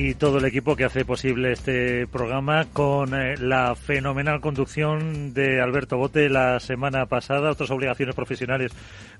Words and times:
Y 0.00 0.14
todo 0.14 0.38
el 0.38 0.44
equipo 0.44 0.76
que 0.76 0.84
hace 0.84 1.04
posible 1.04 1.52
este 1.52 2.06
programa 2.06 2.66
con 2.72 3.20
eh, 3.20 3.36
la 3.36 3.74
fenomenal 3.74 4.40
conducción 4.40 5.34
de 5.34 5.60
Alberto 5.60 5.96
Bote 5.96 6.28
la 6.28 6.60
semana 6.60 7.06
pasada. 7.06 7.50
Otras 7.50 7.72
obligaciones 7.72 8.14
profesionales 8.14 8.70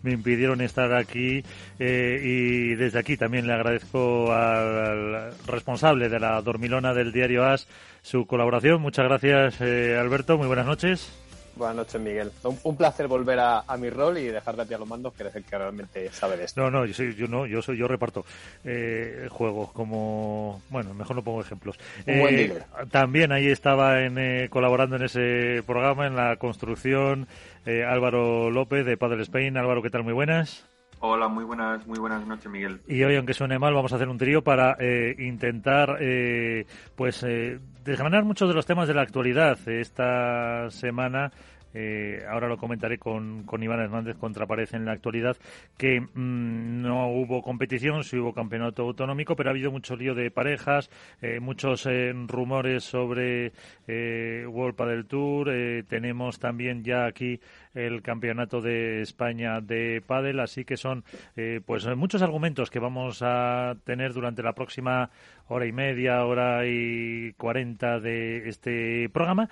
me 0.02 0.12
impidieron 0.12 0.60
estar 0.60 0.94
aquí 0.94 1.42
eh, 1.80 2.20
y 2.22 2.76
desde 2.76 3.00
aquí 3.00 3.16
también 3.16 3.48
le 3.48 3.54
agradezco 3.54 4.32
al 4.32 5.32
responsable 5.48 6.08
de 6.08 6.20
la 6.20 6.40
dormilona 6.42 6.94
del 6.94 7.12
diario 7.12 7.44
AS 7.44 7.66
su 8.02 8.26
colaboración. 8.26 8.80
Muchas 8.80 9.06
gracias, 9.06 9.60
eh, 9.60 9.98
Alberto. 9.98 10.38
Muy 10.38 10.46
buenas 10.46 10.66
noches. 10.66 11.27
Buenas 11.58 11.76
noches, 11.76 12.00
Miguel. 12.00 12.30
Un, 12.62 12.76
placer 12.76 13.08
volver 13.08 13.40
a, 13.40 13.64
mi 13.76 13.90
rol 13.90 14.16
y 14.18 14.26
dejarte 14.26 14.62
a 14.62 14.64
ti 14.64 14.74
a 14.74 14.78
los 14.78 14.88
mandos, 14.88 15.12
que 15.12 15.24
eres 15.24 15.34
el 15.34 15.44
que 15.44 15.58
realmente 15.58 16.08
sabe 16.12 16.36
de 16.36 16.44
esto. 16.44 16.60
No, 16.60 16.70
no, 16.70 16.86
yo, 16.86 16.94
soy, 16.94 17.16
yo 17.16 17.26
no, 17.26 17.46
yo 17.46 17.60
soy, 17.60 17.76
yo 17.76 17.88
reparto 17.88 18.24
eh, 18.64 19.26
juegos 19.28 19.72
como, 19.72 20.62
bueno, 20.70 20.94
mejor 20.94 21.16
no 21.16 21.24
pongo 21.24 21.40
ejemplos. 21.40 21.76
Un 22.06 22.20
buen 22.20 22.34
eh, 22.38 22.62
También 22.92 23.32
ahí 23.32 23.48
estaba 23.48 24.02
en, 24.02 24.18
eh, 24.18 24.48
colaborando 24.50 24.94
en 24.94 25.02
ese 25.02 25.64
programa, 25.66 26.06
en 26.06 26.14
la 26.14 26.36
construcción, 26.36 27.26
eh, 27.66 27.84
Álvaro 27.84 28.52
López 28.52 28.86
de 28.86 28.96
Padel 28.96 29.20
Spain. 29.22 29.56
Álvaro, 29.56 29.82
¿qué 29.82 29.90
tal? 29.90 30.04
Muy 30.04 30.12
buenas. 30.12 30.64
Hola, 31.00 31.28
muy 31.28 31.44
buenas, 31.44 31.86
muy 31.86 31.98
buenas 31.98 32.26
noches, 32.26 32.50
Miguel. 32.50 32.80
Y 32.88 33.04
hoy, 33.04 33.14
aunque 33.14 33.32
suene 33.32 33.58
mal, 33.58 33.72
vamos 33.72 33.92
a 33.92 33.96
hacer 33.96 34.08
un 34.08 34.18
trío 34.18 34.42
para 34.42 34.76
eh, 34.80 35.14
intentar, 35.18 35.98
eh, 36.00 36.66
pues, 36.96 37.22
eh, 37.22 37.60
desgranar 37.88 38.24
muchos 38.24 38.48
de 38.48 38.54
los 38.54 38.66
temas 38.66 38.86
de 38.86 38.94
la 38.94 39.02
actualidad. 39.02 39.58
Esta 39.66 40.70
semana 40.70 41.32
eh, 41.74 42.24
ahora 42.28 42.48
lo 42.48 42.56
comentaré 42.56 42.98
con, 42.98 43.44
con 43.44 43.62
Iván 43.62 43.80
Hernández 43.80 44.16
contra 44.16 44.46
en 44.72 44.84
la 44.84 44.92
actualidad, 44.92 45.36
que 45.76 46.00
mm, 46.00 46.82
no 46.82 47.08
hubo 47.08 47.42
competición, 47.42 48.02
sí 48.02 48.16
hubo 48.18 48.32
campeonato 48.32 48.82
autonómico, 48.82 49.36
pero 49.36 49.50
ha 49.50 49.52
habido 49.52 49.70
mucho 49.70 49.94
lío 49.94 50.14
de 50.14 50.30
parejas, 50.30 50.90
eh, 51.20 51.38
muchos 51.38 51.86
eh, 51.86 52.12
rumores 52.26 52.84
sobre 52.84 53.52
eh, 53.86 54.46
World 54.48 54.74
Padel 54.74 55.06
Tour, 55.06 55.50
tenemos 55.88 56.38
también 56.38 56.82
ya 56.82 57.06
aquí 57.06 57.40
el 57.74 58.02
campeonato 58.02 58.60
de 58.60 59.02
España 59.02 59.60
de 59.60 60.02
pádel, 60.04 60.40
así 60.40 60.64
que 60.64 60.76
son 60.76 61.04
pues 61.64 61.86
muchos 61.96 62.22
argumentos 62.22 62.70
que 62.70 62.80
vamos 62.80 63.20
a 63.22 63.76
tener 63.84 64.12
durante 64.12 64.42
la 64.42 64.52
próxima 64.52 65.10
hora 65.48 65.66
y 65.66 65.72
media, 65.72 66.24
hora 66.24 66.66
y 66.66 67.32
cuarenta 67.34 68.00
de 68.00 68.48
este 68.48 69.08
programa. 69.10 69.48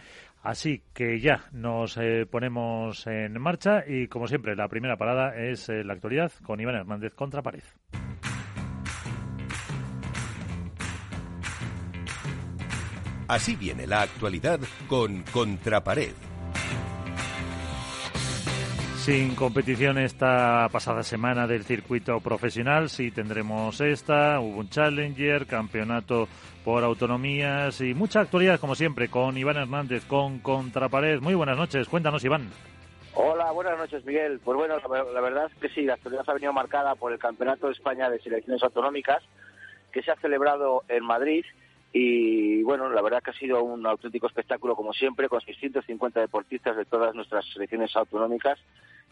Así 0.47 0.85
que 0.95 1.19
ya 1.19 1.49
nos 1.51 1.97
eh, 1.97 2.25
ponemos 2.25 3.05
en 3.09 3.33
marcha 3.41 3.83
y 3.85 4.07
como 4.07 4.29
siempre 4.29 4.55
la 4.55 4.69
primera 4.69 4.97
parada 4.97 5.35
es 5.35 5.69
eh, 5.69 5.83
la 5.83 5.95
actualidad 5.95 6.31
con 6.45 6.61
Iván 6.61 6.77
Hernández 6.77 7.17
contra 7.17 7.43
Pared. 7.43 7.65
Así 13.27 13.57
viene 13.57 13.89
la 13.89 14.03
actualidad 14.03 14.61
con 14.87 15.25
Contrapared. 15.33 16.15
Sin 19.07 19.37
competición 19.37 19.99
esta 19.99 20.69
pasada 20.73 21.05
semana 21.05 21.47
del 21.47 21.63
circuito 21.63 22.19
profesional, 22.19 22.89
sí 22.89 23.13
tendremos 23.13 23.81
esta, 23.81 24.41
hubo 24.41 24.59
un 24.59 24.69
Challenger, 24.69 25.47
campeonato 25.47 26.27
por 26.65 26.83
autonomías 26.83 27.81
y 27.83 27.95
mucha 27.95 28.23
actualidad 28.23 28.59
como 28.59 28.75
siempre 28.75 29.09
con 29.09 29.39
Iván 29.39 29.59
Hernández, 29.59 30.05
con 30.07 30.41
Contrapared. 30.41 31.21
Muy 31.21 31.35
buenas 31.35 31.57
noches, 31.57 31.87
cuéntanos 31.87 32.25
Iván. 32.25 32.51
Hola, 33.15 33.53
buenas 33.53 33.79
noches 33.79 34.05
Miguel. 34.05 34.41
Pues 34.45 34.57
bueno, 34.57 34.75
la, 34.81 35.21
verdad 35.21 35.53
es 35.53 35.55
que 35.61 35.69
sí, 35.69 35.83
la 35.83 35.95
actualidad 35.95 36.25
ha 36.27 36.35
venido 36.35 36.53
marcada 36.53 36.97
por 36.97 37.13
el 37.13 37.21
Campeonato 37.21 37.69
de 37.69 37.75
España 37.75 38.11
de 38.11 38.19
Selecciones 38.19 38.65
Autonómicas 38.65 39.23
que 39.93 40.03
se 40.03 40.11
ha 40.11 40.17
celebrado 40.17 40.83
en 40.89 41.05
Madrid 41.05 41.45
y 41.99 42.63
bueno, 42.63 42.91
la 42.91 43.01
verdad 43.01 43.23
que 43.23 43.31
ha 43.31 43.39
sido 43.39 43.63
un 43.63 43.87
auténtico 43.87 44.27
espectáculo 44.27 44.77
como 44.77 44.93
siempre 44.93 45.31
con 45.31 45.41
650 45.41 46.21
deportistas 46.21 46.77
de 46.77 46.85
todas 46.85 47.15
nuestras 47.15 47.47
selecciones 47.47 47.97
autonómicas 47.97 48.59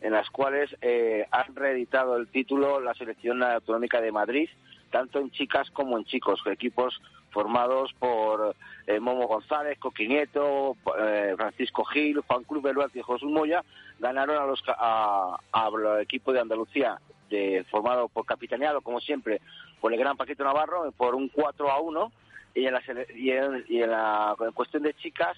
en 0.02 0.12
las 0.12 0.28
cuales 0.28 0.76
eh, 0.82 1.24
han 1.30 1.56
reeditado 1.56 2.18
el 2.18 2.28
título 2.28 2.80
la 2.80 2.92
selección 2.92 3.42
autonómica 3.42 4.02
de 4.02 4.12
Madrid 4.12 4.50
tanto 4.90 5.18
en 5.18 5.30
chicas 5.30 5.70
como 5.70 5.96
en 5.96 6.04
chicos, 6.04 6.42
equipos 6.46 7.00
formados 7.30 7.92
por 7.98 8.54
eh, 8.86 9.00
Momo 9.00 9.26
González, 9.26 9.78
Coquinieto, 9.78 10.76
eh, 10.98 11.32
Francisco 11.38 11.84
Gil, 11.86 12.20
Juan 12.20 12.44
Cruz 12.44 12.62
Beluarte 12.62 12.98
y 12.98 13.02
José 13.02 13.24
Moya, 13.24 13.64
ganaron 13.98 14.36
a 14.36 14.44
los 14.44 14.62
al 14.68 16.02
equipo 16.02 16.34
de 16.34 16.40
Andalucía, 16.40 17.00
de, 17.30 17.64
formado 17.70 18.08
por 18.08 18.26
capitaneado, 18.26 18.82
como 18.82 19.00
siempre, 19.00 19.40
por 19.80 19.92
el 19.92 19.98
gran 19.98 20.18
Paquito 20.18 20.44
Navarro, 20.44 20.92
por 20.92 21.14
un 21.14 21.28
4 21.28 21.70
a 21.70 21.80
1. 21.80 22.12
Y 22.54 22.66
en 22.66 22.72
la, 22.72 22.82
y 23.14 23.30
en, 23.30 23.90
la 23.90 24.36
cuestión 24.54 24.82
de 24.84 24.94
chicas, 24.94 25.36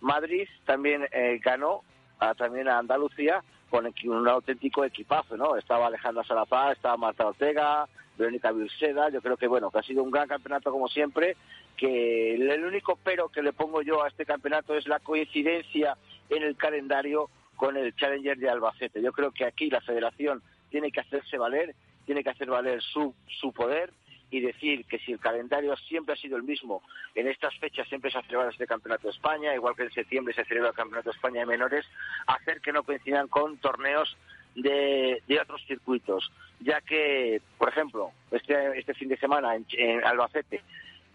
Madrid 0.00 0.46
también 0.66 1.06
eh, 1.12 1.40
ganó 1.42 1.82
a, 2.18 2.34
también 2.34 2.68
a 2.68 2.78
Andalucía 2.78 3.42
con 3.70 3.92
un 4.04 4.28
auténtico 4.28 4.84
equipazo, 4.84 5.36
¿no? 5.36 5.56
Estaba 5.56 5.86
Alejandra 5.86 6.24
Salazar, 6.24 6.72
estaba 6.72 6.96
Marta 6.96 7.26
Ortega, 7.26 7.86
Verónica 8.16 8.52
Vilseda. 8.52 9.10
Yo 9.10 9.20
creo 9.20 9.36
que, 9.36 9.46
bueno, 9.46 9.70
que 9.70 9.78
ha 9.78 9.82
sido 9.82 10.02
un 10.02 10.10
gran 10.10 10.26
campeonato 10.26 10.70
como 10.70 10.88
siempre, 10.88 11.36
que 11.76 12.34
el 12.34 12.64
único 12.64 12.98
pero 13.02 13.28
que 13.28 13.42
le 13.42 13.52
pongo 13.52 13.82
yo 13.82 14.02
a 14.02 14.08
este 14.08 14.24
campeonato 14.24 14.74
es 14.74 14.86
la 14.88 15.00
coincidencia 15.00 15.96
en 16.30 16.42
el 16.42 16.56
calendario 16.56 17.30
con 17.56 17.76
el 17.76 17.94
Challenger 17.94 18.38
de 18.38 18.50
Albacete. 18.50 19.02
Yo 19.02 19.12
creo 19.12 19.32
que 19.32 19.44
aquí 19.44 19.70
la 19.70 19.80
federación 19.80 20.42
tiene 20.70 20.90
que 20.90 21.00
hacerse 21.00 21.38
valer, 21.38 21.74
tiene 22.06 22.22
que 22.22 22.30
hacer 22.30 22.48
valer 22.48 22.82
su, 22.82 23.14
su 23.40 23.52
poder 23.52 23.92
y 24.30 24.40
decir 24.40 24.84
que 24.84 24.98
si 24.98 25.12
el 25.12 25.18
calendario 25.18 25.76
siempre 25.76 26.14
ha 26.14 26.16
sido 26.16 26.36
el 26.36 26.42
mismo, 26.42 26.82
en 27.14 27.28
estas 27.28 27.56
fechas 27.58 27.88
siempre 27.88 28.10
se 28.10 28.18
ha 28.18 28.22
celebrado 28.22 28.50
este 28.50 28.66
Campeonato 28.66 29.08
de 29.08 29.14
España, 29.14 29.54
igual 29.54 29.74
que 29.74 29.84
en 29.84 29.92
septiembre 29.92 30.34
se 30.34 30.44
celebra 30.44 30.70
el 30.70 30.74
Campeonato 30.74 31.10
de 31.10 31.16
España 31.16 31.40
de 31.40 31.46
menores, 31.46 31.86
hacer 32.26 32.60
que 32.60 32.72
no 32.72 32.82
coincidan 32.82 33.28
con 33.28 33.56
torneos 33.58 34.16
de, 34.54 35.22
otros 35.40 35.64
circuitos, 35.66 36.30
ya 36.60 36.80
que, 36.80 37.40
por 37.56 37.68
ejemplo, 37.68 38.10
este, 38.30 38.78
este 38.78 38.94
fin 38.94 39.08
de 39.08 39.16
semana 39.16 39.54
en, 39.54 40.04
Albacete, 40.04 40.62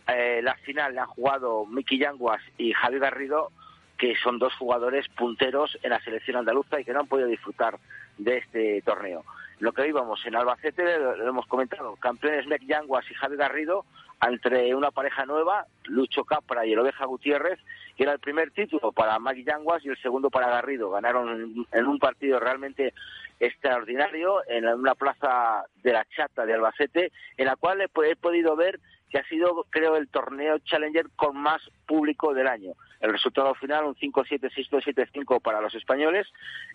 eh, 0.07 0.41
la 0.41 0.55
final 0.55 0.95
la 0.95 1.03
han 1.03 1.07
jugado 1.09 1.65
Miki 1.65 1.97
Yanguas 1.97 2.41
y 2.57 2.73
Javi 2.73 2.99
Garrido, 2.99 3.51
que 3.97 4.15
son 4.17 4.39
dos 4.39 4.53
jugadores 4.55 5.07
punteros 5.09 5.77
en 5.83 5.91
la 5.91 6.03
selección 6.03 6.37
andaluza 6.37 6.79
y 6.79 6.83
que 6.83 6.93
no 6.93 7.01
han 7.01 7.07
podido 7.07 7.27
disfrutar 7.27 7.77
de 8.17 8.37
este 8.37 8.81
torneo. 8.81 9.23
Lo 9.63 9.71
que 9.71 9.87
íbamos 9.87 10.19
en 10.25 10.35
Albacete, 10.35 10.99
lo, 10.99 11.25
hemos 11.25 11.47
comentado, 11.47 11.95
campeones 11.95 12.45
Mec 12.47 12.63
Yanguas 12.65 13.09
y 13.09 13.13
Javi 13.13 13.37
Garrido, 13.37 13.85
entre 14.21 14.75
una 14.75 14.91
pareja 14.91 15.25
nueva, 15.25 15.67
Lucho 15.85 16.25
Capra 16.25 16.65
y 16.65 16.73
el 16.73 16.79
Oveja 16.79 17.05
Gutiérrez, 17.05 17.61
que 17.95 18.03
era 18.03 18.11
el 18.11 18.19
primer 18.19 18.51
título 18.51 18.91
para 18.91 19.17
Magui 19.19 19.45
Yanguas 19.45 19.85
y 19.85 19.87
el 19.87 19.97
segundo 20.01 20.29
para 20.29 20.49
Garrido. 20.49 20.89
Ganaron 20.89 21.65
en 21.71 21.87
un 21.87 21.97
partido 21.97 22.41
realmente 22.41 22.93
extraordinario 23.39 24.41
en 24.49 24.67
una 24.67 24.95
plaza 24.95 25.63
de 25.81 25.93
la 25.93 26.05
Chata 26.13 26.45
de 26.45 26.55
Albacete, 26.55 27.13
en 27.37 27.45
la 27.45 27.55
cual 27.55 27.79
he, 27.79 28.15
podido 28.17 28.57
ver 28.57 28.81
que 29.13 29.19
ha 29.19 29.27
sido, 29.27 29.67
creo, 29.69 29.95
el 29.95 30.07
torneo 30.07 30.57
Challenger 30.57 31.05
con 31.15 31.37
más 31.37 31.61
público 31.85 32.33
del 32.33 32.47
año. 32.47 32.71
El 32.99 33.11
resultado 33.11 33.53
final, 33.53 33.85
un 33.85 33.93
5-7, 33.93 34.49
6-2, 34.51 34.85
7-5 35.13 35.39
para 35.39 35.61
los 35.61 35.75
españoles 35.75 36.25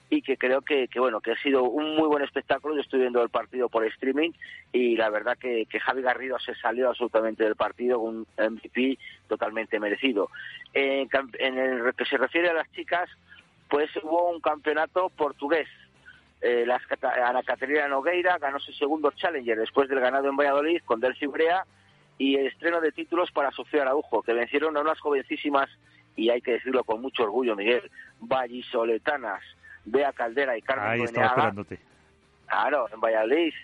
y 0.09 0.23
que 0.23 0.37
creo 0.37 0.63
que, 0.63 0.87
que, 0.87 1.01
bueno, 1.01 1.21
que 1.21 1.33
ha 1.33 1.43
sido 1.43 1.65
un 1.65 1.97
muy 1.97 2.07
buen 2.07 2.23
espectáculo. 2.23 2.77
Yo 2.77 2.83
estoy 2.83 3.01
viendo 3.01 3.21
el 3.25 3.29
partido 3.29 3.69
por 3.69 3.85
streaming 3.87 4.31
y 4.73 4.95
la 4.95 5.11
verdad 5.11 5.37
que, 5.37 5.67
que 5.67 5.81
Javi 5.81 6.01
Garrido 6.01 6.39
se 6.39 6.55
salió 6.55 6.91
absolutamente 6.91 7.43
del 7.43 7.57
partido, 7.57 7.99
un 7.99 8.25
MVP 8.39 9.01
totalmente 9.27 9.81
merecido. 9.81 10.31
en 10.75 11.59
el 11.59 11.93
que 11.95 12.05
se 12.05 12.19
refiere 12.19 12.51
a 12.51 12.55
las 12.55 12.71
chicas, 12.71 13.11
pues 13.69 13.91
hubo 14.01 14.31
un 14.31 14.41
campeonato 14.41 15.09
portugués 15.09 15.67
eh, 16.41 16.65
Ana 17.03 17.43
Caterina 17.43 17.89
Nogueira 17.89 18.39
ganó 18.39 18.61
su 18.61 18.71
segundo 18.71 19.11
Challenger 19.11 19.59
después 19.59 19.89
del 19.89 19.99
ganado 19.99 20.29
en 20.29 20.37
Valladolid 20.37 20.83
con 20.85 21.01
Delcy 21.01 21.27
Brea 21.27 21.65
y 22.19 22.37
el 22.37 22.49
estreno 22.49 22.81
de 22.81 22.93
títulos 22.93 23.31
para 23.31 23.51
Sofía 23.53 23.83
Araujo, 23.83 24.23
que 24.23 24.33
vencieron 24.33 24.77
a 24.77 24.81
unas 24.81 25.01
jovencísimas, 25.01 25.69
y 26.17 26.31
hay 26.31 26.41
que 26.41 26.53
decirlo 26.53 26.85
con 26.85 27.01
mucho 27.01 27.23
orgullo, 27.23 27.55
Miguel, 27.55 27.91
vallisoletanas, 28.21 29.43
Bea 29.85 30.13
Caldera 30.13 30.59
y 30.59 30.63
Carmen 30.63 30.89
Ahí 30.89 31.03
estaba 31.03 31.29
esperándote. 31.29 31.79
Claro, 32.47 32.89
en 32.93 33.01
Valladolid, 33.01 33.55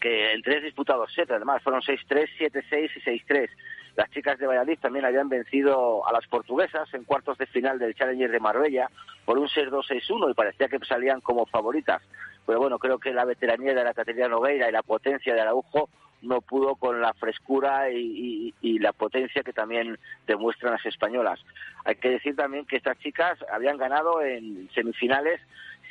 que 0.00 0.32
en 0.32 0.42
tres 0.42 0.64
disputados 0.64 1.12
sets, 1.14 1.30
además 1.30 1.62
fueron 1.62 1.82
6-3, 1.82 2.28
7-6 2.38 2.90
y 2.96 3.00
6-3. 3.00 3.48
Las 3.96 4.10
chicas 4.10 4.38
de 4.38 4.46
Valladolid 4.46 4.78
también 4.78 5.04
habían 5.04 5.28
vencido 5.28 6.06
a 6.08 6.12
las 6.12 6.26
portuguesas 6.26 6.92
en 6.94 7.04
cuartos 7.04 7.38
de 7.38 7.46
final 7.46 7.78
del 7.78 7.94
Challenger 7.94 8.30
de 8.30 8.40
Marbella 8.40 8.90
por 9.24 9.38
un 9.38 9.48
6-2-6-1 9.48 10.30
y 10.30 10.34
parecía 10.34 10.68
que 10.68 10.78
salían 10.86 11.20
como 11.20 11.46
favoritas 11.46 12.02
pero 12.50 12.58
bueno, 12.58 12.80
creo 12.80 12.98
que 12.98 13.12
la 13.12 13.24
veteranía 13.24 13.74
de 13.74 13.84
la 13.84 13.94
Caterina 13.94 14.26
Nogueira 14.26 14.68
y 14.68 14.72
la 14.72 14.82
potencia 14.82 15.32
de 15.32 15.40
Araujo 15.40 15.88
no 16.22 16.40
pudo 16.40 16.76
con 16.76 17.00
la 17.00 17.14
frescura 17.14 17.90
y, 17.90 18.52
la 18.78 18.92
potencia 18.92 19.42
que 19.42 19.52
también 19.52 19.98
demuestran 20.26 20.72
las 20.72 20.86
españolas. 20.86 21.38
Hay 21.84 21.96
que 21.96 22.10
decir 22.10 22.34
también 22.34 22.64
que 22.64 22.76
estas 22.76 22.98
chicas 22.98 23.38
habían 23.52 23.76
ganado 23.76 24.22
en 24.22 24.70
semifinales 24.74 25.40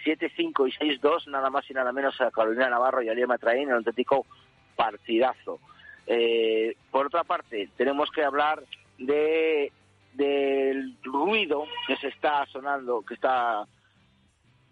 7-5 0.04 0.68
y 0.68 1.00
6-2, 1.00 1.28
nada 1.28 1.50
más 1.50 1.70
y 1.70 1.74
nada 1.74 1.92
menos 1.92 2.20
a 2.22 2.32
Carolina 2.32 2.70
Navarro 2.70 3.02
y 3.02 3.10
a 3.10 3.14
Lía 3.14 3.28
Matraín, 3.28 3.64
en 3.64 3.70
un 3.70 3.76
auténtico 3.76 4.26
partidazo. 4.76 5.60
Eh, 6.08 6.76
por 6.90 7.06
otra 7.06 7.24
parte, 7.24 7.70
tenemos 7.78 8.10
que 8.12 8.24
hablar 8.24 8.64
de 8.98 9.72
del 10.14 10.98
ruido 11.04 11.66
que 11.88 11.96
se 11.98 12.08
está 12.08 12.46
sonando, 12.48 13.04
que 13.04 13.14
está 13.14 13.66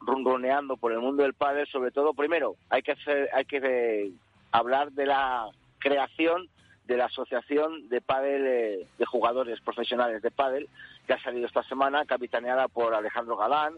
ronroneando 0.02 0.78
por 0.78 0.92
el 0.92 1.00
mundo 1.00 1.24
del 1.24 1.34
pádel, 1.34 1.68
sobre 1.68 1.92
todo, 1.92 2.14
primero, 2.14 2.56
hay 2.70 2.82
que 2.82 2.94
hacer, 2.94 3.30
hay 3.34 3.46
que 3.46 3.58
eh, 3.64 4.12
hablar 4.58 4.92
de 4.92 5.06
la 5.06 5.50
creación 5.80 6.50
de 6.86 6.98
la 6.98 7.06
Asociación 7.06 7.90
de 7.90 8.02
Pádel 8.02 8.46
eh, 8.48 8.88
de 8.98 9.06
Jugadores 9.06 9.60
Profesionales 9.62 10.22
de 10.22 10.32
Pádel, 10.32 10.70
que 11.06 11.14
ha 11.14 11.22
salido 11.22 11.46
esta 11.46 11.64
semana, 11.64 12.06
capitaneada 12.06 12.68
por 12.68 12.94
Alejandro 12.94 13.36
Galán, 13.36 13.74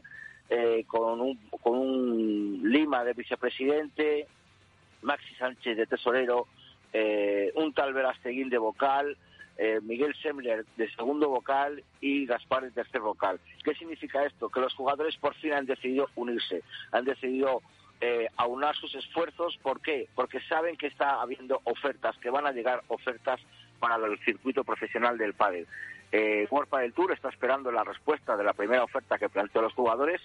eh, 0.50 0.84
con, 0.88 1.20
un, 1.20 1.38
con 1.62 1.78
un 1.78 2.62
Lima 2.64 3.04
de 3.04 3.14
vicepresidente, 3.14 4.28
Maxi 5.02 5.34
Sánchez 5.36 5.78
de 5.78 5.88
tesorero, 5.88 6.48
un 7.56 7.74
tal 7.74 7.94
Verasteguín 7.94 8.50
de 8.50 8.58
vocal, 8.58 9.16
Miguel 9.84 10.16
Semler 10.22 10.66
de 10.76 10.90
segundo 10.96 11.30
vocal 11.30 11.84
y 12.02 12.26
Gaspar 12.26 12.64
de 12.64 12.72
tercer 12.72 13.02
vocal. 13.02 13.40
¿Qué 13.64 13.76
significa 13.76 14.26
esto? 14.26 14.50
Que 14.50 14.60
los 14.60 14.74
jugadores 14.74 15.16
por 15.18 15.36
fin 15.36 15.54
han 15.54 15.68
decidido 15.68 16.10
unirse, 16.16 16.64
han 16.92 17.06
decidido 17.06 17.62
eh, 18.02 18.28
aunar 18.38 18.76
sus 18.76 18.96
esfuerzos. 18.96 19.58
¿Por 19.62 19.82
qué? 19.82 20.08
Porque 20.16 20.40
saben 20.42 20.78
que 20.78 20.88
está 20.88 21.22
habiendo 21.22 21.62
ofertas, 21.66 22.18
que 22.18 22.30
van 22.30 22.48
a 22.48 22.52
llegar 22.52 22.84
ofertas 22.88 23.40
para 23.80 23.96
el 23.96 24.18
circuito 24.20 24.64
profesional 24.64 25.18
del 25.18 25.34
pádel. 25.34 25.68
Eh, 26.12 26.48
World 26.50 26.70
del 26.80 26.94
Tour 26.94 27.12
está 27.12 27.30
esperando 27.30 27.72
la 27.72 27.84
respuesta 27.84 28.36
de 28.36 28.44
la 28.44 28.54
primera 28.54 28.84
oferta 28.84 29.18
que 29.18 29.30
planteó 29.30 29.62
los 29.62 29.74
jugadores. 29.74 30.22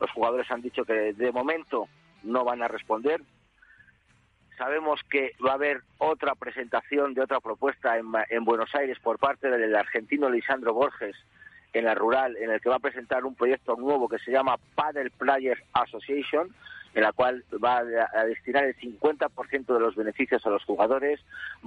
Los 0.00 0.10
jugadores 0.10 0.50
han 0.50 0.62
dicho 0.62 0.84
que 0.84 1.12
de 1.12 1.32
momento 1.32 1.88
no 2.22 2.44
van 2.44 2.62
a 2.62 2.68
responder. 2.68 3.20
Sabemos 4.56 5.00
que 5.10 5.32
va 5.44 5.50
a 5.50 5.54
haber 5.54 5.82
otra 5.98 6.34
presentación 6.34 7.12
de 7.12 7.22
otra 7.22 7.40
propuesta 7.40 7.98
en, 7.98 8.06
en 8.30 8.44
Buenos 8.44 8.74
Aires 8.74 8.98
por 9.00 9.18
parte 9.18 9.50
del 9.50 9.76
argentino 9.76 10.30
Lisandro 10.30 10.72
Borges 10.72 11.16
en 11.74 11.84
la 11.84 11.94
rural, 11.94 12.36
en 12.38 12.50
el 12.50 12.60
que 12.60 12.70
va 12.70 12.76
a 12.76 12.80
presentar 12.80 13.26
un 13.26 13.34
proyecto 13.34 13.76
nuevo 13.76 14.08
que 14.08 14.18
se 14.20 14.30
llama 14.30 14.56
Paddle 14.74 15.10
Players 15.10 15.62
Association, 15.74 16.54
en 16.96 17.02
la 17.02 17.12
cual 17.12 17.44
va 17.62 17.80
a 17.80 18.24
destinar 18.24 18.64
el 18.64 18.74
50% 18.74 19.66
de 19.66 19.80
los 19.80 19.94
beneficios 19.94 20.44
a 20.46 20.48
los 20.48 20.64
jugadores, 20.64 21.20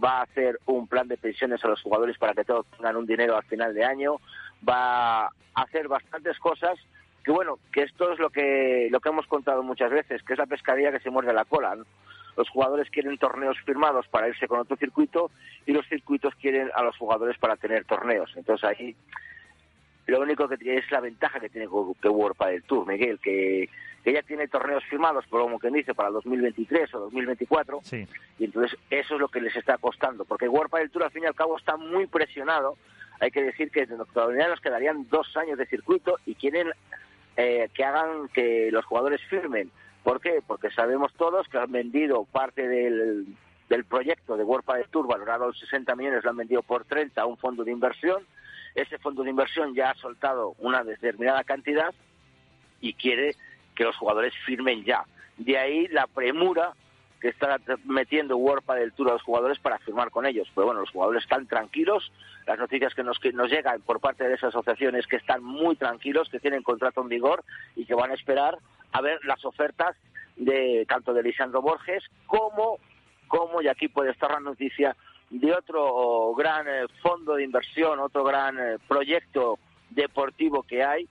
va 0.03 0.17
a 0.17 0.23
hacer 0.23 0.59
un 0.65 0.87
plan 0.87 1.07
de 1.07 1.17
pensiones 1.17 1.63
a 1.63 1.67
los 1.67 1.83
jugadores 1.83 2.17
para 2.17 2.33
que 2.33 2.43
todos 2.43 2.65
tengan 2.75 2.95
un 2.95 3.05
dinero 3.05 3.37
al 3.37 3.43
final 3.43 3.75
de 3.75 3.85
año, 3.85 4.15
va 4.67 5.25
a 5.27 5.31
hacer 5.53 5.87
bastantes 5.87 6.39
cosas 6.39 6.79
que 7.23 7.31
bueno, 7.31 7.59
que 7.71 7.83
esto 7.83 8.11
es 8.11 8.17
lo 8.17 8.31
que 8.31 8.87
lo 8.89 8.99
que 8.99 9.09
hemos 9.09 9.27
contado 9.27 9.61
muchas 9.61 9.91
veces, 9.91 10.23
que 10.23 10.33
es 10.33 10.39
la 10.39 10.47
pescadilla 10.47 10.91
que 10.91 10.99
se 10.99 11.11
muerde 11.11 11.31
la 11.31 11.45
cola. 11.45 11.77
Los 12.35 12.49
jugadores 12.49 12.89
quieren 12.89 13.19
torneos 13.19 13.57
firmados 13.65 14.07
para 14.07 14.29
irse 14.29 14.47
con 14.47 14.59
otro 14.59 14.77
circuito 14.77 15.29
y 15.67 15.73
los 15.73 15.85
circuitos 15.87 16.33
quieren 16.41 16.71
a 16.73 16.81
los 16.81 16.97
jugadores 16.97 17.37
para 17.37 17.55
tener 17.55 17.85
torneos. 17.85 18.31
Entonces 18.35 18.67
ahí 18.67 18.95
lo 20.09 20.21
único 20.21 20.47
que 20.47 20.57
tiene 20.57 20.79
es 20.79 20.91
la 20.91 21.01
ventaja 21.01 21.39
que 21.39 21.49
tiene 21.49 21.67
que 22.01 22.09
World 22.09 22.37
del 22.47 22.63
Tour, 22.63 22.87
Miguel, 22.87 23.19
que, 23.19 23.69
ya 24.05 24.21
tiene 24.23 24.47
torneos 24.47 24.83
firmados, 24.85 25.25
como 25.29 25.59
quien 25.59 25.73
dice, 25.73 25.93
para 25.93 26.09
el 26.09 26.15
2023 26.15 26.93
o 26.95 26.99
2024. 26.99 27.81
Y 28.39 28.45
entonces 28.45 28.77
eso 28.89 29.15
es 29.15 29.19
lo 29.19 29.27
que 29.27 29.41
les 29.41 29.55
está 29.55 29.77
costando, 29.77 30.25
porque 30.25 30.47
World 30.47 30.73
del 30.73 30.89
Tour 30.89 31.03
al 31.03 31.11
fin 31.11 31.23
y 31.23 31.27
al 31.27 31.35
cabo 31.35 31.57
está 31.57 31.77
muy 31.77 32.07
presionado. 32.07 32.77
Hay 33.19 33.31
que 33.31 33.43
decir 33.43 33.69
que 33.71 33.85
todavía 34.13 34.47
nos 34.47 34.61
quedarían 34.61 35.07
dos 35.09 35.35
años 35.35 35.57
de 35.57 35.65
circuito 35.65 36.17
y 36.25 36.35
quieren 36.35 36.69
eh, 37.35 37.69
que 37.73 37.83
hagan 37.83 38.29
que 38.29 38.69
los 38.71 38.85
jugadores 38.85 39.21
firmen. 39.29 39.71
¿Por 40.03 40.21
qué? 40.21 40.41
Porque 40.45 40.71
sabemos 40.71 41.13
todos 41.15 41.47
que 41.49 41.57
han 41.57 41.71
vendido 41.71 42.23
parte 42.23 42.67
del, 42.67 43.25
del 43.67 43.83
proyecto 43.83 44.37
de 44.37 44.43
World 44.45 44.65
del 44.73 44.89
Tour 44.89 45.07
valorado 45.07 45.47
en 45.47 45.53
60 45.53 45.93
millones, 45.95 46.23
lo 46.23 46.29
han 46.29 46.37
vendido 46.37 46.63
por 46.63 46.85
30 46.85 47.21
a 47.21 47.25
un 47.25 47.37
fondo 47.37 47.65
de 47.65 47.71
inversión 47.71 48.25
ese 48.75 48.97
fondo 48.97 49.23
de 49.23 49.29
inversión 49.29 49.73
ya 49.73 49.91
ha 49.91 49.95
soltado 49.95 50.55
una 50.59 50.83
determinada 50.83 51.43
cantidad 51.43 51.93
y 52.81 52.93
quiere 52.93 53.35
que 53.79 53.85
los 53.85 53.95
jugadores 53.95 54.33
firmen 54.45 54.83
ya. 54.83 55.05
De 55.37 55.57
ahí 55.57 55.87
la 55.87 56.05
premura 56.05 56.73
que 57.21 57.29
está 57.29 57.57
metiendo 57.85 58.35
Warpa 58.35 58.75
del 58.75 58.91
Tour 58.91 59.09
a 59.09 59.13
los 59.13 59.23
jugadores 59.23 59.57
para 59.57 59.79
firmar 59.79 60.11
con 60.11 60.25
ellos. 60.25 60.49
Pero 60.53 60.65
bueno, 60.67 60.81
los 60.81 60.89
jugadores 60.89 61.23
están 61.23 61.47
tranquilos. 61.47 62.11
Las 62.45 62.59
noticias 62.59 62.93
que 62.93 63.03
nos, 63.03 63.21
llegan 63.49 63.79
por 63.83 64.01
parte 64.01 64.27
de 64.27 64.35
esa 64.35 64.47
asociación 64.47 64.97
es 64.97 65.07
que 65.07 65.15
están 65.15 65.41
muy 65.41 65.77
tranquilos, 65.77 66.27
que 66.27 66.41
tienen 66.41 66.61
contrato 66.61 66.99
en 66.99 67.07
vigor 67.07 67.45
y 67.77 67.85
que 67.85 67.95
van 67.95 68.11
a 68.11 68.15
esperar 68.15 68.57
a 68.91 68.99
ver 68.99 69.23
las 69.23 69.45
ofertas 69.45 69.95
de 70.35 70.85
tanto 70.85 71.13
de 71.13 71.23
Lisandro 71.23 71.61
Borges 71.61 72.03
como, 72.27 72.79
como 73.29 73.61
y 73.61 73.69
aquí 73.69 73.87
puede 73.87 74.11
estar 74.11 74.29
la 74.31 74.41
noticia, 74.41 74.93
de 75.29 75.53
otro 75.53 76.33
gran 76.35 76.67
eh, 76.67 76.85
fondo 77.01 77.35
de 77.35 77.45
inversión, 77.45 77.99
otro 77.99 78.25
gran 78.25 78.59
eh, 78.59 78.77
proyecto 78.89 79.57
deportivo 79.89 80.63
que 80.63 80.83
hay 80.83 81.07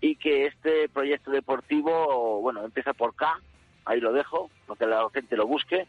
y 0.00 0.16
que 0.16 0.46
este 0.46 0.88
proyecto 0.88 1.30
deportivo, 1.30 2.40
bueno, 2.40 2.64
empieza 2.64 2.92
por 2.92 3.14
K, 3.14 3.40
ahí 3.84 4.00
lo 4.00 4.12
dejo, 4.12 4.50
para 4.66 4.78
que 4.78 4.86
la 4.86 5.08
gente 5.12 5.36
lo 5.36 5.46
busque, 5.46 5.86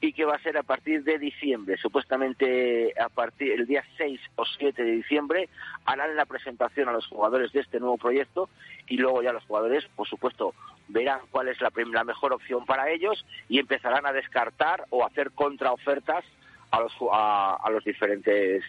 y 0.00 0.12
que 0.12 0.24
va 0.24 0.36
a 0.36 0.42
ser 0.42 0.56
a 0.56 0.62
partir 0.62 1.02
de 1.02 1.18
diciembre, 1.18 1.76
supuestamente 1.76 2.94
a 3.00 3.08
partir 3.08 3.52
el 3.52 3.66
día 3.66 3.84
6 3.96 4.20
o 4.36 4.44
7 4.44 4.84
de 4.84 4.92
diciembre 4.92 5.48
harán 5.84 6.14
la 6.14 6.24
presentación 6.24 6.88
a 6.88 6.92
los 6.92 7.06
jugadores 7.08 7.52
de 7.52 7.60
este 7.60 7.80
nuevo 7.80 7.98
proyecto 7.98 8.48
y 8.86 8.96
luego 8.96 9.22
ya 9.22 9.32
los 9.32 9.44
jugadores, 9.44 9.84
por 9.96 10.08
supuesto, 10.08 10.54
verán 10.86 11.20
cuál 11.30 11.48
es 11.48 11.60
la, 11.60 11.72
la 11.92 12.04
mejor 12.04 12.32
opción 12.32 12.64
para 12.64 12.90
ellos 12.90 13.24
y 13.48 13.58
empezarán 13.58 14.06
a 14.06 14.12
descartar 14.12 14.84
o 14.90 15.04
hacer 15.04 15.32
contraofertas 15.32 16.24
a 16.70 16.80
los, 16.80 16.92
a, 17.12 17.68
los 17.70 17.84
diferentes 17.84 18.64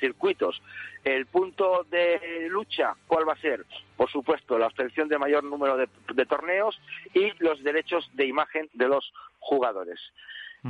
circuitos. 0.00 0.60
El 1.04 1.26
punto 1.26 1.86
de 1.90 2.48
lucha, 2.50 2.94
¿cuál 3.06 3.28
va 3.28 3.34
a 3.34 3.40
ser? 3.40 3.64
Por 3.96 4.10
supuesto, 4.10 4.58
la 4.58 4.66
obtención 4.66 5.08
de 5.08 5.18
mayor 5.18 5.44
número 5.44 5.76
de, 5.76 6.26
torneos 6.26 6.80
y 7.14 7.32
los 7.38 7.62
derechos 7.62 8.10
de 8.14 8.26
imagen 8.26 8.68
de 8.74 8.88
los 8.88 9.12
jugadores. 9.38 10.00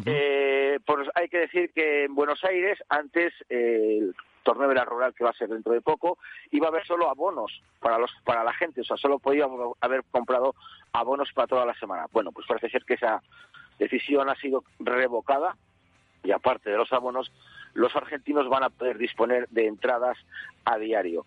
Eh, 0.05 0.79
pues 0.85 1.09
hay 1.15 1.29
que 1.31 1.39
decir 1.39 1.73
que 1.73 2.05
en 2.05 2.15
Buenos 2.15 2.45
Aires, 2.45 2.79
antes 2.91 3.33
eh, 3.49 3.99
el 3.99 4.15
torneo 4.43 4.69
de 4.69 4.75
la 4.75 4.85
rural 4.85 5.15
que 5.15 5.25
va 5.25 5.31
a 5.31 5.35
ser 5.35 5.49
dentro 5.49 5.73
de 5.73 5.81
poco, 5.81 6.19
iba 6.51 6.67
a 6.67 6.69
haber 6.69 6.87
solo 6.87 7.09
abonos 7.09 7.63
para 7.81 7.97
los 7.99 8.13
para 8.23 8.45
la 8.45 8.53
gente, 8.53 8.83
o 8.83 8.85
sea, 8.85 8.99
solo 8.99 9.19
podíamos 9.19 9.75
haber 9.81 10.05
comprado 10.11 10.55
abonos 10.93 11.33
para 11.33 11.47
toda 11.47 11.65
la 11.65 11.73
semana. 11.75 12.07
Bueno, 12.13 12.31
pues 12.31 12.47
parece 12.47 12.69
ser 12.69 12.85
que 12.85 12.95
esa 12.95 13.23
decisión 13.79 14.29
ha 14.29 14.35
sido 14.37 14.65
revocada 14.79 15.57
y 16.27 16.33
aparte 16.33 16.71
de 16.71 16.77
los 16.77 16.93
abonos, 16.93 17.31
los 17.75 17.95
argentinos 17.95 18.49
van 18.49 18.65
a 18.65 18.71
poder 18.71 18.99
disponer 18.99 19.49
de 19.49 19.67
entradas 19.67 20.19
a 20.65 20.77
diario. 20.77 21.25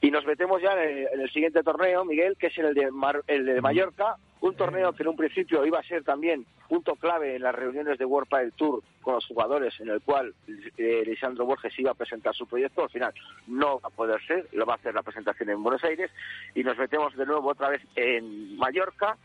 Y 0.00 0.10
nos 0.10 0.24
metemos 0.24 0.62
ya 0.62 0.72
en 0.82 1.20
el, 1.20 1.30
siguiente 1.30 1.62
torneo, 1.62 2.04
Miguel, 2.04 2.36
que 2.36 2.48
es 2.48 2.58
el 2.58 2.74
de, 2.74 2.90
el 3.26 3.46
de 3.46 3.60
Mallorca, 3.60 4.16
un 4.40 4.54
torneo 4.54 4.92
que 4.92 5.02
en 5.02 5.08
un 5.08 5.16
principio 5.16 5.64
iba 5.64 5.78
a 5.78 5.82
ser 5.82 6.04
también 6.04 6.46
punto 6.68 6.94
clave 6.96 7.36
en 7.36 7.42
las 7.42 7.54
reuniones 7.54 7.98
de 7.98 8.04
World 8.04 8.28
del 8.28 8.52
Tour 8.52 8.82
con 9.00 9.14
los 9.14 9.26
jugadores, 9.26 9.78
en 9.80 9.88
el 9.88 10.00
cual 10.02 10.34
eh, 10.76 11.02
Lisandro 11.06 11.46
Borges 11.46 11.76
iba 11.78 11.92
a 11.92 11.94
presentar 11.94 12.34
su 12.34 12.46
proyecto. 12.46 12.82
Al 12.82 12.90
final 12.90 13.14
no 13.46 13.80
va 13.80 13.88
a 13.88 13.90
poder 13.90 14.20
ser, 14.26 14.46
lo 14.52 14.66
va 14.66 14.74
a 14.74 14.76
hacer 14.76 14.94
la 14.94 15.02
presentación 15.02 15.48
en 15.48 15.62
Buenos 15.62 15.82
Aires. 15.84 16.10
Y 16.54 16.62
nos 16.62 16.76
metemos 16.76 17.16
de 17.16 17.24
nuevo 17.24 17.48
otra 17.48 17.70
vez 17.70 17.82
en 17.94 18.56
Mallorca, 18.58 19.16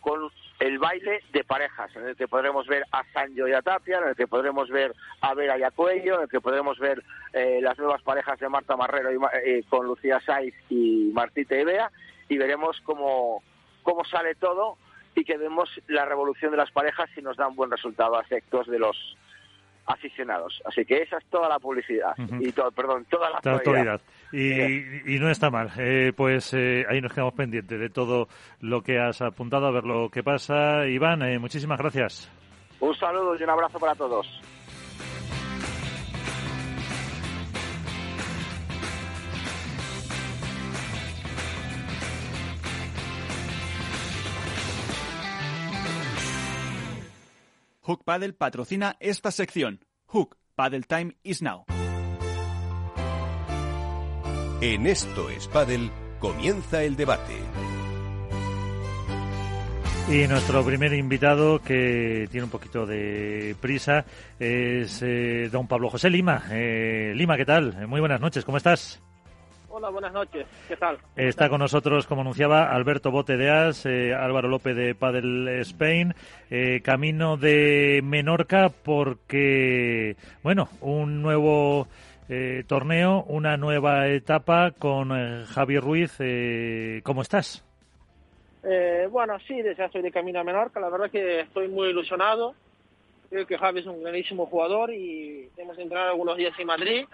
con 0.00 0.30
el 0.60 0.78
baile 0.78 1.20
de 1.32 1.44
parejas, 1.44 1.94
en 1.96 2.08
el 2.08 2.16
que 2.16 2.28
podremos 2.28 2.66
ver 2.66 2.84
a 2.92 3.02
Sancho 3.12 3.48
y 3.48 3.52
a 3.52 3.62
Tapia, 3.62 3.98
en 3.98 4.08
el 4.08 4.16
que 4.16 4.26
podremos 4.26 4.70
ver 4.70 4.94
a 5.20 5.34
Vera 5.34 5.58
y 5.58 5.62
a 5.62 5.70
Cuello, 5.70 6.16
en 6.16 6.22
el 6.22 6.28
que 6.28 6.40
podremos 6.40 6.78
ver 6.78 7.02
eh, 7.32 7.58
las 7.60 7.78
nuevas 7.78 8.02
parejas 8.02 8.38
de 8.38 8.48
Marta 8.48 8.76
Marrero 8.76 9.12
y, 9.12 9.18
eh, 9.44 9.64
con 9.68 9.86
Lucía 9.86 10.20
Saiz 10.20 10.54
y 10.70 11.10
Martita 11.12 11.56
y 11.56 11.64
Bea, 11.64 11.90
y 12.28 12.38
veremos 12.38 12.80
cómo, 12.84 13.42
cómo 13.82 14.04
sale 14.04 14.34
todo 14.36 14.76
y 15.14 15.24
que 15.24 15.36
vemos 15.36 15.68
la 15.88 16.04
revolución 16.04 16.50
de 16.50 16.56
las 16.56 16.70
parejas 16.70 17.10
si 17.14 17.22
nos 17.22 17.36
da 17.36 17.48
un 17.48 17.56
buen 17.56 17.70
resultado 17.70 18.16
a 18.16 18.22
efectos 18.22 18.66
de 18.66 18.78
los 18.78 19.16
aficionados. 19.86 20.62
Así 20.64 20.84
que 20.84 21.02
esa 21.02 21.18
es 21.18 21.24
toda 21.26 21.48
la 21.48 21.58
publicidad 21.58 22.14
y 22.40 22.52
todo, 22.52 22.70
perdón, 22.72 23.06
toda 23.10 23.30
la 23.30 23.38
actualidad. 23.38 24.00
Y, 24.32 25.14
y, 25.14 25.18
no 25.18 25.30
está 25.30 25.50
mal. 25.50 25.70
Eh, 25.78 26.12
pues 26.16 26.52
eh, 26.54 26.84
ahí 26.88 27.00
nos 27.00 27.12
quedamos 27.12 27.34
pendientes 27.34 27.78
de 27.78 27.90
todo 27.90 28.28
lo 28.60 28.82
que 28.82 28.98
has 28.98 29.22
apuntado, 29.22 29.66
a 29.66 29.70
ver 29.70 29.84
lo 29.84 30.08
que 30.08 30.22
pasa. 30.22 30.86
Iván, 30.86 31.22
eh, 31.22 31.38
muchísimas 31.38 31.78
gracias. 31.78 32.30
Un 32.80 32.94
saludo 32.96 33.36
y 33.38 33.42
un 33.42 33.50
abrazo 33.50 33.78
para 33.78 33.94
todos. 33.94 34.26
Hook 47.86 48.02
Paddle 48.02 48.32
patrocina 48.32 48.96
esta 48.98 49.30
sección. 49.30 49.84
Hook 50.06 50.38
Paddle 50.54 50.84
Time 50.84 51.16
is 51.22 51.42
now. 51.42 51.66
En 54.62 54.86
esto 54.86 55.28
es 55.28 55.46
Paddle, 55.48 55.90
comienza 56.18 56.82
el 56.82 56.96
debate. 56.96 57.34
Y 60.10 60.26
nuestro 60.28 60.64
primer 60.64 60.94
invitado, 60.94 61.60
que 61.60 62.26
tiene 62.30 62.44
un 62.44 62.50
poquito 62.50 62.86
de 62.86 63.54
prisa, 63.60 64.06
es 64.38 65.02
eh, 65.02 65.50
don 65.52 65.68
Pablo 65.68 65.90
José 65.90 66.08
Lima. 66.08 66.44
Eh, 66.50 67.12
Lima, 67.14 67.36
¿qué 67.36 67.44
tal? 67.44 67.86
Muy 67.86 68.00
buenas 68.00 68.20
noches, 68.20 68.46
¿cómo 68.46 68.56
estás? 68.56 69.02
Hola, 69.76 69.90
buenas 69.90 70.12
noches. 70.12 70.46
¿Qué 70.68 70.76
tal? 70.76 70.98
Está 71.16 71.48
con 71.48 71.58
nosotros, 71.58 72.06
como 72.06 72.20
anunciaba, 72.20 72.70
Alberto 72.70 73.10
Bote 73.10 73.36
de 73.36 73.50
As, 73.50 73.84
eh, 73.86 74.14
Álvaro 74.14 74.48
López 74.48 74.76
de 74.76 74.94
Padel 74.94 75.48
Spain, 75.62 76.14
eh, 76.48 76.80
camino 76.80 77.36
de 77.36 78.00
Menorca 78.04 78.68
porque, 78.68 80.14
bueno, 80.44 80.68
un 80.80 81.22
nuevo 81.22 81.88
eh, 82.28 82.62
torneo, 82.68 83.24
una 83.26 83.56
nueva 83.56 84.06
etapa 84.06 84.70
con 84.70 85.10
eh, 85.10 85.44
Javier 85.44 85.82
Ruiz. 85.82 86.14
Eh, 86.20 87.00
¿Cómo 87.02 87.22
estás? 87.22 87.64
Eh, 88.62 89.08
bueno, 89.10 89.40
sí, 89.40 89.60
ya 89.76 89.88
soy 89.88 90.02
de 90.02 90.12
camino 90.12 90.38
a 90.38 90.44
Menorca. 90.44 90.78
La 90.78 90.88
verdad 90.88 91.10
que 91.10 91.40
estoy 91.40 91.66
muy 91.66 91.88
ilusionado. 91.88 92.54
Creo 93.28 93.44
que 93.44 93.58
Javi 93.58 93.80
es 93.80 93.86
un 93.86 94.00
grandísimo 94.04 94.46
jugador 94.46 94.94
y 94.94 95.50
hemos 95.56 95.76
entrenado 95.76 96.10
algunos 96.10 96.36
días 96.36 96.56
en 96.60 96.66
Madrid 96.68 97.06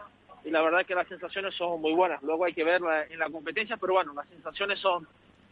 y 0.45 0.51
la 0.51 0.63
verdad 0.63 0.87
que 0.87 0.95
las 0.95 1.09
sensaciones 1.09 1.55
son 1.55 1.81
muy 1.81 1.93
buenas. 1.93 2.23
Luego 2.23 2.45
hay 2.45 2.53
que 2.53 2.65
verla 2.65 3.05
en 3.05 3.19
la 3.19 3.29
competencia, 3.29 3.77
pero 3.77 3.95
bueno, 3.95 4.13
las 4.15 4.29
sensaciones 4.29 4.79
son, 4.79 5.07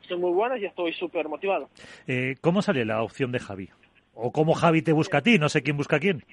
son 0.08 0.20
muy 0.20 0.32
buenas 0.32 0.60
y 0.60 0.66
estoy 0.66 0.92
súper 0.92 1.28
motivado. 1.28 1.68
Eh, 2.06 2.36
¿Cómo 2.40 2.62
sale 2.62 2.84
la 2.84 3.02
opción 3.02 3.32
de 3.32 3.38
Javi? 3.38 3.68
¿O 4.14 4.32
cómo 4.32 4.54
Javi 4.54 4.82
te 4.82 4.92
busca 4.92 5.18
a 5.18 5.22
ti? 5.22 5.38
No 5.38 5.48
sé 5.48 5.62
quién 5.62 5.76
busca 5.76 5.96
a 5.96 6.00
quién. 6.00 6.24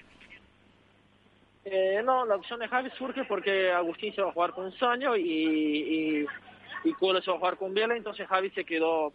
Eh, 1.65 2.01
no, 2.03 2.25
la 2.25 2.35
opción 2.35 2.59
de 2.59 2.67
Javi 2.67 2.89
surge 2.97 3.23
porque 3.25 3.71
Agustín 3.71 4.13
se 4.13 4.21
va 4.21 4.29
a 4.29 4.33
jugar 4.33 4.51
con 4.51 4.71
Soño 4.73 5.15
y, 5.15 5.21
y, 5.23 6.25
y 6.83 6.93
Culo 6.93 7.21
se 7.21 7.31
va 7.31 7.37
a 7.37 7.39
jugar 7.39 7.57
con 7.57 7.73
Vela, 7.73 7.95
entonces 7.97 8.27
Javi 8.27 8.51
se 8.51 8.63
quedó 8.63 9.13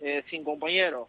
eh, 0.00 0.22
sin 0.30 0.44
compañero. 0.44 1.08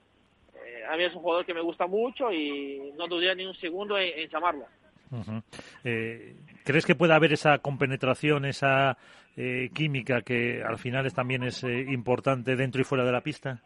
Eh, 0.55 0.83
a 0.89 0.97
mí 0.97 1.03
es 1.03 1.13
un 1.13 1.21
jugador 1.21 1.45
que 1.45 1.53
me 1.53 1.61
gusta 1.61 1.85
mucho 1.85 2.31
y 2.31 2.91
no 2.97 3.07
dudé 3.07 3.35
ni 3.35 3.45
un 3.45 3.55
segundo 3.55 3.97
en, 3.97 4.19
en 4.19 4.29
llamarlo. 4.29 4.65
Ujú. 5.11 5.43
Eh, 5.83 6.35
¿Crees 6.63 6.85
que 6.85 6.95
puede 6.95 7.13
haber 7.13 7.33
esa 7.33 7.57
compenetración, 7.59 8.45
esa 8.45 8.97
eh, 9.35 9.69
química 9.73 10.21
que 10.21 10.63
al 10.63 10.77
final 10.77 11.05
es, 11.05 11.13
también 11.13 11.43
es 11.43 11.63
eh, 11.63 11.85
importante 11.89 12.55
dentro 12.55 12.81
y 12.81 12.85
fuera 12.85 13.03
de 13.03 13.11
la 13.11 13.21
pista? 13.21 13.61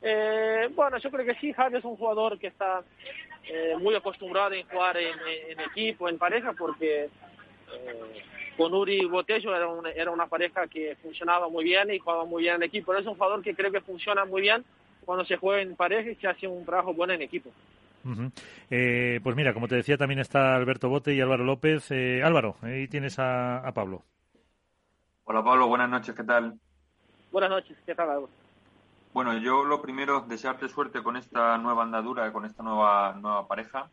Eh, 0.00 0.68
bueno, 0.74 0.98
yo 0.98 1.10
creo 1.10 1.26
que 1.26 1.34
sí, 1.34 1.52
Javi 1.52 1.76
es 1.76 1.84
un 1.84 1.96
jugador 1.96 2.38
que 2.38 2.48
está 2.48 2.82
eh, 3.44 3.74
muy 3.78 3.94
acostumbrado 3.94 4.54
en 4.54 4.66
jugar 4.66 4.96
en, 4.96 5.60
equipo, 5.60 6.08
en 6.08 6.18
pareja, 6.18 6.52
porque 6.54 7.08
con 8.56 8.74
Uri 8.74 9.04
Botello 9.06 9.54
era 9.54 9.68
una, 9.68 9.90
era 9.90 10.10
una 10.10 10.26
pareja 10.26 10.66
que 10.66 10.96
funcionaba 11.02 11.48
muy 11.48 11.64
bien 11.64 11.90
y 11.90 11.98
jugaba 11.98 12.24
muy 12.24 12.42
bien 12.42 12.56
en 12.56 12.64
equipo. 12.64 12.86
Pero 12.92 13.00
es 13.00 13.06
un 13.06 13.14
jugador 13.14 13.42
que 13.42 13.54
creo 13.54 13.70
que 13.70 13.80
funciona 13.80 14.24
muy 14.24 14.42
bien 14.42 14.64
cuando 15.04 15.24
se 15.24 15.36
juega 15.36 15.62
en 15.62 15.76
pareja 15.76 16.10
y 16.10 16.14
se 16.16 16.28
hace 16.28 16.46
un 16.46 16.64
trabajo 16.64 16.92
bueno 16.94 17.12
en 17.12 17.22
equipo. 17.22 17.50
Eh, 18.70 19.20
pues 19.22 19.36
mira, 19.36 19.54
como 19.54 19.68
te 19.68 19.76
decía, 19.76 19.96
también 19.96 20.20
está 20.20 20.54
Alberto 20.54 20.88
Bote 20.88 21.14
y 21.14 21.20
Álvaro 21.20 21.44
López. 21.44 21.90
Eh, 21.90 22.22
Álvaro, 22.22 22.56
ahí 22.62 22.88
tienes 22.88 23.18
a, 23.18 23.58
a 23.58 23.72
Pablo. 23.72 24.02
Hola 25.24 25.42
Pablo, 25.44 25.68
buenas 25.68 25.88
noches, 25.88 26.14
¿qué 26.14 26.24
tal? 26.24 26.58
Buenas 27.30 27.50
noches, 27.50 27.78
¿qué 27.86 27.94
tal? 27.94 28.10
Álvaro? 28.10 28.30
Bueno, 29.12 29.36
yo 29.38 29.64
lo 29.64 29.82
primero, 29.82 30.22
desearte 30.22 30.68
suerte 30.68 31.02
con 31.02 31.16
esta 31.16 31.58
nueva 31.58 31.82
andadura, 31.82 32.32
con 32.32 32.44
esta 32.44 32.62
nueva, 32.62 33.14
nueva 33.20 33.46
pareja. 33.46 33.88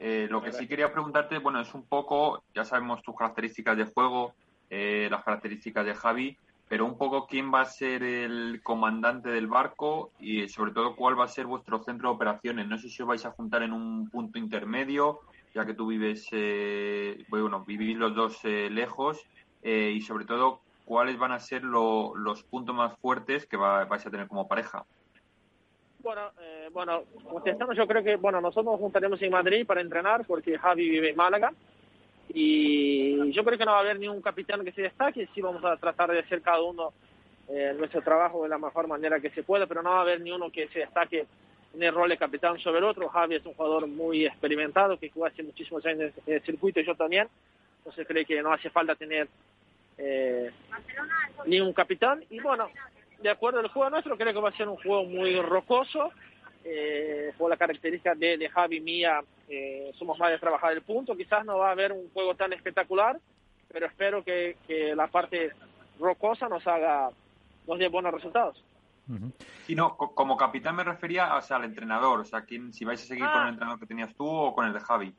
Eh, 0.00 0.26
lo 0.28 0.42
que 0.42 0.52
sí 0.52 0.66
quería 0.66 0.92
preguntarte, 0.92 1.38
bueno, 1.38 1.60
es 1.60 1.72
un 1.74 1.84
poco, 1.86 2.42
ya 2.54 2.64
sabemos 2.64 3.02
tus 3.02 3.16
características 3.16 3.76
de 3.76 3.84
juego, 3.84 4.34
eh, 4.68 5.06
las 5.10 5.22
características 5.22 5.86
de 5.86 5.94
Javi, 5.94 6.36
pero 6.74 6.86
un 6.86 6.98
poco 6.98 7.28
quién 7.28 7.54
va 7.54 7.60
a 7.60 7.66
ser 7.66 8.02
el 8.02 8.60
comandante 8.60 9.28
del 9.28 9.46
barco 9.46 10.10
y 10.18 10.48
sobre 10.48 10.72
todo 10.72 10.96
cuál 10.96 11.16
va 11.16 11.22
a 11.26 11.28
ser 11.28 11.46
vuestro 11.46 11.80
centro 11.84 12.08
de 12.08 12.16
operaciones. 12.16 12.66
No 12.66 12.76
sé 12.78 12.88
si 12.88 13.00
os 13.00 13.06
vais 13.06 13.24
a 13.24 13.30
juntar 13.30 13.62
en 13.62 13.72
un 13.72 14.10
punto 14.10 14.40
intermedio, 14.40 15.20
ya 15.54 15.64
que 15.64 15.74
tú 15.74 15.86
vives, 15.86 16.26
eh, 16.32 17.16
bueno, 17.28 17.64
vivís 17.64 17.96
los 17.96 18.12
dos 18.16 18.44
eh, 18.44 18.68
lejos 18.72 19.22
eh, 19.62 19.92
y 19.94 20.00
sobre 20.00 20.24
todo 20.24 20.62
cuáles 20.84 21.16
van 21.16 21.30
a 21.30 21.38
ser 21.38 21.62
lo- 21.62 22.16
los 22.16 22.42
puntos 22.42 22.74
más 22.74 22.92
fuertes 23.00 23.46
que 23.46 23.56
va- 23.56 23.84
vais 23.84 24.04
a 24.04 24.10
tener 24.10 24.26
como 24.26 24.48
pareja. 24.48 24.84
Bueno, 26.00 26.22
eh, 26.40 26.70
bueno, 26.72 27.04
contestando, 27.30 27.72
yo 27.72 27.86
creo 27.86 28.02
que, 28.02 28.16
bueno, 28.16 28.40
nosotros 28.40 28.72
nos 28.72 28.80
juntaremos 28.80 29.22
en 29.22 29.30
Madrid 29.30 29.64
para 29.64 29.80
entrenar 29.80 30.26
porque 30.26 30.58
Javi 30.58 30.90
vive 30.90 31.10
en 31.10 31.16
Málaga 31.16 31.52
y 32.34 33.30
yo 33.30 33.44
creo 33.44 33.56
que 33.56 33.64
no 33.64 33.70
va 33.70 33.78
a 33.78 33.80
haber 33.80 33.98
ni 33.98 34.08
un 34.08 34.20
capitán 34.20 34.64
que 34.64 34.72
se 34.72 34.82
destaque, 34.82 35.28
sí 35.32 35.40
vamos 35.40 35.64
a 35.64 35.76
tratar 35.76 36.10
de 36.10 36.18
hacer 36.18 36.42
cada 36.42 36.60
uno 36.60 36.92
eh, 37.48 37.72
nuestro 37.78 38.02
trabajo 38.02 38.42
de 38.42 38.48
la 38.48 38.58
mejor 38.58 38.88
manera 38.88 39.20
que 39.20 39.30
se 39.30 39.44
pueda, 39.44 39.66
pero 39.66 39.82
no 39.82 39.90
va 39.90 39.98
a 39.98 40.02
haber 40.02 40.20
ni 40.20 40.32
uno 40.32 40.50
que 40.50 40.66
se 40.68 40.80
destaque 40.80 41.26
en 41.74 41.82
el 41.82 41.94
rol 41.94 42.08
de 42.08 42.16
capitán 42.16 42.58
sobre 42.58 42.78
el 42.78 42.84
otro. 42.84 43.08
Javi 43.08 43.36
es 43.36 43.46
un 43.46 43.54
jugador 43.54 43.86
muy 43.86 44.26
experimentado 44.26 44.98
que 44.98 45.10
jugó 45.10 45.26
hace 45.26 45.44
muchísimos 45.44 45.86
años 45.86 46.12
en 46.26 46.34
el 46.34 46.42
circuito 46.42 46.80
y 46.80 46.84
yo 46.84 46.96
también, 46.96 47.28
entonces 47.78 48.04
creo 48.06 48.26
que 48.26 48.42
no 48.42 48.52
hace 48.52 48.68
falta 48.68 48.96
tener 48.96 49.28
eh, 49.96 50.50
ni 51.46 51.60
un 51.60 51.72
capitán 51.72 52.24
y 52.30 52.40
bueno, 52.40 52.68
de 53.22 53.30
acuerdo 53.30 53.60
al 53.60 53.68
juego 53.68 53.90
nuestro, 53.90 54.16
creo 54.16 54.32
que 54.32 54.40
va 54.40 54.48
a 54.48 54.56
ser 54.56 54.68
un 54.68 54.76
juego 54.76 55.04
muy 55.04 55.40
rocoso. 55.40 56.10
Eh, 56.66 57.32
por 57.36 57.50
la 57.50 57.56
característica 57.58 58.14
de, 58.14 58.38
de 58.38 58.48
Javi 58.48 58.78
y 58.78 58.80
mía, 58.80 59.22
eh, 59.48 59.92
somos 59.98 60.18
más 60.18 60.30
de 60.30 60.38
trabajar 60.38 60.72
el 60.72 60.80
punto. 60.82 61.14
Quizás 61.16 61.44
no 61.44 61.58
va 61.58 61.68
a 61.68 61.72
haber 61.72 61.92
un 61.92 62.08
juego 62.10 62.34
tan 62.34 62.52
espectacular, 62.54 63.18
pero 63.70 63.84
espero 63.86 64.24
que, 64.24 64.56
que 64.66 64.94
la 64.96 65.06
parte 65.08 65.52
rocosa 66.00 66.48
nos 66.48 66.66
haga, 66.66 67.10
nos 67.66 67.78
dé 67.78 67.88
buenos 67.88 68.14
resultados. 68.14 68.62
Y 69.68 69.74
no, 69.74 69.94
co- 69.98 70.14
como 70.14 70.34
capitán 70.38 70.76
me 70.76 70.84
refería 70.84 71.36
o 71.36 71.42
sea, 71.42 71.58
al 71.58 71.64
entrenador, 71.64 72.20
o 72.20 72.24
sea, 72.24 72.40
quién, 72.46 72.72
si 72.72 72.86
vais 72.86 73.02
a 73.02 73.06
seguir 73.06 73.24
Ah. 73.26 73.32
con 73.34 73.42
el 73.42 73.48
entrenador 73.50 73.78
que 73.80 73.86
tenías 73.86 74.14
tú 74.14 74.26
o 74.26 74.54
con 74.54 74.64
el 74.66 74.72
de 74.72 74.80
Javi. 74.80 75.12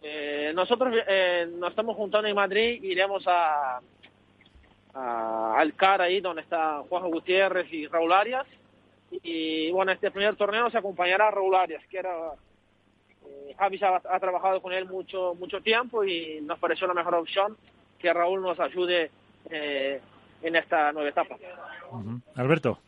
Eh, 0.00 0.52
nosotros 0.54 0.94
eh, 1.08 1.48
nos 1.56 1.70
estamos 1.70 1.96
juntando 1.96 2.28
en 2.28 2.36
Madrid, 2.36 2.80
iremos 2.84 3.26
a, 3.26 3.80
a 4.94 5.54
al 5.58 5.74
CAR 5.74 6.02
ahí 6.02 6.20
donde 6.20 6.42
está 6.42 6.78
Juan 6.88 7.10
Gutiérrez 7.10 7.72
y 7.72 7.88
Raúl 7.88 8.12
Arias. 8.12 8.46
Y 9.10 9.70
bueno, 9.72 9.92
este 9.92 10.10
primer 10.10 10.36
torneo 10.36 10.62
nos 10.64 10.74
acompañará 10.74 11.30
Raúl 11.30 11.54
Arias, 11.54 11.82
que 11.90 11.98
era 11.98 12.32
eh, 13.26 13.54
Javi 13.58 13.80
ha, 13.82 13.96
ha 13.96 14.20
trabajado 14.20 14.60
con 14.60 14.72
él 14.72 14.86
mucho 14.86 15.34
mucho 15.38 15.60
tiempo 15.62 16.04
y 16.04 16.40
nos 16.42 16.58
pareció 16.58 16.86
la 16.86 16.94
mejor 16.94 17.14
opción 17.14 17.56
que 17.98 18.12
Raúl 18.12 18.42
nos 18.42 18.60
ayude 18.60 19.10
eh, 19.50 20.00
en 20.42 20.56
esta 20.56 20.92
nueva 20.92 21.08
etapa. 21.08 21.36
Ujú. 21.90 22.20
Alberto. 22.36 22.78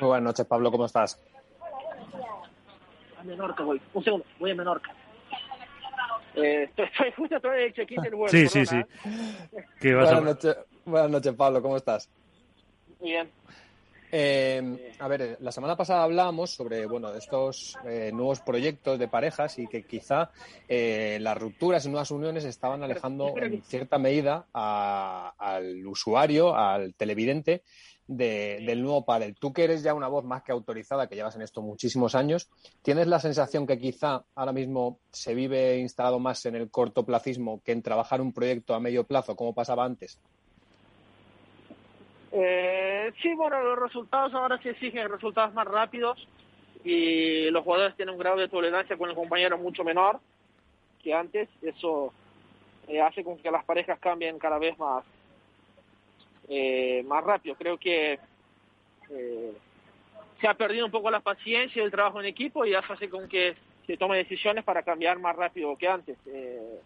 Muy 0.00 0.08
buenas 0.08 0.24
noches, 0.24 0.46
Pablo, 0.46 0.70
¿cómo 0.72 0.86
estás? 0.86 1.22
A 3.18 3.22
Menorca 3.24 3.62
voy, 3.62 3.80
un 3.94 4.02
segundo, 4.02 4.26
voy 4.40 4.50
a 4.50 4.54
Menorca. 4.54 4.92
Eh, 6.34 6.64
estoy, 6.64 6.86
estoy 6.86 7.12
justo 7.12 7.36
estoy 7.36 7.58
en 7.58 7.64
el 7.66 7.72
check-in 7.74 8.02
del 8.02 8.14
vuelo. 8.14 8.28
Sí, 8.30 8.48
sí, 8.48 8.66
sí. 8.66 8.76
¿eh? 8.76 8.86
A- 9.90 9.94
Buenas 10.02 10.22
noches, 10.22 10.56
buenas 10.84 11.10
noches, 11.10 11.34
Pablo, 11.34 11.62
¿cómo 11.62 11.76
estás? 11.76 12.10
Muy 12.98 13.10
bien. 13.10 13.30
Eh, 14.14 14.62
a 14.98 15.08
ver, 15.08 15.38
la 15.40 15.50
semana 15.50 15.74
pasada 15.74 16.02
hablábamos 16.02 16.50
sobre 16.50 16.84
bueno, 16.86 17.14
estos 17.14 17.78
eh, 17.88 18.10
nuevos 18.12 18.42
proyectos 18.42 18.98
de 18.98 19.08
parejas 19.08 19.58
y 19.58 19.66
que 19.66 19.84
quizá 19.84 20.30
eh, 20.68 21.16
las 21.20 21.38
rupturas 21.38 21.86
y 21.86 21.88
nuevas 21.88 22.10
uniones 22.10 22.44
estaban 22.44 22.82
alejando 22.82 23.34
en 23.40 23.62
cierta 23.62 23.96
medida 23.98 24.46
a- 24.52 25.32
al 25.38 25.86
usuario, 25.86 26.54
al 26.54 26.94
televidente 26.94 27.62
de- 28.06 28.62
del 28.66 28.82
nuevo 28.82 29.02
pádel. 29.06 29.34
Tú 29.40 29.50
que 29.54 29.64
eres 29.64 29.82
ya 29.82 29.94
una 29.94 30.08
voz 30.08 30.24
más 30.24 30.42
que 30.42 30.52
autorizada, 30.52 31.08
que 31.08 31.14
llevas 31.14 31.36
en 31.36 31.42
esto 31.42 31.62
muchísimos 31.62 32.14
años, 32.14 32.50
¿tienes 32.82 33.06
la 33.06 33.18
sensación 33.18 33.66
que 33.66 33.78
quizá 33.78 34.24
ahora 34.34 34.52
mismo 34.52 35.00
se 35.10 35.34
vive 35.34 35.78
instalado 35.78 36.18
más 36.18 36.44
en 36.44 36.56
el 36.56 36.70
cortoplacismo 36.70 37.62
que 37.64 37.72
en 37.72 37.80
trabajar 37.82 38.20
un 38.20 38.34
proyecto 38.34 38.74
a 38.74 38.80
medio 38.80 39.04
plazo, 39.06 39.34
como 39.36 39.54
pasaba 39.54 39.86
antes? 39.86 40.20
Eh, 42.32 43.12
sí, 43.20 43.34
bueno, 43.34 43.62
los 43.62 43.78
resultados 43.78 44.32
ahora 44.34 44.58
se 44.62 44.70
exigen 44.70 45.10
resultados 45.10 45.52
más 45.52 45.66
rápidos 45.66 46.26
y 46.84 47.50
los 47.50 47.62
jugadores 47.62 47.94
tienen 47.96 48.14
un 48.14 48.20
grado 48.20 48.38
de 48.38 48.48
tolerancia 48.48 48.96
con 48.96 49.10
el 49.10 49.14
compañero 49.14 49.58
mucho 49.58 49.84
menor 49.84 50.18
que 51.02 51.12
antes. 51.12 51.48
Eso 51.60 52.12
eh, 52.88 53.00
hace 53.00 53.22
con 53.22 53.38
que 53.38 53.50
las 53.50 53.64
parejas 53.64 53.98
cambien 53.98 54.38
cada 54.38 54.58
vez 54.58 54.78
más, 54.78 55.04
eh, 56.48 57.02
más 57.06 57.22
rápido. 57.22 57.54
Creo 57.56 57.78
que 57.78 58.18
eh, 59.10 59.52
se 60.40 60.48
ha 60.48 60.54
perdido 60.54 60.86
un 60.86 60.92
poco 60.92 61.10
la 61.10 61.20
paciencia 61.20 61.80
y 61.80 61.84
el 61.84 61.90
trabajo 61.90 62.20
en 62.20 62.26
equipo 62.26 62.64
y 62.64 62.74
eso 62.74 62.92
hace 62.92 63.08
con 63.08 63.28
que 63.28 63.54
se 63.86 63.96
tome 63.96 64.16
decisiones 64.16 64.64
para 64.64 64.82
cambiar 64.82 65.18
más 65.18 65.36
rápido 65.36 65.76
que 65.76 65.88
antes. 65.88 66.16
Eh, 66.26 66.80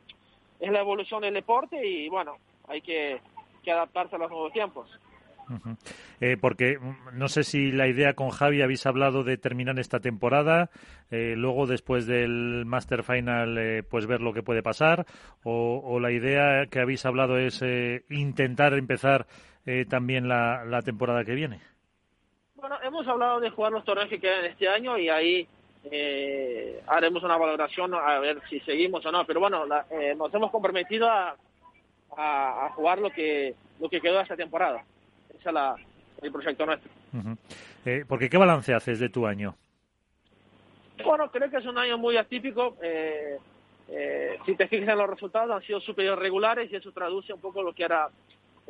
es 0.61 0.71
la 0.71 0.81
evolución 0.81 1.23
del 1.23 1.35
deporte 1.35 1.87
y 1.87 2.09
bueno, 2.09 2.37
hay 2.69 2.81
que, 2.81 3.21
que 3.62 3.71
adaptarse 3.71 4.17
a 4.17 4.19
los 4.19 4.31
nuevos 4.31 4.53
tiempos. 4.53 4.91
Eh, 6.21 6.37
porque 6.41 6.79
mm, 6.79 7.19
no 7.19 7.29
sé 7.29 7.45
si 7.45 7.71
la 7.71 7.87
idea 7.87 8.15
con 8.15 8.31
Javi 8.31 8.62
habéis 8.62 8.87
hablado 8.87 9.23
de 9.23 9.37
terminar 9.37 9.79
esta 9.79 10.00
temporada, 10.00 10.71
eh, 11.11 11.35
luego 11.37 11.67
después 11.67 12.07
del 12.07 12.65
Master 12.67 13.03
Final 13.03 13.59
eh, 13.59 13.83
pues 13.83 14.07
ver 14.07 14.21
lo 14.21 14.33
que 14.33 14.43
puede 14.43 14.62
pasar, 14.62 15.07
o, 15.45 16.00
la 16.00 16.11
idea 16.11 16.67
que 16.67 16.81
habéis 16.81 17.07
hablado 17.07 17.38
es 17.38 17.62
intentar 18.11 18.75
empezar 18.75 19.26
también 19.88 20.29
la, 20.29 20.65
la, 20.65 20.83
temporada 20.83 21.25
que 21.25 21.35
viene. 21.35 21.61
Bueno, 22.55 22.76
hemos 22.83 23.07
hablado 23.09 23.41
de 23.41 23.50
jugar 23.50 23.73
los 23.73 23.85
torneos 23.85 24.09
que 24.09 24.21
quedan 24.21 24.45
este 24.45 24.69
año 24.69 24.97
y 24.99 25.09
ahí 25.09 25.49
haremos 26.87 27.23
una 27.25 27.37
valoración 27.37 27.95
a 27.95 28.19
ver 28.21 28.41
si 28.49 28.61
seguimos 28.61 29.05
o 29.07 29.11
no, 29.11 29.25
pero 29.25 29.41
bueno, 29.41 29.65
nos 29.67 30.35
hemos 30.35 30.50
comprometido 30.50 31.09
a, 31.09 31.37
a, 32.17 32.67
a 32.67 32.71
jugar 32.71 32.99
lo 32.99 33.11
que 33.11 33.55
lo 33.81 33.88
que 33.88 34.00
quedó 34.00 34.21
esta 34.21 34.37
temporada 34.37 34.85
el 36.23 36.33
proyecto 36.33 36.67
nuestro. 36.67 36.91
Eh, 37.85 38.05
porque 38.07 38.29
¿qué 38.29 38.37
balance 38.37 38.75
haces 38.75 38.99
de 38.99 39.09
tu 39.09 39.26
año? 39.26 39.55
Bueno, 41.05 41.31
creo 41.31 41.50
que 41.50 41.59
es 41.59 41.67
un 41.67 41.79
año 41.79 41.99
muy 41.99 42.17
atípico. 42.17 42.76
Eh, 42.83 43.38
eh, 43.88 44.38
si 44.45 44.55
te 44.55 44.67
fijas 44.67 44.88
en 44.88 44.99
los 44.99 45.11
resultados, 45.11 45.50
han 45.50 45.62
sido 45.62 45.81
súper 45.81 46.17
regulares 46.17 46.71
y 46.73 46.76
eso 46.76 46.91
traduce 46.93 47.33
un 47.33 47.41
poco 47.41 47.62
lo 47.62 47.73
que 47.73 47.85
era 47.85 48.09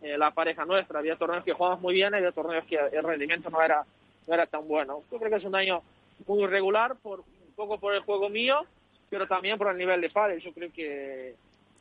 la 0.02 0.30
pareja 0.32 0.66
nuestra. 0.66 0.98
Había 0.98 1.16
torneos 1.16 1.44
que 1.44 1.54
jugamos 1.54 1.80
muy 1.80 1.94
bien 1.94 2.12
y 2.12 2.16
había 2.16 2.32
torneos 2.32 2.66
que 2.66 2.76
el 2.76 3.02
rendimiento 3.02 3.48
no 3.48 3.62
era, 3.62 3.84
no 4.26 4.34
era 4.34 4.46
tan 4.46 4.68
bueno. 4.68 5.02
Yo 5.10 5.18
creo 5.18 5.30
que 5.30 5.36
es 5.36 5.44
un 5.44 5.54
año 5.54 5.82
muy 6.26 6.42
irregular, 6.42 6.96
por, 6.96 7.20
un 7.20 7.54
poco 7.54 7.78
por 7.78 7.94
el 7.94 8.00
juego 8.00 8.28
mío, 8.28 8.66
pero 9.08 9.26
también 9.26 9.56
por 9.56 9.68
el 9.70 9.78
nivel 9.78 10.02
de 10.02 10.10
padre. 10.10 10.40
Yo 10.40 10.52
creo 10.52 10.70
que 10.70 11.34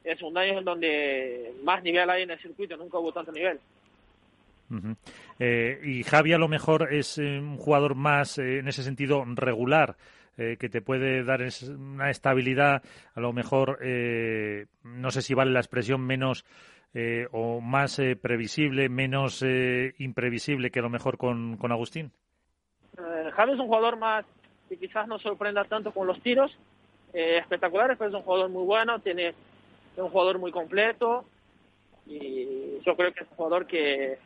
es 0.05 0.21
un 0.21 0.37
año 0.37 0.59
en 0.59 0.65
donde 0.65 1.53
más 1.63 1.83
nivel 1.83 2.09
hay 2.09 2.23
en 2.23 2.31
el 2.31 2.39
circuito, 2.39 2.77
nunca 2.77 2.99
hubo 2.99 3.11
tanto 3.11 3.31
nivel. 3.31 3.59
Eh, 5.39 5.79
y 5.83 6.03
Javi 6.03 6.33
a 6.33 6.37
lo 6.37 6.47
mejor 6.47 6.93
es 6.93 7.17
eh, 7.17 7.39
un 7.39 7.57
jugador 7.57 7.95
más 7.95 8.37
eh, 8.37 8.59
en 8.59 8.67
ese 8.67 8.83
sentido 8.83 9.23
regular, 9.25 9.95
que 10.37 10.67
te 10.67 10.81
puede 10.81 11.23
dar 11.23 11.39
una 11.69 12.09
estabilidad, 12.09 12.83
a 13.13 13.19
lo 13.21 13.31
mejor, 13.31 13.79
no 14.83 15.09
sé 15.09 15.21
si 15.21 15.33
vale 15.33 15.51
la 15.51 15.61
expresión, 15.61 16.01
menos 16.01 16.43
o 17.31 17.61
más 17.61 18.01
previsible, 18.21 18.89
menos 18.89 19.45
imprevisible 19.97 20.71
que 20.71 20.79
a 20.79 20.81
lo 20.81 20.89
mejor 20.89 21.17
con, 21.17 21.55
con 21.55 21.71
Agustín. 21.71 22.11
Javi 23.31 23.53
es 23.53 23.59
un 23.59 23.67
jugador 23.67 23.95
más 23.95 24.25
que 24.67 24.75
quizás 24.75 25.07
no 25.07 25.19
sorprenda 25.19 25.63
tanto 25.63 25.93
con 25.93 26.05
los 26.05 26.19
tiros 26.19 26.51
espectaculares, 27.13 27.97
pero 27.97 28.09
es 28.09 28.15
un 28.17 28.23
jugador 28.23 28.49
muy 28.49 28.65
bueno, 28.65 28.99
tiene 28.99 29.29
es 29.29 30.03
un 30.03 30.09
jugador 30.09 30.37
muy 30.37 30.51
completo 30.51 31.23
y 32.05 32.79
yo 32.85 32.95
creo 32.95 33.13
que 33.13 33.23
es 33.23 33.29
un 33.31 33.37
jugador 33.37 33.65
que 33.65 34.17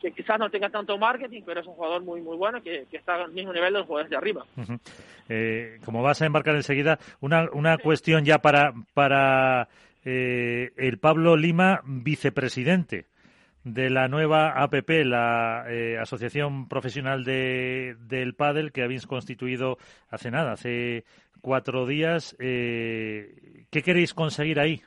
que 0.00 0.12
quizás 0.12 0.38
no 0.38 0.50
tenga 0.50 0.70
tanto 0.70 0.96
marketing, 0.98 1.42
pero 1.44 1.60
es 1.60 1.66
un 1.66 1.74
jugador 1.74 2.02
muy 2.02 2.20
muy 2.22 2.36
bueno 2.36 2.62
que, 2.62 2.86
está 2.90 3.14
al 3.14 3.32
mismo 3.32 3.52
nivel 3.52 3.72
de 3.72 3.78
los 3.78 3.86
jugadores 3.86 4.10
de 4.10 4.16
arriba. 4.16 4.44
Eh, 5.28 5.78
como 5.84 6.02
vas 6.02 6.20
a 6.22 6.26
embarcar 6.26 6.56
enseguida, 6.56 6.98
una, 7.20 7.48
una 7.52 7.78
cuestión 7.78 8.24
ya 8.24 8.38
para, 8.38 8.72
para 8.94 9.68
eh, 10.04 10.72
el 10.76 10.98
Pablo 10.98 11.36
Lima, 11.36 11.82
vicepresidente 11.84 13.06
de 13.62 13.90
la 13.90 14.08
nueva 14.08 14.62
APP, 14.62 15.04
la 15.04 15.66
eh, 15.68 15.98
Asociación 15.98 16.66
Profesional 16.66 17.24
de, 17.24 17.96
del 18.00 18.34
Pádel, 18.34 18.72
que 18.72 18.82
habéis 18.82 19.06
constituido 19.06 19.76
hace 20.08 20.30
nada, 20.30 20.52
hace 20.52 21.04
cuatro 21.42 21.86
días. 21.86 22.34
¿Qué 22.38 23.82
queréis 23.84 24.14
conseguir 24.14 24.58
ahí? 24.58 24.82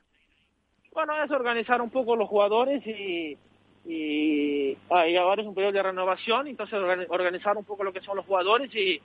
Bueno, 0.92 1.14
es 1.24 1.32
organizar 1.32 1.82
un 1.82 1.90
poco 1.90 2.16
los 2.16 2.30
jugadores 2.30 2.86
y 2.86 3.38
y, 3.86 4.78
ah, 4.90 5.04
ahora 5.20 5.42
es 5.42 5.48
un 5.48 5.56
periodo 5.56 5.74
de 5.74 5.84
renovación, 5.84 6.48
entonces 6.48 6.80
organizar 7.10 7.58
un 7.58 7.66
poco 7.66 7.84
lo 7.84 7.92
que 7.92 8.02
son 8.02 8.16
los 8.16 8.26
jugadores 8.26 8.74
y, 8.74 9.02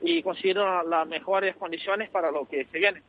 y 0.00 0.22
conseguir 0.22 0.56
las 0.56 1.06
mejores 1.08 1.56
condiciones 1.56 2.08
para 2.10 2.30
lo 2.30 2.46
que 2.46 2.64
se 2.66 2.78
viene. 2.78 3.02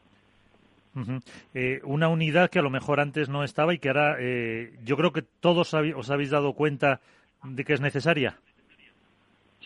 Eh, 1.54 1.80
una 1.84 2.10
unidad 2.10 2.50
que 2.50 2.60
a 2.60 2.64
lo 2.64 2.70
mejor 2.70 3.00
antes 3.00 3.30
no 3.30 3.44
estaba 3.44 3.74
y 3.74 3.80
que 3.80 3.90
ahora 3.90 4.18
eh, 4.20 4.74
yo 4.84 4.98
creo 4.98 5.14
que 5.14 5.22
todos 5.22 5.74
os 5.74 6.10
habéis 6.10 6.30
dado 6.32 6.54
cuenta 6.54 7.00
de 7.44 7.64
que 7.64 7.74
es 7.74 7.80
necesaria. 7.82 8.38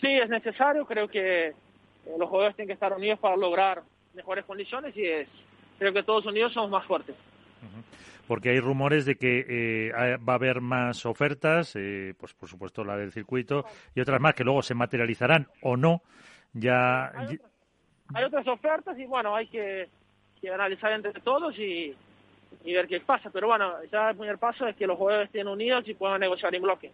Sí, 0.00 0.06
es 0.06 0.28
necesario. 0.28 0.86
Creo 0.86 1.08
que 1.08 1.48
eh, 1.48 1.54
los 2.16 2.28
jugadores 2.28 2.54
tienen 2.54 2.68
que 2.68 2.74
estar 2.74 2.92
unidos 2.92 3.18
para 3.18 3.36
lograr 3.36 3.82
mejores 4.14 4.44
condiciones 4.44 4.96
y 4.96 5.04
es, 5.04 5.28
creo 5.78 5.92
que 5.92 6.04
todos 6.04 6.26
unidos 6.26 6.52
somos 6.52 6.70
más 6.70 6.86
fuertes 6.86 7.16
porque 8.26 8.50
hay 8.50 8.60
rumores 8.60 9.04
de 9.04 9.16
que 9.16 9.44
eh, 9.48 10.16
va 10.16 10.34
a 10.34 10.36
haber 10.36 10.60
más 10.60 11.06
ofertas, 11.06 11.74
eh, 11.76 12.14
pues 12.18 12.34
por 12.34 12.48
supuesto 12.48 12.84
la 12.84 12.96
del 12.96 13.12
circuito 13.12 13.64
y 13.94 14.00
otras 14.00 14.20
más 14.20 14.34
que 14.34 14.44
luego 14.44 14.62
se 14.62 14.74
materializarán 14.74 15.48
o 15.62 15.76
no. 15.76 16.02
Ya 16.52 17.06
hay, 17.14 17.38
otras, 18.24 18.46
ofertas 18.46 18.98
y 18.98 19.04
bueno, 19.04 19.34
hay 19.34 19.46
que, 19.48 19.88
analizar 20.52 20.92
entre 20.92 21.12
todos 21.20 21.58
y, 21.58 21.94
ver 22.64 22.86
qué 22.86 23.00
pasa. 23.00 23.30
Pero 23.30 23.48
bueno, 23.48 23.74
ya 23.90 24.10
el 24.10 24.16
primer 24.16 24.38
paso 24.38 24.66
es 24.66 24.76
que 24.76 24.86
los 24.86 24.96
jugadores 24.96 25.26
estén 25.26 25.48
unidos 25.48 25.84
y 25.86 25.94
puedan 25.94 26.20
negociar 26.20 26.54
en 26.54 26.62
bloque. 26.62 26.92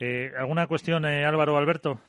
Eh, 0.00 0.32
¿Alguna 0.36 0.66
cuestión, 0.66 1.04
Álvaro 1.04 1.56
Alberto? 1.56 2.00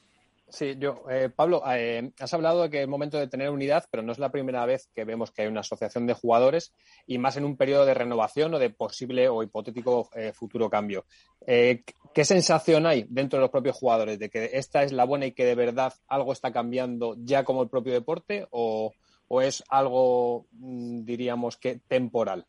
Sí, 0.50 0.76
yo, 0.80 1.04
eh, 1.10 1.30
Pablo, 1.30 1.62
eh, 1.68 2.12
has 2.20 2.34
hablado 2.34 2.64
de 2.64 2.70
que 2.72 2.82
es 2.82 2.88
momento 2.88 3.18
de 3.20 3.28
tener 3.28 3.52
unidad, 3.52 3.86
pero 3.92 4.02
no 4.02 4.12
es 4.12 4.18
la 4.18 4.32
primera 4.32 4.66
vez 4.66 4.90
que 4.96 5.06
vemos 5.06 5.32
que 5.32 5.44
hay 5.44 5.48
una 5.48 5.60
asociación 5.60 6.08
de 6.08 6.16
jugadores 6.16 6.74
y 7.06 7.20
más 7.20 7.38
en 7.38 7.46
un 7.46 7.56
periodo 7.56 7.86
de 7.86 7.94
renovación 7.94 8.54
o 8.54 8.60
de 8.60 8.72
posible 8.72 9.30
o 9.30 9.44
hipotético 9.44 10.10
eh, 10.16 10.34
futuro 10.34 10.70
cambio. 10.70 11.06
¿Qué 11.46 12.26
sensación 12.26 12.88
hay 12.88 13.06
dentro 13.08 13.38
de 13.38 13.42
los 13.42 13.52
propios 13.52 13.76
jugadores 13.76 14.18
de 14.18 14.30
que 14.30 14.50
esta 14.54 14.82
es 14.82 14.92
la 14.92 15.06
buena 15.06 15.28
y 15.28 15.32
que 15.32 15.46
de 15.46 15.56
verdad 15.56 15.94
algo 16.08 16.34
está 16.34 16.52
cambiando 16.52 17.16
ya 17.20 17.44
como 17.44 17.62
el 17.62 17.70
propio 17.70 17.94
deporte 17.94 18.48
o, 18.50 18.92
o 19.28 19.42
es 19.42 19.64
algo, 19.70 20.48
mm, 20.54 21.06
diríamos 21.06 21.58
que 21.58 21.80
temporal? 21.88 22.46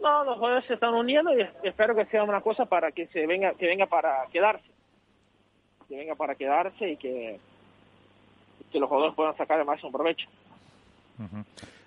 No, 0.00 0.24
los 0.24 0.36
jugadores 0.36 0.66
se 0.66 0.74
están 0.74 0.94
uniendo 0.94 1.36
y 1.36 1.46
espero 1.62 1.94
que 1.94 2.06
sea 2.06 2.22
una 2.22 2.40
cosa 2.40 2.66
para 2.66 2.92
que 2.92 3.06
se 3.08 3.26
venga, 3.26 3.54
que 3.54 3.66
venga 3.66 3.86
para 3.86 4.26
quedarse 4.32 4.77
que 5.88 5.96
venga 5.96 6.14
para 6.14 6.34
quedarse 6.34 6.92
y 6.92 6.96
que, 6.96 7.38
que 8.70 8.78
los 8.78 8.88
jugadores 8.88 9.14
puedan 9.16 9.36
sacar 9.36 9.58
el 9.58 9.66
máximo 9.66 9.90
provecho. 9.90 10.28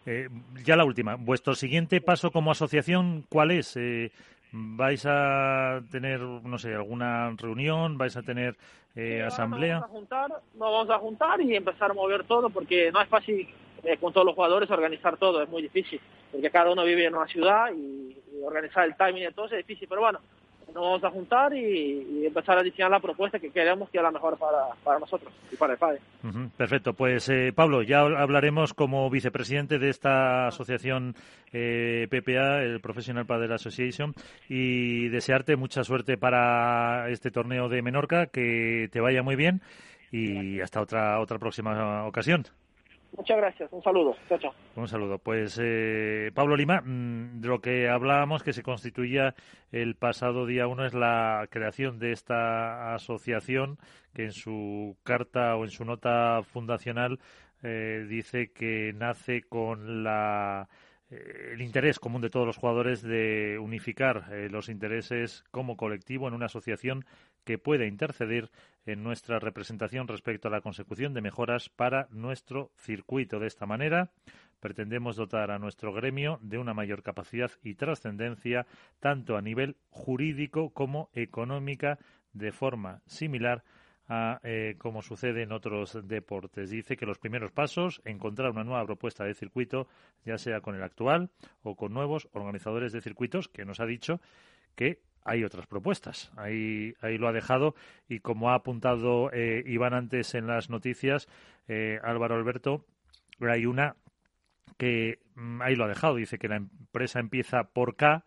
Eh, 0.05 0.29
ya 0.65 0.75
la 0.75 0.83
última, 0.83 1.15
vuestro 1.15 1.53
siguiente 1.53 2.01
paso 2.01 2.31
como 2.31 2.51
asociación, 2.51 3.23
¿cuál 3.29 3.51
es? 3.51 3.77
Eh, 3.77 4.11
¿Vais 4.51 5.05
a 5.05 5.81
tener, 5.91 6.19
no 6.19 6.57
sé, 6.57 6.73
alguna 6.73 7.33
reunión? 7.37 7.97
¿Vais 7.97 8.17
a 8.17 8.23
tener 8.23 8.57
eh, 8.95 9.21
asamblea? 9.21 9.79
Nos 9.79 9.81
vamos 9.81 9.89
a, 9.89 9.99
juntar, 9.99 10.29
nos 10.29 10.71
vamos 10.71 10.89
a 10.89 10.99
juntar 10.99 11.41
y 11.41 11.55
empezar 11.55 11.91
a 11.91 11.93
mover 11.93 12.23
todo 12.25 12.49
porque 12.49 12.91
no 12.91 13.01
es 13.01 13.07
fácil 13.07 13.47
con 13.99 14.13
todos 14.13 14.25
los 14.25 14.35
jugadores 14.35 14.69
organizar 14.69 15.17
todo, 15.17 15.41
es 15.41 15.49
muy 15.49 15.63
difícil, 15.63 15.99
porque 16.31 16.51
cada 16.51 16.71
uno 16.71 16.83
vive 16.83 17.05
en 17.05 17.15
una 17.15 17.25
ciudad 17.25 17.71
y, 17.73 18.15
y 18.31 18.43
organizar 18.43 18.85
el 18.85 18.95
timing 18.95 19.23
de 19.23 19.31
todo 19.31 19.47
es 19.47 19.65
difícil, 19.65 19.87
pero 19.87 20.01
bueno, 20.01 20.19
nos 20.73 20.83
vamos 20.83 21.03
a 21.03 21.09
juntar 21.09 21.53
y, 21.53 22.25
empezar 22.25 22.57
a 22.57 22.63
diseñar 22.63 22.91
la 22.91 22.99
propuesta 22.99 23.39
que 23.39 23.51
queremos 23.51 23.89
que 23.89 23.93
sea 23.93 24.03
la 24.03 24.11
mejor 24.11 24.37
para, 24.37 24.99
nosotros 24.99 25.33
y 25.51 25.55
para 25.55 25.73
el 25.73 25.79
PADE. 25.79 25.99
perfecto. 26.57 26.93
Pues 26.93 27.29
eh, 27.29 27.51
Pablo, 27.53 27.81
ya 27.81 27.99
hablaremos 27.99 28.73
como 28.73 29.09
vicepresidente 29.09 29.79
de 29.79 29.89
esta 29.89 30.47
asociación 30.47 31.15
eh, 31.51 32.07
PPA, 32.09 32.61
el 32.61 32.79
Professional 32.79 33.25
Padel 33.25 33.51
Association, 33.53 34.13
y 34.49 35.09
desearte 35.09 35.55
mucha 35.55 35.83
suerte 35.83 36.17
para 36.17 37.09
este 37.09 37.31
torneo 37.31 37.69
de 37.69 37.81
Menorca, 37.81 38.27
que 38.27 38.89
te 38.91 38.99
vaya 38.99 39.23
muy 39.23 39.35
bien 39.35 39.61
y 40.11 40.59
hasta 40.59 40.81
otra, 40.81 41.19
otra 41.19 41.39
próxima 41.39 42.05
ocasión. 42.05 42.45
Muchas 43.17 43.37
gracias. 43.37 43.71
Un 43.73 43.83
saludo. 43.83 44.15
Chao, 44.29 44.53
Un 44.75 44.87
saludo. 44.87 45.17
Pues 45.17 45.59
eh, 45.61 46.31
Pablo 46.33 46.55
Lima, 46.55 46.81
mm, 46.81 47.41
de 47.41 47.47
lo 47.47 47.59
que 47.59 47.89
hablábamos 47.89 48.43
que 48.43 48.53
se 48.53 48.63
constituía 48.63 49.35
el 49.71 49.95
pasado 49.95 50.45
día 50.45 50.67
uno 50.67 50.85
es 50.85 50.93
la 50.93 51.47
creación 51.49 51.99
de 51.99 52.13
esta 52.13 52.93
asociación 52.93 53.77
que 54.13 54.23
en 54.23 54.31
su 54.31 54.97
carta 55.03 55.55
o 55.55 55.63
en 55.63 55.71
su 55.71 55.83
nota 55.83 56.41
fundacional 56.43 57.19
eh, 57.63 58.05
dice 58.07 58.51
que 58.51 58.93
nace 58.95 59.43
con 59.43 60.03
la 60.03 60.69
eh, 61.09 61.51
el 61.53 61.61
interés 61.61 61.99
común 61.99 62.21
de 62.21 62.29
todos 62.29 62.47
los 62.47 62.57
jugadores 62.57 63.01
de 63.01 63.59
unificar 63.59 64.29
los 64.49 64.69
intereses 64.69 65.43
como 65.51 65.75
colectivo 65.75 66.27
en 66.27 66.33
una 66.33 66.45
asociación 66.45 67.05
que 67.43 67.57
pueda 67.57 67.85
interceder 67.85 68.51
en 68.85 69.03
nuestra 69.03 69.39
representación 69.39 70.07
respecto 70.07 70.47
a 70.47 70.51
la 70.51 70.61
consecución 70.61 71.13
de 71.13 71.21
mejoras 71.21 71.69
para 71.69 72.07
nuestro 72.11 72.71
circuito. 72.75 73.39
De 73.39 73.47
esta 73.47 73.65
manera, 73.65 74.11
pretendemos 74.59 75.15
dotar 75.15 75.51
a 75.51 75.59
nuestro 75.59 75.93
gremio 75.93 76.39
de 76.41 76.57
una 76.57 76.73
mayor 76.73 77.03
capacidad 77.03 77.51
y 77.63 77.75
trascendencia, 77.75 78.65
tanto 78.99 79.37
a 79.37 79.41
nivel 79.41 79.77
jurídico 79.89 80.71
como 80.71 81.09
económica, 81.13 81.99
de 82.33 82.51
forma 82.51 83.01
similar 83.05 83.63
a 84.07 84.39
eh, 84.43 84.75
como 84.77 85.01
sucede 85.01 85.43
en 85.43 85.51
otros 85.51 85.97
deportes. 86.07 86.69
Dice 86.69 86.97
que 86.97 87.05
los 87.05 87.17
primeros 87.17 87.51
pasos, 87.51 88.01
encontrar 88.03 88.51
una 88.51 88.63
nueva 88.63 88.85
propuesta 88.85 89.23
de 89.23 89.33
circuito, 89.33 89.87
ya 90.25 90.37
sea 90.37 90.61
con 90.61 90.75
el 90.75 90.83
actual 90.83 91.29
o 91.63 91.75
con 91.75 91.93
nuevos 91.93 92.27
organizadores 92.33 92.91
de 92.91 93.01
circuitos, 93.01 93.47
que 93.47 93.65
nos 93.65 93.79
ha 93.79 93.85
dicho 93.85 94.19
que 94.75 95.01
hay 95.23 95.43
otras 95.43 95.67
propuestas. 95.67 96.31
Ahí, 96.35 96.93
ahí 97.01 97.17
lo 97.17 97.27
ha 97.27 97.33
dejado 97.33 97.75
y 98.07 98.19
como 98.19 98.49
ha 98.49 98.55
apuntado 98.55 99.31
eh, 99.31 99.63
Iván 99.65 99.93
antes 99.93 100.35
en 100.35 100.47
las 100.47 100.69
noticias, 100.69 101.27
eh, 101.67 101.99
Álvaro 102.03 102.35
Alberto, 102.35 102.85
hay 103.39 103.65
una 103.65 103.95
que 104.77 105.19
mm, 105.35 105.61
ahí 105.61 105.75
lo 105.75 105.85
ha 105.85 105.89
dejado. 105.89 106.15
Dice 106.15 106.37
que 106.37 106.47
la 106.47 106.57
empresa 106.57 107.19
empieza 107.19 107.63
por 107.63 107.95
K, 107.95 108.23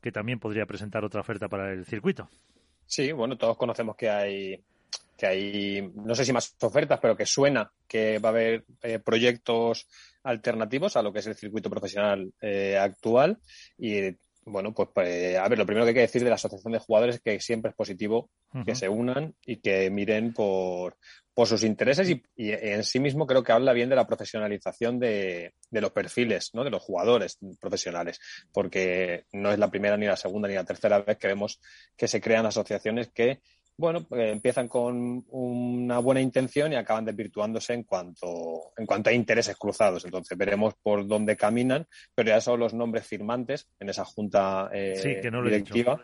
que 0.00 0.12
también 0.12 0.38
podría 0.38 0.66
presentar 0.66 1.04
otra 1.04 1.20
oferta 1.20 1.48
para 1.48 1.72
el 1.72 1.84
circuito. 1.84 2.28
Sí, 2.86 3.12
bueno, 3.12 3.36
todos 3.36 3.56
conocemos 3.56 3.96
que 3.96 4.08
hay 4.08 4.64
que 5.18 5.26
hay, 5.26 5.92
no 5.96 6.14
sé 6.14 6.24
si 6.24 6.32
más 6.32 6.54
ofertas, 6.60 7.00
pero 7.02 7.16
que 7.16 7.26
suena 7.26 7.72
que 7.88 8.20
va 8.20 8.28
a 8.28 8.32
haber 8.32 8.64
eh, 8.82 9.00
proyectos 9.00 9.88
alternativos 10.22 10.96
a 10.96 11.02
lo 11.02 11.12
que 11.12 11.18
es 11.18 11.26
el 11.26 11.34
circuito 11.34 11.68
profesional 11.68 12.32
eh, 12.40 12.78
actual. 12.78 13.38
Y 13.76 14.14
bueno, 14.48 14.72
pues, 14.72 14.88
pues, 14.94 15.36
a 15.36 15.48
ver, 15.48 15.58
lo 15.58 15.66
primero 15.66 15.84
que 15.84 15.90
hay 15.90 15.94
que 15.94 16.00
decir 16.00 16.22
de 16.24 16.28
la 16.28 16.36
asociación 16.36 16.72
de 16.72 16.78
jugadores 16.78 17.16
es 17.16 17.20
que 17.20 17.40
siempre 17.40 17.70
es 17.70 17.76
positivo 17.76 18.30
que 18.64 18.74
se 18.74 18.88
unan 18.88 19.34
y 19.44 19.56
que 19.56 19.90
miren 19.90 20.32
por, 20.32 20.96
por 21.34 21.46
sus 21.46 21.62
intereses 21.62 22.10
y, 22.10 22.22
en 22.36 22.82
sí 22.82 22.98
mismo 22.98 23.26
creo 23.26 23.44
que 23.44 23.52
habla 23.52 23.72
bien 23.72 23.88
de 23.88 23.96
la 23.96 24.06
profesionalización 24.06 24.98
de, 24.98 25.54
de, 25.70 25.80
los 25.80 25.92
perfiles, 25.92 26.50
¿no? 26.52 26.64
de 26.64 26.70
los 26.70 26.82
jugadores 26.82 27.38
profesionales, 27.60 28.18
porque 28.52 29.24
no 29.32 29.52
es 29.52 29.58
la 29.58 29.70
primera 29.70 29.96
ni 29.96 30.06
la 30.06 30.16
segunda 30.16 30.48
ni 30.48 30.54
la 30.54 30.64
tercera 30.64 31.00
vez 31.00 31.16
que 31.16 31.28
vemos 31.28 31.60
que 31.96 32.08
se 32.08 32.20
crean 32.20 32.46
asociaciones 32.46 33.10
que 33.14 33.40
bueno, 33.78 34.04
pues, 34.04 34.32
empiezan 34.32 34.66
con 34.66 35.24
una 35.30 36.00
buena 36.00 36.20
intención 36.20 36.72
y 36.72 36.76
acaban 36.76 37.04
desvirtuándose 37.04 37.74
en 37.74 37.84
cuanto, 37.84 38.72
en 38.76 38.84
cuanto 38.84 39.08
a 39.08 39.12
intereses 39.12 39.56
cruzados. 39.56 40.04
Entonces 40.04 40.36
veremos 40.36 40.74
por 40.82 41.06
dónde 41.06 41.36
caminan, 41.36 41.86
pero 42.12 42.30
ya 42.30 42.40
son 42.40 42.58
los 42.58 42.74
nombres 42.74 43.06
firmantes 43.06 43.68
en 43.78 43.88
esa 43.88 44.04
junta 44.04 44.68
eh, 44.72 45.22
directiva. 45.44 46.02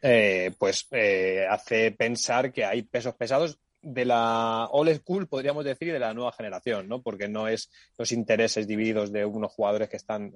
Eh, 0.00 0.52
pues 0.58 0.88
eh, 0.90 1.46
hace 1.48 1.90
pensar 1.92 2.52
que 2.52 2.64
hay 2.64 2.82
pesos 2.82 3.14
pesados 3.14 3.58
de 3.88 4.04
la 4.04 4.68
old 4.72 4.96
school, 4.96 5.28
podríamos 5.28 5.64
decir, 5.64 5.88
y 5.88 5.90
de 5.92 6.00
la 6.00 6.12
nueva 6.12 6.32
generación, 6.32 6.88
¿no? 6.88 7.02
Porque 7.02 7.28
no 7.28 7.46
es 7.46 7.70
los 7.96 8.10
intereses 8.10 8.66
divididos 8.66 9.12
de 9.12 9.24
unos 9.24 9.52
jugadores 9.52 9.88
que 9.88 9.96
están, 9.96 10.32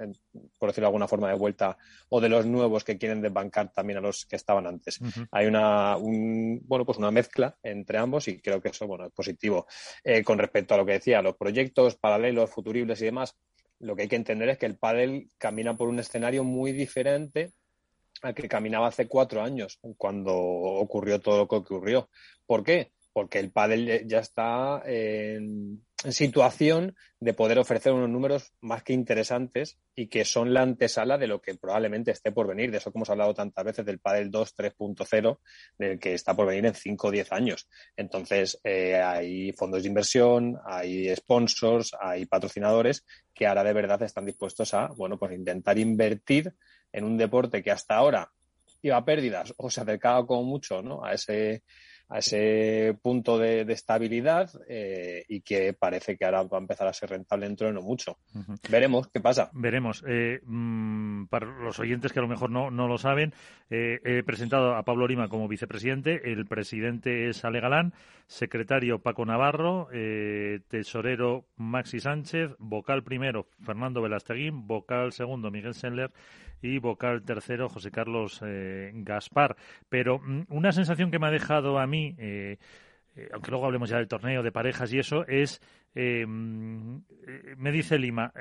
por 0.57 0.69
decirlo 0.69 0.87
de 0.87 0.91
alguna 0.91 1.09
forma, 1.09 1.29
de 1.29 1.35
vuelta, 1.35 1.77
o 2.11 2.21
de 2.21 2.29
los 2.29 2.47
nuevos 2.47 2.85
que 2.85 2.97
quieren 2.97 3.21
desbancar 3.21 3.73
también 3.73 3.99
a 3.99 4.03
los 4.03 4.25
que 4.25 4.37
estaban 4.37 4.69
antes. 4.69 5.01
Hay 5.33 5.47
una, 5.47 5.97
bueno, 5.97 6.87
pues 6.87 6.99
una 6.99 7.11
mezcla 7.11 7.57
entre 7.65 7.99
ambos 7.99 8.29
y 8.29 8.41
creo 8.41 8.61
que 8.61 8.69
eso, 8.69 8.87
bueno, 8.87 9.07
es 9.07 9.13
positivo. 9.13 9.67
Eh, 10.05 10.23
con 10.23 10.39
respecto 10.39 10.75
a 10.75 10.77
lo 10.77 10.87
que 10.87 10.93
decía, 10.93 11.21
los 11.21 11.37
proyectos 11.37 11.97
paralelos, 11.97 12.51
futuribles 12.51 13.03
y 13.03 13.07
demás, 13.07 13.37
lo 13.81 13.97
que 13.97 14.03
hay 14.03 14.09
que 14.09 14.17
entender 14.17 14.49
es 14.51 14.59
que 14.59 14.67
el 14.67 14.79
pádel 14.79 15.29
camina 15.39 15.77
por 15.77 15.89
un 15.89 15.99
escenario 15.99 16.45
muy 16.45 16.71
diferente 16.71 17.53
al 18.23 18.35
que 18.35 18.49
caminaba 18.49 18.87
hace 18.87 19.09
cuatro 19.09 19.43
años, 19.43 19.81
cuando 19.97 20.37
ocurrió 20.37 21.21
todo 21.21 21.39
lo 21.39 21.49
que 21.49 21.57
ocurrió. 21.57 22.11
¿Por 22.47 22.63
qué? 22.63 22.93
Porque 23.21 23.39
el 23.39 23.51
pádel 23.51 24.09
ya 24.09 24.21
está 24.21 24.83
en, 24.87 25.85
situación 26.09 26.97
de 27.21 27.35
poder 27.35 27.59
ofrecer 27.59 27.93
unos 27.93 28.09
números 28.09 28.55
más 28.63 28.83
que 28.83 28.95
interesantes 28.95 29.79
y 29.95 30.07
que 30.07 30.25
son 30.25 30.55
la 30.55 30.63
antesala 30.63 31.19
de 31.19 31.27
lo 31.27 31.43
que 31.43 31.55
probablemente 31.57 32.13
esté 32.13 32.33
por 32.33 32.47
venir. 32.47 32.71
De 32.71 32.79
eso 32.79 32.91
que 32.91 32.97
hemos 32.97 33.11
hablado 33.11 33.35
tantas 33.35 33.63
veces 33.63 33.85
del 33.85 33.99
pádel 33.99 34.31
2 34.31 34.57
3.0, 34.57 35.39
del 35.77 35.99
que 35.99 36.15
está 36.15 36.35
por 36.35 36.47
venir 36.47 36.65
en 36.65 36.75
5 36.75 37.09
o 37.09 37.11
10 37.11 37.31
años. 37.33 37.69
Entonces, 37.95 38.59
eh, 38.65 38.95
hay 38.95 39.53
fondos 39.53 39.83
de 39.83 39.89
inversión, 39.89 40.59
hay 40.65 41.15
sponsors, 41.15 41.95
hay 42.01 42.25
patrocinadores 42.25 43.05
que 43.35 43.47
ahora 43.47 43.65
de 43.65 43.75
verdad 43.75 44.03
están 44.03 44.25
dispuestos 44.25 44.73
a, 44.73 44.87
bueno, 44.97 45.19
pues 45.19 45.35
intentar 45.35 45.79
invertir 45.79 46.55
en 46.91 47.05
un 47.05 47.19
deporte 47.19 47.63
que 47.63 47.71
hasta 47.71 47.97
ahora 47.97 48.33
iba 48.81 48.97
a 48.97 49.05
pérdidas 49.05 49.53
o 49.59 49.69
se 49.69 49.83
acercaba 49.83 50.27
como 50.27 50.45
mucho 50.45 50.81
¿no? 50.81 51.05
a 51.05 51.13
ese 51.13 51.63
a 52.11 52.19
ese 52.19 52.97
punto 53.01 53.39
de, 53.39 53.61
estabilidad 53.71 54.51
eh, 54.69 55.25
y 55.29 55.43
que 55.43 55.73
parece 55.73 56.17
que 56.17 56.25
ahora 56.25 56.43
va 56.43 56.59
a 56.59 56.61
empezar 56.61 56.89
a 56.89 56.93
ser 56.93 57.11
rentable 57.11 57.47
dentro 57.47 57.69
de 57.69 57.73
no 57.73 57.83
mucho. 57.83 58.19
Veremos 58.69 59.09
qué 59.09 59.21
pasa. 59.21 59.51
Veremos. 59.53 60.05
Eh, 60.07 60.41
mm, 60.45 61.27
para 61.27 61.47
los 61.47 61.79
oyentes 61.79 62.13
que 62.13 62.19
a 62.19 62.23
lo 62.23 62.29
mejor 62.29 62.51
no, 62.51 62.71
no 62.71 62.89
lo 62.89 62.99
saben, 62.99 63.33
eh, 63.71 64.01
he 64.05 64.23
presentado 64.25 64.75
a 64.75 64.83
Pablo 64.83 65.07
Lima 65.07 65.29
como 65.29 65.47
vicepresidente, 65.47 66.33
el 66.33 66.47
presidente 66.47 67.29
es 67.29 67.45
Ale 67.45 67.61
Galán, 67.61 67.95
secretario 68.27 68.99
Paco 68.99 69.25
Navarro, 69.25 69.89
tesorero 70.69 71.47
Maxi 71.57 72.01
Sánchez, 72.01 72.51
vocal 72.59 73.05
primero 73.05 73.47
Fernando 73.65 74.03
Velasteguín, 74.03 74.67
vocal 74.67 75.13
segundo 75.13 75.51
Miguel 75.51 75.75
Sendler 75.75 76.11
y 76.63 76.79
vocal 76.79 77.23
tercero 77.23 77.69
José 77.69 77.91
Carlos 77.91 78.41
eh, 78.45 78.91
Gaspar. 78.95 79.57
Pero 79.89 80.19
mm, 80.19 80.47
una 80.49 80.73
sensación 80.73 81.11
que 81.11 81.19
me 81.19 81.27
ha 81.27 81.31
dejado 81.31 81.79
a 81.79 81.87
mí, 81.87 82.15
eh, 82.19 82.59
eh, 83.17 83.29
aunque 83.33 83.51
luego 83.51 83.67
hablemos 83.67 83.91
ya 83.91 83.97
del 83.97 84.09
torneo 84.09 84.43
de 84.43 84.53
parejas 84.53 84.93
y 84.93 84.99
eso, 84.99 85.27
es, 85.27 85.61
mm, 85.95 86.97
me 87.57 87.73
dice 87.73 87.99
Lima, 87.99 88.33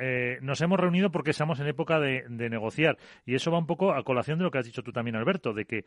nos 0.41 0.61
hemos 0.61 0.79
reunido 0.79 1.11
porque 1.11 1.31
estamos 1.31 1.59
en 1.59 1.67
época 1.67 1.99
de, 1.99 2.23
negociar. 2.29 2.97
Y 3.25 3.35
eso 3.35 3.51
va 3.51 3.57
un 3.57 3.65
poco 3.65 3.93
a 3.93 4.03
colación 4.03 4.37
de 4.37 4.43
lo 4.43 4.51
que 4.51 4.59
has 4.59 4.65
dicho 4.65 4.83
tú 4.83 4.91
también, 4.91 5.15
Alberto, 5.15 5.53
de 5.53 5.65
que 5.65 5.85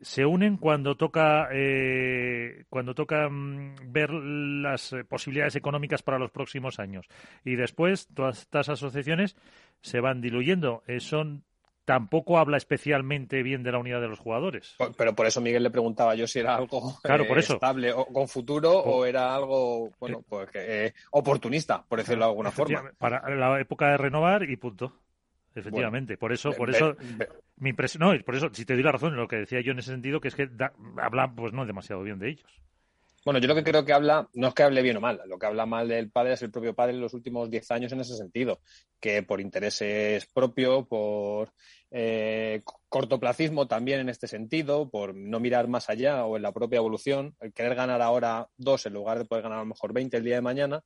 se 0.00 0.26
unen 0.26 0.56
cuando 0.56 0.96
toca, 0.96 1.48
cuando 2.68 2.94
toca 2.94 3.28
mm, 3.28 3.92
ver 3.92 4.10
las 4.10 4.94
posibilidades 5.08 5.56
económicas 5.56 6.02
para 6.02 6.18
los 6.18 6.32
próximos 6.32 6.80
años. 6.80 7.06
Y 7.44 7.54
después 7.54 8.08
todas 8.12 8.40
estas 8.40 8.68
asociaciones 8.68 9.36
se 9.80 10.00
van 10.00 10.20
diluyendo. 10.20 10.82
son 10.98 11.44
tampoco 11.90 12.38
habla 12.38 12.56
especialmente 12.56 13.42
bien 13.42 13.64
de 13.64 13.72
la 13.72 13.78
unidad 13.78 14.00
de 14.00 14.06
los 14.06 14.20
jugadores. 14.20 14.76
Pero 14.96 15.16
por 15.16 15.26
eso 15.26 15.40
Miguel 15.40 15.64
le 15.64 15.70
preguntaba 15.70 16.14
yo 16.14 16.24
si 16.28 16.38
era 16.38 16.54
algo 16.54 16.96
claro, 17.02 17.26
por 17.26 17.36
eh, 17.36 17.40
eso. 17.40 17.54
estable 17.54 17.92
o 17.92 18.06
con 18.06 18.28
futuro 18.28 18.78
o 18.78 19.04
era 19.04 19.34
algo 19.34 19.90
bueno 19.98 20.22
pues 20.28 20.48
eh, 20.54 20.92
oportunista, 21.10 21.82
por 21.82 21.98
decirlo 21.98 22.26
de 22.26 22.30
alguna 22.30 22.52
forma. 22.52 22.92
Para 22.96 23.28
la 23.34 23.60
época 23.60 23.90
de 23.90 23.96
renovar 23.96 24.48
y 24.48 24.54
punto. 24.54 25.00
Efectivamente, 25.52 26.16
por 26.16 26.32
eso, 26.32 26.52
por 26.52 26.70
eso, 26.70 26.96
mi 27.56 27.72
no, 27.98 28.12
por 28.24 28.36
eso, 28.36 28.50
si 28.52 28.64
te 28.64 28.74
doy 28.74 28.84
la 28.84 28.92
razón 28.92 29.14
en 29.14 29.18
lo 29.18 29.26
que 29.26 29.34
decía 29.34 29.60
yo 29.60 29.72
en 29.72 29.80
ese 29.80 29.90
sentido, 29.90 30.20
que 30.20 30.28
es 30.28 30.36
que 30.36 30.48
habla, 30.96 31.34
pues 31.34 31.52
no 31.52 31.66
demasiado 31.66 32.04
bien 32.04 32.20
de 32.20 32.30
ellos. 32.30 32.62
Bueno, 33.24 33.38
yo 33.38 33.48
lo 33.48 33.54
que 33.54 33.64
creo 33.64 33.84
que 33.84 33.92
habla, 33.92 34.28
no 34.32 34.48
es 34.48 34.54
que 34.54 34.62
hable 34.62 34.80
bien 34.80 34.96
o 34.96 35.00
mal, 35.00 35.20
lo 35.26 35.38
que 35.38 35.46
habla 35.46 35.66
mal 35.66 35.88
del 35.88 36.10
padre 36.10 36.32
es 36.34 36.42
el 36.42 36.50
propio 36.50 36.74
padre 36.74 36.94
en 36.94 37.02
los 37.02 37.12
últimos 37.12 37.50
diez 37.50 37.70
años 37.70 37.92
en 37.92 38.00
ese 38.00 38.16
sentido, 38.16 38.60
que 38.98 39.22
por 39.22 39.42
intereses 39.42 40.26
propios, 40.26 40.86
por 40.86 41.52
eh, 41.90 42.62
cortoplacismo 42.88 43.66
también 43.66 44.00
en 44.00 44.08
este 44.08 44.28
sentido, 44.28 44.90
por 44.90 45.14
no 45.14 45.40
mirar 45.40 45.68
más 45.68 45.90
allá 45.90 46.24
o 46.24 46.36
en 46.36 46.42
la 46.42 46.52
propia 46.52 46.78
evolución, 46.78 47.34
el 47.40 47.52
querer 47.52 47.74
ganar 47.74 48.00
ahora 48.02 48.48
dos 48.56 48.86
en 48.86 48.92
lugar 48.92 49.18
de 49.18 49.24
poder 49.24 49.42
ganar 49.42 49.58
a 49.58 49.62
lo 49.62 49.66
mejor 49.66 49.92
veinte 49.92 50.16
el 50.16 50.24
día 50.24 50.36
de 50.36 50.42
mañana, 50.42 50.82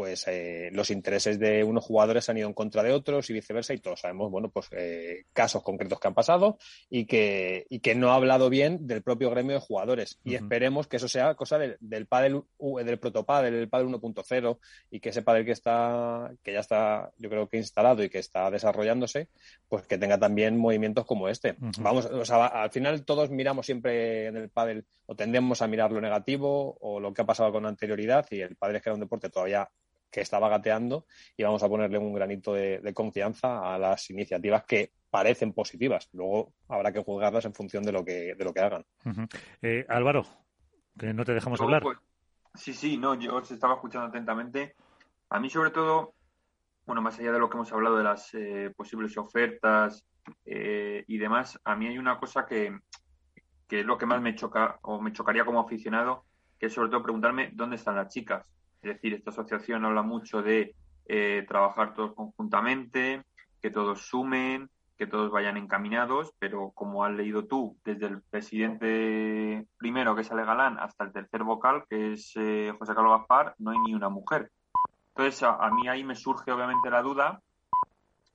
pues 0.00 0.26
eh, 0.28 0.70
los 0.72 0.90
intereses 0.90 1.38
de 1.38 1.62
unos 1.62 1.84
jugadores 1.84 2.26
han 2.30 2.38
ido 2.38 2.48
en 2.48 2.54
contra 2.54 2.82
de 2.82 2.90
otros 2.90 3.28
y 3.28 3.34
viceversa 3.34 3.74
y 3.74 3.80
todos 3.80 4.00
sabemos 4.00 4.30
bueno 4.30 4.48
pues 4.48 4.66
eh, 4.70 5.26
casos 5.34 5.62
concretos 5.62 6.00
que 6.00 6.08
han 6.08 6.14
pasado 6.14 6.56
y 6.88 7.04
que 7.04 7.66
y 7.68 7.80
que 7.80 7.94
no 7.94 8.10
ha 8.10 8.14
hablado 8.14 8.48
bien 8.48 8.86
del 8.86 9.02
propio 9.02 9.28
gremio 9.28 9.56
de 9.56 9.60
jugadores. 9.60 10.18
Y 10.24 10.36
esperemos 10.36 10.86
que 10.86 10.96
eso 10.96 11.06
sea 11.06 11.34
cosa 11.34 11.58
del, 11.58 11.76
del 11.80 12.06
pádel 12.06 12.40
del 12.82 12.98
protopádel 12.98 13.52
del 13.52 13.68
pádel 13.68 13.88
1.0 13.88 14.58
y 14.90 15.00
que 15.00 15.10
ese 15.10 15.20
pádel 15.20 15.44
que 15.44 15.52
está 15.52 16.32
que 16.42 16.54
ya 16.54 16.60
está 16.60 17.12
yo 17.18 17.28
creo 17.28 17.46
que 17.46 17.58
instalado 17.58 18.02
y 18.02 18.08
que 18.08 18.20
está 18.20 18.50
desarrollándose 18.50 19.28
pues 19.68 19.86
que 19.86 19.98
tenga 19.98 20.18
también 20.18 20.56
movimientos 20.56 21.04
como 21.04 21.28
este. 21.28 21.56
Vamos 21.80 22.06
o 22.06 22.24
sea, 22.24 22.46
al 22.46 22.70
final 22.70 23.04
todos 23.04 23.28
miramos 23.28 23.66
siempre 23.66 24.28
en 24.28 24.38
el 24.38 24.48
pádel 24.48 24.86
o 25.04 25.14
tendemos 25.14 25.60
a 25.60 25.66
mirar 25.66 25.92
lo 25.92 26.00
negativo 26.00 26.78
o 26.80 27.00
lo 27.00 27.12
que 27.12 27.20
ha 27.20 27.26
pasado 27.26 27.52
con 27.52 27.66
anterioridad 27.66 28.24
y 28.30 28.40
el 28.40 28.56
pádel 28.56 28.76
es 28.76 28.82
que 28.82 28.88
era 28.88 28.94
un 28.94 29.00
deporte 29.00 29.28
todavía 29.28 29.68
que 30.10 30.20
estaba 30.20 30.48
gateando 30.48 31.06
y 31.36 31.42
vamos 31.42 31.62
a 31.62 31.68
ponerle 31.68 31.98
un 31.98 32.12
granito 32.12 32.54
de, 32.54 32.92
confianza 32.94 33.74
a 33.74 33.78
las 33.78 34.10
iniciativas 34.10 34.64
que 34.64 34.92
parecen 35.08 35.52
positivas. 35.52 36.08
Luego 36.12 36.52
habrá 36.68 36.92
que 36.92 37.02
juzgarlas 37.02 37.44
en 37.44 37.54
función 37.54 37.82
de 37.84 37.92
lo 37.92 38.04
que, 38.04 38.34
de 38.34 38.44
lo 38.44 38.52
que 38.52 38.60
hagan. 38.60 38.84
Eh, 39.62 39.86
Álvaro, 39.88 40.26
que 40.98 41.14
no 41.14 41.24
te 41.24 41.34
dejamos 41.34 41.60
hablar. 41.60 41.82
Pues, 41.82 41.98
sí, 42.54 42.74
sí, 42.74 42.96
no, 42.96 43.14
yo 43.14 43.36
os 43.36 43.50
estaba 43.50 43.74
escuchando 43.74 44.08
atentamente. 44.08 44.74
A 45.30 45.38
mí, 45.38 45.48
sobre 45.48 45.70
todo, 45.70 46.14
bueno, 46.86 47.02
más 47.02 47.18
allá 47.18 47.32
de 47.32 47.38
lo 47.38 47.48
que 47.48 47.56
hemos 47.56 47.72
hablado 47.72 47.96
de 47.96 48.04
las 48.04 48.34
eh, 48.34 48.72
posibles 48.76 49.16
ofertas 49.16 50.04
eh, 50.44 51.04
y 51.06 51.18
demás, 51.18 51.58
a 51.64 51.76
mí 51.76 51.86
hay 51.86 51.98
una 51.98 52.18
cosa 52.18 52.46
que, 52.46 52.76
que 53.68 53.80
es 53.80 53.86
lo 53.86 53.96
que 53.96 54.06
más 54.06 54.20
me 54.20 54.34
choca 54.34 54.78
o 54.82 55.00
me 55.00 55.12
chocaría 55.12 55.44
como 55.44 55.60
aficionado, 55.60 56.24
que 56.58 56.66
es 56.66 56.74
sobre 56.74 56.90
todo 56.90 57.02
preguntarme 57.02 57.50
dónde 57.52 57.76
están 57.76 57.96
las 57.96 58.12
chicas. 58.12 58.44
Es 58.82 58.94
decir, 58.94 59.14
esta 59.14 59.30
asociación 59.30 59.84
habla 59.84 60.02
mucho 60.02 60.42
de 60.42 60.74
eh, 61.06 61.44
trabajar 61.48 61.94
todos 61.94 62.14
conjuntamente, 62.14 63.22
que 63.60 63.70
todos 63.70 64.02
sumen, 64.02 64.70
que 64.96 65.06
todos 65.06 65.30
vayan 65.30 65.56
encaminados, 65.56 66.32
pero 66.38 66.72
como 66.72 67.04
has 67.04 67.12
leído 67.12 67.46
tú, 67.46 67.78
desde 67.84 68.06
el 68.06 68.22
presidente 68.22 69.66
primero, 69.78 70.14
que 70.14 70.20
es 70.20 70.30
Ale 70.30 70.44
Galán, 70.44 70.78
hasta 70.78 71.04
el 71.04 71.12
tercer 71.12 71.42
vocal, 71.42 71.84
que 71.88 72.12
es 72.12 72.32
eh, 72.36 72.72
José 72.78 72.94
Carlos 72.94 73.18
Gaspar, 73.18 73.54
no 73.58 73.70
hay 73.70 73.78
ni 73.78 73.94
una 73.94 74.08
mujer. 74.08 74.50
Entonces, 75.08 75.42
a, 75.42 75.70
mí 75.70 75.88
ahí 75.88 76.04
me 76.04 76.14
surge 76.14 76.52
obviamente 76.52 76.90
la 76.90 77.02
duda, 77.02 77.40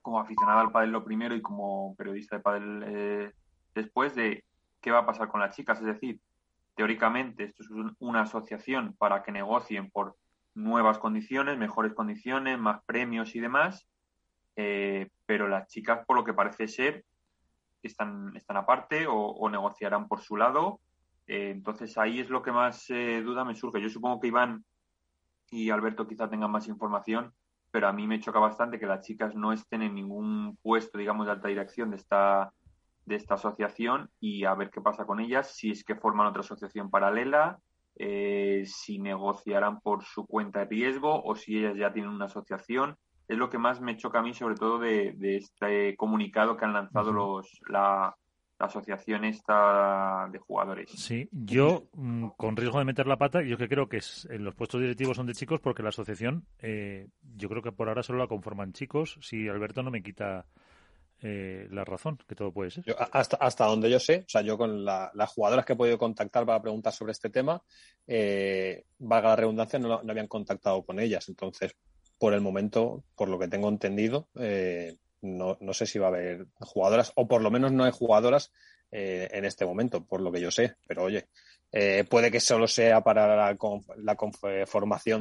como 0.02 0.20
aficionado 0.20 0.60
al 0.60 0.72
pádel 0.72 0.92
lo 0.92 1.04
primero 1.04 1.36
y 1.36 1.42
como 1.42 1.96
periodista 1.96 2.38
de 2.38 2.42
pádel 2.42 2.84
eh, 2.88 3.34
después 3.74 4.14
de 4.16 4.44
qué 4.82 4.92
va 4.92 5.00
a 5.00 5.06
pasar 5.06 5.28
con 5.30 5.42
las 5.42 5.56
chicas. 5.56 5.80
Es 5.80 5.86
decir, 5.86 6.20
teóricamente 6.76 7.46
esto 7.46 7.64
es 7.64 7.70
una 8.00 8.22
asociación 8.22 8.96
para 8.98 9.24
que 9.24 9.32
negocien 9.32 9.90
por 9.90 10.16
nuevas 10.56 10.98
condiciones, 10.98 11.58
mejores 11.58 11.94
condiciones, 11.94 12.58
más 12.58 12.82
premios 12.86 13.36
y 13.36 13.40
demás, 13.40 13.88
eh, 14.56 15.10
pero 15.26 15.48
las 15.48 15.68
chicas, 15.68 16.06
por 16.06 16.16
lo 16.16 16.24
que 16.24 16.34
parece 16.34 16.68
ser, 16.68 17.06
están, 17.84 18.36
están 18.36 18.58
aparte 18.58 19.06
o, 19.08 19.50
negociarán 19.50 20.08
por 20.08 20.22
su 20.22 20.38
lado. 20.38 20.80
Eh, 21.28 21.52
entonces 21.52 21.98
ahí 21.98 22.20
es 22.20 22.30
lo 22.30 22.42
que 22.42 22.52
más 22.52 22.90
eh, 22.90 23.22
duda 23.22 23.44
me 23.46 23.56
surge. 23.56 23.82
Yo 23.82 23.90
supongo 23.90 24.20
que 24.20 24.28
Iván 24.28 24.64
y 25.52 25.70
Alberto 25.70 26.08
quizá 26.08 26.30
tengan 26.30 26.52
más 26.52 26.68
información, 26.68 27.34
pero 27.72 27.88
a 27.88 27.94
mí 27.94 28.08
me 28.08 28.20
choca 28.20 28.40
bastante 28.40 28.80
que 28.80 28.86
las 28.86 29.06
chicas 29.06 29.36
no 29.36 29.52
estén 29.52 29.82
en 29.82 29.94
ningún 29.94 30.58
puesto, 30.62 30.98
digamos, 30.98 31.26
de 31.26 31.34
alta 31.34 31.48
dirección 31.48 31.92
de 31.92 31.98
esta, 31.98 32.52
de 33.06 33.16
esta 33.16 33.36
asociación 33.36 34.10
y 34.20 34.46
a 34.46 34.56
ver 34.56 34.70
qué 34.70 34.82
pasa 34.82 35.06
con 35.06 35.20
ellas, 35.20 35.52
si 35.56 35.72
es 35.72 35.84
que 35.84 35.96
forman 35.96 36.28
otra 36.28 36.42
asociación 36.42 36.90
paralela, 36.90 37.60
eh, 37.98 38.64
si 38.66 39.00
negociarán 39.00 39.80
por 39.80 40.04
su 40.04 40.26
cuenta 40.26 40.60
de 40.60 40.66
riesgo 40.66 41.24
o 41.24 41.36
si 41.36 41.58
ellas 41.58 41.78
ya 41.78 41.94
tienen 41.94 42.12
una 42.12 42.26
asociación. 42.26 42.98
Es 43.28 43.38
lo 43.38 43.50
que 43.50 43.58
más 43.58 43.82
me 43.82 43.98
choca 43.98 44.20
a 44.20 44.22
mí, 44.22 44.34
sobre 44.34 44.56
todo 44.56 44.80
de, 44.80 45.16
este 45.20 45.96
comunicado 45.96 46.58
que 46.58 46.66
han 46.66 46.74
lanzado 46.74 47.12
los, 47.12 47.60
la, 47.70 48.16
asociación 48.58 49.26
esta 49.26 50.30
de 50.32 50.40
jugadores. 50.40 50.90
Sí, 50.92 51.28
yo, 51.32 51.90
mm, 51.94 52.28
con 52.38 52.56
riesgo 52.56 52.80
de 52.80 52.86
meter 52.86 53.06
la 53.06 53.18
pata, 53.18 53.42
yo 53.42 53.58
que 53.58 53.68
creo 53.68 53.90
que 53.90 53.98
es, 53.98 54.28
en 54.32 54.46
los 54.46 54.56
puestos 54.56 54.80
directivos 54.80 55.18
son 55.18 55.26
de 55.26 55.34
chicos 55.34 55.60
porque 55.60 55.84
la 55.84 55.90
asociación, 55.90 56.46
eh, 56.60 57.08
yo 57.36 57.50
creo 57.50 57.62
que 57.62 57.74
por 57.74 57.90
ahora 57.90 58.04
solo 58.04 58.20
la 58.20 58.28
conforman 58.28 58.72
chicos, 58.72 59.18
si 59.22 59.50
Alberto 59.50 59.84
no 59.84 59.92
me 59.92 60.04
quita 60.04 60.46
eh, 61.22 61.68
la 61.72 61.84
razón, 61.84 62.18
que 62.28 62.36
todo 62.36 62.52
puede 62.52 62.72
ser. 62.72 62.84
hasta, 63.12 63.38
hasta 63.38 63.66
donde 63.66 63.90
yo 63.90 64.00
sé, 64.00 64.24
o 64.28 64.30
sea, 64.30 64.42
yo 64.42 64.58
con 64.58 64.84
las 64.84 65.30
jugadoras 65.34 65.66
que 65.66 65.74
he 65.74 65.78
podido 65.78 65.98
contactar 65.98 66.46
para 66.46 66.62
preguntar 66.62 66.94
sobre 66.94 67.14
este 67.14 67.30
tema, 67.30 67.62
eh, 68.08 68.86
valga 69.00 69.30
la 69.30 69.36
redundancia, 69.36 69.80
no, 69.80 70.02
no, 70.04 70.12
habían 70.12 70.28
contactado 70.28 70.84
con 70.84 71.00
ellas. 71.00 71.28
Entonces, 71.30 71.76
por 72.18 72.34
el 72.34 72.42
momento, 72.42 73.04
por 73.16 73.30
lo 73.30 73.40
que 73.40 73.48
tengo 73.48 73.70
entendido, 73.70 74.30
eh, 74.36 74.98
no, 75.22 75.58
no, 75.60 75.74
sé 75.74 75.86
si 75.86 76.00
va 76.00 76.08
a 76.08 76.10
haber 76.10 76.48
jugadoras, 76.60 77.12
o 77.16 77.28
por 77.28 77.42
lo 77.42 77.52
menos 77.52 77.72
no 77.72 77.84
hay 77.84 77.92
jugadoras 77.92 78.52
eh, 78.92 79.28
en 79.32 79.46
este 79.46 79.66
momento, 79.66 80.06
por 80.06 80.22
lo 80.22 80.32
que 80.32 80.42
yo 80.42 80.52
sé. 80.52 80.76
Pero 80.88 81.04
oye, 81.04 81.28
eh, 81.78 82.06
puede 82.10 82.32
que 82.32 82.40
solo 82.40 82.70
sea 82.70 83.02
para 83.02 83.28
la, 83.28 83.36
la, 83.36 84.16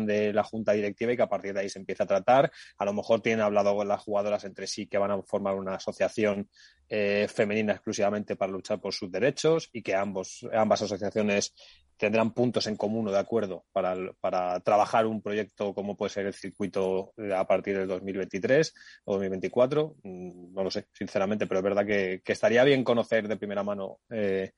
de 0.07 0.33
la 0.33 0.45
junta 0.45 0.73
directiva 0.73 1.13
y 1.13 1.17
que 1.17 1.23
a 1.23 1.29
partir 1.29 1.53
de 1.53 1.59
ahí 1.59 1.69
se 1.69 1.81
empiece 1.81 2.05
a 2.05 2.07
tratar. 2.07 2.53
A 2.79 2.85
lo 2.85 2.93
mejor 2.93 3.21
tienen 3.21 3.45
hablado 3.45 3.75
con 3.75 3.89
las 3.89 4.01
jugadoras 4.01 4.45
entre 4.45 4.69
sí 4.69 4.87
que 4.87 4.97
van 4.97 5.11
a 5.11 5.23
formar 5.23 5.57
una 5.57 5.75
asociación 5.75 6.49
eh, 6.89 7.27
femenina 7.29 7.73
exclusivamente 7.73 8.37
para 8.37 8.53
luchar 8.53 8.81
por 8.81 8.95
sus 8.95 9.11
derechos 9.11 9.69
y 9.73 9.83
que 9.83 9.97
ambos, 9.97 10.47
ambas 10.53 10.83
asociaciones 10.83 11.57
tendrán 11.97 12.33
puntos 12.33 12.69
en 12.69 12.77
común 12.77 13.09
o 13.09 13.11
de 13.11 13.19
acuerdo 13.19 13.65
para, 13.73 13.97
para 14.21 14.61
trabajar 14.61 15.07
un 15.07 15.23
proyecto 15.23 15.75
como 15.75 15.97
puede 15.97 16.11
ser 16.11 16.27
el 16.27 16.35
circuito 16.35 17.15
a 17.35 17.47
partir 17.49 17.79
del 17.79 17.89
2023 17.89 18.73
o 19.07 19.15
2024. 19.15 19.97
Mm, 20.05 20.55
no 20.55 20.63
lo 20.63 20.71
sé, 20.71 20.87
sinceramente, 20.93 21.49
pero 21.49 21.59
es 21.59 21.65
verdad 21.65 21.85
que, 21.85 22.23
estaría 22.25 22.63
bien 22.63 22.85
conocer 22.85 23.27
de 23.27 23.37
primera 23.37 23.65
mano 23.65 23.99
eh, 24.09 24.53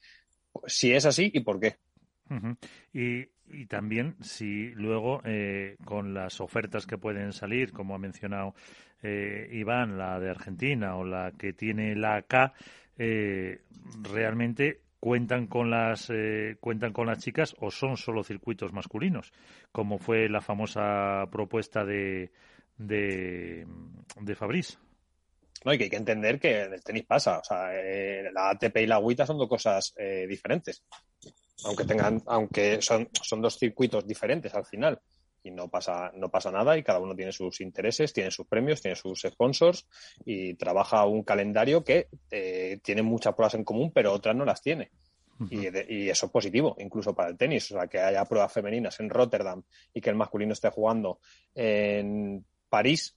si 0.66 0.92
es 0.92 1.04
así 1.06 1.30
y 1.32 1.40
por 1.40 1.60
qué. 1.60 1.76
y, 2.92 3.26
también 3.66 4.16
si 4.20 4.70
luego 4.74 5.20
eh, 5.24 5.76
con 5.84 6.14
las 6.14 6.40
ofertas 6.40 6.86
que 6.86 6.98
pueden 6.98 7.32
salir, 7.32 7.72
como 7.72 7.94
ha 7.94 7.98
mencionado 7.98 8.54
eh, 9.02 9.48
Iván, 9.52 9.96
la 9.96 10.18
de 10.18 10.30
Argentina 10.30 10.96
o 10.96 11.04
la 11.04 11.32
que 11.38 11.52
tiene 11.52 11.94
la 11.94 12.22
K, 12.22 12.52
eh, 12.98 13.62
realmente 14.02 14.80
cuentan 14.98 15.46
con 15.46 15.70
las 15.70 16.10
cuentan 16.58 16.92
con 16.92 17.06
las 17.06 17.18
chicas 17.18 17.54
o 17.60 17.70
son 17.70 17.96
solo 17.96 18.24
circuitos 18.24 18.72
masculinos, 18.72 19.32
como 19.70 19.98
fue 19.98 20.28
la 20.28 20.40
famosa 20.40 21.28
propuesta 21.30 21.84
de 21.84 22.32
de, 22.78 23.66
de 24.20 24.34
Fabriz. 24.34 24.78
No, 25.64 25.72
y 25.72 25.78
que 25.78 25.84
hay 25.84 25.90
que 25.90 25.96
entender 25.96 26.38
que 26.38 26.62
en 26.62 26.74
el 26.74 26.82
tenis 26.82 27.04
pasa. 27.04 27.38
O 27.38 27.44
sea, 27.44 27.70
eh, 27.72 28.30
la 28.32 28.50
ATP 28.50 28.76
y 28.78 28.86
la 28.86 28.96
agüita 28.96 29.26
son 29.26 29.38
dos 29.38 29.48
cosas 29.48 29.94
eh, 29.96 30.26
diferentes. 30.28 30.82
Aunque 31.64 31.84
tengan, 31.84 32.22
aunque 32.26 32.82
son, 32.82 33.08
son 33.12 33.40
dos 33.40 33.58
circuitos 33.58 34.06
diferentes 34.06 34.54
al 34.54 34.66
final. 34.66 35.00
Y 35.42 35.50
no 35.52 35.68
pasa, 35.68 36.10
no 36.16 36.28
pasa 36.28 36.50
nada 36.50 36.76
y 36.76 36.82
cada 36.82 36.98
uno 36.98 37.14
tiene 37.14 37.30
sus 37.30 37.60
intereses, 37.60 38.12
tiene 38.12 38.32
sus 38.32 38.46
premios, 38.46 38.82
tiene 38.82 38.96
sus 38.96 39.20
sponsors 39.22 39.86
y 40.24 40.54
trabaja 40.54 41.06
un 41.06 41.22
calendario 41.22 41.84
que 41.84 42.08
eh, 42.30 42.80
tiene 42.82 43.02
muchas 43.02 43.34
pruebas 43.34 43.54
en 43.54 43.62
común, 43.62 43.92
pero 43.94 44.12
otras 44.12 44.34
no 44.34 44.44
las 44.44 44.60
tiene. 44.60 44.90
Y, 45.50 45.66
y, 45.92 46.08
eso 46.08 46.26
es 46.26 46.32
positivo, 46.32 46.76
incluso 46.78 47.14
para 47.14 47.28
el 47.28 47.36
tenis. 47.36 47.70
O 47.70 47.74
sea, 47.74 47.86
que 47.86 48.00
haya 48.00 48.24
pruebas 48.24 48.52
femeninas 48.52 48.98
en 49.00 49.10
Rotterdam 49.10 49.62
y 49.92 50.00
que 50.00 50.10
el 50.10 50.16
masculino 50.16 50.54
esté 50.54 50.70
jugando 50.70 51.20
en 51.54 52.44
París, 52.68 53.14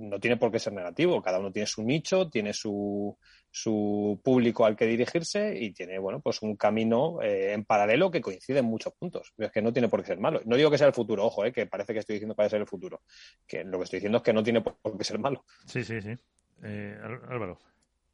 no 0.00 0.18
tiene 0.18 0.36
por 0.36 0.50
qué 0.50 0.58
ser 0.58 0.72
negativo. 0.72 1.22
Cada 1.22 1.38
uno 1.38 1.52
tiene 1.52 1.66
su 1.66 1.82
nicho, 1.82 2.28
tiene 2.28 2.52
su, 2.52 3.16
su 3.50 4.20
público 4.22 4.64
al 4.64 4.76
que 4.76 4.86
dirigirse 4.86 5.56
y 5.58 5.72
tiene, 5.72 5.98
bueno, 5.98 6.20
pues 6.20 6.40
un 6.42 6.56
camino 6.56 7.20
eh, 7.20 7.52
en 7.52 7.64
paralelo 7.64 8.10
que 8.10 8.20
coincide 8.20 8.60
en 8.60 8.66
muchos 8.66 8.92
puntos. 8.94 9.32
Es 9.36 9.50
que 9.50 9.60
no 9.60 9.72
tiene 9.72 9.88
por 9.88 10.00
qué 10.00 10.08
ser 10.08 10.20
malo. 10.20 10.40
No 10.44 10.56
digo 10.56 10.70
que 10.70 10.78
sea 10.78 10.86
el 10.86 10.92
futuro, 10.92 11.26
ojo, 11.26 11.44
eh, 11.44 11.52
que 11.52 11.66
parece 11.66 11.92
que 11.92 11.98
estoy 11.98 12.14
diciendo 12.14 12.34
que 12.34 12.48
ser 12.48 12.60
el 12.60 12.66
futuro. 12.66 13.02
Que 13.46 13.64
lo 13.64 13.78
que 13.78 13.84
estoy 13.84 13.98
diciendo 13.98 14.18
es 14.18 14.24
que 14.24 14.32
no 14.32 14.42
tiene 14.42 14.60
por 14.60 14.96
qué 14.96 15.04
ser 15.04 15.18
malo. 15.18 15.44
Sí, 15.66 15.84
sí, 15.84 16.00
sí. 16.00 16.16
Eh, 16.62 16.98
Álvaro. 17.28 17.58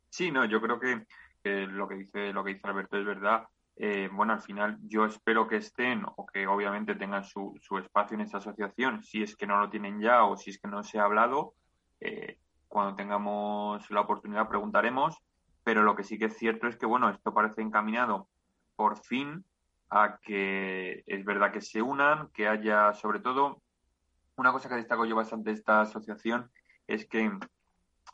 Sí, 0.09 0.31
no, 0.31 0.45
yo 0.47 0.61
creo 0.61 0.81
que, 0.81 1.05
lo 1.67 1.87
que 1.87 1.95
dice 1.95 2.33
lo 2.33 2.43
que 2.43 2.55
dice 2.55 2.67
Alberto 2.67 2.99
es 2.99 3.05
verdad. 3.05 3.45
bueno, 4.13 4.33
al 4.33 4.41
final 4.41 4.79
yo 4.83 5.05
espero 5.05 5.47
que 5.47 5.57
estén 5.57 6.03
o 6.17 6.27
que 6.27 6.47
obviamente 6.47 6.95
tengan 6.95 7.25
su, 7.25 7.57
su 7.61 7.79
espacio 7.79 8.15
en 8.15 8.23
esta 8.23 8.39
asociación, 8.39 9.03
si 9.03 9.23
es 9.23 9.37
que 9.37 9.47
no 9.47 9.61
lo 9.61 9.69
tienen 9.69 10.01
ya 10.01 10.25
o 10.25 10.37
si 10.37 10.51
es 10.51 10.59
que 10.59 10.69
no 10.69 10.83
se 10.83 10.99
ha 10.99 11.05
hablado, 11.05 11.55
eh, 12.01 12.39
cuando 12.69 12.97
tengamos 12.97 13.91
la 13.91 14.01
oportunidad 14.01 14.49
preguntaremos, 14.49 15.23
pero 15.65 15.83
lo 15.83 15.97
que 15.97 16.05
sí 16.05 16.19
que 16.19 16.27
es 16.27 16.37
cierto 16.37 16.69
es 16.69 16.77
que, 16.77 16.87
bueno, 16.87 17.11
esto 17.11 17.35
parece 17.35 17.63
encaminado 17.63 18.29
por 18.77 18.99
fin 18.99 19.45
a 19.91 20.19
que 20.23 21.03
es 21.07 21.25
verdad 21.25 21.53
que 21.53 21.61
se 21.61 21.83
unan, 21.83 22.29
que 22.33 22.49
haya, 22.49 22.93
sobre 22.93 23.21
todo, 23.21 23.63
una 24.37 24.53
cosa 24.53 24.69
que 24.69 24.77
destaco 24.77 25.07
yo 25.07 25.17
bastante 25.17 25.51
de 25.51 25.57
esta 25.57 25.81
asociación 25.81 26.51
es 26.87 27.07
que 27.07 27.31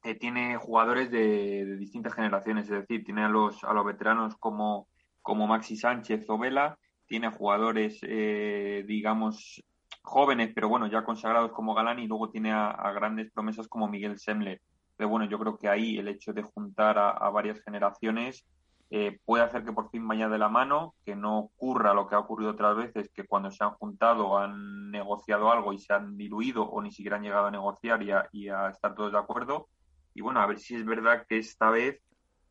eh, 0.05 0.15
tiene 0.15 0.57
jugadores 0.57 1.11
de, 1.11 1.77
distintas 1.77 2.15
generaciones, 2.15 2.65
es 2.65 2.81
decir, 2.81 3.05
tiene 3.05 3.25
a 3.25 3.29
los, 3.29 3.63
a 3.65 3.73
los 3.73 3.85
veteranos 3.85 4.37
como, 4.37 4.89
como 5.21 5.47
Maxi 5.47 5.77
Sánchez 5.77 6.25
o 6.29 6.39
Vela, 6.39 6.79
tiene 7.07 7.31
jugadores, 7.31 7.99
eh, 8.03 8.85
digamos, 8.87 9.63
jóvenes, 10.03 10.53
pero 10.55 10.69
bueno, 10.69 10.87
ya 10.87 11.05
consagrados 11.05 11.53
como 11.53 11.75
Galán 11.75 11.99
y 11.99 12.07
luego 12.07 12.31
tiene 12.31 12.53
a, 12.53 12.93
grandes 12.93 13.31
promesas 13.33 13.69
como 13.69 13.89
Miguel 13.89 14.19
Semler. 14.19 14.61
Pero 14.97 15.09
bueno, 15.09 15.27
yo 15.27 15.39
creo 15.39 15.57
que 15.57 15.69
ahí 15.69 15.99
el 15.99 16.09
hecho 16.09 16.33
de 16.33 16.43
juntar 16.43 16.99
a, 16.99 17.31
varias 17.31 17.61
generaciones 17.63 18.45
eh, 18.91 19.19
puede 19.25 19.45
hacer 19.45 19.65
que 19.65 19.73
por 19.73 19.91
fin 19.91 20.07
vaya 20.07 20.29
de 20.29 20.39
la 20.39 20.49
mano, 20.49 20.95
que 21.05 21.17
no 21.17 21.39
ocurra 21.39 21.95
lo 21.95 22.07
que 22.07 22.15
ha 22.15 22.19
ocurrido 22.19 22.51
otras 22.51 22.77
veces, 22.77 23.11
que 23.15 23.25
cuando 23.25 23.51
se 23.51 23.65
han 23.65 23.71
juntado 23.71 24.37
han 24.39 24.91
negociado 24.91 25.51
algo 25.51 25.73
y 25.73 25.79
se 25.79 25.95
han 25.95 26.17
diluido 26.17 26.65
o 26.65 26.83
ni 26.83 26.91
siquiera 26.91 27.17
han 27.17 27.23
llegado 27.23 27.47
a 27.47 27.51
negociar 27.51 28.03
y 28.03 28.11
a, 28.11 28.29
y 28.33 28.49
a 28.49 28.69
estar 28.69 28.95
todos 28.95 29.13
de 29.13 29.19
acuerdo. 29.19 29.69
Y 30.15 30.21
bueno, 30.21 30.41
a 30.41 30.47
ver 30.47 30.59
si 30.59 30.75
es 30.75 30.85
verdad 30.85 31.25
que 31.27 31.39
esta 31.39 31.71
vez, 31.71 32.03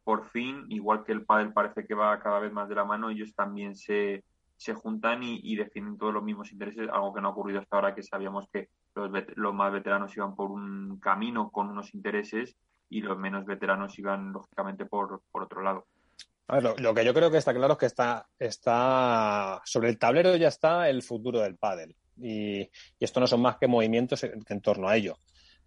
por 0.04 0.26
fin, 0.30 0.66
igual 0.70 1.04
que 1.04 1.12
el 1.12 1.26
pádel 1.26 1.54
parece 1.54 1.86
que 1.86 1.94
va 1.94 2.20
cada 2.20 2.40
vez 2.40 2.52
más 2.52 2.68
de 2.68 2.76
la 2.76 2.86
mano, 2.86 3.12
ellos 3.12 3.36
también 3.36 3.76
se, 3.76 4.24
se 4.62 4.76
juntan 4.76 5.24
y, 5.24 5.56
definen 5.56 5.98
todos 5.98 6.14
los 6.14 6.24
mismos 6.24 6.52
intereses, 6.52 6.88
algo 6.88 7.12
que 7.12 7.20
no 7.20 7.30
ha 7.30 7.32
ocurrido 7.32 7.62
hasta 7.62 7.78
ahora, 7.78 7.96
que 7.96 8.04
sabíamos 8.04 8.48
que 8.54 8.70
los, 8.94 9.10
los 9.34 9.56
más 9.56 9.74
veteranos 9.74 10.16
iban 10.16 10.36
por 10.36 10.52
un 10.52 11.00
camino 11.00 11.50
con 11.50 11.70
unos 11.70 11.96
intereses 11.96 12.56
y 12.88 13.02
los 13.02 13.18
menos 13.18 13.44
veteranos 13.44 13.98
iban, 13.98 14.32
lógicamente, 14.32 14.86
por, 14.86 15.24
por 15.32 15.42
otro 15.42 15.64
lado. 15.64 15.88
lo, 16.78 16.94
que 16.94 17.04
yo 17.04 17.12
creo 17.12 17.32
que 17.32 17.38
está 17.38 17.56
claro 17.56 17.74
es 17.74 17.80
que 17.80 17.86
está, 17.88 18.28
está 18.38 19.60
sobre 19.66 19.90
el 19.90 19.98
tablero 19.98 20.36
ya 20.36 20.50
está 20.50 20.88
el 20.90 21.02
futuro 21.02 21.40
del 21.40 21.56
pádel. 21.56 21.96
Y, 22.22 22.70
esto 23.00 23.20
no 23.20 23.26
son 23.26 23.42
más 23.42 23.58
que 23.58 23.66
movimientos 23.66 24.24
en, 24.24 24.62
torno 24.62 24.88
a 24.88 24.96
ello. 24.96 25.18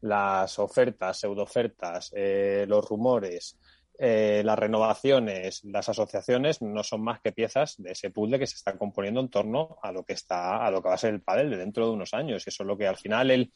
Las 0.03 0.57
ofertas, 0.61 1.19
pseudo-ofertas, 1.19 2.13
eh, 2.15 2.65
los 2.69 2.89
rumores, 2.89 3.59
eh, 3.99 4.43
las 4.45 4.59
renovaciones, 4.59 5.63
las 5.65 5.89
asociaciones 5.89 6.61
no 6.61 6.83
son 6.83 7.03
más 7.03 7.21
que 7.21 7.33
piezas 7.33 7.75
de 7.79 7.93
ese 7.93 8.11
puzzle 8.11 8.39
que 8.39 8.47
se 8.47 8.57
está 8.57 8.77
componiendo 8.77 9.21
en 9.21 9.29
torno 9.29 9.79
a 9.83 9.93
lo 9.93 10.05
que 10.05 10.15
está, 10.15 10.65
a 10.65 10.71
lo 10.71 10.83
que 10.83 10.89
va 10.89 10.95
a 10.95 10.99
ser 10.99 11.15
el 11.15 11.23
pádel 11.23 11.51
de 11.51 11.59
dentro 11.59 11.87
de 11.87 11.93
unos 11.93 12.13
años. 12.13 12.45
Y 12.45 12.51
eso 12.51 12.65
es 12.65 12.67
lo 12.67 12.77
que 12.77 12.89
al 12.89 12.97
final 12.97 13.31
el, 13.31 13.53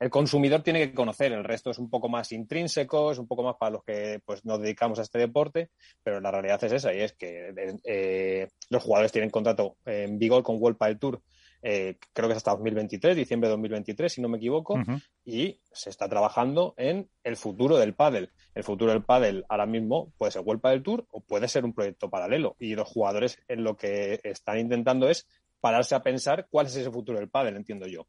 el 0.00 0.10
consumidor 0.10 0.62
tiene 0.62 0.80
que 0.80 0.94
conocer. 0.94 1.32
El 1.32 1.44
resto 1.44 1.70
es 1.70 1.78
un 1.78 1.90
poco 1.90 2.08
más 2.08 2.32
intrínseco, 2.32 3.12
es 3.12 3.18
un 3.18 3.28
poco 3.28 3.42
más 3.42 3.56
para 3.56 3.72
los 3.72 3.84
que 3.84 4.20
pues 4.24 4.44
nos 4.44 4.60
dedicamos 4.60 4.98
a 4.98 5.02
este 5.02 5.18
deporte, 5.18 5.70
pero 6.02 6.20
la 6.20 6.30
realidad 6.30 6.64
es 6.64 6.72
esa 6.72 6.94
y 6.94 7.00
es 7.00 7.12
que 7.12 7.52
eh, 7.84 8.48
los 8.70 8.82
jugadores 8.82 9.12
tienen 9.12 9.30
contrato 9.30 9.76
en 9.84 10.18
vigor 10.18 10.42
con 10.42 10.56
World 10.58 10.78
Padel 10.78 10.98
Tour 10.98 11.22
eh, 11.62 11.96
creo 12.12 12.28
que 12.28 12.32
es 12.32 12.38
hasta 12.38 12.50
2023, 12.50 13.16
diciembre 13.16 13.48
de 13.48 13.52
2023, 13.52 14.12
si 14.12 14.20
no 14.20 14.28
me 14.28 14.38
equivoco, 14.38 14.80
y 15.24 15.60
se 15.72 15.90
está 15.90 16.08
trabajando 16.08 16.74
en 16.76 17.08
el 17.22 17.36
futuro 17.36 17.78
del 17.78 17.94
pádel. 17.94 18.30
El 18.54 18.64
futuro 18.64 18.90
del 18.90 19.04
pádel 19.04 19.44
ahora 19.48 19.66
mismo 19.66 20.12
puede 20.18 20.32
ser 20.32 20.42
World 20.42 20.62
del 20.62 20.82
Tour 20.82 21.06
o 21.10 21.20
puede 21.20 21.46
ser 21.46 21.64
un 21.64 21.72
proyecto 21.72 22.10
paralelo. 22.10 22.56
Y 22.58 22.74
los 22.74 22.88
jugadores 22.88 23.38
en 23.46 23.62
lo 23.62 23.76
que 23.76 24.20
están 24.24 24.58
intentando 24.58 25.08
es 25.08 25.28
pararse 25.60 25.94
a 25.94 26.02
pensar 26.02 26.48
cuál 26.50 26.66
es 26.66 26.74
ese 26.74 26.90
futuro 26.90 27.18
del 27.18 27.30
pádel, 27.30 27.56
entiendo 27.56 27.86
yo. 27.86 28.08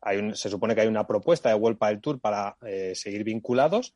Hay 0.00 0.34
se 0.34 0.48
supone 0.48 0.74
que 0.74 0.80
hay 0.80 0.88
una 0.88 1.06
propuesta 1.06 1.48
de 1.48 1.54
World 1.54 1.78
del 1.78 2.00
Tour 2.00 2.20
para 2.20 2.56
eh, 2.62 2.92
seguir 2.94 3.22
vinculados 3.22 3.94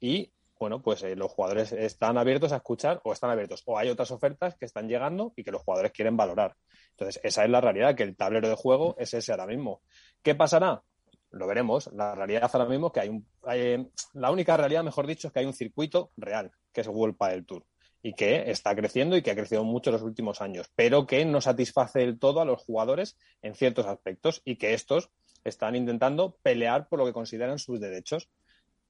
y 0.00 0.30
bueno, 0.64 0.80
pues 0.80 1.02
eh, 1.02 1.14
los 1.14 1.30
jugadores 1.30 1.72
están 1.72 2.16
abiertos 2.16 2.50
a 2.52 2.56
escuchar 2.56 2.98
o 3.04 3.12
están 3.12 3.30
abiertos 3.30 3.62
o 3.66 3.76
hay 3.76 3.90
otras 3.90 4.10
ofertas 4.10 4.56
que 4.56 4.64
están 4.64 4.88
llegando 4.88 5.34
y 5.36 5.44
que 5.44 5.50
los 5.50 5.60
jugadores 5.60 5.92
quieren 5.92 6.16
valorar. 6.16 6.56
Entonces, 6.92 7.20
esa 7.22 7.44
es 7.44 7.50
la 7.50 7.60
realidad, 7.60 7.94
que 7.94 8.02
el 8.02 8.16
tablero 8.16 8.48
de 8.48 8.54
juego 8.54 8.96
es 8.98 9.12
ese 9.12 9.32
ahora 9.32 9.46
mismo. 9.46 9.82
¿Qué 10.22 10.34
pasará? 10.34 10.82
Lo 11.32 11.46
veremos. 11.46 11.92
La 11.92 12.14
realidad 12.14 12.48
ahora 12.50 12.64
mismo 12.66 12.86
es 12.86 12.92
que 12.94 13.00
hay 13.00 13.08
un... 13.10 13.26
Eh, 13.52 13.90
la 14.14 14.30
única 14.30 14.56
realidad, 14.56 14.82
mejor 14.82 15.06
dicho, 15.06 15.26
es 15.26 15.34
que 15.34 15.40
hay 15.40 15.44
un 15.44 15.52
circuito 15.52 16.12
real, 16.16 16.50
que 16.72 16.80
es 16.80 16.88
World 16.88 17.18
Padel 17.18 17.44
Tour 17.44 17.66
y 18.00 18.14
que 18.14 18.50
está 18.50 18.74
creciendo 18.74 19.18
y 19.18 19.22
que 19.22 19.32
ha 19.32 19.36
crecido 19.36 19.64
mucho 19.64 19.90
en 19.90 19.94
los 19.94 20.02
últimos 20.02 20.40
años, 20.40 20.70
pero 20.74 21.06
que 21.06 21.26
no 21.26 21.42
satisface 21.42 21.98
del 21.98 22.18
todo 22.18 22.40
a 22.40 22.46
los 22.46 22.62
jugadores 22.62 23.18
en 23.42 23.54
ciertos 23.54 23.84
aspectos 23.84 24.40
y 24.46 24.56
que 24.56 24.72
estos 24.72 25.10
están 25.44 25.76
intentando 25.76 26.38
pelear 26.42 26.88
por 26.88 26.98
lo 26.98 27.04
que 27.04 27.12
consideran 27.12 27.58
sus 27.58 27.80
derechos. 27.80 28.30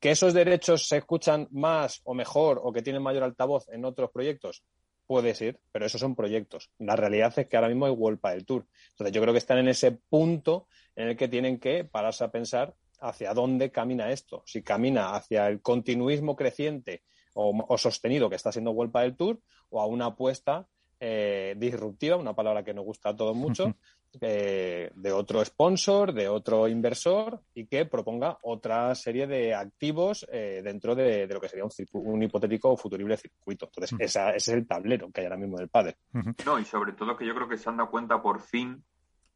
¿Que 0.00 0.10
esos 0.10 0.34
derechos 0.34 0.86
se 0.86 0.98
escuchan 0.98 1.48
más 1.50 2.00
o 2.04 2.14
mejor 2.14 2.60
o 2.62 2.72
que 2.72 2.82
tienen 2.82 3.02
mayor 3.02 3.22
altavoz 3.22 3.68
en 3.70 3.84
otros 3.84 4.10
proyectos? 4.10 4.62
Puede 5.06 5.34
ser, 5.34 5.60
pero 5.70 5.86
esos 5.86 6.00
son 6.00 6.14
proyectos. 6.14 6.70
La 6.78 6.96
realidad 6.96 7.32
es 7.38 7.46
que 7.46 7.56
ahora 7.56 7.68
mismo 7.68 7.86
hay 7.86 7.92
World 7.92 8.20
del 8.22 8.46
Tour. 8.46 8.66
Entonces 8.90 9.14
yo 9.14 9.20
creo 9.20 9.32
que 9.32 9.38
están 9.38 9.58
en 9.58 9.68
ese 9.68 9.92
punto 9.92 10.66
en 10.96 11.08
el 11.08 11.16
que 11.16 11.28
tienen 11.28 11.58
que 11.58 11.84
pararse 11.84 12.24
a 12.24 12.30
pensar 12.30 12.74
hacia 13.00 13.34
dónde 13.34 13.70
camina 13.70 14.10
esto. 14.10 14.42
Si 14.46 14.62
camina 14.62 15.14
hacia 15.14 15.48
el 15.48 15.60
continuismo 15.60 16.36
creciente 16.36 17.02
o, 17.34 17.76
sostenido 17.76 18.30
que 18.30 18.36
está 18.36 18.52
siendo 18.52 18.70
World 18.70 18.92
del 18.94 19.16
Tour 19.16 19.40
o 19.70 19.80
a 19.80 19.86
una 19.86 20.06
apuesta 20.06 20.66
eh, 21.00 21.54
disruptiva, 21.58 22.16
una 22.16 22.34
palabra 22.34 22.64
que 22.64 22.72
nos 22.72 22.84
gusta 22.84 23.10
a 23.10 23.16
todos 23.16 23.36
mucho, 23.36 23.74
eh, 24.20 24.90
de 24.94 25.12
otro 25.12 25.44
sponsor, 25.44 26.12
de 26.12 26.28
otro 26.28 26.68
inversor 26.68 27.40
y 27.54 27.66
que 27.66 27.86
proponga 27.86 28.38
otra 28.42 28.94
serie 28.94 29.26
de 29.26 29.54
activos 29.54 30.26
eh, 30.30 30.60
dentro 30.62 30.94
de, 30.94 31.26
lo 31.26 31.40
que 31.40 31.48
sería 31.48 31.64
un, 31.64 31.70
un 31.92 32.22
hipotético 32.22 32.72
o 32.72 32.76
futurible 32.76 33.16
circuito. 33.16 33.66
Entonces, 33.66 33.96
ese 33.98 34.36
es 34.36 34.48
el 34.48 34.66
tablero 34.66 35.10
que 35.10 35.20
hay 35.20 35.26
ahora 35.26 35.38
mismo 35.38 35.58
del 35.58 35.68
padre. 35.68 35.96
No, 36.44 36.58
y 36.58 36.64
sobre 36.64 36.92
todo 36.92 37.16
que 37.16 37.26
yo 37.26 37.34
creo 37.34 37.48
que 37.48 37.58
se 37.58 37.68
han 37.68 37.76
dado 37.76 37.90
cuenta 37.90 38.20
por 38.20 38.40
fin 38.40 38.82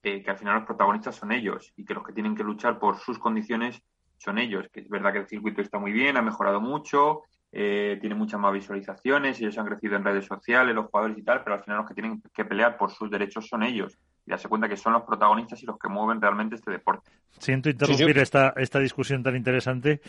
que 0.00 0.24
al 0.30 0.38
final 0.38 0.56
los 0.56 0.64
protagonistas 0.64 1.16
son 1.16 1.32
ellos 1.32 1.72
y 1.76 1.84
que 1.84 1.94
los 1.94 2.04
que 2.04 2.12
tienen 2.12 2.34
que 2.34 2.44
luchar 2.44 2.78
por 2.78 2.98
sus 2.98 3.18
condiciones 3.18 3.82
son 4.16 4.38
ellos. 4.38 4.66
Que 4.72 4.80
es 4.80 4.88
verdad 4.88 5.12
que 5.12 5.18
el 5.18 5.28
circuito 5.28 5.60
está 5.60 5.78
muy 5.78 5.92
bien, 5.92 6.16
ha 6.16 6.22
mejorado 6.22 6.60
mucho, 6.60 7.22
eh, 7.52 7.98
tiene 8.00 8.14
muchas 8.14 8.40
más 8.40 8.52
visualizaciones, 8.52 9.40
ellos 9.40 9.56
han 9.58 9.66
crecido 9.66 9.96
en 9.96 10.04
redes 10.04 10.26
sociales, 10.26 10.74
los 10.74 10.86
jugadores 10.86 11.18
y 11.18 11.22
tal, 11.22 11.42
pero 11.42 11.56
al 11.56 11.64
final 11.64 11.78
los 11.78 11.88
que 11.88 11.94
tienen 11.94 12.22
que 12.32 12.44
pelear 12.44 12.76
por 12.76 12.90
sus 12.90 13.10
derechos 13.10 13.48
son 13.48 13.62
ellos 13.62 13.98
y 14.28 14.30
darse 14.30 14.48
cuenta 14.48 14.68
que 14.68 14.76
son 14.76 14.92
los 14.92 15.02
protagonistas 15.04 15.62
y 15.62 15.66
los 15.66 15.78
que 15.78 15.88
mueven 15.88 16.20
realmente 16.20 16.56
este 16.56 16.70
deporte. 16.70 17.10
Siento 17.38 17.70
interrumpir 17.70 18.18
esta, 18.18 18.52
esta 18.56 18.78
discusión 18.78 19.22
tan 19.22 19.34
interesante 19.34 20.02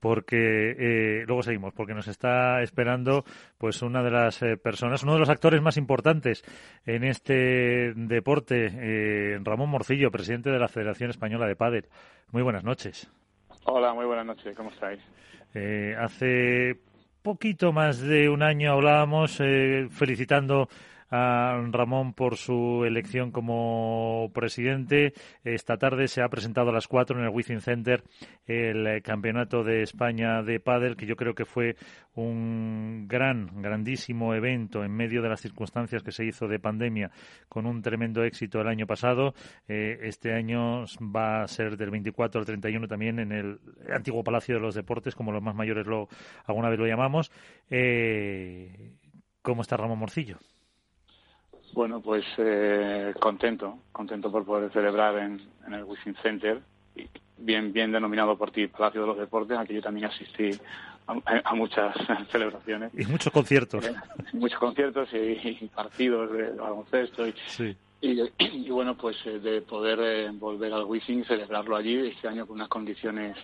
porque 0.00 0.74
eh, 0.76 1.24
luego 1.26 1.42
seguimos, 1.42 1.72
porque 1.72 1.94
nos 1.94 2.08
está 2.08 2.62
esperando 2.62 3.24
pues 3.58 3.82
una 3.82 4.02
de 4.02 4.10
las 4.10 4.42
eh, 4.42 4.56
personas, 4.56 5.04
uno 5.04 5.12
de 5.12 5.20
los 5.20 5.28
actores 5.28 5.62
más 5.62 5.76
importantes 5.76 6.42
en 6.84 7.04
este 7.04 7.92
deporte, 7.94 8.70
eh, 8.72 9.38
Ramón 9.44 9.70
Morcillo, 9.70 10.10
presidente 10.10 10.50
de 10.50 10.58
la 10.58 10.68
Federación 10.68 11.10
Española 11.10 11.46
de 11.46 11.54
Pádel. 11.54 11.88
Muy 12.32 12.42
buenas 12.42 12.64
noches. 12.64 13.08
Hola, 13.66 13.94
muy 13.94 14.06
buenas 14.06 14.26
noches, 14.26 14.56
¿cómo 14.56 14.70
estáis? 14.70 15.00
hace 15.98 16.78
poquito 17.22 17.72
más 17.72 18.00
de 18.00 18.28
un 18.28 18.40
año 18.44 18.70
hablábamos 18.70 19.36
felicitando 19.90 20.68
a 21.10 21.60
Ramón 21.70 22.14
por 22.14 22.36
su 22.36 22.84
elección 22.84 23.30
como 23.32 24.30
presidente. 24.32 25.12
Esta 25.44 25.76
tarde 25.76 26.08
se 26.08 26.22
ha 26.22 26.28
presentado 26.28 26.70
a 26.70 26.72
las 26.72 26.88
cuatro 26.88 27.18
en 27.18 27.24
el 27.24 27.30
Wizzing 27.30 27.60
Center 27.60 28.04
el 28.46 29.02
Campeonato 29.02 29.62
de 29.64 29.82
España 29.82 30.42
de 30.42 30.60
Pádel, 30.60 30.96
que 30.96 31.06
yo 31.06 31.16
creo 31.16 31.34
que 31.34 31.44
fue 31.44 31.76
un 32.14 33.06
gran, 33.08 33.62
grandísimo 33.62 34.34
evento 34.34 34.84
en 34.84 34.92
medio 34.92 35.22
de 35.22 35.28
las 35.28 35.40
circunstancias 35.40 36.02
que 36.02 36.12
se 36.12 36.24
hizo 36.24 36.48
de 36.48 36.58
pandemia, 36.58 37.10
con 37.48 37.66
un 37.66 37.82
tremendo 37.82 38.24
éxito 38.24 38.60
el 38.60 38.68
año 38.68 38.86
pasado. 38.86 39.34
Eh, 39.68 39.98
este 40.02 40.32
año 40.32 40.84
va 41.14 41.42
a 41.42 41.48
ser 41.48 41.76
del 41.76 41.90
24 41.90 42.40
al 42.40 42.46
31 42.46 42.88
también 42.88 43.18
en 43.18 43.32
el 43.32 43.60
antiguo 43.92 44.24
Palacio 44.24 44.56
de 44.56 44.60
los 44.60 44.74
Deportes, 44.74 45.14
como 45.14 45.32
los 45.32 45.42
más 45.42 45.54
mayores 45.54 45.86
lo 45.86 46.08
alguna 46.44 46.68
vez 46.68 46.78
lo 46.78 46.86
llamamos. 46.86 47.30
Eh, 47.68 48.92
¿Cómo 49.42 49.62
está 49.62 49.76
Ramón 49.76 49.98
Morcillo? 49.98 50.38
Bueno, 51.72 52.00
pues 52.00 52.24
eh, 52.38 53.14
contento, 53.20 53.78
contento 53.92 54.30
por 54.30 54.44
poder 54.44 54.72
celebrar 54.72 55.18
en, 55.18 55.40
el 55.72 55.84
Wizzing 55.84 56.16
Center, 56.22 56.60
bien, 57.38 57.72
bien 57.72 57.92
denominado 57.92 58.36
por 58.36 58.50
ti 58.50 58.66
Palacio 58.66 59.02
de 59.02 59.06
los 59.06 59.18
Deportes, 59.18 59.56
aquí 59.56 59.74
yo 59.74 59.82
también 59.82 60.06
asistí 60.06 60.50
a, 61.06 61.54
muchas 61.54 61.94
celebraciones. 62.32 62.92
Y 62.96 63.04
muchos 63.06 63.32
conciertos. 63.32 63.86
Eh, 63.86 63.94
muchos 64.32 64.58
conciertos 64.58 65.08
y, 65.12 65.66
partidos 65.74 66.32
de 66.32 66.50
baloncesto. 66.50 67.26
Y, 67.26 67.34
y, 68.38 68.70
bueno, 68.70 68.96
pues 68.96 69.16
eh, 69.26 69.38
de 69.38 69.62
poder 69.62 70.32
volver 70.32 70.72
al 70.72 70.84
Wizzing, 70.84 71.24
celebrarlo 71.24 71.76
allí, 71.76 72.08
este 72.08 72.28
año 72.28 72.46
con 72.46 72.56
unas 72.56 72.68
condiciones 72.68 73.36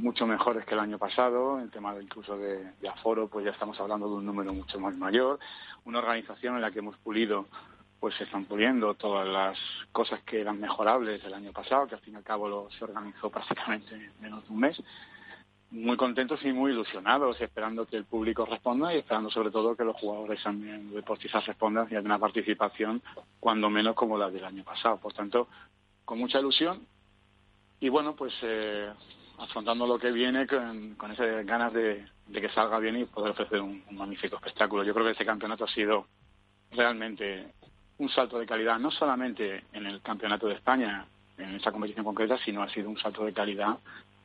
mucho 0.00 0.26
mejores 0.26 0.64
que 0.64 0.74
el 0.74 0.80
año 0.80 0.98
pasado, 0.98 1.58
el 1.60 1.70
tema 1.70 1.94
de, 1.94 2.02
incluso 2.02 2.36
de, 2.36 2.72
aforo, 2.88 3.28
pues 3.28 3.44
ya 3.44 3.52
estamos 3.52 3.78
hablando 3.80 4.08
de 4.08 4.14
un 4.14 4.26
número 4.26 4.52
mucho 4.52 4.78
más 4.80 4.94
mayor, 4.96 5.38
una 5.84 5.98
organización 5.98 6.56
en 6.56 6.62
la 6.62 6.70
que 6.70 6.80
hemos 6.80 6.96
pulido, 6.98 7.46
pues 8.00 8.14
se 8.16 8.24
están 8.24 8.46
puliendo 8.46 8.94
todas 8.94 9.28
las 9.28 9.58
cosas 9.92 10.20
que 10.22 10.40
eran 10.40 10.58
mejorables 10.58 11.22
el 11.24 11.34
año 11.34 11.52
pasado, 11.52 11.86
que 11.86 11.94
al 11.94 12.00
fin 12.00 12.14
y 12.14 12.16
al 12.16 12.24
cabo 12.24 12.48
lo, 12.48 12.70
se 12.70 12.84
organizó 12.84 13.30
prácticamente 13.30 13.94
en 13.94 14.12
menos 14.20 14.46
de 14.46 14.52
un 14.52 14.60
mes. 14.60 14.82
Muy 15.70 15.96
contentos 15.96 16.44
y 16.44 16.52
muy 16.52 16.72
ilusionados, 16.72 17.40
esperando 17.40 17.86
que 17.86 17.96
el 17.96 18.04
público 18.04 18.44
responda 18.44 18.92
y 18.92 18.98
esperando 18.98 19.30
sobre 19.30 19.52
todo 19.52 19.76
que 19.76 19.84
los 19.84 19.94
jugadores 19.96 20.42
también 20.42 20.92
deportistas 20.92 21.46
respondan 21.46 21.86
y 21.90 21.94
haya 21.94 22.04
una 22.04 22.18
participación 22.18 23.00
cuando 23.38 23.70
menos 23.70 23.94
como 23.94 24.18
la 24.18 24.30
del 24.30 24.44
año 24.44 24.64
pasado. 24.64 24.96
Por 24.96 25.12
tanto, 25.12 25.46
con 26.04 26.18
mucha 26.18 26.40
ilusión 26.40 26.84
y 27.80 27.88
bueno, 27.88 28.14
pues 28.14 28.34
eh, 28.42 28.90
afrontando 29.40 29.86
lo 29.86 29.98
que 29.98 30.12
viene 30.12 30.46
con, 30.46 30.94
con 30.94 31.12
esas 31.12 31.44
ganas 31.46 31.72
de, 31.72 32.04
que 32.32 32.48
salga 32.50 32.78
bien 32.78 32.98
y 32.98 33.04
poder 33.04 33.32
ofrecer 33.32 33.60
un, 33.60 33.82
magnífico 33.90 34.36
espectáculo. 34.36 34.84
Yo 34.84 34.92
creo 34.92 35.06
que 35.06 35.12
este 35.12 35.26
campeonato 35.26 35.64
ha 35.64 35.68
sido 35.68 36.06
realmente 36.72 37.46
un 37.98 38.08
salto 38.10 38.38
de 38.38 38.46
calidad, 38.46 38.78
no 38.78 38.90
solamente 38.90 39.64
en 39.72 39.86
el 39.86 40.00
campeonato 40.02 40.46
de 40.46 40.54
España, 40.54 41.06
en 41.38 41.54
esa 41.56 41.72
competición 41.72 42.04
concreta, 42.04 42.38
sino 42.44 42.62
ha 42.62 42.68
sido 42.68 42.88
un 42.88 42.98
salto 42.98 43.24
de 43.24 43.32
calidad 43.32 43.78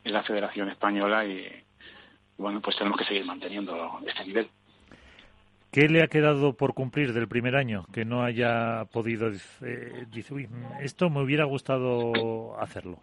en 0.03 0.13
la 0.13 0.23
Federación 0.23 0.69
Española 0.69 1.25
y, 1.25 1.47
bueno, 2.37 2.61
pues 2.61 2.77
tenemos 2.77 2.99
que 2.99 3.05
seguir 3.05 3.25
manteniendo 3.25 3.99
este 4.05 4.25
nivel. 4.25 4.49
¿Qué 5.71 5.89
le 5.89 6.03
ha 6.03 6.07
quedado 6.07 6.53
por 6.53 6.73
cumplir 6.73 7.11
del 7.11 7.27
primer 7.27 7.55
año 7.55 7.85
que 7.91 8.05
no 8.05 8.23
haya 8.23 8.85
podido 8.93 9.29
eh, 9.29 10.05
decir, 10.09 10.47
esto 10.79 11.09
me 11.09 11.21
hubiera 11.21 11.43
gustado 11.43 12.57
hacerlo? 12.61 12.99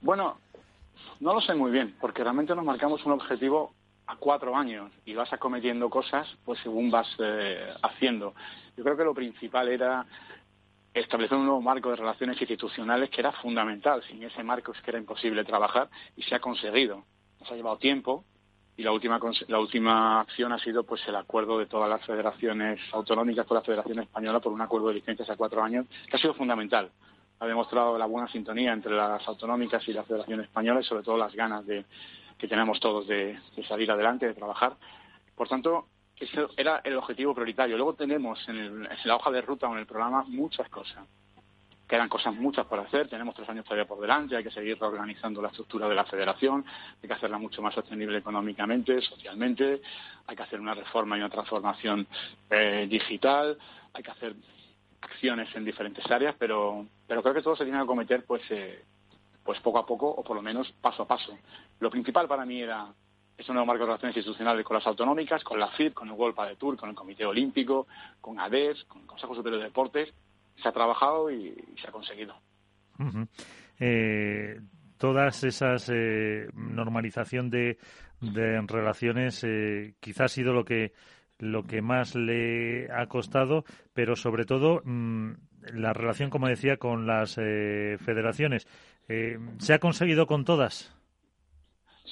Bueno, 0.00 0.38
no 1.22 1.34
lo 1.34 1.40
sé 1.40 1.54
muy 1.54 1.70
bien, 1.70 1.94
porque 2.00 2.24
realmente 2.24 2.52
nos 2.52 2.64
marcamos 2.64 3.06
un 3.06 3.12
objetivo 3.12 3.72
a 4.08 4.16
cuatro 4.16 4.56
años 4.56 4.90
y 5.04 5.14
vas 5.14 5.32
acometiendo 5.32 5.88
cosas 5.88 6.26
pues 6.44 6.58
según 6.64 6.90
vas 6.90 7.06
eh, 7.20 7.72
haciendo. 7.80 8.34
Yo 8.76 8.82
creo 8.82 8.96
que 8.96 9.04
lo 9.04 9.14
principal 9.14 9.68
era 9.68 10.04
establecer 10.92 11.38
un 11.38 11.44
nuevo 11.44 11.60
marco 11.60 11.90
de 11.90 11.96
relaciones 11.96 12.40
institucionales 12.40 13.08
que 13.08 13.20
era 13.20 13.30
fundamental. 13.30 14.02
Sin 14.02 14.20
ese 14.24 14.42
marco 14.42 14.72
es 14.72 14.82
que 14.82 14.90
era 14.90 14.98
imposible 14.98 15.44
trabajar 15.44 15.88
y 16.16 16.24
se 16.24 16.34
ha 16.34 16.40
conseguido. 16.40 17.04
Nos 17.38 17.52
ha 17.52 17.54
llevado 17.54 17.78
tiempo 17.78 18.24
y 18.76 18.82
la 18.82 18.90
última 18.90 19.20
la 19.46 19.60
última 19.60 20.22
acción 20.22 20.52
ha 20.52 20.58
sido 20.58 20.82
pues 20.82 21.06
el 21.06 21.14
acuerdo 21.14 21.56
de 21.60 21.66
todas 21.66 21.88
las 21.88 22.04
federaciones 22.04 22.80
autonómicas 22.92 23.46
con 23.46 23.58
la 23.58 23.62
Federación 23.62 24.00
Española 24.00 24.40
por 24.40 24.52
un 24.52 24.60
acuerdo 24.60 24.88
de 24.88 24.94
licencias 24.94 25.30
a 25.30 25.36
cuatro 25.36 25.62
años 25.62 25.86
que 26.10 26.16
ha 26.16 26.20
sido 26.20 26.34
fundamental 26.34 26.90
ha 27.42 27.46
demostrado 27.46 27.98
la 27.98 28.06
buena 28.06 28.28
sintonía 28.28 28.72
entre 28.72 28.92
las 28.92 29.26
autonómicas 29.26 29.86
y 29.88 29.92
la 29.92 30.04
Federación 30.04 30.40
Española 30.40 30.80
y 30.80 30.84
sobre 30.84 31.02
todo 31.02 31.16
las 31.16 31.34
ganas 31.34 31.66
de, 31.66 31.84
que 32.38 32.46
tenemos 32.46 32.78
todos 32.78 33.04
de, 33.08 33.36
salir 33.66 33.90
adelante, 33.90 34.28
de 34.28 34.34
trabajar. 34.34 34.76
Por 35.34 35.48
tanto, 35.48 35.88
ese 36.20 36.46
era 36.56 36.82
el 36.84 36.96
objetivo 36.96 37.34
prioritario. 37.34 37.76
Luego 37.76 37.94
tenemos 37.94 38.38
en, 38.48 38.88
la 39.04 39.16
hoja 39.16 39.32
de 39.32 39.42
ruta 39.42 39.66
o 39.66 39.72
en 39.72 39.80
el 39.80 39.86
programa 39.86 40.22
muchas 40.28 40.68
cosas. 40.68 41.04
Quedan 41.88 42.08
cosas 42.08 42.32
muchas 42.32 42.64
por 42.66 42.78
hacer, 42.78 43.08
tenemos 43.08 43.34
tres 43.34 43.48
años 43.48 43.64
todavía 43.64 43.86
por 43.86 44.00
delante, 44.00 44.36
hay 44.36 44.44
que 44.44 44.52
seguir 44.52 44.78
reorganizando 44.78 45.42
la 45.42 45.48
estructura 45.48 45.88
de 45.88 45.96
la 45.96 46.04
federación, 46.04 46.64
hay 47.02 47.08
que 47.08 47.12
hacerla 47.12 47.38
mucho 47.38 47.60
más 47.60 47.74
sostenible 47.74 48.18
económicamente, 48.18 49.02
socialmente, 49.02 49.82
hay 50.28 50.36
que 50.36 50.42
hacer 50.44 50.60
una 50.60 50.74
reforma 50.74 51.16
y 51.16 51.20
una 51.20 51.28
transformación 51.28 52.06
eh, 52.48 52.86
digital, 52.88 53.58
hay 53.92 54.02
que 54.02 54.10
hacer 54.12 54.36
acciones 55.02 55.54
en 55.54 55.64
diferentes 55.64 56.08
áreas, 56.10 56.34
pero, 56.38 56.86
pero 57.06 57.22
creo 57.22 57.34
que 57.34 57.42
todo 57.42 57.56
se 57.56 57.64
tiene 57.64 57.80
que 57.80 57.86
cometer 57.86 58.24
pues, 58.24 58.42
eh, 58.50 58.82
pues 59.44 59.60
poco 59.60 59.78
a 59.78 59.86
poco 59.86 60.08
o 60.08 60.22
por 60.22 60.36
lo 60.36 60.42
menos 60.42 60.72
paso 60.80 61.02
a 61.02 61.06
paso. 61.06 61.36
Lo 61.80 61.90
principal 61.90 62.28
para 62.28 62.46
mí 62.46 62.62
era 62.62 62.86
ese 63.36 63.52
nuevo 63.52 63.66
marco 63.66 63.82
de 63.82 63.86
relaciones 63.86 64.16
institucionales 64.16 64.64
con 64.64 64.76
las 64.76 64.86
autonómicas, 64.86 65.42
con 65.42 65.58
la 65.58 65.68
FIP, 65.68 65.94
con 65.94 66.08
el 66.08 66.14
World 66.14 66.36
Padel 66.36 66.56
Tour, 66.56 66.76
con 66.76 66.90
el 66.90 66.94
Comité 66.94 67.24
Olímpico, 67.26 67.86
con 68.20 68.38
ADES, 68.38 68.84
con 68.84 69.02
el 69.02 69.06
Consejo 69.06 69.34
Superior 69.34 69.60
de 69.60 69.68
Deportes. 69.68 70.14
Se 70.62 70.68
ha 70.68 70.72
trabajado 70.72 71.30
y, 71.30 71.54
se 71.80 71.88
ha 71.88 71.90
conseguido. 71.90 72.36
eh, 73.80 74.60
todas 74.98 75.42
esas 75.42 75.90
eh, 75.92 76.46
normalización 76.54 77.50
de, 77.50 77.78
de 78.20 78.60
relaciones 78.68 79.42
eh, 79.44 79.94
quizás 79.98 80.26
ha 80.26 80.28
sido 80.28 80.52
lo 80.52 80.64
que 80.64 80.92
lo 81.42 81.64
que 81.64 81.82
más 81.82 82.14
le 82.14 82.88
ha 82.92 83.06
costado, 83.06 83.64
pero 83.92 84.14
sobre 84.14 84.44
todo 84.44 84.80
mm, 84.84 85.32
la 85.74 85.92
relación, 85.92 86.30
como 86.30 86.46
decía, 86.46 86.76
con 86.76 87.04
las 87.04 87.36
eh, 87.36 87.96
federaciones. 87.98 88.68
Eh, 89.08 89.38
¿Se 89.58 89.74
ha 89.74 89.80
conseguido 89.80 90.28
con 90.28 90.44
todas? 90.44 90.94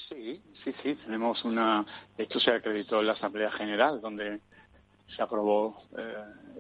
Sí, 0.09 0.43
sí, 0.65 0.75
sí. 0.83 0.97
Tenemos 0.97 1.45
una. 1.45 1.87
De 2.19 2.27
se 2.27 2.51
acreditó 2.51 2.99
en 2.99 3.07
la 3.07 3.13
Asamblea 3.13 3.53
General, 3.53 4.01
donde 4.01 4.41
se 5.15 5.23
aprobó 5.23 5.81
eh, 5.97 6.15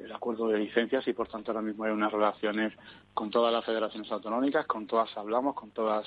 el 0.05 0.12
acuerdo 0.12 0.47
de 0.47 0.61
licencias 0.61 1.07
y, 1.09 1.12
por 1.12 1.27
tanto, 1.27 1.51
ahora 1.51 1.62
mismo 1.62 1.83
hay 1.83 1.91
unas 1.91 2.12
relaciones 2.12 2.73
con 3.12 3.31
todas 3.31 3.53
las 3.53 3.64
federaciones 3.64 4.11
autonómicas, 4.12 4.64
con 4.66 4.87
todas 4.87 5.11
hablamos, 5.16 5.57
con 5.57 5.73
todas 5.73 6.07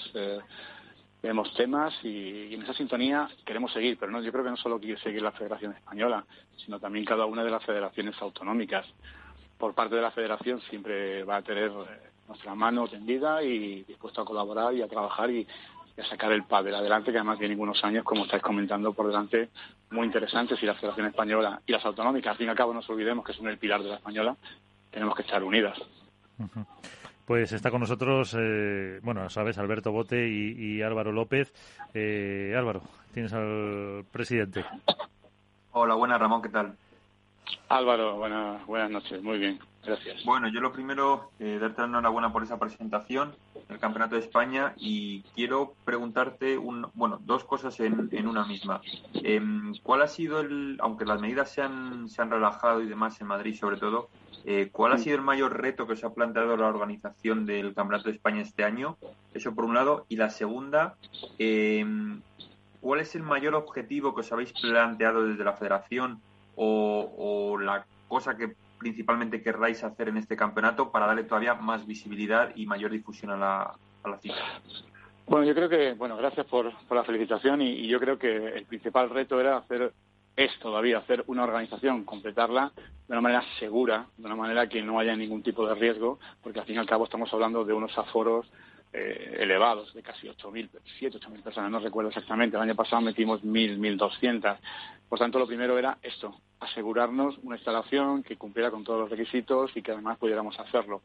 vemos 1.23 1.53
temas 1.53 1.93
y, 2.03 2.53
en 2.53 2.61
esa 2.61 2.73
sintonía 2.73 3.29
queremos 3.45 3.71
seguir, 3.71 3.97
pero 3.97 4.11
no, 4.11 4.21
yo 4.21 4.31
creo 4.31 4.43
que 4.43 4.49
no 4.49 4.57
solo 4.57 4.77
quiere 4.77 4.99
seguir 5.01 5.21
la 5.21 5.31
Federación 5.31 5.71
Española, 5.71 6.25
sino 6.57 6.79
también 6.79 7.05
cada 7.05 7.25
una 7.25 7.43
de 7.43 7.49
las 7.49 7.63
federaciones 7.63 8.21
autonómicas. 8.21 8.85
Por 9.57 9.73
parte 9.73 9.95
de 9.95 10.01
la 10.01 10.11
Federación 10.11 10.61
siempre 10.69 11.23
va 11.23 11.37
a 11.37 11.41
tener 11.41 11.71
eh, 11.71 12.09
nuestra 12.27 12.53
mano 12.53 12.89
tendida 12.89 13.41
y 13.41 13.83
dispuesto 13.83 14.21
a 14.21 14.25
colaborar 14.25 14.73
y 14.73 14.81
a 14.81 14.87
trabajar 14.87 15.31
y, 15.31 15.47
a 15.97 16.03
sacar 16.09 16.31
el 16.31 16.43
pádel 16.43 16.73
adelante, 16.73 17.11
que 17.11 17.19
además 17.19 17.37
tiene 17.37 17.55
unos 17.55 17.83
años, 17.83 18.03
como 18.03 18.25
estáis 18.25 18.41
comentando, 18.41 18.93
por 18.93 19.07
delante 19.07 19.49
muy 19.91 20.07
interesantes 20.07 20.61
y 20.61 20.65
la 20.65 20.73
Federación 20.73 21.05
Española 21.05 21.61
y 21.67 21.71
las 21.71 21.85
autonómicas, 21.85 22.31
al 22.31 22.37
fin 22.37 22.47
y 22.47 22.49
al 22.49 22.55
cabo, 22.55 22.73
no 22.73 22.79
nos 22.79 22.89
olvidemos 22.89 23.23
que 23.23 23.33
son 23.33 23.47
el 23.47 23.59
pilar 23.59 23.81
de 23.83 23.89
la 23.89 23.95
española, 23.95 24.35
tenemos 24.89 25.15
que 25.15 25.21
estar 25.21 25.43
unidas. 25.43 25.77
Pues 27.25 27.53
está 27.53 27.71
con 27.71 27.79
nosotros, 27.79 28.35
eh, 28.37 28.99
bueno, 29.01 29.29
sabes, 29.29 29.57
Alberto 29.57 29.91
Bote 29.91 30.27
y, 30.27 30.81
Álvaro 30.81 31.11
López. 31.11 31.53
Eh, 31.93 32.53
Álvaro, 32.57 32.81
tienes 33.13 33.31
al 33.33 34.03
presidente. 34.11 34.65
Hola, 35.71 35.95
buenas, 35.95 36.19
Ramón, 36.19 36.41
¿qué 36.41 36.49
tal? 36.49 36.75
Álvaro, 37.69 38.17
buenas, 38.17 38.65
buenas 38.67 38.91
noches, 38.91 39.21
muy 39.23 39.39
bien, 39.39 39.59
gracias. 39.83 40.23
Bueno, 40.25 40.47
yo 40.47 40.61
lo 40.61 40.71
primero, 40.71 41.31
eh, 41.39 41.57
darte 41.59 41.81
la 41.81 41.87
enhorabuena 41.87 42.31
por 42.31 42.43
esa 42.43 42.59
presentación 42.59 43.35
del 43.67 43.79
Campeonato 43.79 44.15
de 44.15 44.21
España 44.21 44.73
y 44.77 45.23
quiero 45.35 45.73
preguntarte, 45.83 46.57
un, 46.57 46.87
bueno, 46.93 47.19
dos 47.23 47.43
cosas 47.43 47.79
en, 47.79 48.09
en 48.11 48.27
una 48.27 48.45
misma. 48.45 48.81
Em, 49.13 49.73
¿Cuál 49.81 50.03
ha 50.03 50.07
sido 50.07 50.39
el, 50.39 50.77
aunque 50.81 51.05
las 51.05 51.19
medidas 51.19 51.51
se 51.51 51.61
han, 51.61 52.09
se 52.09 52.21
han 52.21 52.29
relajado 52.29 52.81
y 52.81 52.87
demás 52.87 53.19
en 53.21 53.27
Madrid 53.27 53.55
sobre 53.55 53.77
todo, 53.77 54.09
eh, 54.45 54.69
¿Cuál 54.71 54.91
ha 54.91 54.97
sido 54.97 55.15
el 55.15 55.21
mayor 55.21 55.59
reto 55.61 55.87
que 55.87 55.93
os 55.93 56.03
ha 56.03 56.13
planteado 56.13 56.57
la 56.57 56.67
organización 56.67 57.45
del 57.45 57.73
Campeonato 57.73 58.09
de 58.09 58.15
España 58.15 58.41
este 58.41 58.63
año? 58.63 58.97
Eso 59.33 59.55
por 59.55 59.65
un 59.65 59.73
lado. 59.73 60.05
Y 60.09 60.17
la 60.17 60.29
segunda, 60.29 60.95
eh, 61.39 61.85
¿cuál 62.81 62.99
es 62.99 63.15
el 63.15 63.23
mayor 63.23 63.55
objetivo 63.55 64.13
que 64.13 64.21
os 64.21 64.31
habéis 64.31 64.51
planteado 64.53 65.25
desde 65.25 65.43
la 65.43 65.53
federación 65.53 66.21
o, 66.55 67.57
la 67.59 67.85
cosa 68.07 68.37
que 68.37 68.55
principalmente 68.77 69.41
querráis 69.41 69.83
hacer 69.83 70.09
en 70.09 70.17
este 70.17 70.35
campeonato 70.35 70.91
para 70.91 71.07
darle 71.07 71.23
todavía 71.23 71.53
más 71.55 71.85
visibilidad 71.85 72.51
y 72.55 72.65
mayor 72.65 72.91
difusión 72.91 73.31
a 73.31 73.37
la, 73.37 73.75
a 74.03 74.09
la 74.09 74.17
cita? 74.19 74.35
Bueno, 75.25 75.45
yo 75.45 75.55
creo 75.55 75.69
que, 75.69 75.93
bueno, 75.93 76.17
gracias 76.17 76.45
por, 76.47 76.71
la 76.89 77.03
felicitación 77.03 77.61
y, 77.61 77.87
yo 77.87 77.99
creo 77.99 78.19
que 78.19 78.35
el 78.49 78.65
principal 78.65 79.09
reto 79.09 79.39
era 79.39 79.57
hacer 79.57 79.93
es 80.35 80.51
todavía 80.59 80.97
hacer 80.97 81.23
una 81.27 81.43
organización, 81.43 82.03
completarla 82.05 82.71
de 82.75 83.13
una 83.13 83.21
manera 83.21 83.43
segura, 83.59 84.07
de 84.17 84.25
una 84.25 84.35
manera 84.35 84.67
que 84.67 84.81
no 84.81 84.99
haya 84.99 85.15
ningún 85.15 85.43
tipo 85.43 85.67
de 85.67 85.75
riesgo, 85.75 86.19
porque 86.41 86.59
al 86.59 86.65
fin 86.65 86.75
y 86.75 86.79
al 86.79 86.87
cabo 86.87 87.03
estamos 87.03 87.31
hablando 87.31 87.63
de 87.63 87.73
unos 87.73 87.95
aforos 87.97 88.47
eh, 88.93 89.37
elevados, 89.39 89.93
de 89.93 90.03
casi 90.03 90.27
8.000, 90.27 90.69
7.000, 90.99 91.19
8.000 91.19 91.41
personas, 91.41 91.71
no 91.71 91.79
recuerdo 91.79 92.09
exactamente. 92.09 92.55
El 92.55 92.61
año 92.61 92.75
pasado 92.75 93.01
metimos 93.01 93.43
1.000, 93.43 93.79
1.200. 93.97 94.57
Por 95.09 95.19
tanto, 95.19 95.39
lo 95.39 95.47
primero 95.47 95.77
era 95.77 95.97
esto, 96.01 96.35
asegurarnos 96.59 97.37
una 97.43 97.55
instalación 97.55 98.23
que 98.23 98.37
cumpliera 98.37 98.71
con 98.71 98.83
todos 98.83 98.99
los 99.01 99.09
requisitos 99.09 99.75
y 99.75 99.81
que 99.81 99.91
además 99.91 100.17
pudiéramos 100.17 100.59
hacerlo. 100.59 101.01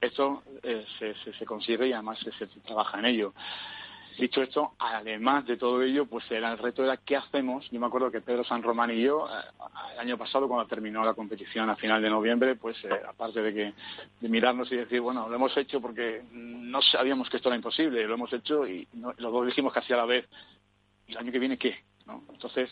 Esto 0.00 0.42
eh, 0.62 0.84
se, 0.98 1.14
se, 1.32 1.46
consigue 1.46 1.88
y 1.88 1.92
además 1.92 2.18
se 2.18 2.46
trabaja 2.62 2.98
en 2.98 3.06
ello. 3.06 3.34
Dicho 4.18 4.42
esto, 4.42 4.72
además 4.78 5.44
de 5.46 5.58
todo 5.58 5.82
ello, 5.82 6.06
pues 6.06 6.30
era 6.30 6.50
el 6.50 6.58
reto 6.58 6.82
era 6.82 6.96
qué 6.96 7.16
hacemos. 7.16 7.68
Yo 7.70 7.78
me 7.78 7.86
acuerdo 7.86 8.10
que 8.10 8.22
Pedro 8.22 8.44
San 8.44 8.62
Román 8.62 8.90
y 8.90 9.02
yo, 9.02 9.28
eh, 9.28 9.44
el 9.92 9.98
año 9.98 10.16
pasado, 10.16 10.48
cuando 10.48 10.66
terminó 10.66 11.04
la 11.04 11.12
competición 11.12 11.68
a 11.68 11.76
final 11.76 12.00
de 12.00 12.08
noviembre, 12.08 12.56
pues 12.56 12.76
eh, 12.84 13.00
aparte 13.06 13.42
de 13.42 13.52
que 13.52 13.74
de 14.20 14.28
mirarnos 14.28 14.72
y 14.72 14.76
decir, 14.76 15.02
bueno, 15.02 15.28
lo 15.28 15.34
hemos 15.34 15.54
hecho 15.58 15.82
porque 15.82 16.22
no 16.32 16.80
sabíamos 16.80 17.28
que 17.28 17.36
esto 17.36 17.50
era 17.50 17.56
imposible, 17.56 18.06
lo 18.06 18.14
hemos 18.14 18.32
hecho 18.32 18.66
y 18.66 18.88
los 18.94 19.32
dos 19.32 19.46
dijimos 19.46 19.72
casi 19.72 19.92
a 19.92 19.98
la 19.98 20.06
vez, 20.06 20.26
¿y 21.06 21.12
el 21.12 21.18
año 21.18 21.32
que 21.32 21.38
viene 21.38 21.58
qué? 21.58 21.76
¿No? 22.06 22.22
Entonces, 22.32 22.70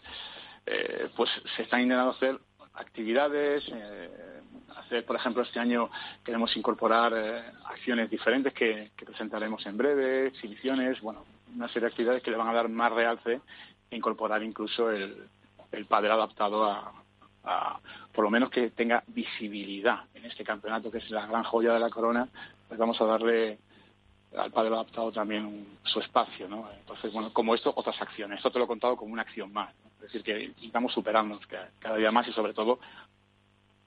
eh, 0.65 1.11
pues 1.15 1.29
se 1.57 1.63
están 1.63 1.83
intentando 1.83 2.13
hacer 2.13 2.39
actividades, 2.75 3.65
hacer, 4.77 5.05
por 5.05 5.17
ejemplo, 5.17 5.43
este 5.43 5.61
año 5.61 5.91
queremos 6.25 6.57
incorporar 6.57 7.15
acciones 7.67 8.11
diferentes 8.11 8.53
que, 8.53 8.91
presentaremos 8.97 9.65
en 9.67 9.77
breve, 9.77 10.27
exhibiciones, 10.29 11.01
bueno, 11.01 11.25
una 11.55 11.69
serie 11.69 11.83
de 11.83 11.87
actividades 11.89 12.23
que 12.23 12.31
le 12.31 12.37
van 12.37 12.49
a 12.49 12.55
dar 12.55 12.69
más 12.69 12.93
realce 12.93 13.41
e 13.91 13.97
incorporar 13.97 14.43
incluso 14.43 14.91
el, 14.91 15.29
el 15.73 15.87
padre 15.87 16.11
adaptado 16.11 16.65
a, 16.65 16.93
por 18.13 18.25
lo 18.25 18.31
menos 18.31 18.51
que 18.51 18.71
tenga 18.71 19.03
visibilidad 19.09 20.05
en 20.15 20.25
este 20.25 20.45
campeonato 20.45 20.91
que 20.91 20.99
es 20.99 21.11
la 21.11 21.27
gran 21.27 21.45
joya 21.45 21.75
de 21.75 21.81
la 21.81 21.91
corona, 21.91 22.27
pues 22.69 22.79
vamos 22.79 22.99
a 23.01 23.05
darle 23.05 23.59
al 24.37 24.51
padre 24.51 24.75
adaptado 24.75 25.13
también 25.13 25.67
su 25.85 26.01
espacio, 26.01 26.49
¿no? 26.49 26.69
Entonces, 26.81 27.13
bueno, 27.13 27.33
como 27.33 27.55
esto, 27.55 27.73
otras 27.77 28.01
acciones. 28.01 28.39
Esto 28.39 28.51
te 28.51 28.59
lo 28.59 28.65
he 28.65 28.69
contado 28.69 28.97
como 28.97 29.13
una 29.13 29.23
acción 29.23 29.53
más. 29.53 29.73
Es 30.05 30.13
decir, 30.13 30.23
que 30.23 30.45
intentamos 30.45 30.93
superarnos 30.93 31.41
cada 31.79 31.97
día 31.97 32.11
más 32.11 32.29
y 32.29 32.33
sobre 32.33 32.53
todo 32.53 32.79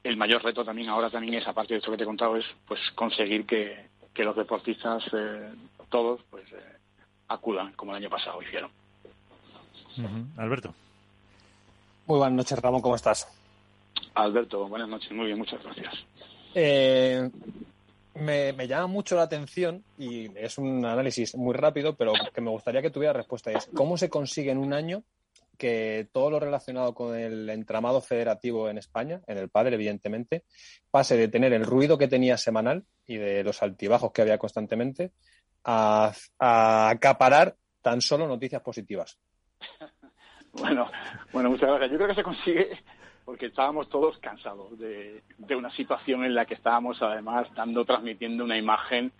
el 0.03 0.17
mayor 0.17 0.43
reto 0.43 0.63
también 0.63 0.89
ahora 0.89 1.09
también 1.09 1.35
es, 1.35 1.47
aparte 1.47 1.73
de 1.73 1.79
esto 1.79 1.91
que 1.91 1.97
te 1.97 2.03
he 2.03 2.07
contado, 2.07 2.37
es 2.37 2.45
pues 2.67 2.79
conseguir 2.95 3.45
que, 3.45 3.87
que 4.13 4.23
los 4.23 4.35
deportistas, 4.35 5.03
eh, 5.13 5.51
todos, 5.89 6.21
pues 6.29 6.45
eh, 6.51 6.77
acudan, 7.27 7.73
como 7.73 7.91
el 7.91 7.97
año 7.97 8.09
pasado 8.09 8.41
hicieron. 8.41 8.71
Alberto. 10.37 10.73
Muy 12.05 12.19
buenas 12.19 12.37
noches, 12.37 12.59
Ramón, 12.59 12.81
¿cómo 12.81 12.95
estás? 12.95 13.27
Alberto, 14.15 14.67
buenas 14.67 14.87
noches, 14.87 15.11
muy 15.11 15.25
bien, 15.25 15.37
muchas 15.37 15.61
gracias. 15.63 15.93
Eh, 16.55 17.29
me, 18.15 18.67
llama 18.67 18.87
mucho 18.87 19.15
la 19.15 19.23
atención 19.23 19.83
y 19.97 20.35
es 20.37 20.57
un 20.57 20.85
análisis 20.85 21.35
muy 21.35 21.53
rápido, 21.53 21.95
pero 21.95 22.13
que 22.33 22.41
me 22.41 22.49
gustaría 22.49 22.81
que 22.81 22.89
tuviera 22.89 23.13
respuesta. 23.13 23.51
Es 23.51 23.69
cómo 23.75 23.97
se 23.97 24.09
consigue 24.09 24.51
en 24.51 24.57
un 24.57 24.73
año 24.73 25.03
que 25.57 26.07
todo 26.11 26.29
lo 26.29 26.39
relacionado 26.39 26.93
con 26.93 27.15
el 27.15 27.49
entramado 27.49 28.01
federativo 28.01 28.69
en 28.69 28.77
España, 28.77 29.21
en 29.27 29.37
el 29.37 29.49
padre, 29.49 29.75
evidentemente, 29.75 30.43
pase 30.91 31.17
de 31.17 31.27
tener 31.27 31.53
el 31.53 31.65
ruido 31.65 31.97
que 31.97 32.07
tenía 32.07 32.37
semanal 32.37 32.85
y 33.05 33.17
de 33.17 33.43
los 33.43 33.61
altibajos 33.61 34.11
que 34.11 34.21
había 34.21 34.37
constantemente 34.37 35.11
a, 35.63 36.13
acaparar 36.39 37.55
tan 37.81 38.01
solo 38.01 38.27
noticias 38.27 38.61
positivas. 38.61 39.19
Bueno, 40.53 40.89
bueno, 41.31 41.51
muchas 41.51 41.69
gracias. 41.69 41.91
Yo 41.91 41.97
creo 41.97 42.07
que 42.07 42.15
se 42.15 42.23
consigue 42.23 42.79
porque 43.27 43.47
estábamos 43.47 43.89
todos 43.89 44.17
cansados 44.19 44.79
de, 44.79 45.21
una 45.55 45.69
situación 45.75 46.23
en 46.23 46.33
la 46.33 46.45
que 46.45 46.53
estábamos 46.53 47.01
además 47.01 47.47
dando, 47.53 47.85
transmitiendo 47.85 48.43
una 48.43 48.57
imagen 48.57 49.11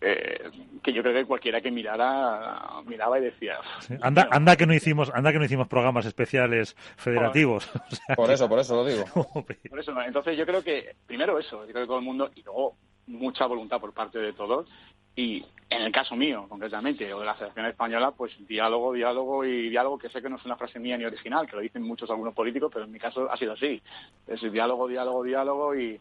eh, 0.00 0.50
que 0.82 0.92
yo 0.92 1.02
creo 1.02 1.14
que 1.14 1.24
cualquiera 1.24 1.60
que 1.60 1.70
mirara 1.70 2.82
miraba 2.86 3.18
y 3.18 3.22
decía 3.22 3.58
anda 4.00 4.28
anda 4.30 4.56
que 4.56 4.66
no 4.66 4.74
hicimos 4.74 5.10
anda 5.12 5.32
que 5.32 5.38
no 5.38 5.44
hicimos 5.44 5.66
programas 5.66 6.06
especiales 6.06 6.74
federativos. 6.96 7.68
Por 8.14 8.30
eso 8.30 8.48
por 8.48 8.58
eso 8.60 8.76
lo 8.76 8.84
digo. 8.84 9.04
Por 9.70 9.80
eso 9.80 9.92
entonces 10.00 10.36
yo 10.36 10.46
creo 10.46 10.62
que 10.62 10.94
primero 11.06 11.38
eso 11.38 11.66
yo 11.66 11.72
creo 11.72 11.84
que 11.84 11.88
todo 11.88 11.98
el 11.98 12.04
mundo 12.04 12.30
y 12.34 12.42
luego 12.42 12.76
mucha 13.06 13.46
voluntad 13.46 13.80
por 13.80 13.92
parte 13.92 14.18
de 14.18 14.32
todos 14.32 14.68
y 15.16 15.44
en 15.70 15.82
el 15.82 15.90
caso 15.90 16.14
mío, 16.14 16.46
concretamente, 16.48 17.12
o 17.12 17.18
de 17.18 17.26
la 17.26 17.34
Federación 17.34 17.66
Española, 17.66 18.12
pues 18.12 18.32
diálogo, 18.46 18.92
diálogo 18.92 19.44
y 19.44 19.68
diálogo, 19.68 19.98
que 19.98 20.08
sé 20.08 20.22
que 20.22 20.30
no 20.30 20.36
es 20.36 20.44
una 20.44 20.56
frase 20.56 20.78
mía 20.78 20.96
ni 20.96 21.04
original, 21.04 21.46
que 21.46 21.56
lo 21.56 21.62
dicen 21.62 21.82
muchos 21.82 22.08
algunos 22.08 22.34
políticos, 22.34 22.70
pero 22.72 22.84
en 22.84 22.92
mi 22.92 23.00
caso 23.00 23.30
ha 23.30 23.36
sido 23.36 23.52
así. 23.52 23.82
Es 24.28 24.40
diálogo, 24.52 24.86
diálogo, 24.86 25.24
diálogo 25.24 25.74
y, 25.74 26.00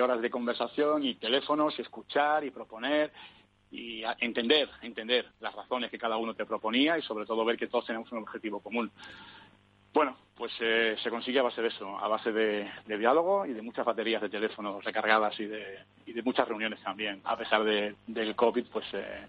horas 0.00 0.20
de 0.20 0.30
conversación 0.30 1.04
y 1.04 1.14
teléfonos 1.16 1.78
y 1.78 1.82
escuchar 1.82 2.44
y 2.44 2.50
proponer 2.50 3.12
y 3.70 4.02
entender, 4.20 4.68
entender 4.82 5.26
las 5.40 5.54
razones 5.54 5.90
que 5.90 5.98
cada 5.98 6.18
uno 6.18 6.34
te 6.34 6.44
proponía 6.44 6.98
y 6.98 7.02
sobre 7.02 7.24
todo 7.24 7.44
ver 7.44 7.56
que 7.56 7.68
todos 7.68 7.86
tenemos 7.86 8.10
un 8.12 8.18
objetivo 8.18 8.60
común. 8.60 8.90
Bueno, 9.94 10.16
pues 10.34 10.52
eh, 10.60 10.96
se 11.02 11.10
consigue 11.10 11.38
a 11.38 11.42
base 11.42 11.62
de 11.62 11.68
eso, 11.68 11.98
a 11.98 12.08
base 12.08 12.32
de, 12.32 12.70
diálogo 12.86 13.46
y 13.46 13.52
de 13.52 13.62
muchas 13.62 13.84
baterías 13.84 14.22
de 14.22 14.28
teléfono 14.28 14.80
recargadas 14.80 15.38
y 15.40 15.46
de, 15.46 15.80
y 16.06 16.12
de 16.12 16.22
muchas 16.22 16.48
reuniones 16.48 16.82
también, 16.82 17.20
a 17.24 17.36
pesar 17.36 17.64
de, 17.64 17.94
del 18.06 18.34
COVID, 18.34 18.66
pues 18.72 18.86
eh, 18.92 19.26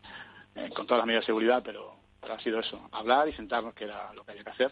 eh, 0.56 0.70
con 0.74 0.88
todas 0.88 1.00
las 1.00 1.08
medidas 1.08 1.24
de 1.24 1.28
seguridad, 1.28 1.62
pero, 1.64 1.96
ha 2.22 2.40
sido 2.40 2.60
eso, 2.60 2.80
hablar 2.92 3.28
y 3.28 3.34
sentarnos, 3.34 3.74
que 3.74 3.84
era 3.84 4.14
lo 4.14 4.24
que 4.24 4.32
había 4.32 4.44
que 4.46 4.50
hacer. 4.50 4.72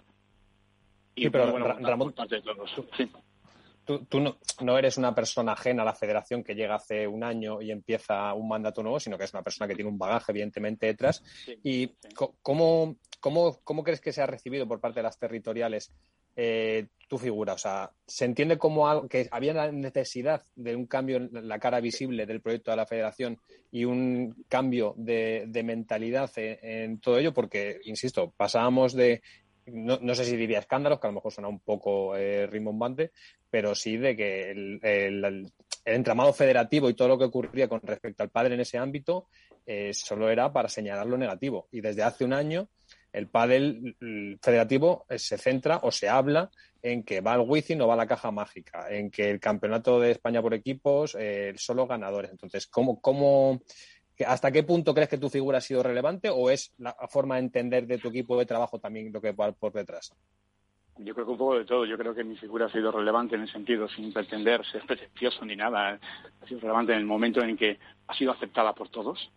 Y 1.15 1.29
pero 1.29 1.51
bueno, 1.51 1.67
Ramón, 1.67 2.13
de 2.29 2.41
todos. 2.41 2.71
Sí 2.95 3.11
tú, 3.99 4.19
no, 4.19 4.77
eres 4.77 4.97
una 4.97 5.13
persona 5.13 5.53
ajena 5.53 5.83
a 5.83 5.85
la 5.85 5.93
federación 5.93 6.43
que 6.43 6.55
llega 6.55 6.75
hace 6.75 7.07
un 7.07 7.23
año 7.23 7.61
y 7.61 7.71
empieza 7.71 8.33
un 8.33 8.47
mandato 8.47 8.81
nuevo, 8.81 8.99
sino 8.99 9.17
que 9.17 9.25
es 9.25 9.33
una 9.33 9.43
persona 9.43 9.67
que 9.67 9.75
tiene 9.75 9.89
un 9.89 9.97
bagaje, 9.97 10.31
evidentemente, 10.31 10.87
detrás. 10.87 11.23
¿Y 11.63 11.91
cómo, 12.41 12.97
cómo, 13.19 13.83
crees 13.83 14.01
que 14.01 14.13
se 14.13 14.21
ha 14.21 14.25
recibido 14.25 14.67
por 14.67 14.79
parte 14.79 14.99
de 14.99 15.03
las 15.03 15.17
territoriales 15.17 15.91
eh, 16.35 16.87
tu 17.07 17.17
figura? 17.17 17.53
O 17.53 17.57
sea, 17.57 17.91
¿se 18.05 18.25
entiende 18.25 18.57
como 18.57 19.07
que 19.07 19.27
había 19.31 19.53
la 19.53 19.71
necesidad 19.71 20.43
de 20.55 20.75
un 20.75 20.85
cambio 20.87 21.17
en 21.17 21.47
la 21.47 21.59
cara 21.59 21.79
visible 21.79 22.25
del 22.25 22.41
proyecto 22.41 22.71
de 22.71 22.77
la 22.77 22.85
federación 22.85 23.37
y 23.71 23.85
un 23.85 24.45
cambio 24.47 24.93
de, 24.97 25.49
mentalidad 25.63 26.31
en, 26.35 26.99
todo 26.99 27.17
ello? 27.17 27.33
Porque, 27.33 27.79
insisto, 27.85 28.33
pasábamos 28.35 28.93
de 28.93 29.21
no, 29.67 29.99
no, 30.01 30.15
sé 30.15 30.25
si 30.25 30.35
diría 30.35 30.59
escándalos, 30.59 30.99
que 30.99 31.07
a 31.07 31.09
lo 31.09 31.15
mejor 31.15 31.31
suena 31.31 31.47
un 31.47 31.59
poco 31.59 32.15
eh, 32.15 32.47
rimbombante, 32.47 33.11
pero 33.49 33.75
sí 33.75 33.97
de 33.97 34.15
que 34.15 34.51
el, 34.51 35.51
entramado 35.83 36.31
federativo 36.33 36.89
y 36.89 36.93
todo 36.93 37.07
lo 37.07 37.17
que 37.17 37.25
ocurría 37.25 37.67
con 37.67 37.81
respecto 37.81 38.21
al 38.21 38.29
padre 38.29 38.53
en 38.53 38.61
ese 38.61 38.77
ámbito 38.77 39.27
eh, 39.65 39.91
solo 39.93 40.29
era 40.29 40.53
para 40.53 40.69
señalar 40.69 41.07
lo 41.07 41.17
negativo. 41.17 41.67
Y 41.71 41.81
desde 41.81 42.03
hace 42.03 42.23
un 42.23 42.33
año 42.33 42.69
el 43.13 43.27
pádel 43.27 43.97
federativo 44.41 45.05
eh, 45.09 45.19
se 45.19 45.37
centra 45.37 45.79
o 45.83 45.91
se 45.91 46.07
habla 46.07 46.49
en 46.81 47.03
que 47.03 47.21
va 47.21 47.33
al 47.33 47.41
wifi, 47.41 47.75
no 47.75 47.87
va 47.87 47.93
a 47.93 47.97
la 47.97 48.07
caja 48.07 48.31
mágica, 48.31 48.87
en 48.89 49.11
que 49.11 49.29
el 49.29 49.39
campeonato 49.39 49.99
de 49.99 50.11
España 50.11 50.41
por 50.41 50.53
equipos, 50.53 51.15
eh, 51.19 51.53
solo 51.57 51.85
ganadores. 51.85 52.31
Entonces, 52.31 52.67
¿cómo, 52.67 52.99
cómo, 53.01 53.61
¿Hasta 54.27 54.51
qué 54.51 54.63
punto 54.63 54.93
crees 54.93 55.09
que 55.09 55.17
tu 55.17 55.29
figura 55.29 55.59
ha 55.59 55.61
sido 55.61 55.83
relevante 55.83 56.29
o 56.29 56.49
es 56.49 56.73
la 56.77 56.95
forma 57.09 57.35
de 57.35 57.41
entender 57.41 57.87
de 57.87 57.97
tu 57.97 58.09
equipo 58.09 58.37
de 58.37 58.45
trabajo 58.45 58.79
también 58.79 59.11
lo 59.11 59.21
que 59.21 59.31
va 59.31 59.51
por 59.51 59.73
detrás? 59.73 60.13
Yo 60.97 61.13
creo 61.13 61.25
que 61.25 61.31
un 61.31 61.37
poco 61.37 61.57
de 61.57 61.65
todo. 61.65 61.85
Yo 61.85 61.97
creo 61.97 62.13
que 62.13 62.23
mi 62.23 62.35
figura 62.37 62.65
ha 62.65 62.71
sido 62.71 62.91
relevante 62.91 63.35
en 63.35 63.41
el 63.41 63.51
sentido, 63.51 63.87
sin 63.89 64.13
pretender 64.13 64.65
ser 64.65 64.85
pretencioso 64.85 65.45
ni 65.45 65.55
nada. 65.55 65.99
Ha 66.41 66.47
sido 66.47 66.59
relevante 66.59 66.93
en 66.93 66.99
el 66.99 67.05
momento 67.05 67.41
en 67.41 67.57
que 67.57 67.79
ha 68.07 68.13
sido 68.15 68.31
aceptada 68.31 68.73
por 68.73 68.89
todos, 68.89 69.31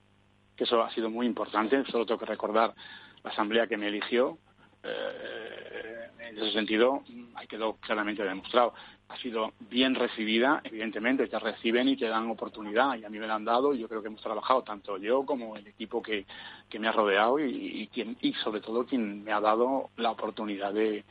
que 0.57 0.65
eso 0.65 0.83
ha 0.83 0.93
sido 0.93 1.09
muy 1.09 1.27
importante. 1.27 1.85
Solo 1.91 2.07
tengo 2.07 2.19
que 2.19 2.27
recordar 2.27 2.75
la 3.23 3.31
asamblea 3.31 3.67
que 3.67 3.77
me 3.77 3.89
eligió. 3.89 4.39
Eh, 4.83 6.11
en 6.19 6.39
ese 6.39 6.53
sentido, 6.53 7.03
ahí 7.35 7.47
quedó 7.47 7.77
claramente 7.77 8.23
demostrado 8.23 8.75
ha 9.09 9.17
sido 9.19 9.53
bien 9.71 9.95
recibida, 9.95 10.61
evidentemente 10.65 11.27
te 11.27 11.39
reciben 11.39 11.89
y 11.89 11.97
te 11.97 12.09
dan 12.09 12.31
oportunidad 12.31 12.97
y 12.97 13.05
a 13.05 13.11
mí 13.11 13.19
me 13.19 13.27
la 13.27 13.35
han 13.35 13.45
dado 13.45 13.75
y 13.75 13.79
yo 13.79 13.89
creo 13.89 14.01
que 14.01 14.09
hemos 14.09 14.23
trabajado 14.23 14.63
tanto 14.63 14.97
yo 14.97 15.25
como 15.25 15.57
el 15.57 15.67
equipo 15.67 16.03
que, 16.03 16.27
me 16.79 16.89
ha 16.89 16.93
rodeado 16.93 17.39
y, 17.39 17.89
quien, 17.93 18.17
y 18.21 18.33
sobre 18.35 18.61
todo 18.61 18.85
quien 18.85 19.23
me 19.23 19.33
ha 19.33 19.41
dado 19.41 19.91
la 19.97 20.11
oportunidad 20.11 20.73
de, 20.73 21.05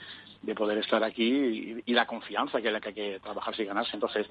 poder 0.55 0.79
estar 0.79 1.03
aquí 1.03 1.81
y, 1.85 1.93
la 1.93 2.05
confianza 2.05 2.61
que, 2.61 2.71
la 2.71 2.81
que 2.81 2.89
hay 2.89 2.95
que 2.95 3.19
trabajar 3.21 3.53
y 3.57 3.63
ganarse. 3.63 3.91
Entonces, 3.93 4.27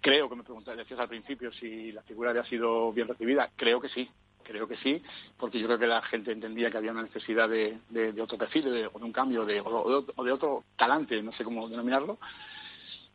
creo 0.00 0.28
que 0.28 0.36
me 0.36 0.44
preguntaste, 0.44 0.78
decías 0.78 1.00
al 1.00 1.08
principio 1.08 1.52
si 1.52 1.90
la 1.90 2.02
figura 2.02 2.30
había 2.30 2.44
sido 2.44 2.92
bien 2.92 3.08
recibida, 3.08 3.50
creo 3.56 3.80
que 3.80 3.88
sí, 3.88 4.08
creo 4.44 4.68
que 4.68 4.76
sí, 4.76 5.02
porque 5.36 5.58
yo 5.58 5.66
creo 5.66 5.78
que 5.78 5.86
la 5.88 6.02
gente 6.02 6.30
entendía 6.30 6.70
que 6.70 6.76
había 6.76 6.92
una 6.92 7.02
necesidad 7.02 7.48
de, 7.48 7.78
otro 8.22 8.38
perfil, 8.38 8.64
de, 8.64 8.82
de 8.82 8.88
un 8.92 9.12
cambio, 9.12 9.44
de, 9.44 9.60
o 9.60 10.24
de 10.24 10.32
otro 10.32 10.64
talante, 10.76 11.20
no 11.20 11.32
sé 11.32 11.42
cómo 11.42 11.68
denominarlo, 11.68 12.18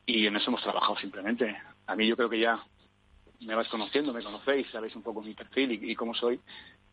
y 0.05 0.27
en 0.27 0.35
eso 0.35 0.49
hemos 0.49 0.61
trabajado 0.61 0.97
simplemente. 0.97 1.55
A 1.87 1.95
mí 1.95 2.07
yo 2.07 2.15
creo 2.15 2.29
que 2.29 2.39
ya 2.39 2.63
me 3.41 3.55
vais 3.55 3.67
conociendo, 3.67 4.13
me 4.13 4.23
conocéis, 4.23 4.69
sabéis 4.71 4.95
un 4.95 5.03
poco 5.03 5.21
mi 5.21 5.33
perfil 5.33 5.71
y, 5.71 5.95
cómo 5.95 6.13
soy, 6.13 6.39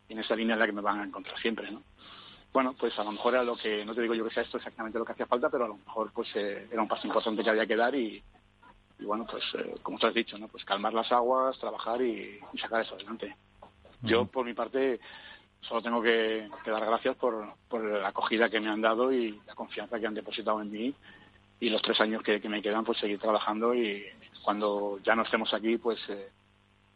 y 0.07 0.13
en 0.13 0.19
esa 0.19 0.35
línea 0.35 0.55
es 0.55 0.59
la 0.59 0.65
que 0.65 0.71
me 0.71 0.81
van 0.81 0.99
a 0.99 1.03
encontrar 1.05 1.37
siempre, 1.39 1.71
¿no? 1.71 1.81
Bueno, 2.51 2.75
pues 2.79 2.97
a 2.99 3.03
lo 3.03 3.11
mejor 3.11 3.33
era 3.33 3.43
lo 3.43 3.55
que, 3.55 3.83
no 3.83 3.95
te 3.95 4.01
digo 4.01 4.13
yo 4.13 4.23
que 4.25 4.33
sea 4.33 4.43
esto 4.43 4.57
exactamente 4.57 4.99
lo 4.99 5.05
que 5.05 5.13
hacía 5.13 5.25
falta, 5.25 5.49
pero 5.49 5.65
a 5.65 5.69
lo 5.69 5.77
mejor 5.77 6.11
pues 6.13 6.29
eh, 6.35 6.67
era 6.71 6.81
un 6.81 6.87
paso 6.87 7.07
importante 7.07 7.43
que 7.43 7.49
había 7.49 7.65
que 7.65 7.75
dar 7.75 7.95
y, 7.95 8.21
bueno, 8.99 9.25
pues 9.29 9.43
eh, 9.55 9.73
como 9.81 9.97
te 9.97 10.07
has 10.07 10.13
dicho, 10.13 10.37
¿no? 10.37 10.47
Pues 10.47 10.63
calmar 10.63 10.93
las 10.93 11.11
aguas, 11.11 11.57
trabajar 11.57 12.01
y, 12.01 12.39
sacar 12.61 12.81
eso 12.81 12.93
adelante. 12.93 13.35
Yo, 14.03 14.25
por 14.25 14.45
mi 14.45 14.53
parte, 14.53 14.99
solo 15.61 15.81
tengo 15.81 16.01
que, 16.01 16.47
dar 16.65 16.85
gracias 16.85 17.15
por, 17.15 17.53
por 17.69 17.83
la 17.83 18.09
acogida 18.09 18.49
que 18.49 18.59
me 18.59 18.69
han 18.69 18.81
dado 18.81 19.11
y 19.11 19.39
la 19.47 19.55
confianza 19.55 19.99
que 19.99 20.05
han 20.05 20.13
depositado 20.13 20.61
en 20.61 20.71
mí 20.71 20.93
y 21.63 21.69
los 21.69 21.81
tres 21.81 21.99
años 22.01 22.21
que, 22.21 22.41
me 22.49 22.61
quedan 22.61 22.83
pues 22.83 22.99
seguir 22.99 23.19
trabajando 23.19 23.73
y 23.73 24.03
cuando 24.43 24.99
ya 25.01 25.15
no 25.15 25.23
estemos 25.23 25.53
aquí 25.53 25.77
pues 25.77 25.97
eh, 26.09 26.27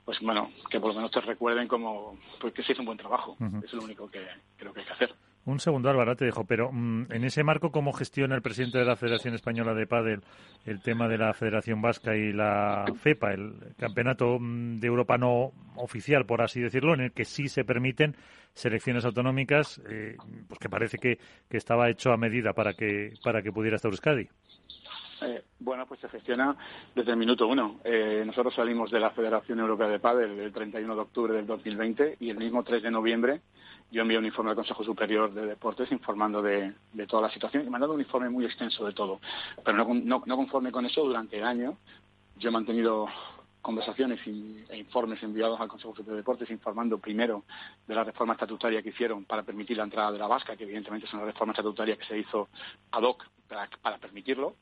pues 0.03 0.19
bueno 0.19 0.51
que 0.69 0.81
por 0.81 0.89
lo 0.89 0.95
menos 0.95 1.11
te 1.11 1.21
recuerden 1.21 1.69
como 1.69 2.17
pues 2.41 2.53
que 2.53 2.63
se 2.63 2.73
hizo 2.73 2.81
un 2.81 2.87
buen 2.87 2.97
trabajo. 2.97 3.37
Es 3.63 3.71
lo 3.71 3.83
único 3.83 4.11
que 4.11 4.27
creo 4.57 4.73
que 4.73 4.81
hay 4.81 4.85
que 4.85 4.93
hacer. 4.93 5.15
Un 5.45 5.61
segundo, 5.61 5.89
Álvaro, 5.89 6.17
te 6.17 6.25
dejo, 6.25 6.43
pero 6.43 6.69
mm, 6.73 7.05
en 7.09 7.23
ese 7.23 7.41
marco, 7.41 7.71
¿cómo 7.71 7.93
gestiona 7.93 8.35
el 8.35 8.41
presidente 8.41 8.79
de 8.79 8.83
la 8.83 8.97
Federación 8.97 9.33
Española 9.33 9.73
de 9.73 9.87
Padel 9.87 10.21
el 10.65 10.81
tema 10.81 11.07
de 11.07 11.17
la 11.17 11.33
Federación 11.33 11.81
Vasca 11.81 12.17
y 12.17 12.33
la 12.33 12.83
FEPA, 12.93 13.31
el 13.31 13.53
campeonato 13.77 14.37
mm, 14.37 14.81
de 14.81 14.87
Europa 14.87 15.17
no 15.17 15.53
oficial, 15.77 16.25
por 16.25 16.41
así 16.41 16.59
decirlo, 16.59 16.93
en 16.93 16.99
el 16.99 17.11
que 17.13 17.23
sí 17.23 17.47
se 17.47 17.63
permiten 17.63 18.17
selecciones 18.53 19.05
autonómicas, 19.05 19.81
eh, 19.89 20.17
pues 20.49 20.59
que 20.59 20.67
parece 20.67 20.97
que, 20.97 21.17
que, 21.49 21.55
estaba 21.55 21.89
hecho 21.89 22.11
a 22.11 22.17
medida 22.17 22.51
para 22.51 22.73
que, 22.73 23.13
para 23.23 23.41
que 23.41 23.53
pudiera 23.53 23.77
estar 23.77 23.89
Euskadi? 23.89 24.27
Eh, 25.21 25.43
bueno, 25.59 25.85
pues 25.85 25.99
se 25.99 26.09
gestiona 26.09 26.55
desde 26.93 27.11
el 27.11 27.17
minuto 27.17 27.47
uno. 27.47 27.79
Eh, 27.83 28.23
nosotros 28.25 28.53
salimos 28.53 28.91
de 28.91 28.99
la 28.99 29.11
Federación 29.11 29.59
Europea 29.59 29.87
de 29.87 29.99
Padel 29.99 30.39
el 30.39 30.53
31 30.53 30.95
de 30.95 31.01
octubre 31.01 31.33
del 31.33 31.47
2020 31.47 32.17
y 32.19 32.29
el 32.29 32.37
mismo 32.37 32.63
3 32.63 32.83
de 32.83 32.91
noviembre 32.91 33.41
yo 33.89 34.01
envié 34.01 34.17
un 34.17 34.25
informe 34.25 34.51
al 34.51 34.55
Consejo 34.55 34.83
Superior 34.83 35.33
de 35.33 35.45
Deportes 35.45 35.91
informando 35.91 36.41
de, 36.41 36.73
toda 37.07 37.23
la 37.23 37.33
situación 37.33 37.65
y 37.65 37.71
dado 37.71 37.93
un 37.93 38.01
informe 38.01 38.29
muy 38.29 38.45
extenso 38.45 38.85
de 38.85 38.93
todo. 38.93 39.21
Pero 39.63 39.85
no, 39.85 40.21
conforme 40.21 40.71
con 40.71 40.85
eso, 40.85 41.05
durante 41.05 41.37
el 41.37 41.45
año 41.45 41.77
yo 42.37 42.49
he 42.49 42.51
mantenido 42.51 43.07
conversaciones 43.61 44.19
e 44.25 44.77
informes 44.77 45.21
enviados 45.23 45.59
al 45.59 45.67
Consejo 45.67 45.91
Superior 45.91 46.15
de 46.15 46.21
Deportes 46.21 46.51
informando 46.51 46.97
primero 46.99 47.43
de 47.87 47.95
la 47.95 48.03
reforma 48.03 48.33
estatutaria 48.33 48.81
que 48.81 48.89
hicieron 48.89 49.25
para 49.25 49.43
permitir 49.43 49.77
la 49.77 49.83
entrada 49.83 50.11
de 50.11 50.19
la 50.19 50.27
vasca, 50.27 50.55
que 50.55 50.63
evidentemente 50.63 51.07
es 51.07 51.13
una 51.13 51.25
reforma 51.25 51.53
estatutaria 51.53 51.97
que 51.97 52.05
se 52.05 52.17
hizo 52.17 52.49
ad 52.91 53.03
hoc 53.03 53.25
para 53.81 53.97
permitirlo, 53.97 54.55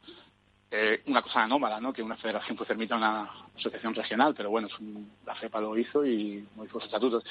eh, 0.72 1.04
una 1.06 1.22
cosa 1.22 1.44
anómala, 1.44 1.80
¿no? 1.80 1.94
Que 1.94 2.02
una 2.02 2.18
federación 2.18 2.58
pues 2.58 2.68
permita 2.68 2.96
una 2.96 3.30
asociación 3.58 3.94
regional, 3.94 4.34
pero 4.36 4.50
bueno, 4.50 4.68
la 5.26 5.36
FEPA 5.36 5.62
lo 5.62 5.78
hizo 5.78 6.06
y 6.06 6.48
modificó 6.56 6.80
sus 6.80 6.88
estatutos. 6.88 7.24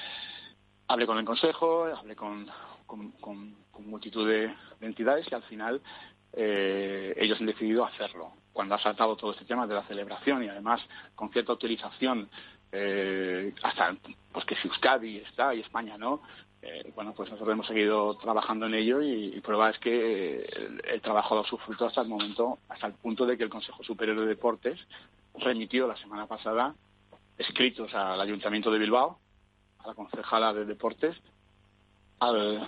Hablé 0.89 1.07
con 1.07 1.19
el 1.19 1.25
Consejo, 1.25 1.87
hablé 1.87 2.15
con, 2.15 2.47
con, 2.87 3.57
multitud 3.87 4.29
de, 4.29 4.55
entidades 4.81 5.27
y 5.31 5.35
al 5.35 5.43
final 5.45 5.81
eh, 6.33 7.15
ellos 7.17 7.41
han 7.41 7.47
decidido 7.47 7.85
hacerlo. 7.85 8.33
Cuando 8.53 8.77
ha 8.77 8.79
saltado 8.79 9.17
todo 9.17 9.33
este 9.33 9.45
tema 9.45 9.67
de 9.67 9.75
la 9.75 9.83
celebración 9.83 10.45
y 10.45 10.49
además 10.49 10.81
con 11.15 11.31
cierta 11.31 11.53
utilización, 11.53 12.29
eh, 12.71 13.53
hasta 13.63 13.97
pues 14.33 14.45
que 14.45 14.57
si 14.57 14.69
Euskadi 14.69 15.19
está 15.19 15.55
y 15.55 15.61
España 15.61 15.97
no, 15.99 16.23
eh, 16.67 16.93
bueno, 16.95 17.13
pues 17.13 17.31
nosotros 17.31 17.53
hemos 17.53 17.67
seguido 17.67 18.17
trabajando 18.17 18.65
en 18.67 18.75
ello 18.75 19.03
y, 19.03 19.39
prueba 19.41 19.69
es 19.69 19.79
que 19.79 20.47
el, 20.85 21.01
trabajo 21.03 21.35
ha 21.35 21.37
dado 21.37 21.49
su 21.49 21.59
fruto 21.59 21.87
hasta 21.87 22.01
el 22.01 22.09
momento, 22.09 22.59
hasta 22.71 22.87
el 22.87 22.95
punto 22.95 23.27
de 23.27 23.37
que 23.37 23.45
el 23.45 23.51
Consejo 23.51 23.85
Superior 23.85 24.19
de 24.19 24.27
Deportes 24.27 24.81
remitió 25.35 25.87
la 25.87 25.97
semana 25.97 26.27
pasada 26.27 26.75
escritos 27.37 27.93
al 27.95 28.19
Ayuntamiento 28.19 28.71
de 28.71 28.79
Bilbao, 28.79 29.19
a 29.81 29.89
la 29.89 29.95
concejala 29.95 30.55
de 30.55 30.65
Deportes, 30.65 31.15
al 32.21 32.67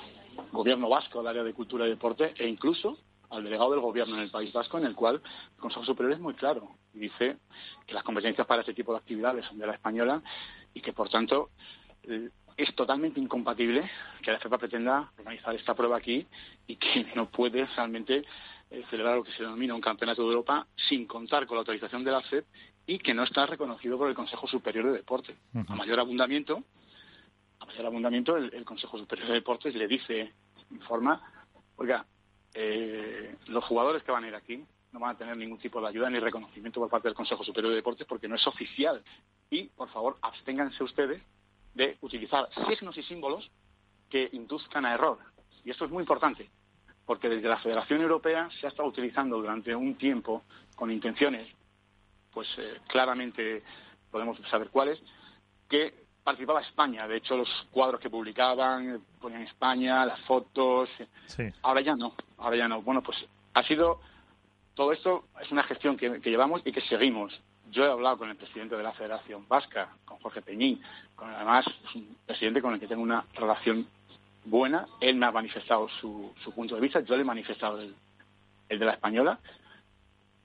Gobierno 0.53 0.91
Vasco, 0.91 1.21
al 1.21 1.29
área 1.29 1.43
de 1.43 1.55
Cultura 1.55 1.87
y 1.87 1.91
Deporte, 1.91 2.35
e 2.37 2.47
incluso 2.47 2.99
al 3.31 3.45
delegado 3.45 3.71
del 3.71 3.81
Gobierno 3.81 4.17
en 4.17 4.23
el 4.23 4.31
País 4.31 4.53
Vasco, 4.53 4.77
en 4.77 4.85
el 4.85 4.95
cual 4.95 5.23
el 5.55 5.61
Consejo 5.61 5.87
Superior 5.87 6.13
es 6.13 6.21
muy 6.21 6.35
claro 6.35 6.69
y 6.93 6.99
dice 6.99 7.39
que 7.87 7.95
las 7.95 8.05
competencias 8.05 8.47
para 8.47 8.61
este 8.61 8.75
tipo 8.75 8.93
de 8.93 8.99
actividades 8.99 9.47
son 9.47 9.59
de 9.59 9.67
la 9.67 9.73
española 9.73 10.23
y 10.75 10.83
que, 10.83 10.93
por 10.93 11.09
tanto, 11.09 11.49
es 12.57 12.75
totalmente 12.75 13.21
incompatible 13.21 13.89
que 14.23 14.33
la 14.33 14.39
FEPA 14.39 14.59
pretenda 14.59 15.11
organizar 15.19 15.55
esta 15.55 15.75
prueba 15.75 15.97
aquí 15.97 16.27
y 16.67 16.77
que 16.77 17.07
no 17.15 17.29
puede 17.29 17.67
realmente 17.67 18.25
eh, 18.71 18.85
celebrar 18.91 19.17
lo 19.17 19.25
que 19.25 19.33
se 19.33 19.43
denomina 19.43 19.75
un 19.75 19.81
campeonato 19.81 20.23
de 20.23 20.29
Europa 20.29 20.67
sin 20.89 21.07
contar 21.07 21.47
con 21.47 21.57
la 21.57 21.61
autorización 21.61 22.03
de 22.03 22.11
la 22.11 22.23
FEP 22.23 22.47
y 22.87 22.99
que 22.99 23.15
no 23.15 23.25
está 23.25 23.47
reconocido 23.47 23.99
por 23.99 24.09
el 24.09 24.15
Consejo 24.15 24.47
Superior 24.47 24.87
de 24.87 24.93
Deportes. 24.93 25.37
A 25.69 25.75
mayor 25.75 25.99
abundamiento, 25.99 26.63
a 27.59 27.67
mayor 27.67 27.87
abundamiento 27.87 28.37
el, 28.37 28.65
Consejo 28.65 28.97
Superior 28.97 29.29
de 29.29 29.35
Deportes 29.35 29.75
le 29.75 29.89
dice, 29.89 30.33
informa, 30.71 31.21
oiga, 31.77 32.07
eh, 32.55 33.37
los 33.49 33.65
jugadores 33.65 34.03
que 34.05 34.13
van 34.13 34.25
a 34.25 34.29
ir 34.29 34.35
aquí 34.35 34.65
no 34.93 35.01
van 35.01 35.17
a 35.17 35.19
tener 35.19 35.37
ningún 35.37 35.59
tipo 35.59 35.81
de 35.81 35.89
ayuda 35.89 36.09
ni 36.09 36.21
reconocimiento 36.21 36.81
por 36.81 36.89
parte 36.89 37.09
del 37.09 37.17
Consejo 37.17 37.45
Superior 37.45 37.71
de 37.71 37.77
Deportes 37.77 38.07
porque 38.07 38.29
no 38.29 38.37
es 38.37 38.47
oficial. 38.47 39.03
Y, 39.51 39.65
por 39.65 39.91
favor, 39.91 40.17
absténganse 40.23 40.83
ustedes 40.85 41.21
de 41.77 41.97
utilizar 42.01 42.49
signos 42.69 42.97
y 42.97 43.03
símbolos 43.03 43.51
que 44.09 44.29
induzcan 44.33 44.87
a 44.87 44.95
error. 44.95 45.19
Y 45.65 45.71
esto 45.71 45.85
es 45.85 45.91
muy 45.91 46.03
importante, 46.03 46.49
porque 47.05 47.29
desde 47.29 47.49
la 47.49 47.59
Federación 47.59 48.01
Europea 48.01 48.49
se 48.59 48.67
ha 48.67 48.71
estado 48.71 48.89
utilizando 48.89 49.37
durante 49.37 49.75
un 49.75 49.95
tiempo 49.97 50.43
con 50.75 50.91
intenciones, 50.91 51.47
pues 52.33 52.49
eh, 52.59 52.81
claramente 52.89 53.63
podemos 54.11 54.39
saber 54.51 54.71
cuáles, 54.71 54.99
que 55.69 56.07
participaba 56.25 56.63
España. 56.63 57.07
De 57.07 57.19
hecho, 57.19 57.37
los 57.37 57.49
cuadros 57.71 58.01
que 58.01 58.11
publicaban 58.11 59.03
ponían 59.21 59.43
España, 59.43 60.05
las 60.07 60.21
fotos. 60.23 60.89
Ahora 61.63 61.81
ya 61.83 61.95
no, 61.95 62.15
ahora 62.39 62.57
ya 62.57 62.69
no. 62.69 62.83
Bueno, 62.83 63.03
pues 63.03 63.19
ha 63.55 63.63
sido 63.63 64.01
todo 64.77 64.93
esto 64.93 65.25
es 65.41 65.51
una 65.51 65.65
gestión 65.65 65.97
que, 65.97 66.21
llevamos 66.21 66.63
y 66.65 66.71
que 66.71 66.83
seguimos. 66.83 67.33
Yo 67.71 67.85
he 67.85 67.91
hablado 67.91 68.19
con 68.19 68.31
el 68.31 68.37
presidente 68.37 68.77
de 68.77 68.83
la 68.83 68.93
Federación 68.93 69.47
Vasca, 69.49 69.89
con 70.05 70.19
Jorge 70.19 70.43
Peñín, 70.43 70.81
con 71.15 71.31
además 71.31 71.67
es 71.67 71.95
un 71.95 72.17
presidente 72.25 72.63
con 72.63 72.75
el 72.75 72.81
que 72.81 72.87
tengo 72.87 73.03
una 73.03 73.25
relación 73.35 73.87
buena. 74.45 74.87
Él 75.01 75.17
me 75.17 75.27
ha 75.27 75.33
manifestado 75.33 75.89
su, 76.01 76.33
punto 76.55 76.75
de 76.77 76.81
vista, 76.81 77.01
yo 77.01 77.17
le 77.17 77.23
he 77.23 77.25
manifestado 77.25 77.81
el, 77.81 77.95
de 78.69 78.85
la 78.85 78.93
española 78.93 79.39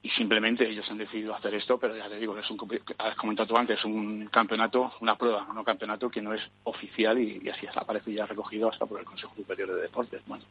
y 0.04 0.10
simplemente 0.10 0.68
ellos 0.68 0.90
han 0.90 0.98
decidido 0.98 1.36
hacer 1.36 1.54
esto, 1.54 1.78
pero 1.78 1.96
ya 1.96 2.10
te 2.10 2.18
digo, 2.18 2.36
es 2.38 2.50
un, 2.50 2.58
has 2.98 3.16
comentado 3.16 3.56
antes, 3.56 3.86
un 3.86 4.26
campeonato, 4.28 4.92
una 5.00 5.16
prueba, 5.16 5.46
un 5.48 5.64
campeonato 5.64 6.10
que 6.10 6.24
no 6.24 6.34
es 6.34 6.42
oficial 6.64 7.20
y, 7.20 7.48
así 7.50 7.68
aparece 7.76 8.12
ya 8.12 8.26
recogido 8.26 8.70
hasta 8.70 8.88
por 8.88 9.00
el 9.00 9.06
Consejo 9.06 9.36
Superior 9.36 9.76
de 9.76 9.82
Deportes. 9.82 10.24
Bueno, 10.26 10.44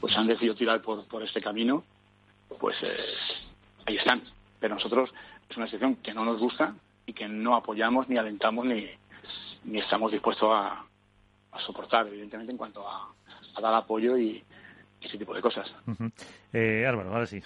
pues 0.00 0.16
han 0.16 0.26
decidido 0.26 0.56
tirar 0.56 0.82
por, 0.82 1.06
por 1.06 1.22
este 1.22 1.40
camino, 1.40 1.84
pues 2.58 2.76
eh, 2.82 2.96
ahí 3.86 3.96
están. 3.96 4.22
Pero 4.58 4.74
nosotros 4.74 5.10
es 5.48 5.56
una 5.56 5.66
situación 5.66 5.96
que 5.96 6.14
no 6.14 6.24
nos 6.24 6.38
gusta 6.38 6.74
y 7.06 7.12
que 7.12 7.28
no 7.28 7.56
apoyamos 7.56 8.08
ni 8.08 8.18
alentamos 8.18 8.66
ni, 8.66 8.86
ni 9.64 9.78
estamos 9.78 10.12
dispuestos 10.12 10.50
a, 10.52 10.84
a 11.52 11.60
soportar, 11.60 12.06
evidentemente, 12.06 12.52
en 12.52 12.58
cuanto 12.58 12.86
a, 12.86 13.12
dar 13.60 13.74
apoyo 13.74 14.16
y, 14.16 14.44
ese 15.00 15.16
tipo 15.18 15.32
de 15.32 15.40
cosas. 15.40 15.72
eh, 16.52 16.84
Álvaro, 16.86 17.12
ahora 17.12 17.26
sí. 17.26 17.40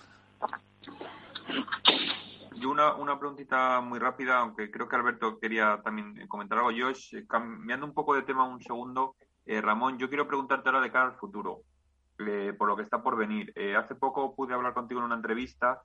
Yo 2.57 2.71
una, 2.71 2.95
una 2.95 3.19
preguntita 3.19 3.81
muy 3.81 3.99
rápida, 3.99 4.39
aunque 4.39 4.71
creo 4.71 4.89
que 4.89 4.97
Alberto 4.97 5.39
quería 5.39 5.81
también 5.85 6.27
comentar 6.29 6.59
algo. 6.59 6.71
Yo, 6.71 6.89
eh, 6.91 7.27
cambiando 7.29 7.85
un 7.85 7.93
poco 7.93 8.15
de 8.15 8.23
tema 8.23 8.45
un 8.45 8.63
segundo, 8.63 9.17
eh, 9.45 9.61
Ramón, 9.61 9.99
yo 9.99 10.09
quiero 10.09 10.27
preguntarte 10.27 10.69
ahora 10.69 10.81
de 10.81 10.91
cara 10.91 11.07
al 11.07 11.19
futuro, 11.19 11.61
eh, 12.27 12.55
por 12.57 12.69
lo 12.69 12.77
que 12.77 12.85
está 12.85 13.03
por 13.03 13.17
venir. 13.17 13.53
hace 13.77 13.95
poco 13.95 14.35
pude 14.35 14.55
hablar 14.55 14.73
contigo 14.73 15.01
en 15.01 15.07
una 15.07 15.17
entrevista 15.17 15.83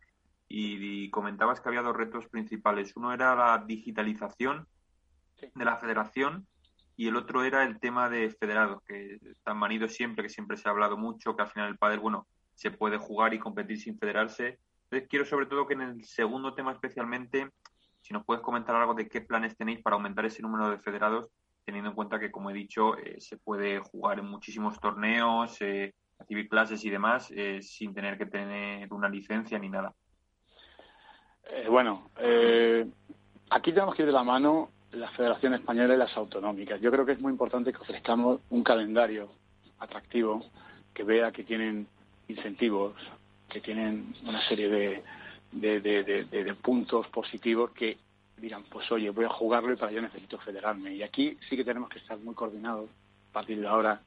y, 0.48 1.10
comentabas 1.10 1.60
que 1.60 1.70
había 1.70 1.82
dos 1.82 1.96
retos 1.96 2.28
principales. 2.28 2.96
Uno 2.96 3.14
era 3.14 3.36
la 3.36 3.64
digitalización 3.66 4.68
de 5.54 5.66
la 5.66 5.78
federación 5.78 6.48
y 6.96 7.08
el 7.08 7.16
otro 7.16 7.44
era 7.44 7.64
el 7.64 7.80
tema 7.80 8.10
de 8.10 8.30
federados, 8.32 8.82
que 8.84 9.20
están 9.32 9.58
manidos 9.58 9.94
siempre, 9.94 10.24
que 10.24 10.30
siempre 10.30 10.58
se 10.58 10.68
ha 10.68 10.72
hablado 10.72 10.98
mucho, 10.98 11.36
que 11.36 11.44
al 11.44 11.50
final 11.50 11.70
el 11.70 11.78
pádel, 11.78 12.00
bueno, 12.00 12.28
se 12.56 12.72
puede 12.72 12.98
jugar 12.98 13.34
y 13.34 13.40
competir 13.40 13.80
sin 13.80 13.98
federarse. 14.00 14.60
Entonces 14.84 15.08
quiero 15.10 15.26
sobre 15.26 15.46
todo 15.46 15.68
que 15.68 15.76
en 15.76 15.82
el 15.82 16.04
segundo 16.06 16.56
tema 16.56 16.72
especialmente, 16.72 17.50
si 18.02 18.14
nos 18.14 18.26
puedes 18.26 18.42
comentar 18.42 18.76
algo 18.76 18.94
de 18.94 19.08
qué 19.08 19.22
planes 19.22 19.56
tenéis 19.56 19.82
para 19.82 19.96
aumentar 19.96 20.26
ese 20.26 20.42
número 20.42 20.70
de 20.70 20.80
federados, 20.80 21.30
teniendo 21.66 21.90
en 21.90 21.96
cuenta 21.96 22.20
que, 22.20 22.32
como 22.32 22.50
he 22.50 22.54
dicho, 22.54 22.98
eh, 22.98 23.20
se 23.20 23.38
puede 23.38 23.80
jugar 23.80 24.20
en 24.20 24.26
muchísimos 24.26 24.80
torneos, 24.80 25.58
eh, 25.60 25.94
recibir 26.18 26.48
clases 26.48 26.84
y 26.86 26.90
demás, 26.90 27.30
eh, 27.36 27.62
sin 27.62 27.94
tener 27.94 28.18
que 28.18 28.26
tener 28.26 28.92
una 28.94 29.10
licencia 29.10 29.60
ni 29.60 29.68
nada. 29.68 29.94
Bueno, 31.70 32.10
aquí 33.50 33.72
tenemos 33.72 33.96
que 33.96 34.04
ir 34.04 34.08
de 34.08 34.14
la 34.14 34.24
mano 34.24 34.70
la 34.92 35.10
Federación 35.12 35.54
Española 35.54 35.94
y 35.94 35.98
las 35.98 36.16
autonómicas. 36.16 36.80
Yo 36.82 36.92
creo 36.92 37.06
que 37.06 37.14
es 37.14 37.20
muy 37.20 37.32
importante 37.32 37.72
que 37.72 37.80
ofrezcamos 37.80 38.42
un 38.50 38.64
calendario 38.64 39.30
atractivo 39.80 40.46
que 40.94 41.04
vea 41.04 41.32
que 41.32 41.44
tienen 41.44 41.88
incentivos, 42.28 42.96
que 43.50 43.62
tienen 43.62 44.14
una 44.26 44.42
serie 44.48 45.04
de, 45.52 46.56
puntos 46.62 47.08
positivos 47.08 47.72
que 47.72 47.98
digan, 48.38 48.64
pues 48.70 48.92
oye, 48.92 49.10
voy 49.10 49.26
a 49.26 49.30
jugarlo 49.30 49.74
y 49.74 49.76
para 49.76 49.92
ello 49.92 50.02
necesito 50.02 50.38
federarme. 50.40 50.94
Y 50.94 51.04
aquí 51.04 51.38
sí 51.50 51.56
que 51.56 51.64
tenemos 51.64 51.90
que 51.90 52.00
estar 52.00 52.18
muy 52.18 52.34
coordinados 52.34 52.90
a 53.30 53.34
partir 53.34 53.60
de 53.60 53.68
ahora, 53.68 54.02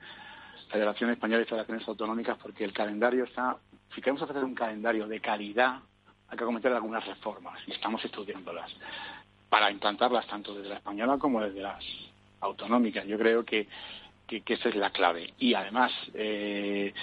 Federación 0.71 1.11
Española 1.11 1.43
y 1.43 1.47
Federaciones 1.47 1.87
Autonómicas, 1.89 2.39
porque 2.39 2.65
el 2.65 2.73
calendario 2.73 3.25
está, 3.25 3.57
si 3.95 4.01
queremos 4.01 4.23
hacer 4.23 4.45
un 4.45 4.55
calendario 4.55 5.09
de 5.09 5.21
calidad, 5.21 5.81
hay 6.31 6.39
que 6.39 6.45
cometer 6.45 6.73
algunas 6.73 7.05
reformas 7.07 7.61
y 7.67 7.73
estamos 7.73 8.05
estudiándolas 8.05 8.71
para 9.49 9.71
implantarlas 9.71 10.27
tanto 10.27 10.55
desde 10.55 10.69
la 10.69 10.77
española 10.77 11.19
como 11.19 11.43
desde 11.43 11.61
las 11.61 11.85
autonómicas. 12.41 13.05
Yo 13.07 13.19
creo 13.19 13.45
que, 13.45 13.67
que, 14.27 14.43
esa 14.47 14.69
es 14.69 14.77
la 14.77 14.91
clave. 14.91 15.35
Y 15.39 15.55
además, 15.55 15.91
eh, 16.15 16.95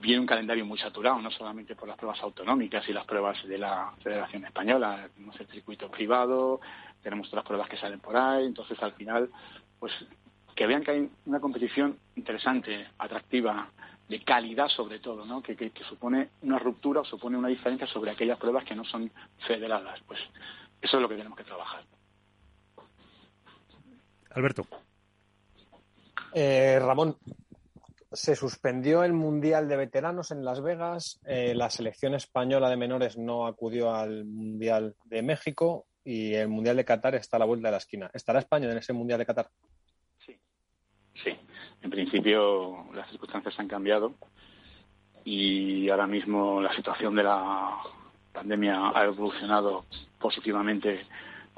viene 0.00 0.20
un 0.20 0.26
calendario 0.26 0.64
muy 0.64 0.78
saturado, 0.78 1.20
no 1.20 1.30
solamente 1.32 1.74
por 1.74 1.88
las 1.88 1.96
pruebas 1.96 2.22
autonómicas 2.22 2.88
y 2.88 2.92
las 2.92 3.04
pruebas 3.04 3.42
de 3.46 3.58
la 3.58 3.92
Federación 4.02 4.44
Española, 4.44 5.08
tenemos 5.14 5.38
el 5.40 5.48
circuito 5.48 5.90
privado, 5.90 6.60
tenemos 7.02 7.28
otras 7.28 7.44
pruebas 7.44 7.68
que 7.68 7.76
salen 7.76 7.98
por 7.98 8.16
ahí, 8.16 8.46
entonces 8.46 8.80
al 8.80 8.92
final, 8.92 9.28
pues 9.80 9.92
que 10.54 10.66
vean 10.66 10.84
que 10.84 10.90
hay 10.92 11.10
una 11.26 11.40
competición 11.40 11.98
interesante, 12.14 12.86
atractiva, 12.98 13.68
de 14.12 14.22
calidad 14.22 14.68
sobre 14.68 14.98
todo, 14.98 15.24
¿no? 15.24 15.42
que, 15.42 15.56
que 15.56 15.84
supone 15.88 16.28
una 16.42 16.58
ruptura 16.58 17.00
o 17.00 17.04
supone 17.04 17.38
una 17.38 17.48
diferencia 17.48 17.86
sobre 17.86 18.10
aquellas 18.10 18.38
pruebas 18.38 18.62
que 18.64 18.74
no 18.74 18.84
son 18.84 19.10
federadas. 19.46 20.00
Pues 20.06 20.20
eso 20.82 20.96
es 20.98 21.02
lo 21.02 21.08
que 21.08 21.16
tenemos 21.16 21.38
que 21.38 21.44
trabajar. 21.44 21.82
Alberto. 24.30 24.66
Eh, 26.34 26.78
Ramón, 26.78 27.16
se 28.12 28.36
suspendió 28.36 29.02
el 29.02 29.14
Mundial 29.14 29.66
de 29.66 29.78
Veteranos 29.78 30.30
en 30.30 30.44
Las 30.44 30.60
Vegas, 30.60 31.18
eh, 31.24 31.54
la 31.54 31.70
selección 31.70 32.14
española 32.14 32.68
de 32.68 32.76
menores 32.76 33.16
no 33.16 33.46
acudió 33.46 33.94
al 33.94 34.26
Mundial 34.26 34.94
de 35.06 35.22
México 35.22 35.86
y 36.04 36.34
el 36.34 36.48
Mundial 36.48 36.76
de 36.76 36.84
Qatar 36.84 37.14
está 37.14 37.38
a 37.38 37.40
la 37.40 37.46
vuelta 37.46 37.68
de 37.68 37.72
la 37.72 37.78
esquina. 37.78 38.10
¿Estará 38.12 38.40
España 38.40 38.70
en 38.70 38.76
ese 38.76 38.92
Mundial 38.92 39.18
de 39.18 39.26
Qatar? 39.26 39.48
Sí, 40.26 40.38
sí. 41.24 41.30
En 41.82 41.90
principio 41.90 42.86
las 42.94 43.08
circunstancias 43.10 43.58
han 43.58 43.68
cambiado 43.68 44.14
y 45.24 45.88
ahora 45.88 46.06
mismo 46.06 46.60
la 46.60 46.74
situación 46.74 47.14
de 47.14 47.24
la 47.24 47.76
pandemia 48.32 48.92
ha 48.94 49.04
evolucionado 49.04 49.84
positivamente 50.18 51.06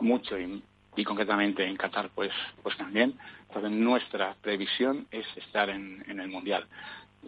mucho 0.01 0.37
y, 0.39 0.63
concretamente 1.05 1.65
en 1.67 1.77
Qatar 1.77 2.11
pues 2.15 2.33
pues 2.63 2.77
también. 2.77 3.19
Entonces 3.49 3.71
nuestra 3.71 4.35
previsión 4.41 5.07
es 5.11 5.27
estar 5.37 5.71
en, 5.71 6.05
el 6.09 6.29
mundial 6.29 6.67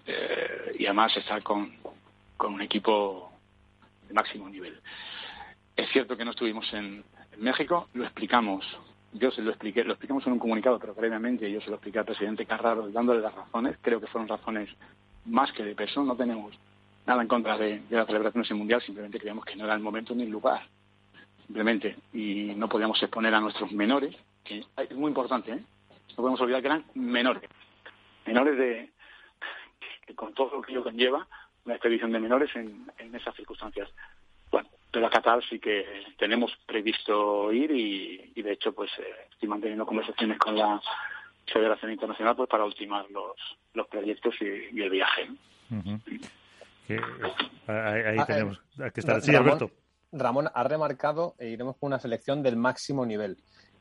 eh, 0.06 0.76
y 0.78 0.86
además 0.86 1.16
estar 1.16 1.42
con, 1.42 1.72
con 2.36 2.54
un 2.54 2.62
equipo 2.62 3.30
de 4.08 4.14
máximo 4.14 4.48
nivel. 4.48 4.80
Es 5.76 5.90
cierto 5.90 6.16
que 6.16 6.24
no 6.24 6.30
estuvimos 6.30 6.72
en, 6.72 7.04
México 7.38 7.88
lo 7.92 8.04
explicamos 8.04 8.64
yo 9.18 9.30
se 9.30 9.42
lo 9.42 9.50
expliqué 9.50 9.84
lo 9.84 9.92
explicamos 9.92 10.26
en 10.26 10.34
un 10.34 10.38
comunicado 10.38 10.78
pero 10.78 10.94
previamente 10.94 11.50
yo 11.50 11.60
se 11.60 11.68
lo 11.68 11.76
expliqué 11.76 11.98
al 11.98 12.04
presidente 12.04 12.46
Carraro 12.46 12.88
dándole 12.88 13.20
las 13.20 13.34
razones 13.34 13.76
creo 13.80 14.00
que 14.00 14.06
fueron 14.06 14.28
razones 14.28 14.68
más 15.24 15.52
que 15.52 15.64
de 15.64 15.74
peso 15.74 16.04
no 16.04 16.16
tenemos 16.16 16.54
nada 17.06 17.22
en 17.22 17.28
contra 17.28 17.56
de, 17.58 17.80
de 17.80 17.96
la 17.96 18.06
celebración 18.06 18.44
de 18.44 18.54
mundial 18.54 18.82
simplemente 18.82 19.18
creíamos 19.18 19.44
que 19.44 19.56
no 19.56 19.64
era 19.64 19.74
el 19.74 19.80
momento 19.80 20.14
ni 20.14 20.24
el 20.24 20.30
lugar 20.30 20.62
simplemente, 21.46 21.96
y 22.12 22.52
no 22.56 22.68
podíamos 22.68 23.00
exponer 23.02 23.34
a 23.34 23.40
nuestros 23.40 23.72
menores, 23.72 24.14
que 24.44 24.64
es 24.76 24.96
muy 24.96 25.08
importante, 25.08 25.52
¿eh? 25.52 25.62
no 26.10 26.16
podemos 26.16 26.40
olvidar 26.40 26.60
que 26.60 26.68
eran 26.68 26.84
menores, 26.94 27.48
menores 28.26 28.58
de 28.58 28.90
que 30.06 30.14
con 30.14 30.34
todo 30.34 30.56
lo 30.56 30.62
que 30.62 30.72
ello 30.72 30.82
conlleva 30.82 31.26
una 31.64 31.74
expedición 31.74 32.12
de 32.12 32.20
menores 32.20 32.54
en, 32.54 32.86
esas 33.12 33.34
circunstancias. 33.34 33.90
Bueno, 34.96 35.08
pero 35.10 35.18
a 35.18 35.22
Qatar 35.22 35.44
sí 35.48 35.58
que 35.58 35.84
tenemos 36.18 36.56
previsto 36.66 37.52
ir 37.52 37.70
y, 37.70 38.42
de 38.42 38.52
hecho 38.52 38.72
pues 38.72 38.90
eh, 38.98 39.28
estoy 39.30 39.46
manteniendo 39.46 39.84
conversaciones 39.84 40.38
con 40.38 40.56
la 40.56 40.80
Federación 41.52 41.92
Internacional 41.92 42.34
pues 42.34 42.48
para 42.48 42.64
ultimar 42.64 43.04
los, 43.10 43.34
los 43.74 43.86
proyectos 43.88 44.34
y, 44.40 44.80
el 44.80 44.88
viaje. 44.88 45.28
ahí, 47.66 48.16
ah, 48.18 48.24
tenemos 48.26 48.58
eh, 48.78 48.90
que 48.94 49.00
estar. 49.00 49.20
Sí, 49.20 49.34
Alberto. 49.34 49.70
Ramón 50.12 50.48
ha 50.54 50.62
remarcado 50.64 51.34
e 51.38 51.48
iremos 51.48 51.76
con 51.76 51.88
una 51.88 51.98
selección 51.98 52.42
del 52.42 52.56
máximo 52.56 53.04
nivel. 53.04 53.36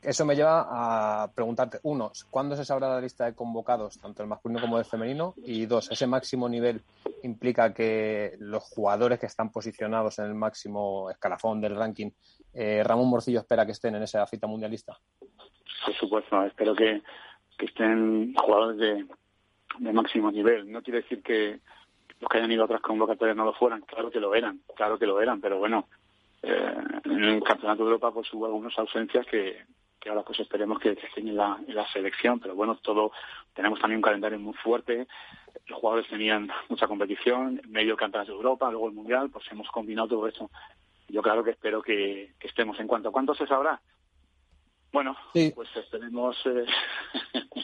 Eso 0.06 0.24
me 0.24 0.36
lleva 0.36 0.68
a 0.70 1.32
preguntarte, 1.34 1.80
uno, 1.82 2.12
¿cuándo 2.30 2.54
se 2.54 2.64
sabrá 2.64 2.88
la 2.88 3.00
lista 3.00 3.24
de 3.24 3.34
convocados, 3.34 3.98
tanto 3.98 4.22
el 4.22 4.28
masculino 4.28 4.60
como 4.60 4.78
el 4.78 4.84
femenino? 4.84 5.34
Y 5.38 5.66
dos, 5.66 5.90
¿ese 5.90 6.06
máximo 6.06 6.48
nivel 6.48 6.80
implica 7.24 7.74
que 7.74 8.36
los 8.38 8.62
jugadores 8.62 9.18
que 9.18 9.26
están 9.26 9.50
posicionados 9.50 10.20
en 10.20 10.26
el 10.26 10.34
máximo 10.34 11.10
escalafón 11.10 11.60
del 11.60 11.74
ranking, 11.74 12.10
eh, 12.54 12.84
Ramón 12.84 13.08
Morcillo 13.08 13.40
espera 13.40 13.66
que 13.66 13.72
estén 13.72 13.96
en 13.96 14.04
esa 14.04 14.24
cita 14.28 14.46
mundialista? 14.46 14.96
Por 15.84 15.94
supuesto, 15.96 16.40
espero 16.44 16.76
que, 16.76 17.02
estén 17.58 18.32
jugadores 18.34 18.78
de, 18.78 19.06
de 19.80 19.92
máximo 19.92 20.30
nivel. 20.30 20.70
No 20.70 20.82
quiere 20.82 21.02
decir 21.02 21.20
que 21.20 21.58
los 22.20 22.30
que 22.30 22.38
hayan 22.38 22.52
ido 22.52 22.62
a 22.62 22.66
otras 22.66 22.80
convocatorias 22.80 23.36
no 23.36 23.44
lo 23.44 23.54
fueran, 23.54 23.80
claro 23.80 24.08
que 24.08 24.20
lo 24.20 24.36
eran, 24.36 24.60
claro 24.76 25.00
que 25.00 25.06
lo 25.06 25.20
eran, 25.20 25.40
pero 25.40 25.58
bueno, 25.58 25.88
eh, 26.44 26.76
en 27.06 27.24
el 27.24 27.42
Campeonato 27.42 27.82
de 27.82 27.90
Europa 27.90 28.12
pues 28.12 28.32
hubo 28.32 28.46
algunas 28.46 28.78
ausencias 28.78 29.26
que, 29.26 29.64
que 30.06 30.10
ahora 30.10 30.22
pues 30.22 30.38
esperemos 30.38 30.78
que, 30.78 30.90
estén 30.90 31.26
en 31.26 31.36
la, 31.36 31.58
en 31.66 31.74
la 31.74 31.84
selección, 31.88 32.38
pero 32.38 32.54
bueno, 32.54 32.76
todo, 32.76 33.10
tenemos 33.52 33.80
también 33.80 33.98
un 33.98 34.02
calendario 34.02 34.38
muy 34.38 34.54
fuerte, 34.54 35.08
los 35.66 35.80
jugadores 35.80 36.08
tenían 36.08 36.48
mucha 36.68 36.86
competición, 36.86 37.60
medio 37.66 37.96
campeonato 37.96 38.30
de 38.30 38.36
Europa, 38.36 38.70
luego 38.70 38.86
el 38.86 38.94
Mundial, 38.94 39.30
pues 39.30 39.44
hemos 39.50 39.68
combinado 39.68 40.06
todo 40.06 40.28
eso. 40.28 40.48
Yo 41.08 41.22
claro 41.22 41.42
que 41.42 41.50
espero 41.50 41.82
que, 41.82 42.34
estemos. 42.38 42.78
En 42.78 42.86
cuanto 42.86 43.08
a 43.08 43.12
cuánto 43.12 43.34
se 43.34 43.48
sabrá, 43.48 43.80
bueno, 44.92 45.16
pues 45.32 45.68
esperemos, 45.74 46.36
eh, 46.44 46.66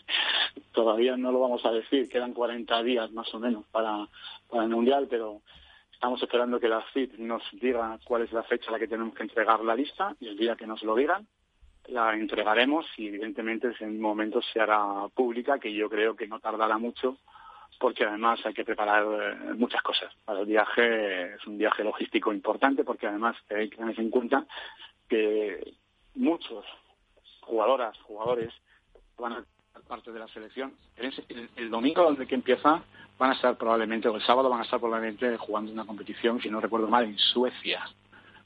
todavía 0.72 1.16
no 1.16 1.30
lo 1.30 1.38
vamos 1.38 1.64
a 1.64 1.70
decir, 1.70 2.09
quedan 2.09 2.34
40 2.34 2.82
días 2.82 3.12
más 3.12 3.32
o 3.34 3.38
menos 3.38 3.66
para, 3.70 4.09
para 4.51 4.64
el 4.64 4.70
Mundial, 4.70 5.07
pero 5.09 5.43
estamos 5.93 6.20
esperando 6.20 6.59
que 6.59 6.68
la 6.68 6.84
CID 6.93 7.18
nos 7.18 7.45
diga 7.53 8.01
cuál 8.05 8.22
es 8.22 8.32
la 8.32 8.43
fecha 8.43 8.70
a 8.70 8.72
la 8.72 8.78
que 8.80 8.88
tenemos 8.88 9.14
que 9.14 9.22
entregar 9.22 9.61
la 9.61 9.76
lista 9.76 10.16
y 10.18 10.26
el 10.26 10.36
día 10.36 10.57
que 10.57 10.66
nos 10.66 10.82
lo 10.82 10.97
digan 10.97 11.28
la 11.89 12.14
entregaremos 12.14 12.87
y 12.97 13.09
evidentemente 13.09 13.72
en 13.80 13.91
un 13.91 14.01
momento 14.01 14.41
se 14.43 14.61
hará 14.61 15.09
pública, 15.14 15.59
que 15.59 15.72
yo 15.72 15.89
creo 15.89 16.16
que 16.16 16.26
no 16.26 16.41
tardará 16.41 16.78
mucho 16.78 17.18
porque 17.78 18.05
además 18.05 18.39
hay 18.45 18.55
que 18.55 18.64
preparar 18.64 19.05
eh, 19.05 19.55
muchas 19.55 19.83
cosas. 19.83 20.14
Para 20.24 20.41
el 20.41 20.47
viaje 20.47 21.35
es 21.35 21.47
un 21.47 21.59
viaje 21.59 21.83
logístico 21.83 22.33
importante 22.33 22.85
porque 22.85 23.09
además 23.09 23.37
hay 23.51 23.68
que 23.68 23.76
tener 23.76 23.99
en 23.99 24.11
cuenta 24.11 24.47
que 25.09 25.74
muchos 26.14 26.64
jugadoras, 27.41 27.99
jugadores 28.03 28.53
van 29.18 29.33
a 29.33 29.37
ser 29.37 29.83
parte 29.89 30.12
de 30.12 30.20
la 30.20 30.28
selección. 30.28 30.72
El, 30.97 31.51
el, 31.57 31.70
domingo 31.70 32.05
donde 32.05 32.26
que 32.26 32.37
empieza 32.37 32.83
van 33.18 33.30
a 33.30 33.35
estar 33.35 33.57
probablemente, 33.57 34.09
o 34.09 34.14
el 34.14 34.22
sábado 34.22 34.49
van 34.49 34.61
a 34.61 34.64
estar 34.64 34.78
probablemente 34.78 35.37
jugando 35.37 35.72
una 35.72 35.85
competición, 35.85 36.41
si 36.41 36.51
no 36.51 36.61
recuerdo 36.61 36.89
mal, 36.89 37.05
en 37.05 37.18
Suecia. 37.18 37.85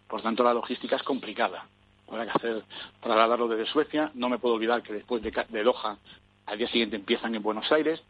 Por 0.08 0.22
tanto, 0.22 0.44
la 0.44 0.54
logística 0.54 0.96
es 0.96 1.02
complicada. 1.02 1.66
Habrá 2.08 2.24
que 2.24 2.32
hacer 2.32 2.64
trasladarlo 3.00 3.48
desde 3.48 3.70
Suecia. 3.70 4.10
No 4.14 4.28
me 4.28 4.38
puedo 4.38 4.54
olvidar 4.54 4.82
que 4.82 4.92
después 4.92 5.22
de, 5.22 5.32
de 5.48 5.62
Doha, 5.62 5.98
al 6.46 6.58
día 6.58 6.68
siguiente 6.68 6.96
empiezan 6.96 7.34
en 7.34 7.42
Buenos 7.42 7.70
Aires. 7.72 8.02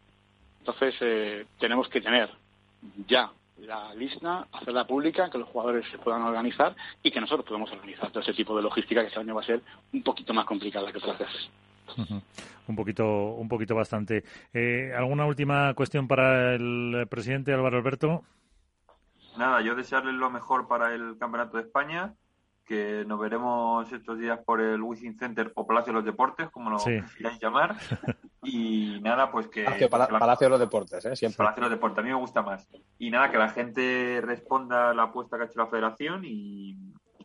Entonces, 0.61 0.95
eh, 1.01 1.47
tenemos 1.59 1.89
que 1.89 2.01
tener 2.01 2.31
ya 3.07 3.31
la 3.59 3.95
lista, 3.95 4.47
hacerla 4.53 4.87
pública, 4.87 5.31
que 5.31 5.39
los 5.39 5.49
jugadores 5.49 5.87
se 5.91 5.99
puedan 5.99 6.23
organizar 6.23 6.75
y 7.03 7.11
que 7.11 7.21
nosotros 7.21 7.47
podamos 7.47 7.71
organizar 7.73 8.11
todo 8.11 8.21
ese 8.23 8.35
tipo 8.35 8.55
de 8.57 8.63
logística 8.63 9.01
que 9.01 9.09
este 9.09 9.21
año 9.21 9.35
va 9.35 9.41
a 9.41 9.47
ser 9.47 9.63
un 9.93 10.03
poquito 10.03 10.35
más 10.35 10.45
complicada 10.45 10.93
que 10.93 10.99
otras 10.99 11.19
veces. 11.19 11.51
Un 12.69 12.75
poquito, 12.77 13.07
un 13.07 13.49
poquito 13.49 13.75
bastante. 13.75 14.25
Eh, 14.53 14.93
¿Alguna 14.97 15.25
última 15.25 15.73
cuestión 15.75 16.09
para 16.09 16.55
el 16.55 17.07
presidente 17.09 17.55
Álvaro 17.55 17.79
Alberto? 17.79 18.25
Nada, 19.39 19.61
yo 19.63 19.75
desearle 19.75 20.13
lo 20.13 20.31
mejor 20.31 20.67
para 20.67 20.95
el 20.95 21.17
Campeonato 21.19 21.59
de 21.59 21.63
España 21.63 22.15
que 22.67 23.05
nos 23.07 23.19
veremos 23.19 23.91
estos 23.93 24.19
días 24.19 24.41
por 24.45 24.61
el 24.61 24.83
Wizzing 24.83 25.17
Center 25.17 25.53
o 25.55 25.67
Palacio 25.67 25.93
de 25.93 25.99
los 25.99 26.05
Deportes, 26.05 26.51
como 26.51 26.71
lo 26.71 26.79
queráis 26.79 27.41
llamar. 27.41 27.77
Y 28.49 29.01
nada, 29.01 29.29
pues 29.33 29.49
que... 29.49 29.65
Palacio, 29.65 30.47
de 30.47 30.51
los 30.51 30.61
Deportes, 30.61 31.05
¿eh? 31.05 31.17
Siempre. 31.17 31.39
Palacio 31.39 31.65
de 31.65 31.69
los 31.69 31.79
Deportes, 31.79 31.99
a 31.99 32.03
mí 32.03 32.11
me 32.11 32.15
gusta 32.15 32.43
más. 32.43 32.69
Y 32.97 33.11
nada, 33.11 33.29
que 33.29 33.39
la 33.39 33.49
gente 33.49 34.21
responda 34.23 34.91
a 34.91 34.95
la 34.95 35.05
apuesta 35.05 35.37
que 35.37 35.43
ha 35.43 35.47
hecho 35.47 35.59
la 35.59 35.67
federación 35.67 36.23
y, 36.25 36.77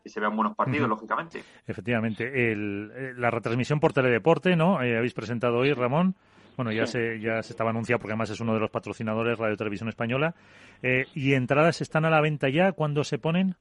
que 0.02 0.10
se 0.10 0.20
vean 0.20 0.36
buenos 0.36 0.56
partidos, 0.56 0.90
lógicamente. 0.90 1.44
Efectivamente. 1.68 2.52
El, 2.52 2.92
eh, 2.96 3.14
la 3.16 3.30
retransmisión 3.30 3.80
por 3.80 3.94
Teledeporte, 3.94 4.56
¿no? 4.56 4.82
Eh, 4.82 4.98
habéis 4.98 5.14
presentado 5.14 5.60
hoy, 5.60 5.74
Ramón. 5.74 6.16
Bueno, 6.58 6.72
ya, 6.72 6.86
se, 6.86 7.20
ya 7.20 7.42
se 7.44 7.54
estaba 7.54 7.70
anunciado 7.70 8.00
porque 8.00 8.14
además 8.14 8.30
es 8.30 8.40
uno 8.40 8.54
de 8.54 8.60
los 8.60 8.70
patrocinadores 8.70 9.38
Radio 9.38 9.58
Televisión 9.58 9.90
Española. 9.90 10.36
Eh, 10.82 11.06
¿Y 11.14 11.34
entradas 11.34 11.82
están 11.82 12.06
a 12.06 12.10
la 12.10 12.22
venta 12.22 12.50
ya? 12.50 12.72
¿Cuándo 12.72 13.04
se 13.04 13.20
ponen? 13.20 13.56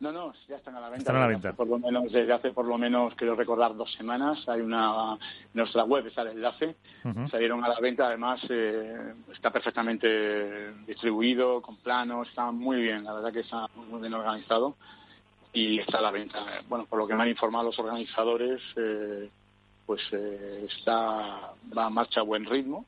No, 0.00 0.12
no, 0.12 0.32
ya 0.48 0.56
están 0.56 0.76
a 0.76 0.80
la 0.80 0.88
venta. 0.88 1.02
Están 1.02 1.16
a 1.16 1.20
la 1.20 1.26
venta. 1.26 1.52
Por 1.52 1.68
lo 1.68 1.78
menos, 1.78 2.12
desde 2.12 2.32
hace 2.32 2.50
por 2.50 2.66
lo 2.66 2.78
menos, 2.78 3.14
quiero 3.14 3.34
recordar, 3.34 3.76
dos 3.76 3.92
semanas. 3.94 4.48
Hay 4.48 4.60
una. 4.60 5.18
nuestra 5.54 5.84
web 5.84 6.06
está 6.06 6.22
el 6.22 6.28
enlace. 6.28 6.76
Salieron 7.30 7.64
a 7.64 7.68
la 7.68 7.80
venta, 7.80 8.06
además, 8.06 8.40
eh, 8.48 9.14
está 9.32 9.50
perfectamente 9.50 10.72
distribuido, 10.86 11.62
con 11.62 11.76
planos, 11.76 12.28
está 12.28 12.50
muy 12.50 12.80
bien. 12.82 13.04
La 13.04 13.14
verdad 13.14 13.32
que 13.32 13.40
está 13.40 13.66
muy 13.74 14.00
bien 14.00 14.14
organizado. 14.14 14.76
Y 15.52 15.80
está 15.80 15.98
a 15.98 16.02
la 16.02 16.10
venta. 16.10 16.44
Bueno, 16.68 16.86
por 16.86 16.98
lo 16.98 17.06
que 17.06 17.14
me 17.14 17.22
han 17.22 17.28
informado 17.28 17.64
los 17.64 17.78
organizadores, 17.78 18.60
eh, 18.76 19.30
pues 19.86 20.02
eh, 20.12 20.66
está 20.68 21.52
va 21.76 21.86
a 21.86 21.90
marcha 21.90 22.20
a 22.20 22.24
buen 22.24 22.44
ritmo 22.44 22.84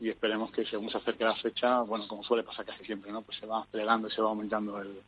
y 0.00 0.08
esperemos 0.08 0.50
que 0.50 0.64
según 0.64 0.90
se 0.90 0.96
acerque 0.96 1.24
la 1.24 1.36
fecha, 1.36 1.82
bueno, 1.82 2.08
como 2.08 2.24
suele 2.24 2.42
pasar 2.42 2.64
casi 2.64 2.84
siempre, 2.84 3.12
¿no? 3.12 3.20
Pues 3.20 3.38
se 3.38 3.46
va 3.46 3.60
acelerando 3.60 4.08
y 4.08 4.10
se 4.10 4.22
va 4.22 4.30
aumentando 4.30 4.80
el, 4.80 5.02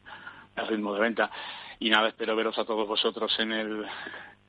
el 0.57 0.67
ritmo 0.67 0.95
de 0.95 1.01
venta. 1.01 1.31
Y 1.79 1.91
nada, 1.91 2.09
espero 2.09 2.37
veros 2.37 2.59
a 2.59 2.65
todos 2.65 2.87
vosotros 2.87 3.35
en 3.39 3.53
el 3.53 3.87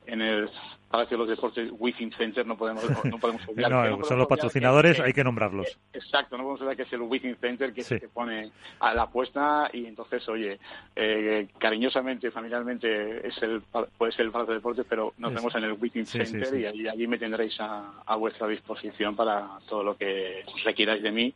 en 0.06 0.22
el 0.22 0.50
Palacio 0.90 1.18
de 1.18 1.24
los 1.24 1.30
Deportes 1.30 1.72
Within 1.80 2.12
Center, 2.12 2.46
no 2.46 2.56
podemos, 2.56 2.84
no 3.06 3.18
podemos 3.20 3.48
olvidar. 3.48 3.72
no, 3.72 4.04
son 4.04 4.20
los 4.20 4.28
patrocinadores, 4.28 5.00
hay 5.00 5.12
que 5.12 5.24
nombrarlos. 5.24 5.80
Exacto, 5.92 6.38
no 6.38 6.44
podemos 6.44 6.62
olvidar 6.62 6.78
que 6.78 6.84
es 6.84 6.94
el 6.94 7.02
Within 7.02 7.36
Center 7.38 7.74
que 7.74 7.82
se 7.82 8.08
pone 8.10 8.52
a 8.80 8.94
la 8.94 9.04
apuesta 9.04 9.70
y 9.74 9.88
entonces, 9.88 10.28
oye, 10.30 10.60
eh, 10.96 11.48
cariñosamente, 11.58 12.30
familiarmente, 12.30 13.28
es 13.28 13.42
el, 13.42 13.62
puede 13.98 14.12
ser 14.12 14.26
el 14.26 14.32
Palacio 14.32 14.54
de 14.54 14.60
Deportes, 14.60 14.86
pero 14.88 15.14
nos 15.18 15.34
vemos 15.34 15.56
en 15.56 15.64
el 15.64 15.74
Within 15.74 16.06
Center 16.06 16.60
y 16.60 16.66
allí, 16.68 16.88
allí, 16.88 17.08
me 17.08 17.18
tendréis 17.18 17.60
a, 17.60 18.04
a, 18.06 18.16
vuestra 18.16 18.48
disposición 18.48 19.16
para 19.16 19.48
todo 19.68 19.84
lo 19.84 19.98
que 19.98 20.46
requieráis 20.64 21.02
de 21.02 21.12
mí 21.12 21.34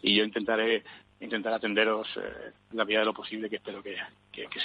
y 0.00 0.16
yo 0.16 0.24
intentaré 0.24 0.84
intentar 1.20 1.52
atenderos 1.54 2.06
eh, 2.16 2.52
la 2.72 2.84
medida 2.84 3.00
de 3.00 3.06
lo 3.06 3.14
posible, 3.14 3.48
que 3.48 3.56
espero 3.56 3.82
que, 3.82 3.96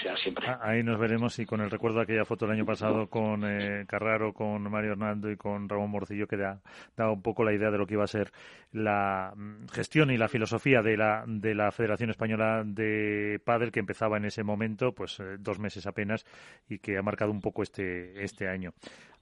sea 0.02 0.16
siempre. 0.18 0.48
Ah, 0.48 0.60
ahí 0.62 0.84
nos 0.84 1.00
veremos 1.00 1.38
y 1.40 1.46
con 1.46 1.62
el 1.62 1.72
recuerdo 1.72 1.98
de 1.98 2.04
aquella 2.04 2.26
foto 2.26 2.46
del 2.46 2.56
año 2.56 2.66
pasado 2.66 3.08
con 3.08 3.44
eh, 3.46 3.86
Carraro, 3.88 4.34
con 4.34 4.64
Mario 4.70 4.92
Hernando 4.92 5.32
y 5.32 5.38
con 5.38 5.70
Ramón 5.70 5.92
Morcillo, 5.92 6.28
que 6.28 6.38
da, 6.38 6.60
un 6.98 7.22
poco 7.22 7.44
la 7.44 7.54
idea 7.54 7.72
de 7.72 7.78
lo 7.78 7.88
que 7.88 7.94
iba 7.94 8.04
a 8.04 8.08
ser 8.08 8.32
la 8.74 9.34
mm, 9.36 9.68
gestión 9.70 10.12
y 10.12 10.18
la 10.18 10.28
filosofía 10.28 10.82
de 10.82 10.98
la, 10.98 11.24
de 11.26 11.56
la 11.56 11.72
Federación 11.72 12.10
Española 12.10 12.64
de 12.66 13.40
Padel, 13.44 13.72
que 13.72 13.80
empezaba 13.80 14.18
en 14.18 14.26
ese 14.26 14.44
momento, 14.44 14.94
pues 14.94 15.20
eh, 15.20 15.38
dos 15.40 15.60
meses 15.60 15.88
apenas, 15.88 16.26
y 16.68 16.80
que 16.80 16.98
ha 16.98 17.02
marcado 17.02 17.32
un 17.32 17.42
poco 17.42 17.64
este, 17.64 18.24
este 18.24 18.50
año. 18.50 18.74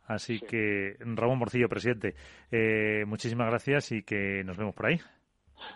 Así 0.09 0.39
que, 0.39 0.97
Ramón 0.99 1.37
Morcillo, 1.37 1.69
presidente, 1.69 2.15
eh, 2.51 3.03
muchísimas 3.05 3.47
gracias 3.47 3.91
y 3.91 4.01
que 4.01 4.43
nos 4.43 4.57
vemos 4.57 4.73
por 4.73 4.87
ahí. 4.87 4.99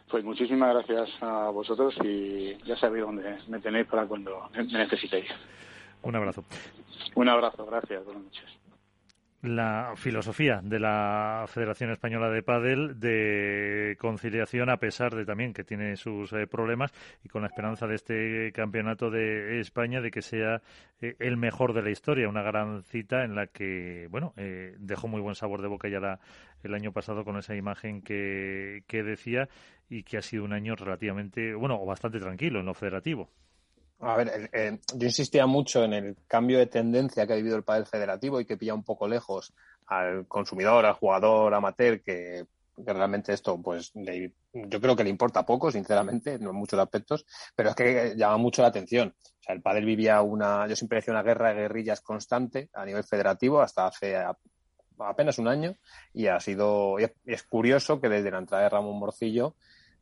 Pues 0.10 0.24
muchísimas 0.24 0.74
gracias 0.74 1.10
a 1.22 1.50
vosotros 1.50 1.96
y 2.04 2.56
ya 2.66 2.76
sabéis 2.78 3.06
dónde 3.06 3.38
me 3.48 3.60
tenéis 3.60 3.88
para 3.88 4.06
cuando 4.06 4.50
me 4.56 4.64
necesitéis. 4.64 5.30
Un 6.02 6.16
abrazo. 6.16 6.44
Un 7.16 7.30
abrazo, 7.30 7.66
gracias. 7.66 8.04
Buenas 8.06 8.24
noches 8.24 8.63
la 9.44 9.94
filosofía 9.98 10.62
de 10.64 10.80
la 10.80 11.44
Federación 11.48 11.92
Española 11.92 12.30
de 12.30 12.44
Padel 12.44 12.98
de 12.98 13.98
conciliación 14.00 14.70
a 14.70 14.78
pesar 14.78 15.14
de 15.14 15.26
también 15.26 15.52
que 15.54 15.66
tiene 15.66 15.98
sus 15.98 16.32
eh, 16.32 16.48
problemas 16.48 16.94
y 17.26 17.28
con 17.28 17.42
la 17.42 17.50
esperanza 17.50 17.86
de 17.86 17.96
este 17.96 18.52
campeonato 18.54 19.12
de 19.12 19.60
España 19.60 20.00
de 20.00 20.12
que 20.12 20.22
sea 20.22 20.62
eh, 21.02 21.18
el 21.20 21.36
mejor 21.36 21.74
de 21.74 21.82
la 21.82 21.90
historia, 21.90 22.30
una 22.30 22.42
gran 22.42 22.84
cita 22.84 23.26
en 23.26 23.36
la 23.36 23.48
que 23.48 24.08
bueno 24.10 24.34
eh, 24.38 24.76
dejó 24.80 25.10
muy 25.10 25.20
buen 25.20 25.36
sabor 25.36 25.62
de 25.62 25.68
boca 25.68 25.90
ya 25.90 26.00
la, 26.00 26.22
el 26.64 26.74
año 26.74 26.94
pasado 26.94 27.26
con 27.26 27.38
esa 27.38 27.54
imagen 27.54 28.02
que, 28.02 28.86
que 28.88 29.04
decía 29.04 29.50
y 29.90 30.04
que 30.04 30.18
ha 30.18 30.22
sido 30.22 30.46
un 30.46 30.54
año 30.54 30.78
relativamente 30.78 31.54
bueno 31.54 31.76
o 31.82 31.86
bastante 31.86 32.18
tranquilo 32.20 32.62
en 32.62 32.66
lo 32.66 32.74
federativo. 32.74 33.30
A 34.06 34.18
ver, 34.18 34.50
yo 34.96 35.08
insistía 35.08 35.46
mucho 35.46 35.84
en 35.84 35.94
el 35.94 36.18
cambio 36.28 36.60
de 36.60 36.68
tendencia 36.68 37.26
que 37.26 37.34
ha 37.34 37.38
vivido 37.38 37.56
el 37.56 37.64
padre 37.64 37.86
federativo 37.86 38.40
y 38.40 38.46
que 38.46 38.58
pilla 38.58 38.74
un 38.74 38.84
poco 38.84 39.08
lejos 39.08 39.54
al 39.88 40.28
consumidor, 40.28 40.86
al 40.86 40.94
jugador 40.94 41.54
amateur, 41.54 42.02
que, 42.02 42.46
realmente 42.78 43.34
esto, 43.34 43.62
pues, 43.62 43.92
yo 43.94 44.82
creo 44.82 44.96
que 44.96 45.04
le 45.04 45.10
importa 45.10 45.46
poco, 45.46 45.72
sinceramente, 45.72 46.34
en 46.34 46.46
muchos 46.54 46.80
aspectos, 46.80 47.26
pero 47.56 47.70
es 47.70 47.76
que 47.76 48.14
llama 48.18 48.38
mucho 48.38 48.62
la 48.62 48.70
atención. 48.70 49.16
O 49.18 49.44
sea, 49.44 49.56
el 49.56 49.62
padre 49.62 49.86
vivía 49.86 50.22
una, 50.22 50.68
yo 50.68 50.76
siempre 50.76 50.98
decía 50.98 51.14
una 51.14 51.24
guerra 51.24 51.50
de 51.50 51.62
guerrillas 51.62 52.02
constante 52.02 52.70
a 52.74 52.86
nivel 52.86 53.04
federativo 53.04 53.62
hasta 53.62 53.88
hace 53.88 54.16
apenas 55.00 55.38
un 55.38 55.48
año 55.48 55.76
y 56.14 56.28
ha 56.28 56.40
sido, 56.40 57.00
y 57.00 57.08
es 57.26 57.44
curioso 57.44 58.00
que 58.00 58.10
desde 58.10 58.32
la 58.32 58.40
entrada 58.40 58.64
de 58.64 58.70
Ramón 58.70 59.00
Morcillo 59.00 59.56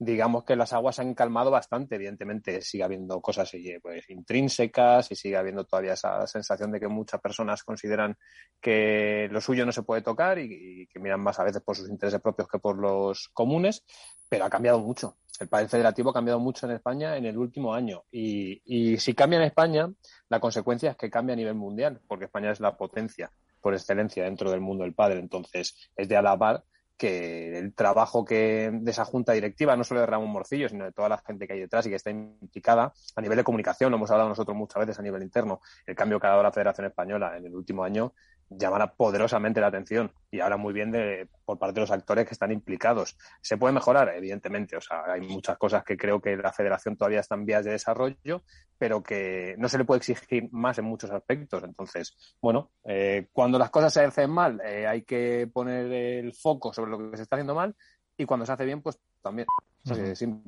digamos 0.04 0.44
que 0.44 0.56
las 0.56 0.74
aguas 0.74 0.98
han 0.98 1.14
calmado 1.14 1.52
bastante. 1.52 1.94
Evidentemente 1.94 2.60
sigue 2.64 2.84
habiendo 2.84 3.22
cosas 3.22 3.54
eh, 3.54 3.80
pues, 3.80 4.10
intrínsecas 4.10 5.12
y 5.12 5.16
sigue 5.16 5.38
habiendo 5.38 5.64
todavía 5.64 5.94
esa 5.94 6.26
sensación 6.26 6.72
de 6.72 6.80
que 6.80 6.88
muchas 6.88 7.22
personas 7.22 7.64
consideran 7.64 8.18
que 8.60 9.30
lo 9.32 9.40
suyo 9.40 9.64
no 9.64 9.72
se 9.72 9.84
puede 9.84 10.02
tocar 10.02 10.40
y, 10.40 10.88
que 10.92 11.00
miran 11.00 11.22
más 11.22 11.40
a 11.40 11.44
veces 11.44 11.62
por 11.62 11.76
sus 11.76 11.88
intereses 11.88 12.20
propios 12.20 12.48
que 12.48 12.58
por 12.58 12.80
los 12.80 13.30
comunes, 13.30 13.86
pero 14.28 14.46
ha 14.46 14.50
cambiado 14.50 14.80
mucho. 14.80 15.18
El 15.40 15.50
país 15.50 15.70
federativo 15.70 16.10
ha 16.10 16.14
cambiado 16.14 16.40
mucho 16.40 16.66
en 16.66 16.74
España 16.74 17.16
en 17.16 17.26
el 17.26 17.38
último 17.38 17.72
año 17.72 18.04
y, 18.12 18.60
y 18.66 18.98
si 18.98 19.14
cambia 19.14 19.38
en 19.38 19.46
España, 19.46 19.88
la 20.30 20.40
consecuencia 20.40 20.92
es 20.92 20.98
que 20.98 21.12
cambia 21.12 21.34
a 21.34 21.38
nivel 21.38 21.56
mundial, 21.56 22.02
porque 22.08 22.26
España 22.26 22.50
es 22.50 22.60
la 22.60 22.76
potencia 22.76 23.32
por 23.62 23.76
excelencia 23.76 24.24
dentro 24.24 24.50
del 24.50 24.62
mundo 24.62 24.84
del 24.84 24.96
padre. 24.96 25.20
Entonces, 25.20 25.92
es 25.96 26.10
de 26.10 26.18
alabar 26.18 26.64
que 27.02 27.58
el 27.58 27.74
trabajo 27.74 28.24
que 28.24 28.70
de 28.72 28.92
esa 28.92 29.06
junta 29.06 29.34
directiva, 29.34 29.76
no 29.76 29.84
solo 29.84 30.02
de 30.02 30.06
Ramón 30.06 30.30
Morcillo, 30.30 30.70
sino 30.70 30.86
de 30.86 30.92
toda 30.92 31.10
la 31.10 31.18
gente 31.18 31.48
que 31.48 31.54
hay 31.54 31.60
detrás 31.60 31.84
y 31.88 31.90
que 31.90 31.96
está 31.96 32.12
implicada 32.12 32.94
a 33.16 33.22
nivel 33.22 33.38
de 33.38 33.44
comunicación, 33.44 33.90
lo 33.90 33.98
hemos 33.98 34.12
hablado 34.12 34.30
nosotros 34.30 34.56
muchas 34.56 34.82
veces 34.82 35.00
a 35.00 35.02
nivel 35.02 35.24
interno, 35.24 35.62
el 35.88 35.96
cambio 35.96 36.20
que 36.20 36.28
ha 36.28 36.30
dado 36.30 36.44
la 36.44 36.52
Federación 36.52 36.86
Española 36.86 37.36
en 37.36 37.48
el 37.48 37.56
último 37.56 37.84
año 37.84 38.14
llamara 38.58 38.94
poderosamente 38.94 39.62
la 39.62 39.68
atención 39.68 40.12
y 40.30 40.40
ahora 40.40 40.58
muy 40.58 40.74
bien 40.74 40.92
de, 40.92 41.28
por 41.46 41.58
parte 41.58 41.76
de 41.76 41.82
los 41.82 41.92
actores 41.92 42.26
que 42.26 42.34
están 42.34 42.52
implicados. 42.52 43.18
¿Se 43.42 43.58
puede 43.58 43.74
mejorar? 43.74 44.14
Evidentemente. 44.16 44.76
O 44.76 44.82
sea, 44.82 45.04
hay 45.08 45.22
muchas 45.22 45.58
cosas 45.58 45.84
que 45.84 45.98
creo 45.98 46.22
que 46.22 46.36
la 46.36 46.52
federación 46.52 46.98
todavía 46.98 47.22
está 47.22 47.36
en 47.36 47.46
vías 47.46 47.64
de 47.64 47.72
desarrollo, 47.72 48.44
pero 48.78 49.02
que 49.02 49.56
no 49.58 49.70
se 49.70 49.78
le 49.78 49.86
puede 49.86 50.00
exigir 50.00 50.50
más 50.52 50.78
en 50.78 50.86
muchos 50.86 51.12
aspectos. 51.12 51.64
Entonces, 51.64 52.16
bueno, 52.42 52.72
eh, 52.84 53.30
cuando 53.32 53.58
las 53.58 53.70
cosas 53.70 53.94
se 53.94 54.04
hacen 54.04 54.30
mal, 54.30 54.62
eh, 54.66 54.86
hay 54.86 55.04
que 55.04 55.50
poner 55.52 55.92
el 55.92 56.34
foco 56.34 56.74
sobre 56.74 56.92
lo 56.92 57.12
que 57.12 57.18
se 57.18 57.24
está 57.24 57.38
haciendo 57.38 57.56
mal 57.56 57.76
y 58.18 58.26
cuando 58.26 58.46
se 58.46 58.52
hace 58.52 58.66
bien, 58.66 58.82
pues 58.82 59.00
también. 59.22 59.48
Es 59.86 60.20
simple 60.20 60.44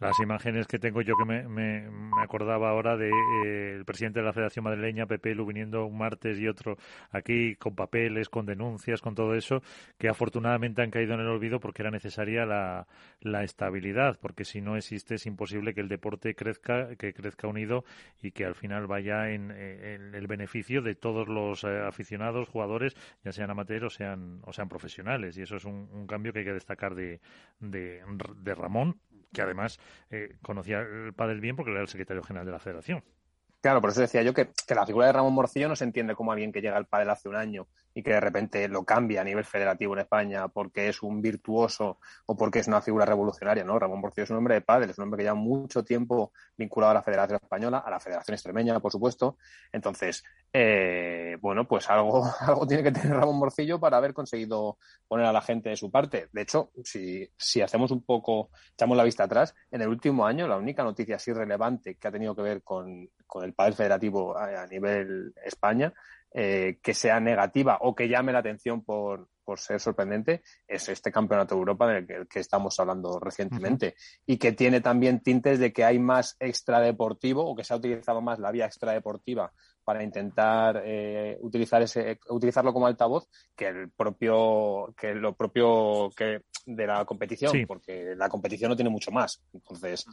las 0.00 0.18
imágenes 0.20 0.66
que 0.66 0.78
tengo 0.78 1.02
yo 1.02 1.14
que 1.16 1.24
me, 1.24 1.48
me, 1.48 1.88
acordaba 2.22 2.70
ahora 2.70 2.96
de 2.96 3.10
eh, 3.10 3.74
el 3.76 3.84
presidente 3.84 4.20
de 4.20 4.26
la 4.26 4.32
Federación 4.32 4.64
Madrileña, 4.64 5.06
Pepe 5.06 5.34
Lu, 5.34 5.46
viniendo 5.46 5.86
un 5.86 5.98
martes 5.98 6.38
y 6.38 6.48
otro 6.48 6.76
aquí 7.10 7.56
con 7.56 7.74
papeles, 7.74 8.28
con 8.28 8.46
denuncias, 8.46 9.00
con 9.00 9.14
todo 9.14 9.34
eso, 9.34 9.62
que 9.98 10.08
afortunadamente 10.08 10.82
han 10.82 10.90
caído 10.90 11.14
en 11.14 11.20
el 11.20 11.28
olvido 11.28 11.60
porque 11.60 11.82
era 11.82 11.90
necesaria 11.90 12.46
la, 12.46 12.86
la 13.20 13.44
estabilidad, 13.44 14.18
porque 14.20 14.44
si 14.44 14.60
no 14.60 14.76
existe 14.76 15.16
es 15.16 15.26
imposible 15.26 15.74
que 15.74 15.80
el 15.80 15.88
deporte 15.88 16.34
crezca, 16.34 16.96
que 16.96 17.12
crezca 17.12 17.48
unido 17.48 17.84
y 18.22 18.32
que 18.32 18.44
al 18.44 18.54
final 18.54 18.86
vaya 18.86 19.30
en, 19.30 19.50
el 19.50 20.26
beneficio 20.26 20.82
de 20.82 20.94
todos 20.94 21.28
los 21.28 21.64
eh, 21.64 21.80
aficionados, 21.80 22.48
jugadores, 22.48 22.94
ya 23.24 23.32
sean 23.32 23.50
amateurs 23.50 23.84
o 23.84 23.90
sean, 23.90 24.40
o 24.44 24.52
sean 24.52 24.68
profesionales. 24.68 25.36
Y 25.36 25.42
eso 25.42 25.56
es 25.56 25.64
un, 25.64 26.06
cambio 26.06 26.32
que 26.32 26.40
hay 26.40 26.44
que 26.44 26.52
destacar 26.52 26.94
de, 26.94 27.20
de, 27.60 28.02
de 28.36 28.54
Ramón 28.54 29.00
que 29.32 29.42
además 29.42 29.78
eh, 30.10 30.36
conocía 30.42 30.80
el 30.80 31.12
padre 31.14 31.40
bien 31.40 31.56
porque 31.56 31.72
era 31.72 31.80
el 31.80 31.88
secretario 31.88 32.22
general 32.22 32.46
de 32.46 32.52
la 32.52 32.58
federación. 32.58 33.04
Claro, 33.60 33.80
por 33.80 33.90
eso 33.90 34.00
decía 34.00 34.22
yo 34.22 34.32
que, 34.32 34.50
que, 34.66 34.74
la 34.74 34.86
figura 34.86 35.06
de 35.06 35.12
Ramón 35.12 35.34
Morcillo 35.34 35.68
no 35.68 35.74
se 35.74 35.84
entiende 35.84 36.14
como 36.14 36.30
alguien 36.30 36.52
que 36.52 36.60
llega 36.60 36.76
al 36.76 36.86
pádel 36.86 37.10
hace 37.10 37.28
un 37.28 37.34
año 37.34 37.66
y 37.98 38.02
que 38.04 38.12
de 38.12 38.20
repente 38.20 38.68
lo 38.68 38.84
cambia 38.84 39.22
a 39.22 39.24
nivel 39.24 39.44
federativo 39.44 39.92
en 39.92 39.98
España 39.98 40.46
porque 40.46 40.88
es 40.88 41.02
un 41.02 41.20
virtuoso 41.20 41.98
o 42.26 42.36
porque 42.36 42.60
es 42.60 42.68
una 42.68 42.80
figura 42.80 43.04
revolucionaria, 43.04 43.64
¿no? 43.64 43.76
Ramón 43.76 44.00
Morcillo 44.00 44.22
es 44.22 44.30
un 44.30 44.36
hombre 44.36 44.54
de 44.54 44.60
pádel, 44.60 44.90
es 44.90 44.98
un 44.98 45.04
hombre 45.04 45.18
que 45.18 45.24
lleva 45.24 45.34
mucho 45.34 45.82
tiempo 45.82 46.32
vinculado 46.56 46.92
a 46.92 46.94
la 46.94 47.02
Federación 47.02 47.40
Española, 47.42 47.78
a 47.78 47.90
la 47.90 47.98
Federación 47.98 48.34
Extremeña, 48.34 48.78
por 48.78 48.92
supuesto. 48.92 49.36
Entonces, 49.72 50.22
eh, 50.52 51.38
bueno, 51.40 51.66
pues 51.66 51.90
algo, 51.90 52.24
algo 52.40 52.68
tiene 52.68 52.84
que 52.84 52.92
tener 52.92 53.16
Ramón 53.16 53.40
Morcillo 53.40 53.80
para 53.80 53.96
haber 53.96 54.14
conseguido 54.14 54.78
poner 55.08 55.26
a 55.26 55.32
la 55.32 55.40
gente 55.40 55.70
de 55.70 55.76
su 55.76 55.90
parte. 55.90 56.28
De 56.30 56.42
hecho, 56.42 56.70
si, 56.84 57.28
si 57.36 57.62
hacemos 57.62 57.90
un 57.90 58.04
poco, 58.04 58.50
echamos 58.74 58.96
la 58.96 59.02
vista 59.02 59.24
atrás, 59.24 59.56
en 59.72 59.82
el 59.82 59.88
último 59.88 60.24
año 60.24 60.46
la 60.46 60.56
única 60.56 60.84
noticia 60.84 61.16
así 61.16 61.32
relevante 61.32 61.96
que 61.96 62.06
ha 62.06 62.12
tenido 62.12 62.36
que 62.36 62.42
ver 62.42 62.62
con, 62.62 63.10
con 63.28 63.44
el 63.44 63.52
pádel 63.54 63.74
federativo 63.74 64.36
a, 64.36 64.66
nivel 64.66 65.32
España, 65.44 65.92
eh, 66.32 66.78
que 66.82 66.94
sea 66.94 67.20
negativa 67.20 67.78
o 67.80 67.94
que 67.94 68.08
llame 68.08 68.32
la 68.32 68.40
atención 68.40 68.84
por, 68.84 69.28
por 69.44 69.58
ser 69.58 69.80
sorprendente, 69.80 70.42
es 70.66 70.88
este 70.88 71.10
campeonato 71.10 71.54
de 71.54 71.60
Europa 71.60 71.86
del 71.86 72.06
que, 72.06 72.26
que 72.28 72.40
estamos 72.40 72.78
hablando 72.80 73.18
recientemente. 73.18 73.94
Y 74.26 74.36
que 74.36 74.52
tiene 74.52 74.80
también 74.80 75.20
tintes 75.20 75.58
de 75.58 75.72
que 75.72 75.84
hay 75.84 75.98
más 75.98 76.36
extradeportivo 76.38 77.44
o 77.44 77.56
que 77.56 77.64
se 77.64 77.72
ha 77.72 77.78
utilizado 77.78 78.20
más 78.20 78.38
la 78.38 78.52
vía 78.52 78.66
extradeportiva 78.66 79.52
para 79.88 80.02
intentar 80.02 80.82
eh, 80.84 81.38
utilizar 81.40 81.80
ese, 81.80 82.20
utilizarlo 82.28 82.74
como 82.74 82.86
altavoz 82.86 83.26
que 83.56 83.68
el 83.68 83.88
propio, 83.88 84.94
que 84.94 85.14
lo 85.14 85.34
propio 85.34 86.10
que 86.14 86.42
de 86.66 86.86
la 86.86 87.06
competición, 87.06 87.64
porque 87.66 88.14
la 88.14 88.28
competición 88.28 88.68
no 88.68 88.76
tiene 88.76 88.90
mucho 88.90 89.10
más. 89.10 89.42
Entonces, 89.50 90.04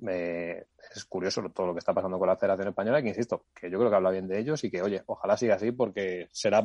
es 0.00 1.04
curioso 1.06 1.42
todo 1.52 1.66
lo 1.66 1.72
que 1.72 1.80
está 1.80 1.92
pasando 1.92 2.20
con 2.20 2.28
la 2.28 2.36
Federación 2.36 2.68
Española, 2.68 3.02
que 3.02 3.08
insisto, 3.08 3.46
que 3.52 3.68
yo 3.68 3.80
creo 3.80 3.90
que 3.90 3.96
habla 3.96 4.12
bien 4.12 4.28
de 4.28 4.38
ellos 4.38 4.62
y 4.62 4.70
que, 4.70 4.80
oye, 4.80 5.02
ojalá 5.06 5.36
siga 5.36 5.56
así, 5.56 5.72
porque 5.72 6.28
será, 6.30 6.62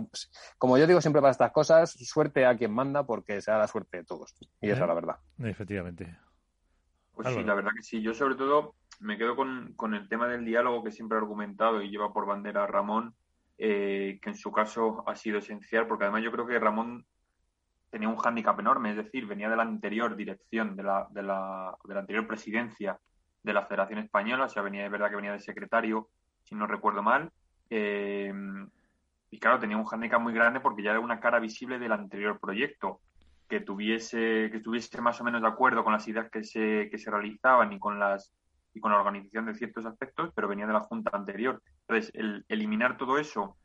como 0.60 0.78
yo 0.78 0.86
digo 0.86 1.02
siempre 1.02 1.20
para 1.20 1.32
estas 1.32 1.52
cosas, 1.52 1.90
suerte 1.90 2.46
a 2.46 2.56
quien 2.56 2.72
manda, 2.72 3.08
porque 3.08 3.42
será 3.42 3.58
la 3.58 3.68
suerte 3.68 3.98
de 3.98 4.04
todos. 4.04 4.36
Y 4.62 4.70
esa 4.70 4.84
es 4.84 4.88
la 4.88 4.94
verdad. 4.94 5.16
Efectivamente. 5.40 6.16
Pues 7.12 7.28
sí, 7.28 7.44
la 7.44 7.56
verdad 7.56 7.72
que 7.76 7.82
sí. 7.82 8.04
Yo 8.04 8.14
sobre 8.14 8.36
todo 8.36 8.76
me 9.02 9.18
quedo 9.18 9.36
con, 9.36 9.74
con, 9.76 9.94
el 9.94 10.08
tema 10.08 10.28
del 10.28 10.46
diálogo 10.46 10.84
que 10.84 10.92
siempre 10.92 11.18
he 11.18 11.22
argumentado 11.22 11.82
y 11.82 11.90
lleva 11.90 12.14
por 12.14 12.26
bandera 12.26 12.68
Ramón, 12.68 13.16
eh, 13.58 14.20
que 14.22 14.30
en 14.30 14.36
su 14.36 14.52
caso 14.52 15.04
ha 15.08 15.16
sido 15.16 15.40
esencial, 15.40 15.88
porque 15.88 16.06
además 16.06 16.24
yo 16.24 16.32
creo 16.32 16.48
que 16.48 16.60
Ramón 16.60 17.06
tenía 17.90 18.08
un 18.08 18.16
hándicap 18.16 18.60
enorme, 18.60 18.92
es 18.92 18.98
decir, 18.98 19.26
venía 19.26 19.50
de 19.50 19.56
la 19.56 19.64
anterior 19.64 20.16
dirección, 20.16 20.76
de 20.76 20.84
la, 20.84 21.08
de 21.12 21.24
la, 21.24 21.76
de 21.84 21.94
la 21.94 22.00
anterior 22.00 22.26
presidencia 22.28 22.98
de 23.44 23.54
la 23.54 23.66
Federación 23.66 24.00
Española, 24.00 24.46
o 24.46 24.50
sea, 24.50 24.62
venía 24.62 24.84
de 24.84 24.90
verdad 24.90 25.10
que 25.10 25.16
venía 25.16 25.34
de 25.34 25.40
secretario, 25.40 26.10
si 26.44 26.56
no 26.56 26.68
recuerdo 26.68 27.04
mal. 27.04 27.32
Eh, 27.70 28.34
y 29.32 29.40
claro, 29.40 29.60
tenía 29.60 29.78
un 29.78 29.86
hándicap 29.86 30.22
muy 30.22 30.34
grande 30.34 30.60
porque 30.60 30.84
ya 30.84 30.92
era 30.92 31.00
una 31.00 31.20
cara 31.20 31.40
visible 31.40 31.80
del 31.80 31.92
anterior 31.92 32.40
proyecto 32.40 33.02
que 33.48 33.60
tuviese 33.60 34.50
que 34.50 34.58
estuviese 34.58 35.02
más 35.02 35.20
o 35.20 35.24
menos 35.24 35.42
de 35.42 35.48
acuerdo 35.48 35.84
con 35.84 35.94
las 35.94 36.08
ideas 36.08 36.30
que 36.30 36.44
se, 36.44 36.90
que 36.90 36.98
se 36.98 37.12
realizaban 37.12 37.74
y 37.74 37.80
con 37.80 38.00
las 38.00 38.34
y 38.74 38.80
con 38.80 38.92
la 38.92 38.98
organización 39.00 39.46
de 39.46 39.56
ciertos 39.56 39.86
aspectos, 39.86 40.32
pero 40.36 40.48
venía 40.48 40.68
de 40.68 40.74
la 40.74 40.80
Junta 40.82 41.12
anterior. 41.14 41.62
Entonces, 41.88 42.12
el 42.14 42.46
eliminar 42.48 42.98
todo 42.98 43.18
eso, 43.18 43.58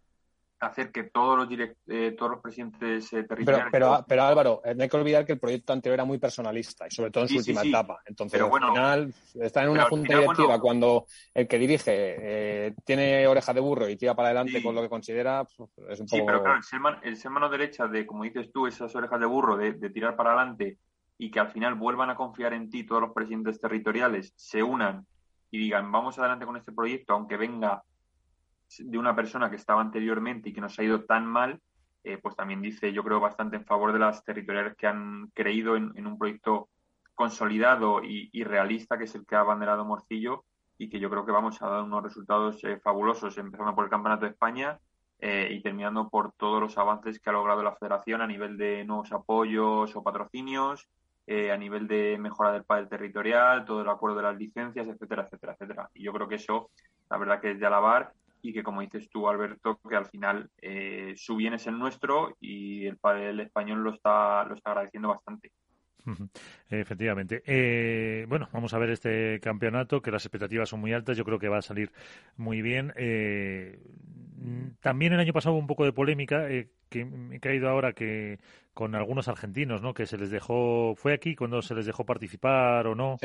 hacer 0.59 0.91
que 0.91 1.05
todos 1.05 1.37
los, 1.37 1.49
eh, 1.89 2.15
todos 2.17 2.33
los 2.33 2.41
presidentes 2.41 3.13
eh, 3.13 3.25
territoriales... 3.25 3.69
Pero, 3.71 4.05
pero, 4.09 4.23
Álvaro, 4.23 4.63
eh, 4.65 4.75
no 4.75 4.83
hay 4.83 4.89
que 4.89 4.97
olvidar 4.97 5.27
que 5.27 5.33
el 5.33 5.39
proyecto 5.39 5.73
anterior 5.73 5.97
era 5.97 6.05
muy 6.05 6.19
personalista 6.19 6.87
y 6.87 6.95
sobre 6.95 7.11
todo 7.11 7.25
en 7.25 7.29
su 7.29 7.37
última 7.37 7.63
etapa. 7.63 8.01
Entonces, 8.07 8.41
al 8.41 8.51
final, 8.51 9.15
está 9.35 9.65
en 9.65 9.69
una 9.69 9.85
junta 9.85 10.19
directiva 10.19 10.59
cuando 10.59 11.07
el 11.35 11.47
que 11.47 11.59
dirige 11.59 12.75
tiene 12.85 13.27
oreja 13.27 13.53
de 13.53 13.61
burro 13.61 13.89
y 13.89 13.97
tira 13.97 14.15
para 14.15 14.29
adelante 14.29 14.63
con 14.63 14.75
lo 14.75 14.83
que 14.83 14.89
considera, 14.89 15.45
pues, 15.45 15.71
es 15.91 16.01
un 16.01 16.07
poco... 16.07 16.17
Sí, 16.17 16.23
pero 16.27 16.43
claro, 16.43 16.61
el 17.03 17.17
ser, 17.17 17.31
mano 17.31 17.49
derecha 17.49 17.87
de, 17.87 18.07
como 18.07 18.25
dices 18.25 18.51
tú, 18.51 18.67
esas 18.67 18.95
orejas 18.95 19.21
de 19.21 19.27
burro, 19.27 19.57
de, 19.57 19.73
de 19.73 19.91
tirar 19.91 20.17
para 20.17 20.31
adelante 20.31 20.79
y 21.19 21.31
que 21.31 21.41
al 21.41 21.49
final 21.49 21.75
vuelvan 21.75 22.11
a 22.11 22.17
confiar 22.17 22.53
en 22.53 22.71
ti 22.71 22.85
todos 22.85 23.01
los 23.01 23.13
presidentes 23.13 23.61
territoriales, 23.61 24.33
se 24.37 24.63
unan 24.63 25.07
y 25.51 25.59
digan, 25.59 25.91
vamos 25.91 26.19
adelante 26.19 26.47
con 26.47 26.57
este 26.57 26.73
proyecto, 26.73 27.15
aunque 27.15 27.37
venga 27.37 27.83
de 28.79 28.99
una 28.99 29.15
persona 29.15 29.49
que 29.49 29.57
estaba 29.57 29.81
anteriormente 29.81 30.49
y 30.49 30.53
que 30.53 30.61
nos 30.61 30.79
ha 30.79 30.83
ido 30.83 31.05
tan 31.05 31.27
mal, 31.27 31.61
eh, 32.05 32.19
pues 32.19 32.37
también 32.37 32.63
dice, 32.63 32.93
yo 32.93 33.03
creo, 33.03 33.21
bastante 33.21 33.57
en 33.57 33.65
favor 33.65 33.93
de 33.93 33.99
las 33.99 34.25
territoriales 34.25 34.77
que 34.77 34.87
han 34.87 35.29
creído 35.35 35.77
en, 35.77 36.07
un 36.07 36.19
proyecto 36.19 36.69
consolidado 37.15 38.03
y, 38.05 38.45
realista, 38.45 38.99
que 38.99 39.05
es 39.05 39.15
el 39.15 39.25
que 39.25 39.37
ha 39.37 39.41
abanderado 39.41 39.85
Morcillo, 39.85 40.45
y 40.79 40.91
que 40.91 41.01
yo 41.01 41.09
creo 41.09 41.25
que 41.25 41.33
vamos 41.33 41.61
a 41.63 41.69
dar 41.69 41.83
unos 41.83 42.03
resultados 42.03 42.63
eh, 42.65 42.79
fabulosos, 42.81 43.39
empezando 43.39 43.75
por 43.75 43.85
el 43.85 43.91
Campeonato 43.91 44.27
de 44.27 44.33
España 44.33 44.79
eh, 45.19 45.49
y 45.51 45.63
terminando 45.63 46.11
por 46.11 46.33
todos 46.33 46.61
los 46.61 46.77
avances 46.77 47.19
que 47.19 47.31
ha 47.31 47.33
logrado 47.33 47.63
la 47.63 47.75
federación 47.75 48.21
a 48.21 48.27
nivel 48.27 48.59
de 48.59 48.85
nuevos 48.85 49.11
apoyos 49.13 49.97
o 49.97 50.03
patrocinios, 50.03 50.87
eh, 51.27 51.51
a 51.51 51.57
nivel 51.57 51.87
de 51.87 52.19
mejora 52.19 52.53
del 52.53 52.65
padre 52.65 52.87
territorial, 52.87 53.65
todo 53.65 53.83
el 53.83 53.89
acuerdo 53.89 54.17
de 54.17 54.23
las 54.25 54.37
licencias, 54.37 54.87
etcétera, 54.87 55.25
etcétera, 55.25 55.55
etcétera. 55.55 55.91
Y 55.95 56.05
yo 56.05 56.13
creo 56.13 56.29
que 56.29 56.37
eso, 56.37 56.71
la 57.11 57.19
verdad 57.19 57.41
que 57.41 57.53
es 57.53 57.61
de 57.61 57.67
alabar 57.67 58.13
y 58.43 58.53
que 58.53 58.63
como 58.63 58.81
dices 58.81 59.09
tú, 59.11 59.29
Alberto, 59.29 59.79
que 59.89 59.97
al 59.97 60.07
final 60.07 60.49
eh, 60.63 61.15
su 61.17 61.37
bien 61.37 61.55
es 61.55 61.67
el 61.67 61.79
nuestro 61.79 62.37
y 62.41 62.87
el 62.87 62.97
padre 62.97 63.43
español 63.43 63.83
lo 63.83 63.95
está, 63.95 64.45
lo 64.45 64.55
está 64.55 64.71
agradeciendo 64.71 65.09
bastante. 65.09 65.53
Efectivamente. 66.71 67.43
Eh, 67.47 68.27
bueno, 68.29 68.49
vamos 68.53 68.73
a 68.75 68.79
ver 68.79 68.91
este 68.91 69.41
campeonato, 69.41 70.03
que 70.03 70.11
las 70.11 70.25
expectativas 70.25 70.69
son 70.69 70.81
muy 70.81 70.93
altas. 70.93 71.17
Yo 71.17 71.25
creo 71.25 71.39
que 71.39 71.49
va 71.49 71.59
a 71.59 71.63
salir 71.63 71.93
muy 72.37 72.63
bien. 72.63 72.93
Eh, 72.97 73.81
también 74.81 75.13
el 75.13 75.21
año 75.21 75.33
pasado 75.33 75.55
hubo 75.55 75.61
un 75.61 75.67
poco 75.67 75.85
de 75.85 75.93
polémica, 75.93 76.49
eh, 76.49 76.71
que 76.89 77.05
me 77.05 77.37
he 77.37 77.41
caído 77.41 77.69
ahora 77.69 77.93
que 77.93 78.39
con 78.77 78.95
algunos 78.95 79.27
argentinos, 79.27 79.81
¿no? 79.81 79.95
Que 79.95 80.05
se 80.05 80.19
les 80.19 80.31
dejó, 80.31 80.95
fue 80.97 81.15
aquí 81.15 81.35
cuando 81.35 81.63
se 81.63 81.75
les 81.75 81.87
dejó 81.87 82.05
participar 82.05 82.87
o 82.87 82.95
no. 82.95 83.17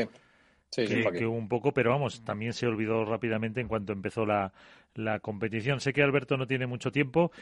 Sí. 0.70 0.88
que, 0.88 1.26
hubo 1.26 1.36
un 1.36 1.50
poco, 1.50 1.74
pero 1.74 1.92
vamos, 1.92 2.24
también 2.24 2.54
se 2.54 2.68
olvidó 2.68 3.04
rápidamente 3.04 3.60
en 3.60 3.68
cuanto 3.68 3.92
empezó 3.92 4.26
la, 4.26 4.54
la 4.96 5.20
competición. 5.20 5.82
Sé 5.82 5.92
que 5.92 6.04
Alberto 6.04 6.38
no 6.38 6.48
tiene 6.48 6.68
mucho 6.68 6.90
tiempo, 6.90 7.34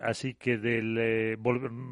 así 0.00 0.34
que 0.34 0.58
del 0.58 1.38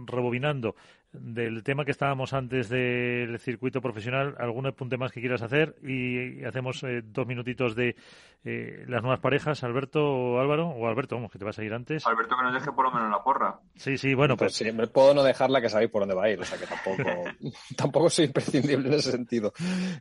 rebobinando 0.09 0.75
del 1.13 1.63
tema 1.63 1.85
que 1.85 1.91
estábamos 1.91 2.33
antes 2.33 2.69
del 2.69 3.39
circuito 3.39 3.81
profesional, 3.83 4.35
¿algún 4.39 4.67
apunte 4.67 4.97
más 4.97 5.13
que 5.13 5.21
quieras 5.21 5.43
hacer? 5.43 5.77
Y 5.83 6.43
hacemos 6.45 6.83
eh, 6.85 7.03
dos 7.05 7.27
minutitos 7.27 7.75
de 7.75 7.97
eh, 8.45 8.85
las 8.89 9.03
nuevas 9.03 9.21
parejas, 9.21 9.63
Alberto 9.63 10.03
o 10.03 10.41
Álvaro, 10.41 10.69
o 10.69 10.87
Alberto, 10.87 11.17
vamos, 11.17 11.31
que 11.31 11.39
te 11.39 11.45
vas 11.45 11.59
a 11.59 11.65
ir 11.65 11.75
antes. 11.75 12.07
Alberto, 12.07 12.35
que 12.37 12.43
nos 12.43 12.55
deje 12.55 12.73
por 12.73 12.87
lo 12.87 12.93
menos 12.93 13.11
la 13.11 13.23
porra. 13.23 13.61
Sí, 13.77 13.99
sí, 13.99 14.15
bueno, 14.15 14.37
pues... 14.37 14.53
pues 14.53 14.57
siempre 14.57 14.87
puedo 14.87 15.13
no 15.13 15.23
dejarla 15.23 15.61
que 15.61 15.69
sabéis 15.69 15.91
por 15.91 16.03
dónde 16.03 16.15
va 16.15 16.25
a 16.25 16.31
ir, 16.31 16.41
o 16.41 16.45
sea 16.45 16.59
que 16.59 16.67
tampoco, 16.67 17.03
tampoco 17.77 18.11
soy 18.11 18.27
imprescindible 18.27 18.89
en 18.89 18.95
ese 18.95 19.11
sentido. 19.11 19.53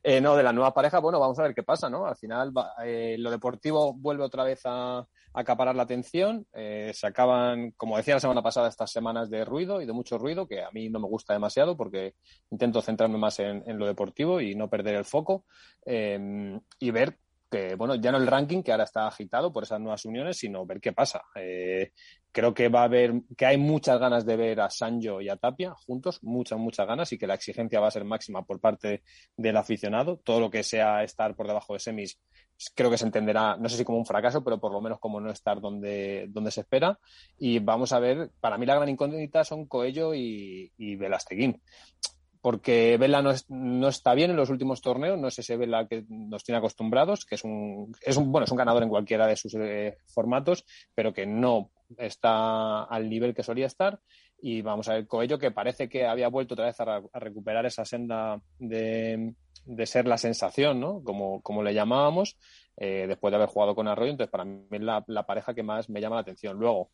Eh, 0.01 0.21
no, 0.21 0.35
de 0.35 0.43
la 0.43 0.53
nueva 0.53 0.73
pareja, 0.73 0.99
bueno, 0.99 1.19
vamos 1.19 1.37
a 1.39 1.43
ver 1.43 1.53
qué 1.53 1.63
pasa, 1.63 1.89
¿no? 1.89 2.05
Al 2.05 2.15
final 2.15 2.53
lo 2.53 3.31
deportivo 3.31 3.93
vuelve 3.93 4.23
otra 4.23 4.45
vez 4.45 4.61
a 4.65 5.05
acaparar 5.33 5.75
la 5.75 5.83
atención. 5.83 6.45
Eh, 6.53 6.91
se 6.93 7.07
acaban, 7.07 7.71
como 7.71 7.97
decía 7.97 8.15
la 8.15 8.19
semana 8.19 8.41
pasada, 8.41 8.69
estas 8.69 8.91
semanas 8.91 9.29
de 9.29 9.45
ruido 9.45 9.81
y 9.81 9.85
de 9.85 9.93
mucho 9.93 10.17
ruido, 10.17 10.47
que 10.47 10.61
a 10.63 10.71
mí 10.71 10.89
no 10.89 10.99
me 10.99 11.07
gusta 11.07 11.33
demasiado 11.33 11.77
porque 11.77 12.15
intento 12.49 12.81
centrarme 12.81 13.17
más 13.17 13.39
en, 13.39 13.63
lo 13.77 13.85
deportivo 13.85 14.41
y 14.41 14.55
no 14.55 14.69
perder 14.69 14.95
el 14.95 15.05
foco. 15.05 15.45
Em, 15.85 16.59
y 16.79 16.91
ver 16.91 17.17
que, 17.51 17.75
bueno, 17.75 17.95
ya 17.95 18.11
no 18.11 18.17
el 18.17 18.27
ranking 18.27 18.63
que 18.63 18.71
ahora 18.71 18.85
está 18.85 19.05
agitado 19.05 19.51
por 19.51 19.63
esas 19.63 19.79
nuevas 19.79 20.05
uniones, 20.05 20.37
sino 20.37 20.65
ver 20.65 20.79
qué 20.79 20.93
pasa. 20.93 21.21
Eh, 21.35 21.91
creo 22.31 22.53
que 22.53 22.69
va 22.69 22.81
a 22.81 22.85
haber, 22.85 23.13
que 23.37 23.45
hay 23.45 23.57
muchas 23.57 23.99
ganas 23.99 24.25
de 24.25 24.37
ver 24.37 24.61
a 24.61 24.69
Sancho 24.69 25.21
y 25.21 25.29
a 25.29 25.35
Tapia 25.35 25.73
juntos, 25.85 26.23
muchas, 26.23 26.57
muchas 26.57 26.87
ganas, 26.87 27.11
y 27.11 27.17
que 27.17 27.27
la 27.27 27.35
exigencia 27.35 27.81
va 27.81 27.89
a 27.89 27.91
ser 27.91 28.05
máxima 28.05 28.43
por 28.43 28.59
parte 28.59 29.03
del 29.35 29.57
aficionado. 29.57 30.17
Todo 30.23 30.39
lo 30.39 30.49
que 30.49 30.63
sea 30.63 31.03
estar 31.03 31.35
por 31.35 31.47
debajo 31.47 31.73
de 31.73 31.79
semis, 31.79 32.19
creo 32.73 32.89
que 32.89 32.97
se 32.97 33.05
entenderá, 33.05 33.57
no 33.57 33.67
sé 33.69 33.77
si 33.77 33.83
como 33.83 33.97
un 33.97 34.05
fracaso, 34.05 34.43
pero 34.43 34.59
por 34.59 34.71
lo 34.71 34.81
menos 34.81 34.99
como 34.99 35.19
no 35.19 35.29
estar 35.29 35.59
donde, 35.59 36.27
donde 36.29 36.51
se 36.51 36.61
espera. 36.61 36.97
Y 37.37 37.59
vamos 37.59 37.91
a 37.91 37.99
ver, 37.99 38.31
para 38.39 38.57
mí 38.57 38.65
la 38.65 38.75
gran 38.75 38.89
incógnita 38.89 39.43
son 39.43 39.65
Coello 39.65 40.15
y, 40.15 40.71
y 40.77 40.95
Velasteguín 40.95 41.61
porque 42.41 42.97
Vela 42.97 43.21
no, 43.21 43.87
está 43.87 44.13
bien 44.15 44.31
en 44.31 44.35
los 44.35 44.49
últimos 44.49 44.81
torneos, 44.81 45.17
no 45.17 45.27
es 45.27 45.37
ese 45.37 45.57
Vela 45.57 45.87
que 45.87 46.03
nos 46.09 46.43
tiene 46.43 46.57
acostumbrados, 46.57 47.23
que 47.23 47.35
es 47.35 47.43
un, 47.43 47.95
es 48.01 48.17
un, 48.17 48.31
bueno, 48.31 48.45
es 48.45 48.51
un 48.51 48.57
ganador 48.57 48.81
en 48.81 48.89
cualquiera 48.89 49.27
de 49.27 49.35
sus 49.35 49.53
eh, 49.53 49.97
formatos, 50.07 50.65
pero 50.95 51.13
que 51.13 51.27
no 51.27 51.69
está 51.97 52.83
al 52.83 53.09
nivel 53.09 53.35
que 53.35 53.43
solía 53.43 53.67
estar. 53.67 53.99
Y 54.41 54.63
vamos 54.63 54.89
a 54.89 54.95
ver, 54.95 55.05
Coello, 55.05 55.37
que 55.37 55.51
parece 55.51 55.87
que 55.87 56.07
había 56.07 56.29
vuelto 56.29 56.55
otra 56.55 56.65
vez 56.65 56.79
a, 56.79 57.01
recuperar 57.13 57.67
esa 57.67 57.85
senda 57.85 58.41
de, 58.57 59.35
de, 59.65 59.85
ser 59.85 60.07
la 60.07 60.17
sensación, 60.17 60.79
¿no? 60.79 61.03
Como, 61.03 61.43
como 61.43 61.61
le 61.61 61.75
llamábamos, 61.75 62.37
eh, 62.75 63.05
después 63.07 63.31
de 63.31 63.35
haber 63.35 63.49
jugado 63.49 63.75
con 63.75 63.87
Arroyo. 63.87 64.09
Entonces, 64.09 64.31
para 64.31 64.45
mí 64.45 64.65
es 64.71 64.81
la 64.81 65.25
pareja 65.27 65.53
que 65.53 65.61
más 65.61 65.91
me 65.91 66.01
llama 66.01 66.15
la 66.15 66.21
atención. 66.21 66.57
Luego, 66.57 66.89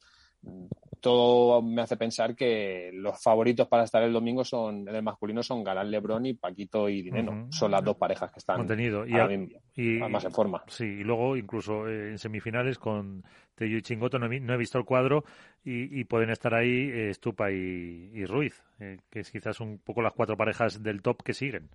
todo 1.00 1.62
me 1.62 1.82
hace 1.82 1.98
pensar 1.98 2.36
que 2.36 2.92
los 2.94 3.22
favoritos 3.22 3.68
para 3.68 3.84
estar 3.84 4.04
el 4.04 4.14
domingo 4.14 4.44
son 4.44 4.88
en 4.88 4.96
el 4.96 5.04
masculino 5.04 5.44
son 5.44 5.64
Galán 5.64 5.92
Lebrón 5.92 6.26
y 6.26 6.34
Paquito 6.34 6.90
y 6.90 7.02
Dineno. 7.02 7.48
Son 7.52 7.72
las 7.72 7.84
dos 7.84 7.98
parejas 7.98 8.32
que 8.32 8.40
están 8.40 8.58
Mantenido. 8.58 9.06
Y, 9.06 10.00
más 10.00 10.26
en 10.26 10.32
forma. 10.32 10.64
Sí, 10.68 10.86
y 10.86 11.04
luego 11.04 11.38
incluso 11.38 11.88
eh, 11.88 12.12
en 12.12 12.18
semifinales 12.18 12.80
con 12.80 13.24
Tello 13.56 13.78
y 13.78 13.82
Chingoto 13.82 14.20
no 14.20 14.26
he, 14.26 14.58
visto 14.58 14.78
el 14.78 14.86
cuadro 14.86 15.24
y, 15.64 16.04
pueden 16.06 16.30
estar 16.30 16.54
ahí 16.54 16.90
eh, 16.92 17.14
Stupa 17.14 17.52
y, 17.52 18.26
Ruiz, 18.26 18.64
eh, 18.80 18.98
que 19.10 19.20
es 19.22 19.32
quizás 19.32 19.60
un 19.60 19.80
poco 19.80 20.02
las 20.02 20.14
cuatro 20.14 20.38
parejas 20.38 20.82
del 20.82 21.02
top 21.02 21.24
que 21.24 21.34
siguen. 21.34 21.70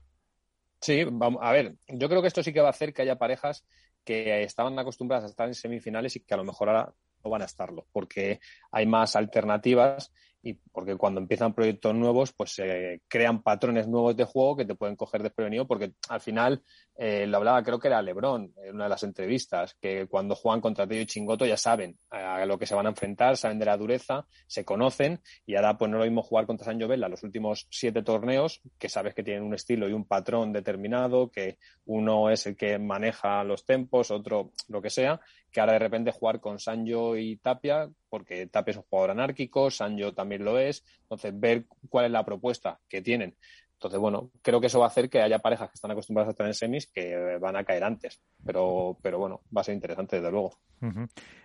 Sí, 0.81 1.05
vamos, 1.05 1.41
a 1.43 1.53
ver, 1.53 1.77
yo 1.89 2.09
creo 2.09 2.23
que 2.23 2.29
esto 2.29 2.43
sí 2.43 2.53
que 2.53 2.61
va 2.61 2.67
a 2.67 2.71
hacer 2.71 2.93
que 2.93 3.03
haya 3.03 3.17
parejas 3.17 3.65
que 4.05 4.43
estaban 4.43 4.77
acostumbradas 4.79 5.25
a 5.25 5.29
estar 5.29 5.47
en 5.47 5.55
semifinales 5.55 6.17
y 6.17 6.21
que 6.21 6.35
a 6.35 6.37
lo 6.37 6.45
mejor 6.45 6.69
ahora 6.69 6.93
no 7.25 7.31
van 7.31 7.43
a 7.43 7.47
estarlo, 7.47 7.87
porque 7.93 8.41
hay 8.71 8.87
más 8.87 9.17
alternativas 9.17 10.13
y 10.43 10.55
porque 10.55 10.97
cuando 10.97 11.21
empiezan 11.21 11.55
proyectos 11.55 11.95
nuevos, 11.95 12.33
pues 12.33 12.55
se 12.55 13.01
crean 13.07 13.43
patrones 13.43 13.87
nuevos 13.87 14.17
de 14.17 14.25
juego 14.25 14.57
que 14.57 14.65
te 14.65 14.75
pueden 14.75 14.97
coger 14.97 15.23
desprevenido, 15.23 15.67
porque 15.69 15.93
al 16.09 16.21
final, 16.21 16.63
eh, 16.97 17.27
lo 17.29 17.37
hablaba, 17.37 17.63
creo 17.63 17.79
que 17.79 17.87
era 17.87 18.03
Lebron 18.03 18.53
en 18.65 18.75
una 18.75 18.85
de 18.85 18.91
las 18.91 19.05
entrevistas, 19.05 19.77
que 19.81 20.09
cuando 20.09 20.35
juegan 20.35 20.61
contra 20.61 20.87
Tello 20.87 21.03
y 21.03 21.07
Chingoto 21.07 21.47
ya 21.47 21.57
saben 21.57 21.97
a 22.11 22.45
lo 22.45 22.59
que 22.59 22.67
se 22.67 22.75
van 22.75 22.87
a 22.87 22.91
enfrentar, 22.91 23.37
saben 23.37 23.61
de 23.61 23.67
la 23.67 23.77
dureza, 23.77 24.27
se 24.49 24.65
conocen, 24.65 25.21
y 25.47 25.55
ahora 25.55 25.79
pues 25.79 25.91
no 25.91 25.99
lo 25.99 26.05
mismo 26.05 26.23
jugar 26.23 26.47
contra 26.47 26.65
San 26.65 26.79
Vela 26.79 27.09
los 27.09 27.23
últimos 27.23 27.69
siete 27.71 28.03
torneos, 28.03 28.61
que 28.79 28.89
sabes 28.89 29.15
que 29.15 29.23
tienen 29.23 29.45
un 29.45 29.55
estilo 29.55 29.89
y 29.89 29.93
un 29.93 30.07
patrón 30.07 30.53
determinado, 30.53 31.31
que 31.31 31.59
uno 31.85 32.31
es 32.31 32.47
el 32.47 32.57
que 32.57 32.79
maneja 32.81 33.45
los 33.45 33.65
tempos, 33.65 34.11
otro 34.11 34.51
lo 34.69 34.83
que 34.83 34.91
sea, 34.91 35.21
que 35.53 35.61
ahora 35.61 35.75
de 35.75 35.79
repente 35.79 36.11
jugar 36.11 36.41
con 36.41 36.59
Sanjo 36.59 37.17
y 37.17 37.37
Tapia, 37.37 37.89
porque 38.09 38.47
Tapia 38.47 38.73
es 38.73 38.77
un 38.79 38.85
jugador 38.85 39.11
anárquico, 39.11 39.71
Sanjo 39.71 40.15
también 40.15 40.45
lo 40.45 40.59
es, 40.59 40.85
entonces 41.03 41.39
ver 41.39 41.67
cuál 41.89 42.07
es 42.07 42.11
la 42.11 42.25
propuesta 42.25 42.81
que 42.89 43.03
tienen. 43.03 43.37
Entonces, 43.75 43.99
bueno, 43.99 44.31
creo 44.43 44.61
que 44.61 44.69
eso 44.69 44.79
va 44.79 44.87
a 44.87 44.89
hacer 44.89 45.11
que 45.11 45.21
haya 45.21 45.41
parejas 45.41 45.69
que 45.69 45.75
están 45.75 45.91
acostumbradas 45.91 46.33
a 46.33 46.37
tener 46.37 46.55
semis 46.55 46.87
que 46.87 47.37
van 47.41 47.57
a 47.57 47.65
caer 47.65 47.83
antes, 47.83 48.23
pero, 48.45 48.97
pero 49.03 49.19
bueno, 49.19 49.43
va 49.55 49.61
a 49.61 49.65
ser 49.65 49.75
interesante 49.75 50.17
desde 50.17 50.31
luego. 50.31 50.57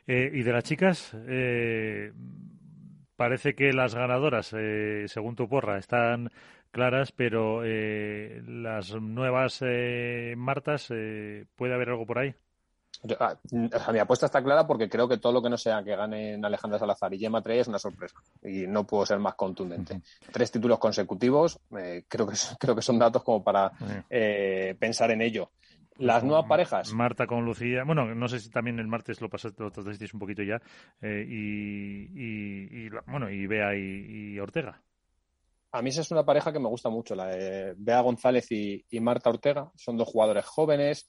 Eh, 0.05 0.31
y 0.33 0.43
de 0.43 0.51
las 0.53 0.63
chicas, 0.63 1.13
eh, 1.27 2.11
parece 3.15 3.55
que 3.55 3.73
las 3.73 3.95
ganadoras, 3.95 4.53
eh, 4.55 5.05
según 5.07 5.35
tu 5.35 5.49
porra, 5.49 5.79
están 5.79 6.31
claras, 6.69 7.11
pero 7.11 7.63
las 7.63 8.93
nuevas 8.93 9.63
Martas, 10.35 10.87
¿puede 11.55 11.73
haber 11.73 11.89
algo 11.89 12.05
por 12.05 12.19
ahí? 12.19 12.35
Ah, 13.19 13.37
mi 13.91 13.99
apuesta 13.99 14.25
está 14.25 14.43
clara 14.43 14.65
porque 14.65 14.89
creo 14.89 15.07
que 15.07 15.17
todo 15.17 15.33
lo 15.33 15.41
que 15.41 15.49
no 15.49 15.57
sea 15.57 15.83
que 15.83 15.95
ganen 15.95 16.43
Alejandra 16.43 16.79
Salazar 16.79 17.13
y 17.13 17.19
Gemma 17.19 17.41
Trey 17.41 17.59
es 17.59 17.67
una 17.67 17.79
sorpresa 17.79 18.19
y 18.43 18.65
no 18.67 18.85
puedo 18.85 19.05
ser 19.05 19.19
más 19.19 19.35
contundente. 19.35 20.01
Tres 20.31 20.51
títulos 20.51 20.79
consecutivos, 20.79 21.59
eh, 21.77 22.05
creo, 22.07 22.27
que, 22.27 22.35
creo 22.59 22.75
que 22.75 22.81
son 22.81 22.97
datos 22.97 23.23
como 23.23 23.43
para 23.43 23.71
eh, 24.09 24.75
pensar 24.79 25.11
en 25.11 25.21
ello. 25.21 25.51
Las 25.99 26.23
nuevas 26.23 26.45
parejas. 26.45 26.93
Marta 26.93 27.25
con 27.25 27.43
Lucía. 27.43 27.83
Bueno, 27.83 28.13
no 28.13 28.27
sé 28.27 28.39
si 28.39 28.49
también 28.49 28.79
el 28.79 28.87
martes 28.87 29.19
lo 29.19 29.29
pasaste, 29.29 29.63
lo 29.63 29.71
tratasteis 29.71 30.13
un 30.13 30.19
poquito 30.19 30.43
ya. 30.43 30.61
Eh, 31.01 31.25
y, 31.27 32.89
bueno, 33.07 33.29
y 33.29 33.47
Bea 33.47 33.75
y, 33.75 34.39
Ortega. 34.39 34.81
A 35.71 35.81
mí 35.81 35.89
esa 35.89 36.01
es 36.01 36.11
una 36.11 36.25
pareja 36.25 36.53
que 36.53 36.59
me 36.59 36.69
gusta 36.69 36.89
mucho, 36.89 37.15
la 37.15 37.27
de 37.27 37.73
Bea 37.77 38.01
González 38.01 38.51
y, 38.51 38.85
Marta 39.01 39.29
Ortega. 39.29 39.71
Son 39.75 39.97
dos 39.97 40.07
jugadores 40.07 40.45
jóvenes. 40.45 41.07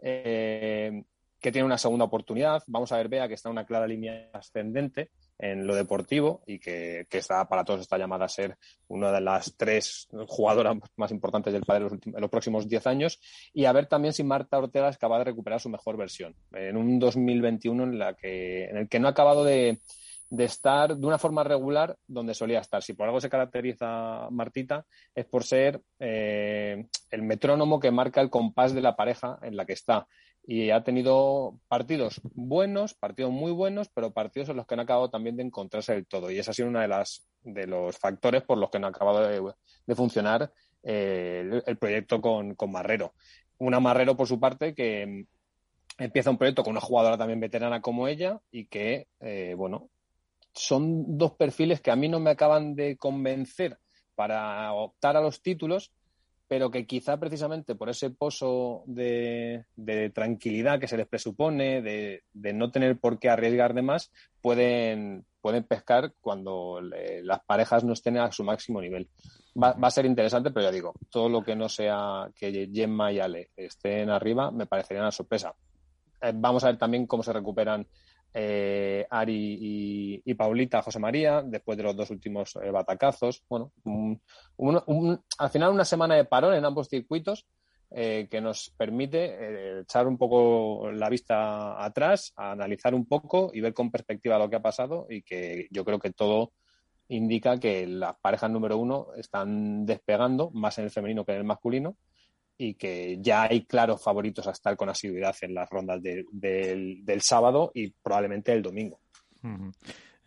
Eh, 0.00 1.04
que 1.40 1.50
tiene 1.50 1.66
una 1.66 1.78
segunda 1.78 2.04
oportunidad. 2.04 2.62
Vamos 2.66 2.92
a 2.92 2.98
ver, 2.98 3.08
Bea, 3.08 3.26
que 3.26 3.34
está 3.34 3.48
en 3.48 3.52
una 3.52 3.64
clara 3.64 3.86
línea 3.86 4.28
ascendente 4.32 5.10
en 5.38 5.66
lo 5.66 5.74
deportivo 5.74 6.42
y 6.46 6.58
que, 6.58 7.06
está 7.10 7.48
para 7.48 7.64
todos 7.64 7.80
está 7.80 7.96
llamada 7.96 8.26
a 8.26 8.28
ser 8.28 8.58
una 8.88 9.10
de 9.10 9.22
las 9.22 9.56
tres 9.56 10.06
jugadoras 10.28 10.76
más 10.96 11.10
importantes 11.10 11.52
del 11.52 11.64
padre 11.64 11.86
en 12.04 12.20
los, 12.20 12.30
próximos 12.30 12.68
diez 12.68 12.86
años. 12.86 13.18
Y 13.54 13.64
a 13.64 13.72
ver 13.72 13.86
también 13.86 14.12
si 14.12 14.22
Marta 14.22 14.58
Ortega 14.58 14.90
es 14.90 14.98
capaz 14.98 15.18
de 15.18 15.24
recuperar 15.24 15.60
su 15.60 15.70
mejor 15.70 15.96
versión. 15.96 16.36
En 16.52 16.76
un 16.76 16.98
2021 16.98 17.84
en, 17.84 17.98
la 17.98 18.14
que, 18.14 18.64
en 18.64 18.76
el 18.76 18.88
que 18.88 19.00
no 19.00 19.08
ha 19.08 19.12
acabado 19.12 19.42
de, 19.42 19.80
estar 20.38 20.94
de 20.94 21.06
una 21.06 21.18
forma 21.18 21.42
regular 21.42 21.96
donde 22.06 22.34
solía 22.34 22.60
estar. 22.60 22.82
Si 22.82 22.92
por 22.92 23.06
algo 23.06 23.20
se 23.20 23.30
caracteriza 23.30 24.28
Martita 24.30 24.84
es 25.14 25.24
por 25.24 25.44
ser 25.44 25.80
eh, 25.98 26.86
el 27.10 27.22
metrónomo 27.22 27.80
que 27.80 27.90
marca 27.90 28.20
el 28.20 28.28
compás 28.28 28.74
de 28.74 28.82
la 28.82 28.94
pareja 28.94 29.38
en 29.42 29.56
la 29.56 29.64
que 29.64 29.72
está 29.72 30.06
y 30.50 30.72
ha 30.72 30.82
tenido 30.82 31.60
partidos 31.68 32.20
buenos, 32.24 32.94
partidos 32.94 33.30
muy 33.30 33.52
buenos, 33.52 33.88
pero 33.88 34.12
partidos 34.12 34.48
en 34.48 34.56
los 34.56 34.66
que 34.66 34.74
no 34.74 34.82
ha 34.82 34.84
acabado 34.84 35.08
también 35.08 35.36
de 35.36 35.44
encontrarse 35.44 35.92
del 35.92 36.08
todo. 36.08 36.28
Y 36.28 36.40
ese 36.40 36.50
ha 36.50 36.54
sido 36.54 36.66
uno 36.66 36.80
de, 36.80 36.88
las, 36.88 37.24
de 37.42 37.68
los 37.68 37.96
factores 37.96 38.42
por 38.42 38.58
los 38.58 38.68
que 38.68 38.80
no 38.80 38.88
ha 38.88 38.90
acabado 38.90 39.28
de, 39.28 39.94
funcionar 39.94 40.52
eh, 40.82 41.62
el, 41.64 41.76
proyecto 41.78 42.20
con, 42.20 42.56
con, 42.56 42.72
Marrero. 42.72 43.14
Una 43.58 43.78
Marrero, 43.78 44.16
por 44.16 44.26
su 44.26 44.40
parte, 44.40 44.74
que 44.74 45.24
empieza 45.98 46.30
un 46.30 46.38
proyecto 46.38 46.64
con 46.64 46.72
una 46.72 46.80
jugadora 46.80 47.16
también 47.16 47.38
veterana 47.38 47.80
como 47.80 48.08
ella 48.08 48.40
y 48.50 48.66
que, 48.66 49.06
eh, 49.20 49.54
bueno, 49.56 49.88
son 50.52 51.16
dos 51.16 51.36
perfiles 51.36 51.80
que 51.80 51.92
a 51.92 51.96
mí 51.96 52.08
no 52.08 52.18
me 52.18 52.30
acaban 52.30 52.74
de 52.74 52.96
convencer 52.96 53.78
para 54.16 54.72
optar 54.72 55.16
a 55.16 55.20
los 55.20 55.42
títulos 55.42 55.92
pero 56.50 56.68
que 56.68 56.84
quizá 56.84 57.16
precisamente 57.16 57.76
por 57.76 57.90
ese 57.90 58.10
pozo 58.10 58.82
de, 58.84 59.66
tranquilidad 60.12 60.80
que 60.80 60.88
se 60.88 60.96
les 60.96 61.06
presupone, 61.06 61.80
de, 61.80 62.52
no 62.52 62.72
tener 62.72 62.98
por 62.98 63.20
qué 63.20 63.28
arriesgar 63.28 63.72
de 63.72 63.82
más, 63.82 64.10
pueden, 64.42 65.24
pueden 65.40 65.62
pescar 65.62 66.12
cuando 66.20 66.80
las 66.80 67.40
parejas 67.44 67.84
no 67.84 67.92
estén 67.92 68.18
a 68.18 68.32
su 68.32 68.42
máximo 68.42 68.80
nivel. 68.80 69.08
Va, 69.56 69.76
a 69.80 69.90
ser 69.92 70.06
interesante, 70.06 70.50
pero 70.50 70.66
ya 70.66 70.72
digo, 70.72 70.92
todo 71.08 71.28
lo 71.28 71.44
que 71.44 71.54
no 71.54 71.68
sea 71.68 72.28
que 72.34 72.68
Gemma 72.74 73.12
y 73.12 73.20
Ale 73.20 73.50
estén 73.54 74.10
arriba 74.10 74.50
me 74.50 74.66
parecería 74.66 75.02
una 75.02 75.12
sorpresa. 75.12 75.54
Eh, 76.20 76.32
vamos 76.34 76.64
a 76.64 76.70
ver 76.70 76.78
también 76.78 77.06
cómo 77.06 77.22
se 77.22 77.32
recuperan 77.32 77.86
eh, 78.32 79.06
Ari 79.10 80.22
y, 80.24 80.34
Paulita 80.34 80.82
José 80.82 80.98
María, 80.98 81.42
después 81.42 81.76
de 81.76 81.84
los 81.84 81.96
dos 81.96 82.10
últimos 82.10 82.56
eh, 82.56 82.70
batacazos. 82.70 83.42
Bueno, 83.48 83.72
al 85.38 85.50
final 85.50 85.72
una 85.72 85.84
semana 85.84 86.14
de 86.14 86.24
parón 86.24 86.54
en 86.54 86.64
ambos 86.64 86.88
circuitos 86.88 87.46
eh, 87.90 88.28
que 88.30 88.40
nos 88.40 88.72
permite 88.76 89.80
echar 89.80 90.06
un 90.06 90.16
poco 90.16 90.90
la 90.92 91.08
vista 91.08 91.84
atrás, 91.84 92.32
analizar 92.36 92.94
un 92.94 93.06
poco 93.06 93.50
y 93.52 93.60
ver 93.60 93.74
con 93.74 93.90
perspectiva 93.90 94.38
lo 94.38 94.48
que 94.48 94.56
ha 94.56 94.62
pasado 94.62 95.06
y 95.10 95.22
que 95.22 95.66
yo 95.70 95.84
creo 95.84 95.98
que 95.98 96.12
todo 96.12 96.52
indica 97.08 97.58
que 97.58 97.86
las 97.88 98.16
parejas 98.20 98.50
número 98.50 98.78
uno 98.78 99.08
están 99.16 99.84
despegando 99.84 100.50
más 100.52 100.78
en 100.78 100.84
el 100.84 100.90
femenino 100.90 101.24
que 101.24 101.32
en 101.32 101.38
el 101.38 101.44
masculino 101.44 101.96
y 102.62 102.74
que 102.74 103.16
ya 103.20 103.44
hay 103.44 103.64
claros 103.64 104.04
favoritos 104.04 104.46
a 104.46 104.50
estar 104.50 104.76
con 104.76 104.90
asiduidad 104.90 105.34
en 105.40 105.54
las 105.54 105.70
rondas 105.70 106.02
del, 106.02 107.22
sábado 107.22 107.72
y 107.72 107.88
probablemente 107.90 108.52
el 108.52 108.60
domingo. 108.60 109.00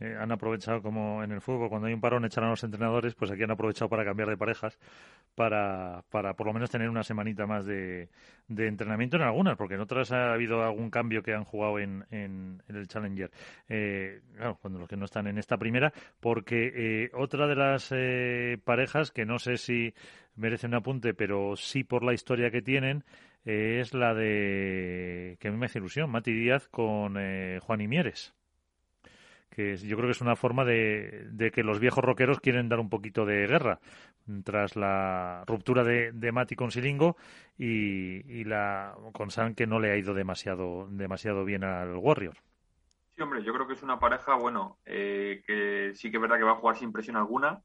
Eh, 0.03 0.17
han 0.19 0.33
aprovechado 0.33 0.81
como 0.81 1.23
en 1.23 1.31
el 1.31 1.39
fútbol, 1.39 1.69
cuando 1.69 1.87
hay 1.87 1.93
un 1.93 2.01
parón 2.01 2.25
echan 2.25 2.43
a 2.43 2.49
los 2.49 2.61
entrenadores, 2.65 3.15
pues 3.15 3.31
aquí 3.31 3.43
han 3.43 3.51
aprovechado 3.51 3.87
para 3.87 4.03
cambiar 4.03 4.27
de 4.27 4.35
parejas, 4.35 4.77
para, 5.33 6.03
para 6.09 6.33
por 6.33 6.47
lo 6.47 6.53
menos 6.53 6.69
tener 6.69 6.89
una 6.89 7.03
semanita 7.03 7.45
más 7.47 7.65
de, 7.65 8.09
de 8.49 8.67
entrenamiento 8.67 9.15
en 9.15 9.23
algunas, 9.23 9.55
porque 9.55 9.75
en 9.75 9.79
otras 9.79 10.11
ha 10.11 10.33
habido 10.33 10.61
algún 10.61 10.89
cambio 10.89 11.23
que 11.23 11.33
han 11.33 11.45
jugado 11.45 11.79
en, 11.79 12.03
en, 12.11 12.61
el 12.67 12.85
Challenger. 12.89 13.31
Eh, 13.69 14.19
claro, 14.35 14.57
cuando 14.61 14.79
los 14.79 14.89
que 14.89 14.97
no 14.97 15.05
están 15.05 15.27
en 15.27 15.37
esta 15.37 15.55
primera, 15.55 15.93
porque 16.19 16.73
eh, 16.75 17.09
otra 17.13 17.47
de 17.47 17.55
las 17.55 17.93
parejas, 18.65 19.11
que 19.11 19.25
no 19.25 19.39
sé 19.39 19.55
si 19.55 19.93
merece 20.35 20.67
un 20.67 20.75
apunte, 20.75 21.13
pero 21.13 21.55
sí 21.55 21.85
por 21.85 22.03
la 22.03 22.13
historia 22.13 22.51
que 22.51 22.61
tienen, 22.61 23.05
es 23.45 23.93
la 23.93 24.13
de, 24.13 25.37
que 25.39 25.47
a 25.47 25.51
mí 25.51 25.57
me 25.57 25.67
hace 25.67 25.79
ilusión, 25.79 26.09
Mati 26.09 26.33
Díaz 26.33 26.67
con 26.67 27.15
eh, 27.17 27.59
Juan 27.61 27.79
Imieres 27.79 28.33
que 29.53 29.77
yo 29.77 29.95
creo 29.95 30.07
que 30.07 30.13
es 30.13 30.21
una 30.21 30.35
forma 30.35 30.65
de, 30.65 31.51
que 31.53 31.63
los 31.63 31.79
viejos 31.79 32.03
rockeros 32.03 32.39
quieren 32.39 32.69
dar 32.69 32.79
un 32.79 32.89
poquito 32.89 33.25
de 33.25 33.47
guerra 33.47 33.79
tras 34.43 34.75
la 34.75 35.43
ruptura 35.45 35.83
de, 35.83 36.11
de 36.11 36.31
Mati 36.31 36.55
con 36.55 36.71
Silingo 36.71 37.15
y, 37.57 38.43
la 38.45 38.95
con 39.13 39.29
San 39.29 39.53
que 39.53 39.67
no 39.67 39.79
le 39.79 39.91
ha 39.91 39.97
ido 39.97 40.13
demasiado 40.13 40.87
demasiado 40.89 41.45
bien 41.45 41.63
al 41.63 41.95
Warrior. 41.95 42.35
Sí, 43.15 43.21
hombre, 43.21 43.43
yo 43.43 43.53
creo 43.53 43.67
que 43.67 43.73
es 43.73 43.83
una 43.83 43.99
pareja, 43.99 44.35
bueno, 44.35 44.79
eh, 44.85 45.43
que 45.45 45.91
sí 45.93 46.09
que 46.09 46.17
es 46.17 46.21
verdad 46.21 46.37
que 46.37 46.43
va 46.43 46.53
a 46.53 46.57
jugar 46.57 46.75
sin 46.75 46.91
presión 46.91 47.15
alguna. 47.15 47.61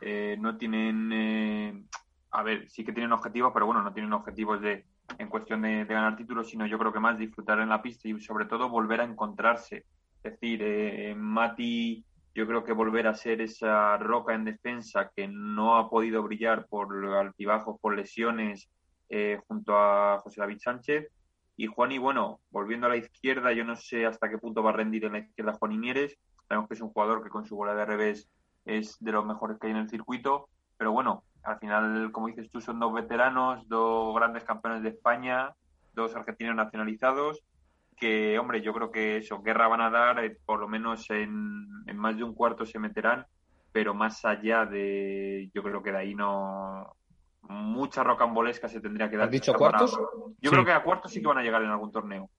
Eh, 0.00 0.36
no 0.38 0.58
tienen, 0.58 1.10
eh, 1.12 1.84
a 2.32 2.42
ver, 2.42 2.68
sí 2.68 2.84
que 2.84 2.92
tienen 2.92 3.12
objetivos, 3.12 3.52
pero 3.54 3.64
bueno, 3.64 3.82
no 3.82 3.94
tienen 3.94 4.12
objetivos 4.12 4.60
de 4.60 4.84
en 5.18 5.28
cuestión 5.28 5.62
de, 5.62 5.84
de 5.84 5.94
ganar 5.94 6.16
títulos, 6.16 6.48
sino 6.50 6.66
yo 6.66 6.78
creo 6.78 6.92
que 6.92 7.00
más 7.00 7.18
disfrutar 7.18 7.60
en 7.60 7.70
la 7.70 7.80
pista 7.80 8.08
y 8.08 8.20
sobre 8.20 8.44
todo 8.44 8.68
volver 8.68 9.00
a 9.00 9.04
encontrarse 9.04 9.86
es 10.24 10.32
decir, 10.32 10.62
eh, 10.62 11.14
Mati, 11.14 12.02
yo 12.34 12.46
creo 12.46 12.64
que 12.64 12.72
volver 12.72 13.06
a 13.06 13.14
ser 13.14 13.42
esa 13.42 13.98
roca 13.98 14.34
en 14.34 14.44
defensa 14.44 15.10
que 15.14 15.28
no 15.28 15.76
ha 15.76 15.90
podido 15.90 16.22
brillar 16.22 16.66
por 16.66 17.04
altibajos, 17.14 17.78
por 17.78 17.94
lesiones, 17.94 18.70
eh, 19.10 19.38
junto 19.46 19.76
a 19.76 20.18
José 20.20 20.40
David 20.40 20.58
Sánchez. 20.60 21.12
Y 21.58 21.66
Juani, 21.66 21.98
bueno, 21.98 22.40
volviendo 22.50 22.86
a 22.86 22.90
la 22.90 22.96
izquierda, 22.96 23.52
yo 23.52 23.64
no 23.64 23.76
sé 23.76 24.06
hasta 24.06 24.30
qué 24.30 24.38
punto 24.38 24.62
va 24.62 24.70
a 24.70 24.72
rendir 24.72 25.04
en 25.04 25.12
la 25.12 25.18
izquierda 25.18 25.52
Juan 25.52 25.78
Mieres. 25.78 26.18
Sabemos 26.48 26.68
que 26.68 26.74
es 26.74 26.80
un 26.80 26.90
jugador 26.90 27.22
que 27.22 27.28
con 27.28 27.44
su 27.44 27.54
bola 27.54 27.74
de 27.74 27.84
revés 27.84 28.28
es 28.64 28.96
de 29.00 29.12
los 29.12 29.26
mejores 29.26 29.58
que 29.58 29.66
hay 29.66 29.72
en 29.72 29.78
el 29.78 29.90
circuito. 29.90 30.48
Pero 30.78 30.92
bueno, 30.92 31.22
al 31.42 31.58
final, 31.58 32.10
como 32.12 32.28
dices 32.28 32.50
tú, 32.50 32.62
son 32.62 32.80
dos 32.80 32.94
veteranos, 32.94 33.68
dos 33.68 34.14
grandes 34.16 34.44
campeones 34.44 34.82
de 34.82 34.88
España, 34.88 35.54
dos 35.92 36.16
argentinos 36.16 36.56
nacionalizados 36.56 37.44
que, 37.94 38.38
hombre, 38.38 38.60
yo 38.62 38.72
creo 38.72 38.90
que 38.90 39.18
eso, 39.18 39.42
guerra 39.42 39.68
van 39.68 39.80
a 39.80 39.90
dar, 39.90 40.24
eh, 40.24 40.38
por 40.44 40.60
lo 40.60 40.68
menos 40.68 41.08
en, 41.10 41.66
más 41.94 42.16
de 42.16 42.24
un 42.24 42.34
cuarto 42.34 42.66
se 42.66 42.78
meterán, 42.78 43.26
pero 43.72 43.94
más 43.94 44.24
allá 44.24 44.64
de, 44.66 45.50
yo 45.54 45.62
creo 45.62 45.82
que 45.82 45.92
de 45.92 45.98
ahí 45.98 46.14
no, 46.14 46.96
mucha 47.42 48.02
rocambolesca 48.02 48.68
se 48.68 48.80
tendría 48.80 49.10
que 49.10 49.16
dar. 49.16 49.26
¿Has 49.26 49.32
dicho 49.32 49.54
cuartos? 49.54 49.98
Yo 50.40 50.50
creo 50.50 50.64
que 50.64 50.72
a 50.72 50.82
cuartos 50.82 51.12
sí 51.12 51.20
que 51.20 51.28
van 51.28 51.38
a 51.38 51.42
llegar 51.42 51.62
en 51.62 51.70
algún 51.70 51.92
torneo. 51.92 52.30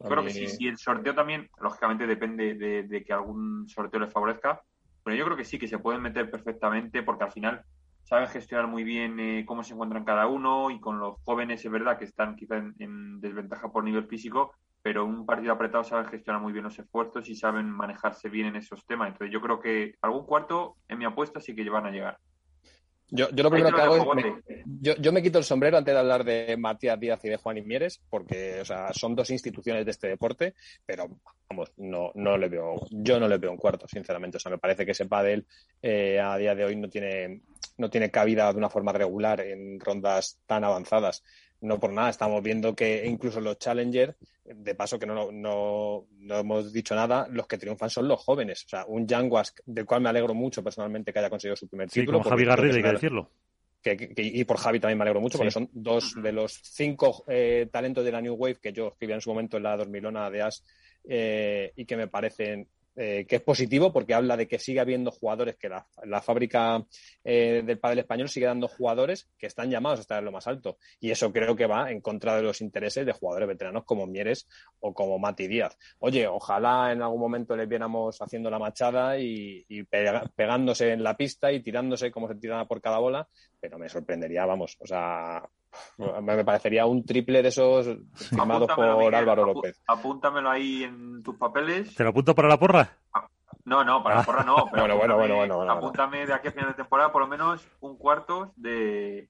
Yo 0.00 0.08
creo 0.08 0.24
que 0.24 0.30
sí, 0.30 0.48
si 0.48 0.66
el 0.66 0.78
sorteo 0.78 1.14
también, 1.14 1.48
lógicamente 1.60 2.06
depende 2.06 2.54
de, 2.54 3.04
que 3.04 3.12
algún 3.12 3.68
sorteo 3.68 4.00
les 4.00 4.12
favorezca, 4.12 4.60
pero 5.04 5.16
yo 5.16 5.24
creo 5.24 5.36
que 5.36 5.44
sí, 5.44 5.58
que 5.58 5.68
se 5.68 5.78
pueden 5.78 6.02
meter 6.02 6.30
perfectamente 6.30 7.02
porque 7.02 7.24
al 7.24 7.32
final 7.32 7.62
saben 8.12 8.28
gestionar 8.28 8.66
muy 8.66 8.84
bien 8.84 9.18
eh, 9.20 9.46
cómo 9.46 9.64
se 9.64 9.72
encuentran 9.72 10.04
cada 10.04 10.26
uno 10.26 10.70
y 10.70 10.78
con 10.80 11.00
los 11.00 11.16
jóvenes 11.24 11.64
es 11.64 11.72
verdad 11.72 11.96
que 11.96 12.04
están 12.04 12.36
quizá 12.36 12.58
en, 12.58 13.22
desventaja 13.22 13.72
por 13.72 13.84
nivel 13.84 14.06
físico, 14.06 14.52
pero 14.82 15.06
un 15.06 15.24
partido 15.24 15.54
apretado 15.54 15.82
sabe 15.82 16.06
gestionar 16.10 16.42
muy 16.42 16.52
bien 16.52 16.64
los 16.64 16.78
esfuerzos 16.78 17.26
y 17.30 17.34
saben 17.34 17.70
manejarse 17.70 18.28
bien 18.28 18.48
en 18.48 18.56
esos 18.56 18.84
temas. 18.84 19.08
Entonces 19.08 19.32
yo 19.32 19.40
creo 19.40 19.60
que 19.60 19.94
algún 20.02 20.26
cuarto 20.26 20.76
en 20.88 20.98
mi 20.98 21.06
apuesta 21.06 21.40
sí 21.40 21.54
que 21.54 21.70
van 21.70 21.86
a 21.86 21.90
llegar. 21.90 22.18
Yo, 23.14 23.28
yo 23.30 23.42
lo 23.42 23.50
primero 23.50 23.76
que 23.76 23.82
hago 23.82 24.14
es. 24.16 24.24
Me, 24.24 24.64
yo, 24.80 24.96
yo, 24.96 25.12
me 25.12 25.22
quito 25.22 25.38
el 25.38 25.44
sombrero 25.44 25.76
antes 25.76 25.92
de 25.92 26.00
hablar 26.00 26.24
de 26.24 26.56
Matías 26.56 26.98
Díaz 26.98 27.22
y 27.24 27.28
de 27.28 27.36
Juan 27.36 27.58
Imieres, 27.58 28.00
porque 28.08 28.62
o 28.62 28.64
sea, 28.64 28.90
son 28.94 29.14
dos 29.14 29.28
instituciones 29.28 29.84
de 29.84 29.90
este 29.90 30.08
deporte, 30.08 30.54
pero 30.86 31.20
vamos, 31.50 31.72
no, 31.76 32.10
no 32.14 32.38
le 32.38 32.48
veo, 32.48 32.76
yo 32.90 33.20
no 33.20 33.28
le 33.28 33.36
veo 33.36 33.50
un 33.50 33.58
cuarto, 33.58 33.86
sinceramente. 33.86 34.38
O 34.38 34.40
sea, 34.40 34.50
me 34.50 34.56
parece 34.56 34.86
que 34.86 34.92
ese 34.92 35.04
pádel 35.04 35.46
eh, 35.82 36.18
a 36.18 36.38
día 36.38 36.54
de 36.54 36.64
hoy 36.64 36.74
no 36.76 36.88
tiene, 36.88 37.42
no 37.76 37.90
tiene 37.90 38.10
cabida 38.10 38.50
de 38.50 38.58
una 38.58 38.70
forma 38.70 38.92
regular 38.92 39.42
en 39.42 39.78
rondas 39.78 40.40
tan 40.46 40.64
avanzadas 40.64 41.22
no 41.62 41.78
por 41.78 41.92
nada, 41.92 42.10
estamos 42.10 42.42
viendo 42.42 42.74
que 42.74 43.06
incluso 43.06 43.40
los 43.40 43.58
Challenger, 43.58 44.16
de 44.44 44.74
paso 44.74 44.98
que 44.98 45.06
no, 45.06 45.30
no, 45.30 46.06
no, 46.18 46.38
hemos 46.38 46.72
dicho 46.72 46.94
nada, 46.94 47.28
los 47.30 47.46
que 47.46 47.56
triunfan 47.56 47.88
son 47.88 48.08
los 48.08 48.20
jóvenes. 48.20 48.64
O 48.66 48.68
sea, 48.68 48.84
un 48.86 49.06
Jan 49.08 49.30
del 49.66 49.86
cual 49.86 50.00
me 50.00 50.08
alegro 50.08 50.34
mucho 50.34 50.62
personalmente 50.62 51.12
que 51.12 51.20
haya 51.20 51.30
conseguido 51.30 51.56
su 51.56 51.68
primer 51.68 51.88
título. 51.88 52.18
Sí, 52.18 52.22
con 52.22 52.30
Javi 52.30 52.44
Garrido, 52.44 52.76
hay 52.76 52.82
que 52.82 52.92
decirlo. 52.92 53.30
y 53.84 54.44
por 54.44 54.58
Javi 54.58 54.80
también 54.80 54.98
me 54.98 55.02
alegro 55.02 55.20
mucho, 55.20 55.38
porque 55.38 55.52
son 55.52 55.70
dos 55.72 56.14
de 56.20 56.32
los 56.32 56.60
cinco 56.62 57.24
eh, 57.28 57.68
talentos 57.70 58.04
de 58.04 58.12
la 58.12 58.20
New 58.20 58.34
Wave 58.34 58.58
que 58.60 58.72
yo 58.72 58.88
escribí 58.88 59.12
en 59.12 59.20
su 59.20 59.30
momento 59.30 59.56
en 59.56 59.62
la 59.62 59.76
dormilona 59.76 60.30
de 60.30 60.42
As 60.42 60.64
eh, 61.04 61.72
y 61.76 61.84
que 61.84 61.96
me 61.96 62.08
parecen 62.08 62.66
eh, 62.94 63.24
que 63.26 63.36
es 63.36 63.42
positivo 63.42 63.90
porque 63.90 64.12
habla 64.12 64.36
de 64.36 64.46
que 64.46 64.58
sigue 64.58 64.80
habiendo 64.80 65.10
jugadores, 65.10 65.56
que 65.56 65.68
la, 65.68 66.20
fábrica 66.20 66.84
eh, 67.24 67.62
del 67.64 67.78
pádel 67.78 68.00
español 68.00 68.28
sigue 68.28 68.46
dando 68.46 68.68
jugadores 68.68 69.30
que 69.38 69.46
están 69.46 69.70
llamados 69.70 69.98
a 69.98 70.02
estar 70.02 70.18
en 70.18 70.26
lo 70.26 70.32
más 70.32 70.46
alto. 70.46 70.76
Y 71.00 71.10
eso 71.10 71.32
creo 71.32 71.56
que 71.56 71.66
va 71.66 71.90
en 71.90 72.00
contra 72.00 72.36
de 72.36 72.42
los 72.42 72.60
intereses 72.60 73.06
de 73.06 73.12
jugadores 73.12 73.48
veteranos 73.48 73.84
como 73.84 74.06
Mieres 74.06 74.46
o 74.80 74.92
como 74.92 75.18
Mati 75.18 75.48
Díaz. 75.48 75.78
Oye, 76.00 76.26
ojalá 76.26 76.92
en 76.92 77.00
algún 77.00 77.20
momento 77.20 77.56
les 77.56 77.68
viéramos 77.68 78.20
haciendo 78.20 78.50
la 78.50 78.58
machada 78.58 79.18
y, 79.18 79.64
pegándose 80.36 80.92
en 80.92 81.02
la 81.02 81.16
pista 81.16 81.50
y 81.50 81.60
tirándose 81.60 82.10
como 82.10 82.28
se 82.28 82.34
tiran 82.34 82.66
por 82.68 82.82
cada 82.82 82.98
bola, 82.98 83.26
pero 83.58 83.78
me 83.78 83.88
sorprendería, 83.88 84.44
vamos, 84.44 84.76
o 84.80 84.86
sea, 84.86 85.42
me 86.22 86.44
parecería 86.44 86.86
un 86.86 87.04
triple 87.04 87.42
de 87.42 87.48
esos 87.48 87.96
firmados 88.14 88.70
por 88.74 89.14
Álvaro 89.14 89.46
López. 89.46 89.82
Apúntamelo 89.86 90.50
ahí 90.50 90.84
en 90.84 91.22
tus 91.22 91.36
papeles. 91.36 91.94
¿Te 91.94 92.04
lo 92.04 92.10
apunto 92.10 92.34
para 92.34 92.48
la 92.48 92.58
porra? 92.58 92.96
No, 93.64 93.84
no, 93.84 94.02
para 94.02 94.16
la 94.16 94.22
porra 94.24 94.44
no. 94.44 94.66
bueno, 94.70 94.96
bueno, 94.96 95.16
bueno, 95.16 95.36
bueno, 95.36 95.70
Apúntame 95.70 96.26
de 96.26 96.34
aquí 96.34 96.48
a 96.48 96.52
final 96.52 96.70
de 96.70 96.74
temporada 96.74 97.12
por 97.12 97.22
lo 97.22 97.28
menos 97.28 97.66
un 97.80 97.96
cuarto 97.96 98.52
de, 98.56 99.28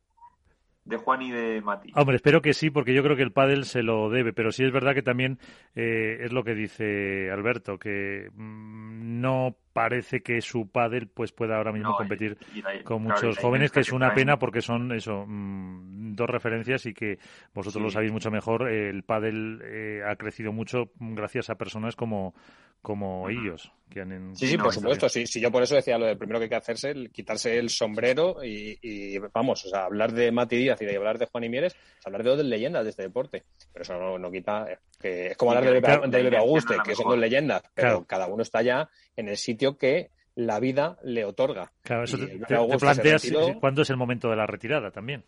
de 0.85 0.97
Juan 0.97 1.23
y 1.23 1.31
de 1.31 1.61
Mati. 1.61 1.93
Hombre, 1.95 2.17
espero 2.17 2.43
que 2.43 2.55
sí, 2.55 2.71
porque 2.71 2.95
yo 2.95 3.03
creo 3.03 3.17
que 3.17 3.23
el 3.23 3.33
pádel 3.33 3.65
se 3.65 3.83
lo 3.83 4.11
debe, 4.11 4.33
pero 4.33 4.51
sí 4.51 4.65
es 4.65 4.73
verdad 4.73 4.95
que 4.95 5.03
también 5.03 5.39
eh, 5.75 6.19
es 6.21 6.33
lo 6.33 6.45
que 6.45 6.55
dice 6.55 7.31
Alberto, 7.31 7.79
que 7.79 8.31
mm, 8.35 9.21
no 9.21 9.57
parece 9.73 10.23
que 10.23 10.41
su 10.41 10.71
pádel 10.71 11.09
pues 11.09 11.33
pueda 11.33 11.57
ahora 11.57 11.73
mismo 11.73 11.97
competir 11.97 12.37
con 12.85 13.03
muchos 13.03 13.39
jóvenes, 13.39 13.71
que 13.71 13.81
es 13.81 13.93
una 13.93 14.15
pena 14.15 14.39
porque 14.39 14.61
son 14.61 14.93
eso 14.93 15.25
mm, 15.27 16.15
dos 16.15 16.29
referencias 16.29 16.87
y 16.87 16.95
que 16.95 17.19
vosotros 17.55 17.83
lo 17.83 17.91
sabéis 17.91 18.13
mucho 18.13 18.31
mejor. 18.31 18.69
El 18.69 19.03
pádel 19.03 19.61
eh, 19.65 20.03
ha 20.07 20.17
crecido 20.17 20.53
mucho 20.53 20.93
gracias 20.99 21.51
a 21.51 21.57
personas 21.57 21.97
como 21.97 22.35
como 22.83 23.29
ellos. 23.31 23.73
Que 23.89 24.01
han 24.01 24.35
sí, 24.35 24.49
sí, 24.49 24.59
por 24.59 24.73
supuesto. 24.73 25.09
Sí, 25.09 25.27
sí, 25.27 25.41
yo 25.41 25.53
por 25.53 25.63
eso 25.63 25.77
decía 25.77 25.99
lo 25.99 26.07
del 26.07 26.19
primero 26.19 26.39
que 26.39 26.45
hay 26.45 26.49
que 26.49 26.57
hacerse, 26.57 26.91
el 26.91 27.11
quitarse 27.11 27.59
el 27.59 27.71
sombrero 27.71 28.39
y, 28.43 29.19
vamos, 29.33 29.65
o 29.65 29.69
sea, 29.69 29.85
hablar 29.85 30.13
de 30.13 30.33
Mati 30.33 30.57
Díaz 30.57 30.83
y 30.83 30.87
de 30.87 30.97
hablar 30.97 31.19
de 31.19 31.27
Juan 31.27 31.45
y 31.45 31.49
Mieres, 31.49 31.77
hablar 32.05 32.25
de 32.25 32.31
dos 32.31 32.45
leyendas 32.45 32.85
de 32.85 32.91
este 32.91 33.03
deporte. 33.03 33.45
Pero 33.73 33.83
eso 33.83 34.19
no, 34.19 34.31
quita 34.31 34.67
que 35.03 35.33
es 35.33 35.37
como 35.37 35.53
hablar 35.53 35.65
de, 36.09 36.31
de, 36.31 36.37
Auguste, 36.37 36.77
que 36.85 36.95
son 36.95 37.09
dos 37.09 37.19
leyendas, 37.19 37.63
pero 37.75 38.05
cada 38.07 38.29
uno 38.29 38.43
está 38.43 38.63
ya 38.63 38.89
en 39.17 39.29
el 39.29 39.37
sitio 39.37 39.77
que 39.77 40.11
la 40.35 40.61
vida 40.61 40.97
le 41.03 41.25
otorga. 41.25 41.73
Claro, 41.83 42.05
eso 42.05 42.17
te, 42.17 42.39
planteas 42.79 43.31
cuándo 43.61 43.83
es 43.83 43.91
el 43.91 43.97
momento 43.97 44.31
de 44.31 44.37
la 44.37 44.47
retirada 44.47 44.91
también. 44.91 45.25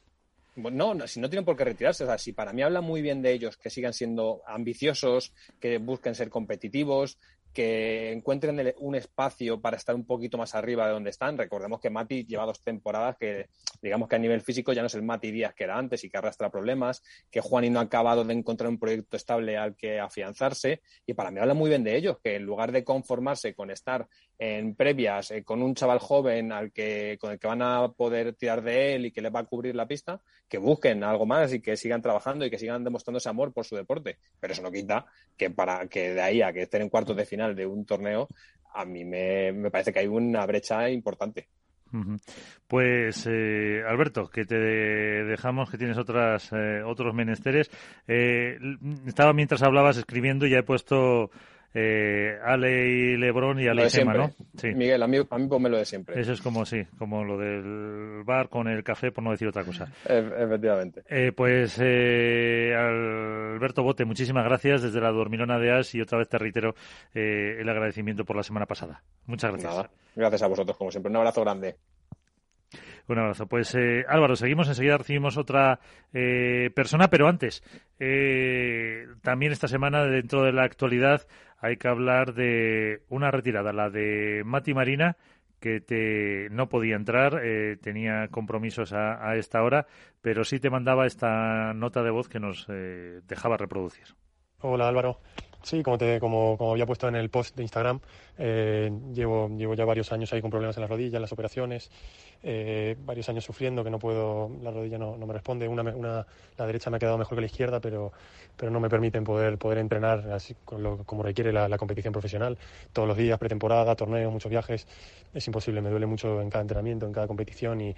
No, 0.57 0.95
no, 0.95 1.07
si 1.09 1.19
no 1.19 1.29
tienen 1.29 1.45
por 1.45 1.57
qué 1.57 1.65
retirarse. 1.65 2.05
O 2.05 2.07
sea, 2.07 2.17
si 2.17 2.33
para 2.33 2.53
mí 2.53 2.63
habla 2.63 2.81
muy 2.81 3.03
bien 3.03 3.23
de 3.23 3.33
ellos, 3.33 3.57
que 3.57 3.71
sigan 3.71 3.93
siendo 3.93 4.43
ambiciosos, 4.47 5.35
que 5.61 5.79
busquen 5.79 6.15
ser 6.15 6.31
competitivos, 6.31 7.19
que 7.55 8.13
encuentren 8.13 8.75
un 8.79 8.97
espacio 8.97 9.61
para 9.61 9.77
estar 9.77 9.95
un 9.95 10.05
poquito 10.05 10.37
más 10.37 10.55
arriba 10.55 10.87
de 10.87 10.93
donde 10.93 11.11
están. 11.11 11.39
Recordemos 11.39 11.81
que 11.81 11.89
Mati 11.89 12.27
lleva 12.27 12.45
dos 12.45 12.63
temporadas 12.63 13.17
que, 13.17 13.49
digamos 13.81 14.09
que 14.09 14.17
a 14.17 14.19
nivel 14.19 14.41
físico 14.41 14.73
ya 14.73 14.83
no 14.83 14.89
es 14.89 14.95
el 14.95 15.03
Mati 15.03 15.31
Díaz 15.31 15.55
que 15.55 15.65
era 15.65 15.79
antes 15.79 16.03
y 16.03 16.11
que 16.11 16.19
arrastra 16.19 16.51
problemas, 16.51 17.03
que 17.31 17.41
Juani 17.41 17.71
no 17.71 17.79
ha 17.79 17.85
acabado 17.85 18.25
de 18.25 18.35
encontrar 18.35 18.69
un 18.69 18.79
proyecto 18.79 19.17
estable 19.17 19.57
al 19.57 19.77
que 19.77 20.01
afianzarse. 20.01 20.83
Y 21.07 21.15
para 21.15 21.31
mí 21.31 21.39
habla 21.39 21.55
muy 21.55 21.71
bien 21.71 21.85
de 21.85 21.97
ellos, 21.97 22.19
que 22.23 22.37
en 22.37 22.43
lugar 22.43 22.73
de 22.73 22.83
conformarse 22.83 23.55
con 23.55 23.71
estar 23.71 24.09
en 24.39 24.75
previas 24.75 25.31
eh, 25.31 25.45
con 25.45 25.63
un 25.63 25.75
chaval 25.75 25.99
joven 25.99 26.53
al 26.53 26.73
que, 26.73 27.19
con 27.21 27.33
el 27.33 27.39
que 27.39 27.47
van 27.47 27.63
a 27.63 27.89
poder 27.89 28.35
tirar 28.35 28.63
de 28.63 28.95
él 28.95 29.07
y 29.07 29.13
que 29.13 29.23
le 29.23 29.31
va 29.31 29.41
a 29.41 29.45
cubrir 29.45 29.75
la 29.75 29.87
pista, 29.87 30.21
que 30.49 30.59
busquen 30.59 31.05
algo 31.05 31.27
más 31.27 31.53
y 31.53 31.61
que 31.61 31.77
sigan 31.77 32.03
trabajando 32.03 32.45
y 32.45 32.51
que 32.51 32.59
sigan 32.59 32.85
demostrando 32.85 33.19
ese 33.19 33.29
amor 33.29 33.53
por 33.53 33.65
su 33.65 33.77
deporte. 33.77 34.19
Pero 34.41 34.53
eso 34.53 34.63
no 34.63 34.73
quita 34.73 35.07
que 35.37 35.51
para 35.51 35.87
que 35.87 36.15
de 36.15 36.23
ahí 36.23 36.43
a 36.43 36.53
que 36.53 36.63
estén 36.63 36.83
en 36.83 36.89
cuartos 36.89 37.17
de 37.17 37.27
final 37.27 37.55
de 37.55 37.67
un 37.67 37.85
torneo, 37.85 38.29
a 38.75 38.85
mí 38.85 39.05
me, 39.05 39.71
parece 39.71 39.93
que 39.93 40.01
hay 40.01 40.09
una 40.09 40.45
brecha 40.47 40.91
importante. 40.91 41.49
Pues 42.67 43.25
eh, 43.31 43.85
Alberto, 43.87 44.29
que 44.29 44.45
te 44.45 44.57
dejamos, 44.57 45.71
que 45.71 45.79
tienes 45.79 45.97
otras 45.97 46.51
eh, 46.53 46.83
otros 46.85 47.15
menesteres. 47.15 47.71
estaba 49.07 49.33
mientras 49.33 49.63
hablabas 49.63 49.97
escribiendo 49.97 50.45
y 50.45 50.51
ya 50.51 50.59
he 50.59 50.63
puesto 50.65 51.31
eh, 51.75 52.39
Ale 52.45 52.89
y 52.89 53.17
Lebron 53.17 53.61
y 53.61 53.67
Ale 53.67 53.87
y 53.87 53.91
Gemma, 53.91 54.15
¿no? 54.15 54.31
Sí. 54.57 54.69
Miguel, 54.75 55.03
a 55.03 55.07
mí, 55.09 55.19
a 55.29 55.39
mí 55.39 55.49
ponme 55.49 55.69
lo 55.69 55.77
de 55.77 55.85
siempre. 55.85 56.21
Eso 56.21 56.33
es 56.33 56.41
como, 56.41 56.65
sí, 56.65 56.85
como 56.99 57.25
lo 57.25 57.37
del 57.37 58.23
bar 58.25 58.49
con 58.49 58.69
el 58.69 58.85
café, 58.85 59.11
por 59.11 59.25
no 59.25 59.33
decir 59.33 59.49
otra 59.49 59.65
cosa. 59.65 59.89
efectivamente. 60.05 61.03
Eh, 61.09 61.33
pues, 61.33 61.79
eh, 61.83 62.75
Alberto 62.77 63.83
Bote, 63.83 64.05
muchísimas 64.05 64.45
gracias 64.45 64.83
desde 64.83 65.01
la 65.01 65.11
Dormilona 65.11 65.59
de 65.59 65.73
As 65.73 65.95
y 65.95 66.01
otra 66.01 66.19
vez 66.19 66.29
te 66.29 66.39
reitero 66.39 66.75
eh, 67.13 67.57
el 67.59 67.69
agradecimiento 67.69 68.25
por 68.25 68.37
la 68.37 68.43
semana 68.43 68.67
pasada. 68.67 69.03
Muchas 69.27 69.51
gracias. 69.51 69.91
Gracias 70.15 70.43
a 70.43 70.47
vosotros, 70.47 70.77
como 70.77 70.91
siempre. 70.91 71.11
Un 71.11 71.17
abrazo 71.17 71.41
grande. 71.41 71.77
Un 73.07 73.19
abrazo. 73.19 73.47
Pues 73.47 73.75
eh, 73.75 74.05
Álvaro, 74.09 74.37
seguimos, 74.37 74.69
enseguida 74.69 74.99
recibimos 74.99 75.37
otra 75.37 75.81
eh, 76.13 76.71
persona, 76.75 77.09
pero 77.09 77.29
antes, 77.29 77.63
eh, 77.99 79.07
también 79.23 79.53
esta 79.53 79.69
semana 79.69 80.05
dentro 80.05 80.43
de 80.43 80.53
la 80.53 80.65
actualidad 80.65 81.27
hay 81.59 81.77
que 81.77 81.89
hablar 81.89 82.35
de 82.35 83.03
una 83.09 83.31
retirada, 83.31 83.73
la 83.73 83.91
de 83.91 84.43
Mati 84.45 84.75
Marina, 84.75 85.17
que 85.61 85.81
te, 85.81 86.49
no 86.51 86.69
podía 86.69 86.95
entrar, 86.95 87.41
tenía 87.81 88.29
compromisos 88.29 88.93
a, 88.93 89.27
a, 89.27 89.37
esta 89.37 89.63
hora, 89.63 89.87
pero 90.21 90.45
sí 90.45 90.61
te 90.61 90.69
mandaba 90.69 91.07
esta 91.07 91.73
nota 91.73 92.03
de 92.03 92.11
voz 92.11 92.29
que 92.29 92.39
nos 92.39 92.67
dejaba 92.67 93.57
reproducir. 93.57 94.05
Hola 94.61 94.89
Álvaro, 94.89 95.21
Sí, 95.65 95.83
como, 95.83 95.97
te, 95.97 96.21
como, 96.21 96.59
como, 96.59 96.73
había 96.73 96.85
puesto 96.85 97.09
en 97.09 97.15
el 97.15 97.31
post 97.31 97.57
de 97.57 97.63
Instagram, 97.63 97.99
eh, 98.37 98.93
llevo, 99.15 99.49
llevo 99.49 99.73
ya 99.73 99.87
varios 99.87 100.13
años 100.13 100.31
ahí 100.35 100.43
con 100.43 100.51
problemas 100.51 100.77
en 100.77 100.83
las 100.83 100.91
rodillas, 100.91 101.19
las 101.19 101.33
operaciones, 101.33 101.91
eh, 102.43 102.95
varios 103.03 103.31
años 103.31 103.45
sufriendo 103.45 103.83
que 103.83 103.89
no 103.89 103.99
puedo, 103.99 104.51
la 104.63 104.71
rodilla 104.71 104.99
no, 104.99 105.17
no 105.17 105.27
me 105.27 105.33
responde. 105.33 105.67
Una, 105.67 105.83
una, 105.83 106.27
la 106.59 106.67
derecha 106.67 106.91
me 106.91 106.99
ha 106.99 107.01
quedado 107.01 107.17
mejor 107.17 107.37
que 107.37 107.41
la 107.41 107.47
izquierda, 107.47 107.81
pero, 107.81 108.13
pero 108.59 108.71
no 108.71 108.79
me 108.79 108.91
permiten 108.91 109.25
poder, 109.25 109.57
poder 109.57 109.79
entrenar 109.79 110.31
así 110.33 110.55
con 110.67 110.83
lo, 110.83 110.99
como 111.05 111.23
requiere 111.23 111.51
la, 111.51 111.67
la, 111.67 111.79
competición 111.79 112.13
profesional. 112.13 112.59
Todos 112.93 113.09
los 113.09 113.17
días, 113.17 113.39
pretemporada, 113.39 113.97
torneos, 113.97 114.31
muchos 114.31 114.51
viajes. 114.51 114.87
Es 115.33 115.47
imposible, 115.47 115.81
me 115.81 115.89
duele 115.89 116.05
mucho 116.05 116.43
en 116.43 116.51
cada 116.51 116.61
entrenamiento, 116.61 117.07
en 117.07 117.13
cada 117.15 117.27
competición 117.27 117.81
y, 117.81 117.95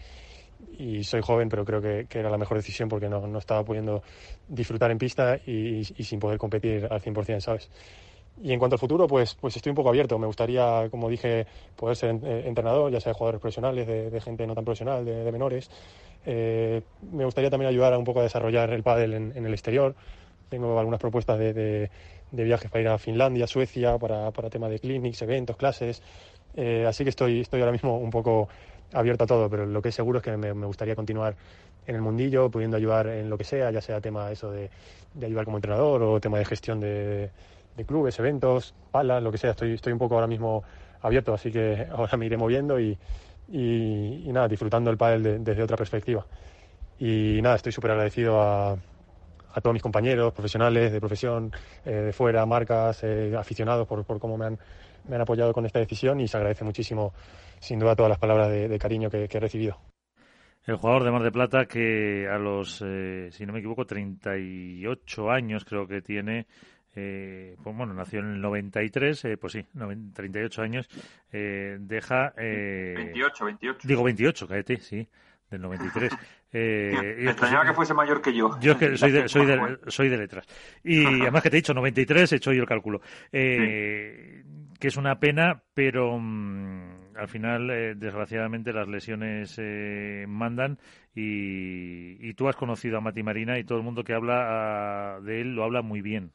y 0.79 1.05
soy 1.05 1.21
joven, 1.23 1.49
pero 1.49 1.65
creo 1.65 1.81
que, 1.81 2.07
que, 2.09 2.19
era 2.19 2.31
la 2.31 2.39
mejor 2.39 2.57
decisión 2.57 2.89
porque 2.89 3.09
no, 3.09 3.27
no 3.27 3.39
estaba 3.39 3.65
pudiendo 3.65 4.03
disfrutar 4.49 4.91
en 4.91 4.99
pista 4.99 5.39
y, 5.47 5.79
y, 5.79 6.05
sin 6.05 6.21
poder 6.21 6.39
competir 6.39 6.87
al 6.91 7.01
100%, 7.01 7.41
¿sabes? 7.41 7.71
Y 8.43 8.53
en 8.53 8.59
cuanto 8.59 8.75
al 8.75 8.81
futuro, 8.81 9.07
pues, 9.07 9.35
pues 9.35 9.57
estoy 9.57 9.71
un 9.71 9.77
poco 9.77 9.89
abierto. 9.89 10.19
Me 10.19 10.27
gustaría, 10.27 10.89
como 10.91 11.09
dije, 11.09 11.47
poder 11.75 11.97
ser 11.97 12.19
eh, 12.23 12.43
entrenador, 12.47 12.93
ya 12.93 13.01
sea 13.01 13.13
de 13.13 13.19
jugadores 13.19 13.41
profesionales, 13.41 13.87
de, 13.87 14.11
de 14.11 14.21
gente 14.21 14.47
no 14.47 14.55
tan 14.55 14.65
profesional, 14.65 15.05
de, 15.05 15.25
de 15.25 15.33
menores. 15.33 15.71
Eh, 16.27 16.83
me 17.13 17.25
gustaría 17.25 17.49
también 17.49 17.71
ayudar 17.71 17.95
a 17.95 17.99
un 17.99 18.05
poco 18.05 18.21
a 18.21 18.25
desarrollar 18.25 18.73
el 18.73 18.83
pádel 18.83 19.15
en, 19.15 19.33
en 19.35 19.47
el 19.47 19.53
exterior. 19.53 19.95
Tengo 20.51 20.79
algunas 20.79 21.01
propuestas 21.01 21.39
de, 21.39 21.55
de, 21.55 21.91
de, 22.31 22.45
viajes 22.45 22.71
para 22.71 22.83
ir 22.83 22.89
a 22.89 22.99
Finlandia, 22.99 23.47
Suecia, 23.47 23.97
para, 23.99 24.31
para 24.33 24.51
tema 24.51 24.69
de 24.69 24.81
clinics, 24.81 25.23
eventos, 25.23 25.57
clases. 25.57 26.03
Eh, 26.57 26.85
así 26.87 27.05
que 27.05 27.11
estoy, 27.11 27.41
estoy 27.41 27.61
ahora 27.61 27.73
mismo 27.73 27.99
un 27.99 28.11
poco 28.11 28.49
abierto 28.93 29.25
a 29.25 29.27
todo, 29.27 29.51
pero 29.51 29.67
lo 29.67 29.83
que 29.83 29.91
es 29.91 29.95
seguro 29.95 30.19
es 30.19 30.25
que 30.25 30.37
me, 30.37 30.53
gustaría 30.53 30.95
continuar 30.95 31.37
en 31.87 31.95
el 31.95 32.03
mundillo, 32.03 32.51
pudiendo 32.51 32.77
ayudar 32.77 33.09
en 33.09 33.31
lo 33.31 33.39
que 33.39 33.45
sea, 33.45 33.71
ya 33.71 33.81
sea 33.81 34.01
tema 34.01 34.31
eso 34.31 34.51
de, 34.51 34.71
de 35.15 35.27
ayudar 35.27 35.45
como 35.45 35.59
entrenador 35.59 36.03
o 36.03 36.21
tema 36.21 36.39
de 36.39 36.45
gestión 36.45 36.81
de, 36.81 37.31
clubes, 37.87 38.19
eventos, 38.19 38.75
palas, 38.91 39.23
lo 39.23 39.31
que 39.31 39.39
sea. 39.39 39.51
Estoy, 39.51 39.75
estoy 39.75 39.93
un 39.93 39.99
poco 39.99 40.15
ahora 40.15 40.27
mismo 40.27 40.65
abierto, 41.03 41.35
así 41.35 41.53
que 41.53 41.87
ahora 41.93 42.17
me 42.17 42.27
iré 42.27 42.37
moviendo 42.37 42.81
y, 42.81 42.99
y, 43.49 44.25
y 44.27 44.33
nada, 44.33 44.49
disfrutando 44.49 44.91
el 44.91 44.97
pádel 44.97 45.23
de, 45.23 45.39
desde 45.39 45.63
otra 45.63 45.77
perspectiva. 45.77 46.27
Y 46.99 47.41
nada, 47.43 47.57
estoy 47.57 47.73
súper 47.73 47.91
agradecido 47.91 48.41
a, 48.41 48.77
a 49.57 49.61
todos 49.63 49.73
mis 49.73 49.83
compañeros 49.83 50.35
profesionales 50.35 50.93
de 50.93 51.01
profesión, 51.01 51.51
eh, 51.87 51.91
de 51.91 52.13
fuera, 52.13 52.45
marcas, 52.45 53.03
eh, 53.03 53.35
aficionados 53.37 53.89
por, 53.89 54.05
por 54.05 54.19
cómo 54.19 54.37
me 54.37 54.45
han, 54.45 54.59
me 55.09 55.17
han 55.17 55.23
apoyado 55.23 55.53
con 55.53 55.67
esta 55.67 55.79
decisión 55.79 56.21
y 56.21 56.29
se 56.29 56.37
agradece 56.37 56.65
muchísimo, 56.65 57.13
sin 57.61 57.79
duda, 57.79 57.97
todas 57.97 58.11
las 58.11 58.19
palabras 58.19 58.51
de, 58.51 58.69
de 58.69 58.79
cariño 58.79 59.11
que, 59.11 59.29
que, 59.29 59.37
he 59.37 59.41
recibido. 59.41 59.79
El 60.65 60.77
jugador 60.77 61.05
de 61.05 61.11
Mar 61.11 61.23
de 61.23 61.31
Plata 61.31 61.67
que 61.67 62.29
a 62.29 62.39
los, 62.39 62.83
eh, 62.85 63.29
si 63.31 63.47
no 63.47 63.53
me 63.53 63.61
equivoco, 63.61 63.87
38 63.87 65.31
años 65.31 65.65
creo 65.65 65.87
que 65.87 66.03
tiene, 66.03 66.47
eh, 66.95 67.57
pues 67.63 67.77
bueno, 67.77 67.95
nació 67.95 68.21
en 68.21 68.33
el 68.33 68.41
93, 68.41 69.25
eh, 69.25 69.37
pues 69.37 69.53
sí, 69.53 69.65
38 70.15 70.63
años, 70.63 70.89
eh, 71.33 71.77
deja... 71.79 72.33
28, 72.37 73.45
28. 73.45 73.89
Digo 73.89 74.03
28, 74.03 74.49
cállate, 74.49 74.79
sí, 74.79 75.07
del 75.51 75.61
93. 75.63 76.13
Eh, 76.59 77.17
me 77.19 77.31
extrañaba 77.31 77.63
pues, 77.63 77.71
que 77.71 77.75
fuese 77.75 77.95
mayor 77.95 78.23
que 78.23 78.33
yo. 78.33 78.59
Yo 78.61 78.73
es 78.73 78.79
que 78.79 78.97
soy 78.97 79.13
de, 79.13 79.29
soy 79.29 79.45
de, 79.45 79.79
soy 79.89 80.09
de 80.09 80.17
letras. 80.17 80.47
Y 80.83 81.05
además 81.05 81.43
que 81.43 81.51
te 81.51 81.57
he 81.57 81.61
dicho 81.61 81.75
93, 81.75 82.33
he 82.33 82.37
hecho 82.37 82.53
yo 82.53 82.63
el 82.63 82.69
cálculo. 82.69 83.03
Eh, 83.31 84.43
sí. 84.43 84.66
Que 84.79 84.89
es 84.89 84.97
una 84.97 85.19
pena, 85.19 85.63
pero 85.75 86.19
mmm, 86.19 87.17
al 87.17 87.29
final, 87.29 87.71
eh, 87.71 87.95
desgraciadamente, 87.95 88.73
las 88.73 88.89
lesiones 88.89 89.55
eh, 89.59 90.27
mandan. 90.29 90.79
Y, 91.15 92.29
y, 92.29 92.35
tú 92.35 92.49
has 92.49 92.57
conocido 92.57 92.99
a 92.99 93.01
Mati 93.01 93.23
Marina 93.23 93.59
y 93.59 93.65
todo 93.65 93.79
el 93.79 93.85
mundo 93.85 94.05
que 94.05 94.13
habla 94.13 95.19
de 95.23 95.41
él 95.41 95.55
lo 95.55 95.65
habla 95.65 95.83
muy 95.83 96.03
bien. 96.03 96.33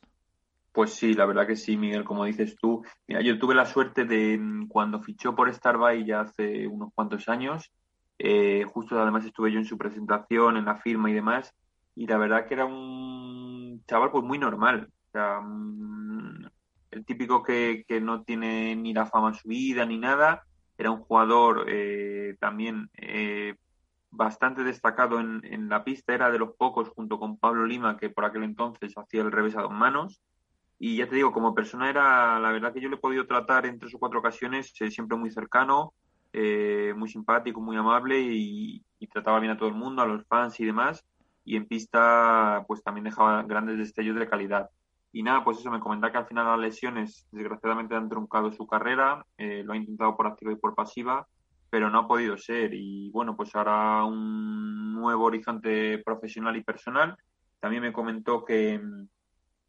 Pues 0.72 0.94
sí, 0.94 1.14
la 1.14 1.26
verdad 1.26 1.46
que 1.46 1.56
sí, 1.56 1.78
Miguel, 1.78 2.04
como 2.04 2.26
dices 2.26 2.56
tú. 2.56 2.84
Mira, 3.08 3.22
yo 3.22 3.38
tuve 3.38 3.54
la 3.54 3.66
suerte 3.66 4.06
de 4.06 4.40
cuando 4.70 5.02
fichó 5.02 5.36
por 5.36 5.54
Starbuy 5.54 6.06
ya 6.06 6.22
hace 6.22 6.66
unos 6.66 6.94
cuantos 6.96 7.28
años 7.30 7.72
eh, 8.24 8.66
justo 8.72 9.02
además 9.02 9.26
estuve 9.26 9.52
yo 9.52 9.58
en 9.58 9.66
su 9.66 9.80
presentación, 9.80 10.56
en 10.56 10.66
la 10.66 10.76
firma 10.76 11.10
y 11.10 11.14
demás, 11.14 11.56
y 11.96 12.06
la 12.06 12.18
verdad 12.18 12.46
que 12.46 12.54
era 12.54 12.66
un 12.66 13.84
chaval 13.88 14.12
pues 14.12 14.24
muy 14.24 14.38
normal. 14.38 14.90
O 15.08 15.12
sea, 15.12 15.40
um, 15.40 16.40
el 16.92 17.06
típico 17.06 17.42
que, 17.42 17.86
que, 17.88 18.00
no 18.02 18.24
tiene 18.24 18.76
ni 18.76 18.94
la 18.94 19.06
fama 19.06 19.30
en 19.30 19.36
su 19.36 19.48
vida 19.48 19.86
ni 19.86 19.98
nada, 19.98 20.44
era 20.78 20.92
un 20.92 21.02
jugador 21.02 21.66
eh, 21.68 22.36
también 22.40 22.90
eh, 22.98 23.56
bastante 24.10 24.64
destacado 24.64 25.20
en, 25.20 25.42
en, 25.44 25.70
la 25.70 25.84
pista, 25.84 26.14
era 26.14 26.32
de 26.32 26.40
los 26.40 26.56
pocos 26.56 26.90
junto 26.90 27.20
con 27.20 27.38
Pablo 27.38 27.66
Lima 27.66 27.98
que 27.98 28.10
por 28.10 28.26
aquel 28.26 28.44
entonces 28.44 28.98
hacía 28.98 29.22
el 29.22 29.32
revés 29.32 29.56
a 29.56 29.62
dos 29.62 29.72
manos. 29.72 30.22
Y 30.84 30.98
ya 30.98 31.08
te 31.08 31.16
digo, 31.16 31.32
como 31.32 31.54
persona 31.54 31.90
era, 31.92 32.40
la 32.40 32.52
verdad 32.52 32.74
que 32.74 32.82
yo 32.82 32.90
le 32.90 32.96
he 32.96 33.00
podido 33.00 33.28
tratar 33.28 33.68
en 33.68 33.78
tres 33.78 33.94
o 33.94 34.00
cuatro 34.00 34.18
ocasiones, 34.18 34.74
eh, 34.82 34.90
siempre 34.90 35.16
muy 35.16 35.30
cercano, 35.30 35.94
eh, 36.34 36.94
muy 36.98 37.08
simpático, 37.08 37.62
muy 37.62 37.78
amable 37.78 38.20
y, 38.20 38.84
y, 38.98 39.08
trataba 39.08 39.40
bien 39.40 39.52
a 39.52 39.58
todo 39.58 39.70
el 39.70 39.76
mundo, 39.76 40.02
a 40.02 40.08
los 40.08 40.26
fans 40.26 40.60
y 40.60 40.66
demás. 40.66 41.06
Y 41.46 41.56
en 41.56 41.68
pista, 41.68 42.66
pues 42.68 42.82
también 42.82 43.04
dejaba 43.04 43.44
grandes 43.44 43.78
destellos 43.78 44.18
de 44.18 44.28
calidad. 44.28 44.72
Y 45.14 45.24
nada, 45.24 45.44
pues 45.44 45.60
eso, 45.60 45.70
me 45.70 45.80
comentaba 45.80 46.12
que 46.12 46.18
al 46.20 46.28
final 46.28 46.46
las 46.46 46.60
lesiones, 46.60 47.28
desgraciadamente, 47.32 47.96
han 47.96 48.10
truncado 48.10 48.52
su 48.52 48.66
carrera. 48.66 49.26
Eh, 49.38 49.64
lo 49.64 49.74
ha 49.74 49.78
intentado 49.78 50.16
por 50.16 50.28
activa 50.28 50.54
y 50.54 50.56
por 50.56 50.74
pasiva, 50.74 51.28
pero 51.70 51.90
no 51.90 52.00
ha 52.00 52.08
podido 52.08 52.38
ser. 52.38 52.74
Y 52.74 53.10
bueno, 53.12 53.36
pues 53.36 53.54
ahora 53.56 54.06
un 54.06 54.94
nuevo 54.94 55.26
horizonte 55.26 56.00
profesional 56.00 56.56
y 56.56 56.64
personal. 56.64 57.18
También 57.60 57.84
me 57.84 57.94
comentó 57.94 58.46
que, 58.46 58.82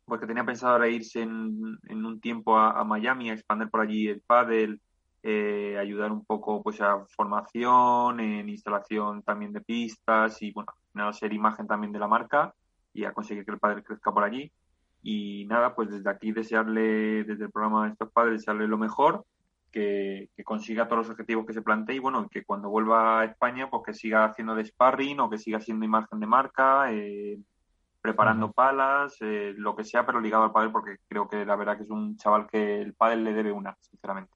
pues 0.05 0.21
que 0.21 0.27
tenía 0.27 0.45
pensado 0.45 0.75
ahora 0.75 0.89
irse 0.89 1.23
en, 1.23 1.79
en 1.89 2.05
un 2.05 2.21
tiempo 2.21 2.57
a, 2.57 2.85
Miami, 2.85 3.31
a 3.31 3.35
expandir 3.35 3.69
por 3.69 3.81
allí 3.81 4.09
el 4.09 4.21
pádel 4.21 4.81
eh, 5.25 5.77
ayudar 5.79 6.11
un 6.11 6.25
poco 6.25 6.63
pues 6.65 6.81
a 6.81 7.07
formación, 7.07 8.19
en 8.19 8.49
instalación 8.49 9.23
también 9.23 9.53
de 9.53 9.61
pistas 9.61 10.43
y 10.43 10.53
bueno, 10.53 10.73
a 10.95 11.13
ser 11.13 11.33
imagen 11.33 11.69
también 11.69 11.93
de 11.93 12.01
la 12.01 12.09
marca 12.09 12.53
y 12.93 13.05
a 13.05 13.13
conseguir 13.13 13.45
que 13.45 13.53
el 13.53 13.61
padre 13.61 13.85
crezca 13.85 14.13
por 14.13 14.25
allí. 14.25 14.51
Y 15.03 15.47
nada, 15.47 15.75
pues 15.75 15.91
desde 15.91 16.09
aquí 16.09 16.33
desearle, 16.33 17.25
desde 17.25 17.45
el 17.45 17.51
programa 17.51 17.87
de 17.87 17.93
estos 17.93 18.11
padres, 18.13 18.41
desearle 18.41 18.69
lo 18.69 18.79
mejor, 18.79 19.25
que, 19.71 20.29
que, 20.37 20.45
consiga 20.45 20.87
todos 20.87 21.07
los 21.07 21.11
objetivos 21.11 21.47
que 21.47 21.55
se 21.55 21.63
plantee 21.63 21.97
y 21.97 21.99
bueno, 21.99 22.29
que 22.29 22.45
cuando 22.45 22.69
vuelva 22.69 23.21
a 23.21 23.25
España, 23.25 23.69
pues 23.71 23.83
que 23.85 23.95
siga 23.95 24.27
haciendo 24.27 24.55
de 24.55 24.65
sparring 24.67 25.19
o 25.21 25.31
que 25.31 25.39
siga 25.39 25.61
siendo 25.61 25.85
imagen 25.85 26.21
de 26.21 26.27
marca, 26.27 26.93
eh, 26.93 27.39
preparando 28.03 28.47
uh 28.47 28.49
-huh. 28.51 28.55
palas, 28.55 29.17
eh, 29.21 29.55
lo 29.57 29.75
que 29.75 29.85
sea, 29.85 30.05
pero 30.05 30.21
ligado 30.21 30.45
al 30.45 30.53
pádel 30.53 30.73
porque 30.73 30.97
creo 31.09 31.29
que 31.29 31.47
la 31.47 31.57
verdad 31.57 31.77
que 31.77 31.85
es 31.85 31.91
un 31.91 32.17
chaval 32.17 32.47
que 32.47 32.81
el 32.83 32.93
pádel 32.95 33.25
le 33.25 33.33
debe 33.33 33.53
una, 33.53 33.77
sinceramente. 33.81 34.33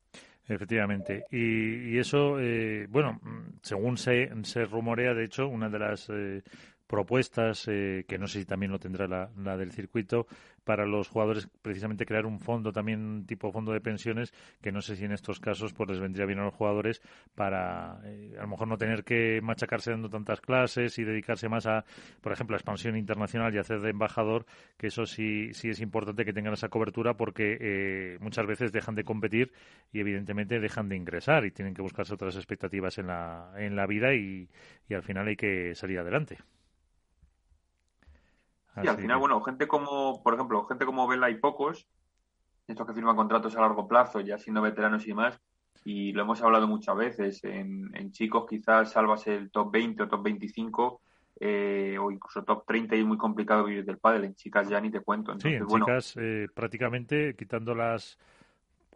Efectivamente. 0.49 1.25
Y, 1.31 1.91
y 1.91 1.99
eso, 1.99 2.39
eh, 2.39 2.87
bueno, 2.89 3.21
según 3.63 3.97
se, 3.97 4.31
se, 4.45 4.65
rumorea, 4.65 5.13
de 5.13 5.25
hecho, 5.25 5.49
una 5.49 5.69
de 5.69 5.79
las 5.79 6.09
eh, 6.09 6.43
propuestas, 6.87 7.67
eh, 7.69 8.05
que 8.09 8.19
no 8.19 8.29
sé 8.29 8.41
si 8.41 8.45
también 8.45 8.73
lo 8.73 8.79
tendrá 8.79 9.09
la, 9.09 9.31
la, 9.37 9.57
del 9.57 9.73
circuito, 9.73 10.27
para 10.65 10.85
los 10.85 11.09
jugadores, 11.09 11.49
precisamente 11.63 12.07
crear 12.07 12.27
un 12.27 12.41
fondo 12.41 12.73
también 12.73 13.25
tipo 13.27 13.53
fondo 13.53 13.73
de 13.73 13.81
pensiones, 13.81 14.33
que 14.61 14.73
no 14.73 14.81
sé 14.81 14.97
si 14.97 15.05
en 15.05 15.13
estos 15.13 15.39
casos 15.39 15.73
pues 15.73 15.89
les 15.91 16.01
vendría 16.01 16.27
bien 16.27 16.41
a 16.41 16.45
los 16.45 16.55
jugadores 16.55 17.03
para 17.35 18.01
eh, 18.05 18.35
a 18.37 18.43
lo 18.43 18.49
mejor 18.49 18.67
no 18.67 18.77
tener 18.77 19.05
que 19.05 19.41
machacarse 19.43 19.93
dando 19.93 20.11
tantas 20.11 20.41
clases 20.41 20.99
y 20.99 21.05
dedicarse 21.05 21.49
más 21.49 21.67
a, 21.67 21.85
por 22.21 22.33
ejemplo, 22.33 22.57
a 22.57 22.59
expansión 22.59 22.97
internacional 22.97 23.55
y 23.55 23.59
hacer 23.59 23.81
de 23.81 23.91
embajador, 23.91 24.45
que 24.77 24.89
eso 24.89 25.07
sí, 25.07 25.53
sí 25.55 25.69
es 25.69 25.81
importante 25.81 26.25
que 26.25 26.33
tengan 26.33 26.55
esa 26.55 26.69
cobertura 26.69 27.17
porque 27.17 27.59
eh, 27.61 28.19
muchas 28.21 28.47
veces 28.47 28.73
dejan 28.73 28.97
de 28.97 29.05
competir 29.05 29.53
y 29.93 30.01
evidentemente 30.01 30.59
dejan 30.59 30.89
de 30.89 30.97
ingresar 30.97 31.45
y 31.45 31.53
tienen 31.53 31.75
que 31.75 31.83
buscarse 31.83 32.15
otras 32.15 32.35
expectativas 32.37 32.99
en 32.99 33.07
la, 33.07 33.53
en 33.57 33.77
la 33.77 33.87
vida 33.87 34.15
y, 34.15 34.49
y 34.89 34.95
al 34.95 35.03
final 35.03 35.29
hay 35.29 35.37
que 35.37 35.75
salir 35.75 35.99
adelante. 35.99 36.39
Y 38.82 38.89
al 38.89 38.97
final, 38.97 39.19
bueno, 39.19 39.40
gente 39.40 39.66
como, 39.66 40.23
por 40.23 40.35
ejemplo, 40.35 40.65
gente 40.66 40.85
como 40.85 41.07
Vela 41.07 41.31
y 41.31 41.36
pocos, 41.36 41.89
estos 42.66 42.86
que 42.86 42.94
firman 42.94 43.16
contratos 43.16 43.57
a 43.57 43.61
largo 43.61 43.89
plazo, 43.89 44.20
ya 44.20 44.39
siendo 44.39 44.61
veteranos 44.61 45.05
y 45.05 45.09
demás, 45.09 45.40
y 45.85 46.12
lo 46.12 46.23
hemos 46.23 46.43
hablado 46.43 46.66
muchas 46.66 46.97
veces, 46.97 47.44
en, 47.44 47.90
en 47.94 48.12
chicos 48.12 48.44
quizás 48.48 48.93
salvas 48.93 49.27
el 49.28 49.51
top 49.51 49.70
20 49.73 50.03
o 50.03 50.09
top 50.09 50.23
25, 50.23 51.01
eh, 51.39 51.97
o 52.01 52.11
incluso 52.11 52.43
top 52.44 52.65
30 52.66 52.97
y 52.97 53.01
es 53.01 53.07
muy 53.07 53.19
complicado 53.19 53.65
vivir 53.65 53.85
del 53.85 53.98
pádel, 53.98 54.24
en 54.24 54.35
chicas 54.35 54.69
ya 54.69 54.81
ni 54.81 54.90
te 54.90 55.01
cuento. 55.01 55.32
Entonces, 55.32 55.59
sí, 55.59 55.62
en 55.62 55.66
bueno, 55.66 55.85
chicas 55.85 56.15
eh, 56.19 56.48
prácticamente 56.55 57.36
quitando 57.36 57.74
las 57.74 58.19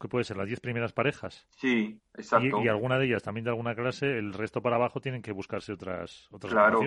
que 0.00 0.08
puede 0.08 0.24
ser 0.24 0.36
las 0.36 0.46
10 0.46 0.60
primeras 0.60 0.92
parejas. 0.92 1.46
Sí, 1.50 2.00
exacto. 2.14 2.62
Y, 2.62 2.68
alguna 2.68 2.98
de 2.98 3.06
ellas 3.06 3.22
también 3.22 3.44
de 3.44 3.50
alguna 3.50 3.74
clase, 3.74 4.18
el 4.18 4.32
resto 4.32 4.62
para 4.62 4.76
abajo 4.76 5.00
tienen 5.00 5.22
que 5.22 5.32
buscarse 5.32 5.72
otras 5.72 6.28
otras 6.30 6.52
claro. 6.52 6.80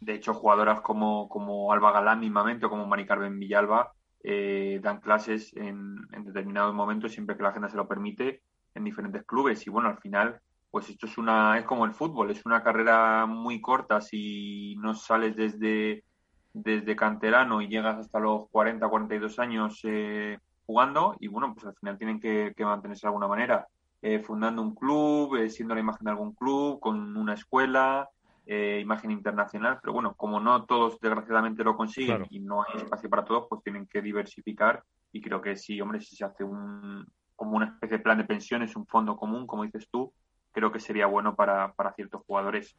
De 0.00 0.14
hecho, 0.14 0.32
jugadoras 0.32 0.80
como, 0.80 1.28
como 1.28 1.72
Alba 1.72 1.92
Galán 1.92 2.20
mismamente 2.20 2.66
o 2.66 2.70
como 2.70 2.86
Mari 2.86 3.06
Carmen 3.06 3.38
Villalba 3.38 3.92
eh, 4.22 4.80
dan 4.82 5.00
clases 5.00 5.54
en, 5.56 5.96
en 6.12 6.24
determinados 6.24 6.74
momentos 6.74 7.12
siempre 7.12 7.36
que 7.36 7.42
la 7.42 7.50
agenda 7.50 7.68
se 7.68 7.76
lo 7.76 7.88
permite 7.88 8.42
en 8.74 8.84
diferentes 8.84 9.24
clubes 9.24 9.66
y 9.66 9.70
bueno, 9.70 9.88
al 9.88 9.98
final 9.98 10.40
pues 10.70 10.88
esto 10.88 11.06
es 11.06 11.18
una 11.18 11.58
es 11.58 11.64
como 11.64 11.84
el 11.84 11.92
fútbol, 11.92 12.30
es 12.30 12.46
una 12.46 12.62
carrera 12.62 13.26
muy 13.26 13.60
corta 13.60 14.00
si 14.00 14.76
no 14.76 14.94
sales 14.94 15.34
desde 15.36 16.04
desde 16.52 16.96
canterano 16.96 17.62
y 17.62 17.68
llegas 17.68 17.98
hasta 17.98 18.18
los 18.18 18.48
40, 18.50 18.88
42 18.88 19.38
años 19.38 19.80
eh, 19.84 20.38
jugando 20.70 21.16
y 21.18 21.26
bueno, 21.26 21.52
pues 21.52 21.66
al 21.66 21.74
final 21.74 21.98
tienen 21.98 22.20
que, 22.20 22.54
mantenerse 22.60 23.02
de 23.02 23.08
alguna 23.08 23.26
manera, 23.26 23.66
eh, 24.00 24.20
fundando 24.20 24.62
un 24.62 24.74
club, 24.74 25.36
eh, 25.36 25.50
siendo 25.50 25.74
la 25.74 25.80
imagen 25.80 26.04
de 26.04 26.10
algún 26.12 26.32
club, 26.32 26.78
con 26.80 27.16
una 27.16 27.34
escuela, 27.34 28.08
imagen 28.46 29.12
internacional, 29.12 29.78
pero 29.80 29.92
bueno, 29.92 30.14
como 30.16 30.40
no 30.40 30.64
todos 30.64 30.98
desgraciadamente 30.98 31.62
lo 31.62 31.76
consiguen 31.76 32.26
y 32.30 32.40
no 32.40 32.62
hay 32.62 32.82
espacio 32.82 33.08
para 33.08 33.24
todos, 33.24 33.46
pues 33.48 33.62
tienen 33.62 33.86
que 33.86 34.02
diversificar 34.02 34.82
y 35.12 35.20
creo 35.20 35.40
que 35.40 35.54
sí, 35.54 35.80
hombre, 35.80 36.00
si 36.00 36.16
se 36.16 36.24
hace 36.24 36.42
un 36.42 37.06
como 37.36 37.56
una 37.56 37.66
especie 37.66 37.96
de 37.96 38.02
plan 38.02 38.18
de 38.18 38.24
pensiones, 38.24 38.76
un 38.76 38.86
fondo 38.86 39.16
común, 39.16 39.46
como 39.46 39.62
dices 39.62 39.88
tú, 39.90 40.12
creo 40.52 40.70
que 40.70 40.78
sería 40.78 41.06
bueno 41.06 41.34
para, 41.36 41.72
para 41.72 41.94
ciertos 41.94 42.22
jugadores. 42.26 42.76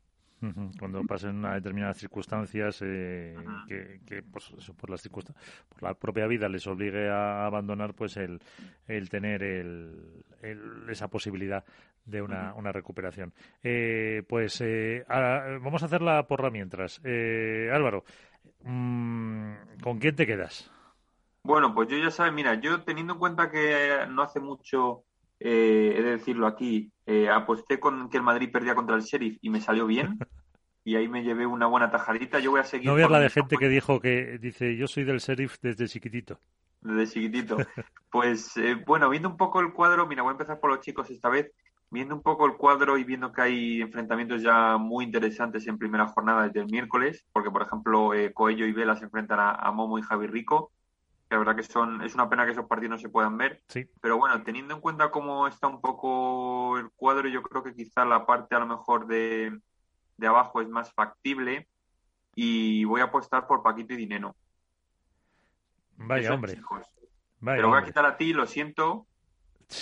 Cuando 0.80 1.04
pasen 1.04 1.38
una 1.38 1.54
determinadas 1.54 1.98
circunstancias 1.98 2.82
eh, 2.84 3.36
que, 4.06 4.24
pues, 4.24 4.52
por, 4.76 4.90
las 4.90 5.08
por 5.08 5.24
la 5.82 5.94
propia 5.94 6.26
vida 6.26 6.50
les 6.50 6.66
obligue 6.66 7.10
a 7.10 7.46
abandonar, 7.46 7.94
pues 7.94 8.18
el, 8.18 8.42
el 8.88 9.10
tener 9.10 9.44
el, 9.44 10.26
esa 10.90 11.08
posibilidad 11.10 11.64
de 12.06 12.22
una, 12.24 12.56
una 12.56 12.72
recuperación. 12.72 13.34
Eh, 13.62 14.24
pues 14.28 14.60
eh, 14.62 15.06
vamos 15.08 15.84
a 15.84 15.86
hacerla 15.86 16.28
porra 16.28 16.50
mientras. 16.50 17.00
Álvaro, 17.72 18.04
mm, 18.64 19.54
¿con 19.84 20.00
quién 20.00 20.16
te 20.16 20.26
quedas? 20.26 20.72
Bueno, 21.44 21.74
pues 21.74 21.88
yo 21.90 21.98
ya 21.98 22.10
sabes, 22.10 22.34
mira, 22.34 22.56
yo 22.56 22.82
teniendo 22.82 23.14
en 23.14 23.20
cuenta 23.20 23.50
que 23.52 24.06
no 24.10 24.24
hace 24.24 24.40
mucho 24.40 25.04
eh, 25.44 25.96
he 25.98 26.04
de 26.04 26.12
decirlo 26.12 26.46
aquí, 26.46 26.92
eh, 27.08 27.28
aposté 27.28 27.80
con 27.80 28.10
que 28.10 28.18
el 28.18 28.24
Madrid 28.24 28.52
perdía 28.52 28.76
contra 28.76 28.96
el 28.96 29.02
Sheriff 29.02 29.40
y 29.42 29.50
me 29.50 29.60
salió 29.60 29.88
bien. 29.88 30.20
y 30.84 30.96
ahí 30.96 31.08
me 31.08 31.24
llevé 31.24 31.48
una 31.48 31.66
buena 31.66 31.90
tajadita. 31.90 32.40
Yo 32.40 32.52
voy 32.52 32.60
a 32.60 32.64
seguir. 32.64 32.88
No 32.88 32.96
veas 32.96 33.10
la 33.10 33.20
de 33.20 33.30
gente 33.30 33.58
que 33.58 33.68
dijo 33.68 34.00
que 34.00 34.38
dice 34.40 34.78
yo 34.78 34.88
soy 34.88 35.04
del 35.04 35.18
Sheriff 35.18 35.58
desde 35.62 35.88
chiquitito. 35.88 36.40
Desde 36.82 37.14
chiquitito. 37.14 37.58
Pues 38.12 38.58
eh, 38.58 38.76
bueno, 38.86 39.10
viendo 39.10 39.30
un 39.30 39.38
poco 39.38 39.62
el 39.62 39.72
cuadro, 39.72 40.06
mira, 40.06 40.22
voy 40.22 40.32
a 40.32 40.34
empezar 40.34 40.60
por 40.60 40.70
los 40.70 40.82
chicos 40.82 41.10
esta 41.10 41.30
vez. 41.30 41.50
Viendo 41.90 42.14
un 42.14 42.22
poco 42.22 42.46
el 42.46 42.58
cuadro 42.58 42.98
y 42.98 43.06
viendo 43.06 43.32
que 43.32 43.42
hay 43.42 43.82
enfrentamientos 43.82 44.42
ya 44.42 44.76
muy 44.78 45.06
interesantes 45.06 45.66
en 45.68 45.78
primera 45.78 46.08
jornada 46.08 46.44
desde 46.44 46.60
el 46.60 46.66
miércoles, 46.66 47.26
porque 47.32 47.52
por 47.52 47.62
ejemplo 47.62 48.12
Coello 48.34 48.66
y 48.66 48.74
Vela 48.74 48.98
se 48.98 49.06
enfrentan 49.06 49.40
a 49.40 49.72
Momo 49.72 49.98
y 49.98 50.02
Javi 50.02 50.28
Rico 50.28 50.72
la 51.32 51.38
verdad 51.38 51.56
que 51.56 51.64
son, 51.64 52.02
es 52.02 52.14
una 52.14 52.30
pena 52.30 52.46
que 52.46 52.52
esos 52.52 52.66
partidos 52.66 52.92
no 52.92 52.98
se 52.98 53.08
puedan 53.08 53.38
ver. 53.38 53.62
Sí. 53.70 53.88
Pero 54.02 54.18
bueno, 54.18 54.44
teniendo 54.44 54.76
en 54.76 54.82
cuenta 54.82 55.12
cómo 55.12 55.48
está 55.48 55.68
un 55.68 55.80
poco 55.80 56.78
el 56.78 56.90
cuadro, 56.92 57.30
yo 57.30 57.42
creo 57.42 57.64
que 57.64 57.74
quizá 57.74 58.04
la 58.04 58.26
parte 58.26 58.54
a 58.54 58.60
lo 58.60 58.68
mejor 58.68 59.08
de, 59.08 59.58
abajo 60.22 60.62
es 60.62 60.68
más 60.68 60.92
factible 60.92 61.70
y 62.36 62.84
voy 62.84 63.00
a 63.00 63.06
apostar 63.06 63.48
por 63.48 63.64
Paquito 63.64 63.94
y 63.94 63.98
Dineno. 63.98 64.36
Vaya 65.96 66.34
hombre. 66.34 66.60
Vaya 67.40 67.62
Te 67.62 67.68
voy 67.68 67.80
a 67.80 67.86
quitar 67.86 68.06
a 68.06 68.18
ti, 68.18 68.34
lo 68.34 68.46
siento, 68.46 69.08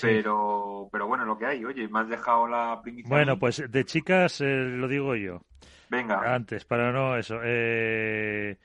pero, 0.02 0.88
pero 0.92 1.08
bueno, 1.08 1.26
lo 1.26 1.36
que 1.36 1.48
hay. 1.48 1.66
Oye, 1.66 1.88
me 1.88 2.02
has 2.02 2.10
dejado 2.10 2.48
la 2.48 2.80
primicia. 2.84 3.10
Bueno, 3.10 3.40
pues 3.40 3.64
de 3.68 3.86
chicas 3.86 4.40
eh, 4.42 4.46
lo 4.46 4.88
digo 4.88 5.16
yo. 5.16 5.42
Venga. 5.90 6.36
Antes, 6.36 6.64
para 6.64 6.92
no 6.92 7.18
eso. 7.18 7.40
Eh, 7.44 8.60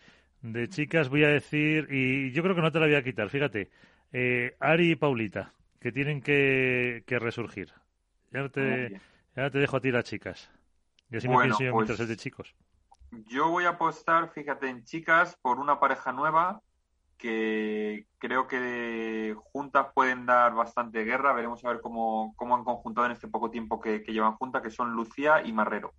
de 0.45 0.69
chicas 0.69 1.09
voy 1.09 1.25
a 1.25 1.29
decir, 1.29 1.89
y 1.91 2.31
yo 2.33 2.43
creo 2.43 2.55
que 2.55 2.61
no 2.61 2.71
te 2.71 2.79
la 2.79 2.87
voy 2.87 2.95
a 2.95 3.03
quitar, 3.03 3.31
fíjate, 3.31 3.71
eh, 4.13 4.55
Ari 4.61 4.93
y 4.93 4.97
Paulita, 4.97 5.55
que 5.81 5.91
tienen 5.91 6.21
que, 6.21 7.03
resurgir. 7.09 7.73
Ya 8.31 8.49
te, 8.51 9.01
ya 9.35 9.51
te 9.51 9.59
dejo 9.59 9.79
a 9.79 9.81
ti 9.81 9.91
las 9.91 10.05
chicas. 10.05 10.51
Y 11.11 11.17
así 11.17 11.29
me 11.29 11.39
pienso 11.39 11.63
yo 11.63 11.73
pues 11.73 11.89
mientras 11.89 12.01
es 12.01 12.09
de 12.09 12.17
chicos. 12.17 12.55
Yo 13.29 13.49
voy 13.49 13.65
a 13.65 13.71
apostar, 13.71 14.33
fíjate, 14.33 14.69
en 14.69 14.85
chicas 14.85 15.39
por 15.41 15.59
una 15.59 15.81
pareja 15.81 16.13
nueva 16.13 16.61
que 17.17 18.07
creo 18.19 18.47
que 18.47 19.35
juntas 19.39 19.87
pueden 19.95 20.27
dar 20.27 20.55
bastante 20.55 21.05
guerra. 21.05 21.33
Veremos 21.33 21.65
a 21.65 21.69
ver 21.69 21.81
cómo, 21.81 22.35
cómo 22.37 22.55
han 22.55 22.65
conjuntado 22.65 23.07
en 23.07 23.13
este 23.13 23.29
poco 23.29 23.51
tiempo 23.51 23.81
que, 23.81 24.03
que 24.03 24.13
llevan 24.13 24.35
juntas, 24.35 24.61
que 24.61 24.71
son 24.71 24.93
Lucía 24.93 25.43
y 25.43 25.53
Marrero. 25.53 25.95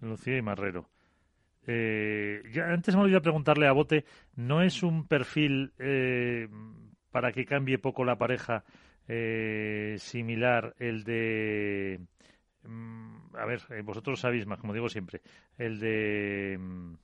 Lucía 0.00 0.36
y 0.36 0.42
Marrero. 0.42 0.86
Eh, 1.66 2.42
ya 2.52 2.72
antes 2.72 2.94
me 2.96 3.02
olvidé 3.02 3.20
preguntarle 3.20 3.66
a 3.66 3.72
Bote, 3.72 4.04
¿no 4.36 4.62
es 4.62 4.82
un 4.82 5.06
perfil 5.06 5.72
eh, 5.78 6.48
para 7.10 7.32
que 7.32 7.44
cambie 7.44 7.78
poco 7.78 8.04
la 8.04 8.16
pareja 8.16 8.64
eh, 9.08 9.96
similar 9.98 10.74
el 10.78 11.04
de... 11.04 12.00
Mm, 12.62 13.36
a 13.36 13.44
ver, 13.44 13.60
vosotros 13.84 14.20
sabéis 14.20 14.46
más, 14.46 14.58
como 14.58 14.74
digo 14.74 14.88
siempre, 14.88 15.22
el 15.58 15.78
de 15.80 16.58
mm, 16.58 16.94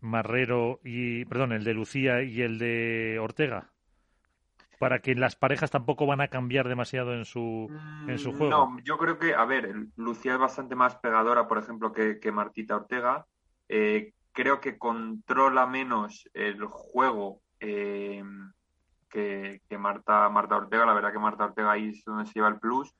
Marrero 0.00 0.80
y... 0.84 1.24
Perdón, 1.24 1.52
el 1.52 1.64
de 1.64 1.74
Lucía 1.74 2.22
y 2.22 2.42
el 2.42 2.58
de 2.58 3.18
Ortega? 3.20 3.70
para 4.78 5.00
que 5.00 5.14
las 5.14 5.36
parejas 5.36 5.70
tampoco 5.70 6.06
van 6.06 6.20
a 6.20 6.28
cambiar 6.28 6.68
demasiado 6.68 7.12
en 7.12 7.24
su, 7.24 7.68
en 8.06 8.18
su 8.18 8.32
mm, 8.32 8.36
juego. 8.36 8.50
No, 8.50 8.78
yo 8.84 8.96
creo 8.96 9.18
que, 9.18 9.34
a 9.34 9.44
ver, 9.44 9.74
Lucía 9.96 10.34
es 10.34 10.38
bastante 10.38 10.74
más 10.74 10.96
pegadora, 10.96 11.48
por 11.48 11.58
ejemplo, 11.58 11.92
que, 11.92 12.20
que 12.20 12.32
Martita 12.32 12.76
Ortega. 12.76 13.26
Eh, 13.68 14.12
creo 14.32 14.60
que 14.60 14.78
controla 14.78 15.66
menos 15.66 16.28
el 16.32 16.64
juego 16.66 17.40
eh, 17.60 18.22
que, 19.10 19.60
Marta, 19.78 20.28
Marta 20.28 20.56
Ortega. 20.56 20.86
La 20.86 20.94
verdad 20.94 21.12
que 21.12 21.18
Marta 21.18 21.44
Ortega 21.44 21.72
ahí 21.72 21.88
es 21.88 22.04
donde 22.04 22.26
se 22.26 22.34
lleva 22.34 22.48
el 22.48 22.58
plus. 22.58 22.94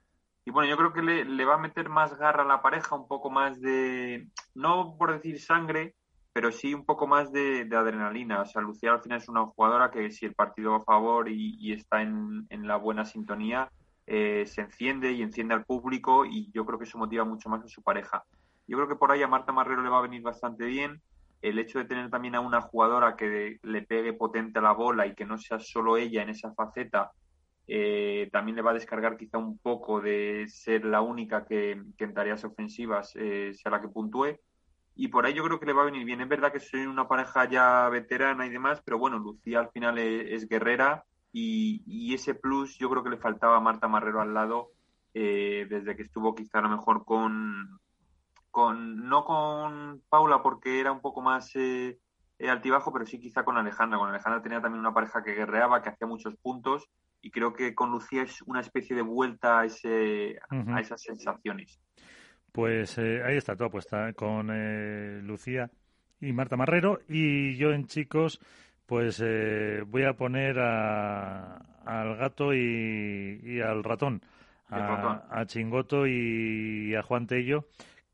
Y 0.44 0.50
bueno, 0.50 0.70
yo 0.70 0.76
creo 0.76 0.92
que 0.92 1.02
le, 1.02 1.44
va 1.44 1.54
a 1.54 1.58
meter 1.58 1.90
más 1.90 2.16
garra 2.18 2.42
a 2.42 2.46
la 2.46 2.62
pareja, 2.62 2.96
un 2.96 3.06
poco 3.06 3.28
más 3.28 3.60
de, 3.60 4.28
no 4.54 4.96
por 4.96 5.12
decir 5.12 5.38
sangre, 5.40 5.94
pero 6.32 6.50
sí 6.50 6.72
un 6.72 6.86
poco 6.86 7.06
más 7.06 7.30
de, 7.32 7.68
adrenalina. 7.70 8.40
O 8.40 8.46
sea, 8.46 8.62
Lucía 8.62 8.92
al 8.92 9.02
final 9.02 9.18
es 9.18 9.28
una 9.28 9.44
jugadora 9.44 9.90
que 9.90 10.10
si 10.10 10.24
el 10.24 10.34
partido 10.34 10.72
va 10.72 10.78
a 10.78 10.84
favor 10.84 11.28
y, 11.28 11.72
está 11.72 12.00
en, 12.00 12.46
la 12.50 12.76
buena 12.76 13.04
sintonía, 13.04 13.70
eh, 14.06 14.44
se 14.46 14.62
enciende 14.62 15.12
y 15.12 15.20
enciende 15.20 15.52
al 15.52 15.66
público 15.66 16.24
y 16.24 16.50
yo 16.52 16.64
creo 16.64 16.78
que 16.78 16.86
eso 16.86 16.96
motiva 16.96 17.24
mucho 17.24 17.50
más 17.50 17.62
a 17.62 17.68
su 17.68 17.82
pareja. 17.82 18.24
Yo 18.68 18.76
creo 18.76 18.88
que 18.88 18.96
por 18.96 19.10
ahí 19.10 19.22
a 19.22 19.28
Marta 19.28 19.50
Marrero 19.50 19.82
le 19.82 19.88
va 19.88 19.98
a 19.98 20.02
venir 20.02 20.20
bastante 20.20 20.66
bien. 20.66 21.00
El 21.40 21.58
hecho 21.58 21.78
de 21.78 21.86
tener 21.86 22.10
también 22.10 22.34
a 22.34 22.40
una 22.40 22.60
jugadora 22.60 23.16
que 23.16 23.58
le 23.62 23.82
pegue 23.82 24.12
potente 24.12 24.58
a 24.58 24.62
la 24.62 24.72
bola 24.72 25.06
y 25.06 25.14
que 25.14 25.24
no 25.24 25.38
sea 25.38 25.58
solo 25.58 25.96
ella 25.96 26.22
en 26.22 26.28
esa 26.28 26.52
faceta, 26.52 27.12
eh, 27.66 28.28
también 28.30 28.56
le 28.56 28.62
va 28.62 28.72
a 28.72 28.74
descargar 28.74 29.16
quizá 29.16 29.38
un 29.38 29.58
poco 29.58 30.02
de 30.02 30.46
ser 30.48 30.84
la 30.84 31.00
única 31.00 31.46
que, 31.46 31.72
en 31.72 32.14
tareas 32.14 32.44
ofensivas 32.44 33.12
eh, 33.16 33.52
sea 33.54 33.70
la 33.70 33.80
que 33.80 33.88
puntúe. 33.88 34.38
Y 34.94 35.08
por 35.08 35.24
ahí 35.24 35.32
yo 35.32 35.44
creo 35.44 35.60
que 35.60 35.66
le 35.66 35.72
va 35.72 35.82
a 35.82 35.86
venir 35.86 36.04
bien. 36.04 36.20
Es 36.20 36.28
verdad 36.28 36.52
que 36.52 36.60
soy 36.60 36.80
una 36.80 37.08
pareja 37.08 37.48
ya 37.48 37.88
veterana 37.88 38.46
y 38.46 38.50
demás, 38.50 38.82
pero 38.84 38.98
bueno, 38.98 39.18
Lucía 39.18 39.60
al 39.60 39.70
final 39.70 39.96
es, 39.96 40.46
guerrera 40.46 41.04
y, 41.32 42.12
ese 42.12 42.34
plus 42.34 42.76
yo 42.78 42.90
creo 42.90 43.02
que 43.02 43.10
le 43.10 43.16
faltaba 43.16 43.56
a 43.56 43.60
Marta 43.60 43.88
Marrero 43.88 44.20
al 44.20 44.34
lado 44.34 44.72
eh, 45.14 45.66
desde 45.70 45.96
que 45.96 46.02
estuvo 46.02 46.34
quizá 46.34 46.58
a 46.58 46.62
lo 46.62 46.70
mejor 46.70 47.04
con, 47.04 47.78
con 48.50 49.08
no 49.08 49.24
con 49.24 50.02
Paula 50.08 50.42
porque 50.42 50.80
era 50.80 50.92
un 50.92 51.00
poco 51.00 51.20
más 51.20 51.54
eh, 51.56 51.98
eh, 52.38 52.48
altibajo, 52.48 52.92
pero 52.92 53.06
sí 53.06 53.18
quizá 53.20 53.44
con 53.44 53.56
Alejandra. 53.56 53.98
Con 53.98 54.08
Alejandra 54.08 54.42
tenía 54.42 54.60
también 54.60 54.80
una 54.80 54.94
pareja 54.94 55.22
que 55.22 55.34
guerreaba, 55.34 55.82
que 55.82 55.90
hacía 55.90 56.06
muchos 56.06 56.36
puntos 56.36 56.88
y 57.20 57.30
creo 57.30 57.52
que 57.52 57.74
con 57.74 57.90
Lucía 57.90 58.22
es 58.22 58.42
una 58.42 58.60
especie 58.60 58.94
de 58.94 59.02
vuelta 59.02 59.60
a, 59.60 59.64
ese, 59.64 60.38
a 60.50 60.80
esas 60.80 61.02
sensaciones. 61.02 61.80
Pues 62.52 62.96
eh, 62.98 63.22
ahí 63.24 63.36
está 63.36 63.56
tu 63.56 63.64
apuesta 63.64 64.12
con 64.12 64.46
Lucía 65.26 65.70
y 66.20 66.32
Marta 66.32 66.56
Marrero. 66.56 67.00
Y 67.08 67.56
yo 67.56 67.72
en 67.72 67.86
chicos 67.86 68.40
pues 68.86 69.22
voy 69.86 70.04
a 70.04 70.14
poner 70.14 70.58
al 70.58 72.16
gato 72.16 72.54
y, 72.54 73.60
al 73.60 73.84
ratón, 73.84 74.22
a, 74.70 75.26
a, 75.28 75.44
Chingoto 75.44 76.06
y 76.06 76.94
a 76.94 77.02
Juan 77.02 77.26
Tello 77.26 77.66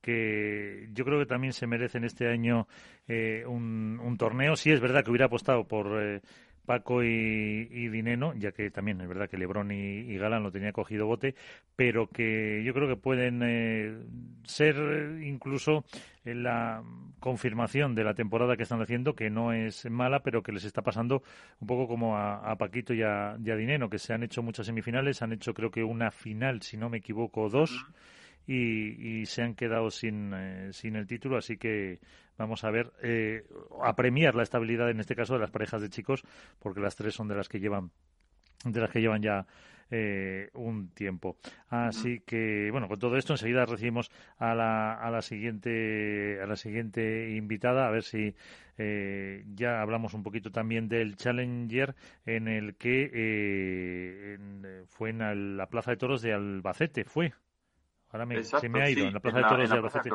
que 0.05 0.89
yo 0.93 1.05
creo 1.05 1.19
que 1.19 1.27
también 1.27 1.55
se 1.55 1.67
merecen 1.67 2.05
este 2.05 2.29
año 2.29 2.69
eh, 3.09 3.45
un, 3.47 4.17
torneo. 4.19 4.55
Sí 4.55 4.71
es 4.71 4.81
verdad 4.81 5.03
que 5.03 5.11
hubiera 5.11 5.27
apostado 5.27 5.67
por, 5.67 6.01
eh, 6.01 6.21
Paco 6.65 7.03
y, 7.03 7.89
Dineno, 7.89 8.35
ya 8.35 8.53
que 8.53 8.71
también 8.71 9.01
es 9.01 9.09
verdad 9.09 9.29
que 9.29 9.37
Lebron 9.37 9.71
y, 9.71 10.17
Galán 10.17 10.43
lo 10.43 10.51
tenía 10.51 10.73
cogido 10.73 11.07
bote, 11.07 11.35
pero 11.77 12.09
que 12.09 12.63
yo 12.65 12.73
creo 12.73 12.89
que 12.89 12.97
pueden 12.97 13.43
eh, 13.45 13.95
ser 14.45 14.77
incluso 15.23 15.85
la 16.25 16.83
confirmación 17.21 17.95
de 17.95 18.05
la 18.05 18.15
temporada 18.15 18.57
que 18.57 18.63
están 18.63 18.81
haciendo, 18.81 19.15
que 19.15 19.29
no 19.29 19.53
es 19.53 19.89
mala, 19.91 20.21
pero 20.21 20.43
que 20.43 20.53
les 20.53 20.65
está 20.65 20.81
pasando 20.81 21.23
un 21.61 21.67
poco 21.67 21.87
como 21.87 22.17
a, 22.17 22.57
Paquito 22.57 22.95
y 22.95 23.03
a, 23.03 23.37
Dineno, 23.37 23.91
que 23.91 23.99
se 23.99 24.15
han 24.15 24.23
hecho 24.23 24.43
muchas 24.43 24.67
semifinales, 24.67 25.21
han 25.21 25.33
hecho 25.33 25.53
creo 25.53 25.71
que 25.71 25.85
una 25.85 26.11
final, 26.11 26.63
si 26.63 26.77
no 26.77 26.89
me 26.89 26.99
equivoco, 26.99 27.51
dos. 27.51 27.87
Y, 28.47 29.25
se 29.27 29.43
han 29.43 29.55
quedado 29.55 29.91
sin, 29.91 30.33
eh, 30.35 30.73
sin 30.73 30.97
el 30.97 31.07
título, 31.07 31.39
así 31.39 31.57
que 31.57 31.99
vamos 32.37 32.65
a 32.65 32.71
ver, 32.71 32.93
eh, 33.03 33.47
a 33.83 33.95
premiar 33.95 34.35
la 34.35 34.43
estabilidad 34.43 34.91
en 34.91 35.01
este 35.01 35.15
caso 35.15 35.35
de 35.35 35.41
las 35.41 35.51
parejas 35.51 35.83
de 35.83 35.91
chicos, 35.91 36.23
porque 36.59 36.81
las 36.81 36.97
tres 36.97 37.15
son 37.15 37.29
de 37.29 37.37
las 37.37 37.49
que 37.49 37.61
llevan, 37.61 37.91
de 38.65 38.81
las 38.81 38.91
que 38.91 39.01
llevan 39.01 39.23
ya 39.23 39.47
eh, 39.91 40.51
un 40.55 40.89
tiempo. 40.91 41.37
Así 41.69 42.21
que, 42.21 42.71
bueno, 42.71 42.89
con 42.89 42.99
todo 42.99 43.16
esto 43.16 43.35
enseguida 43.35 43.66
recibimos 43.66 44.11
a 44.39 44.55
la, 44.55 44.95
a 44.95 45.11
la 45.11 45.23
siguiente 45.23 46.41
a 46.43 46.47
la 46.47 46.57
siguiente 46.57 47.35
invitada, 47.37 47.87
a 47.87 47.91
ver 47.91 48.03
si 48.03 48.35
eh, 48.79 49.45
ya 49.55 49.81
hablamos 49.81 50.15
un 50.15 50.23
poquito 50.23 50.51
también 50.51 50.89
del 50.89 51.16
Challenger 51.16 51.95
en 52.27 52.49
el 52.49 52.77
que 52.77 54.39
fue 54.89 55.11
en 55.11 55.57
la 55.57 55.66
Plaza 55.69 55.93
de 55.93 55.97
Toros 55.97 56.23
de 56.23 56.33
Albacete, 56.33 57.05
fue. 57.05 57.33
Ahora 58.15 58.27
me, 58.27 58.45
se 58.45 58.69
me 58.69 58.81
ha 58.81 58.89
ido, 58.89 59.09
en 59.09 59.12
la 59.12 59.19
Plaza 59.19 59.39
de 59.39 59.43
Toros 59.43 59.69
de 59.69 59.74
Albacete. 59.74 60.11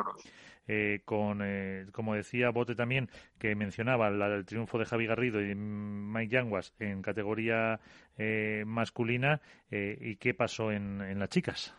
Eh, 0.66 1.02
con, 1.04 1.40
eh, 1.42 1.84
como 1.92 2.14
decía 2.14 2.48
Bote 2.48 2.74
también, 2.74 3.10
que 3.38 3.54
mencionaba 3.54 4.08
el 4.08 4.46
triunfo 4.46 4.78
de 4.78 4.86
Javi 4.86 5.06
Garrido 5.06 5.38
y 5.42 5.54
Mike 5.54 6.32
Yanguas 6.32 6.72
en 6.78 7.02
categoría 7.02 7.78
eh, 8.16 8.64
masculina. 8.66 9.42
¿Y 9.70 10.16
qué 10.16 10.32
pasó 10.32 10.72
en, 10.72 11.02
en, 11.02 11.18
las 11.18 11.28
chicas? 11.28 11.74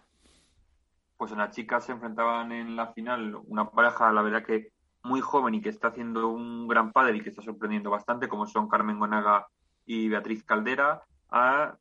Pues 1.17 1.31
en 1.31 1.39
las 1.39 1.55
chicas 1.55 1.85
se 1.85 1.93
enfrentaban 1.93 2.51
en 2.51 2.75
la 2.75 2.93
final 2.93 3.35
una 3.47 3.71
pareja, 3.71 4.11
la 4.11 4.21
verdad 4.21 4.43
que 4.45 4.73
muy 5.01 5.21
joven 5.21 5.55
y 5.55 5.61
que 5.61 5.69
está 5.69 5.87
haciendo 5.87 6.27
un 6.27 6.67
gran 6.67 6.91
padre 6.91 7.17
y 7.17 7.21
que 7.21 7.29
está 7.29 7.41
sorprendiendo 7.41 7.89
bastante, 7.89 8.27
como 8.27 8.45
son 8.45 8.69
Carmen 8.69 8.99
Gonaga 8.99 9.47
y 9.87 10.07
Beatriz 10.07 10.43
Caldera, 10.43 11.01
a 11.31 11.77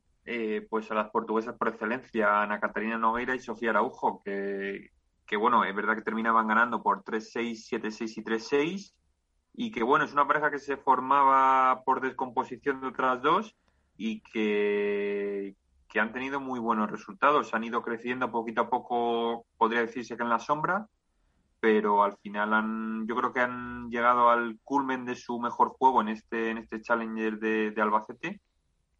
pues 0.68 0.90
a 0.90 0.94
las 0.94 1.10
portuguesas 1.10 1.56
por 1.56 1.68
excelencia, 1.68 2.42
Ana 2.42 2.60
Catarina 2.60 2.98
Nogueira 2.98 3.34
y 3.34 3.40
Sofía 3.40 3.70
Araujo, 3.70 4.22
que, 4.24 4.90
que 5.26 5.36
bueno, 5.36 5.64
es 5.64 5.74
verdad 5.74 5.97
que 5.97 6.02
terminaban 6.02 6.48
ganando 6.48 6.82
por 6.82 7.02
3-6, 7.02 7.80
7-6 7.80 8.18
y 8.18 8.24
3-6, 8.24 8.94
y 9.55 9.70
que 9.70 9.82
bueno, 9.82 10.05
es 10.05 10.12
una 10.12 10.26
pareja 10.26 10.51
que 10.51 10.59
se 10.59 10.76
formaba 10.76 11.82
por 11.84 12.01
descomposición 12.01 12.80
de 12.80 12.88
otras 12.88 13.22
dos 13.22 13.56
y 13.97 14.20
que, 14.22 15.56
que 15.88 16.01
han 16.01 16.12
tenido 16.12 16.40
muy 16.40 16.60
buenos 16.60 16.90
resultados, 16.90 17.55
han 17.55 17.64
ido 17.64 17.82
creciendo 17.82 18.30
poquito 18.30 18.62
a 18.62 18.70
poco, 18.70 19.47
podría 19.56 19.80
decirse 19.80 20.16
que 20.16 20.22
en 20.22 20.30
la 20.30 20.38
sombra, 20.38 20.86
pero 21.60 22.02
al 22.02 22.16
final 22.18 22.55
han, 22.55 23.06
yo 23.06 23.16
creo 23.16 23.32
que 23.32 23.40
han 23.40 23.90
llegado 23.90 24.30
al 24.30 24.59
culmen 24.64 25.05
de 25.05 25.16
su 25.16 25.38
mejor 25.40 25.70
juego 25.70 26.01
en 26.01 26.09
este, 26.09 26.51
en 26.51 26.59
este 26.59 26.80
Challenger 26.80 27.38
de 27.38 27.74
Albacete 27.82 28.40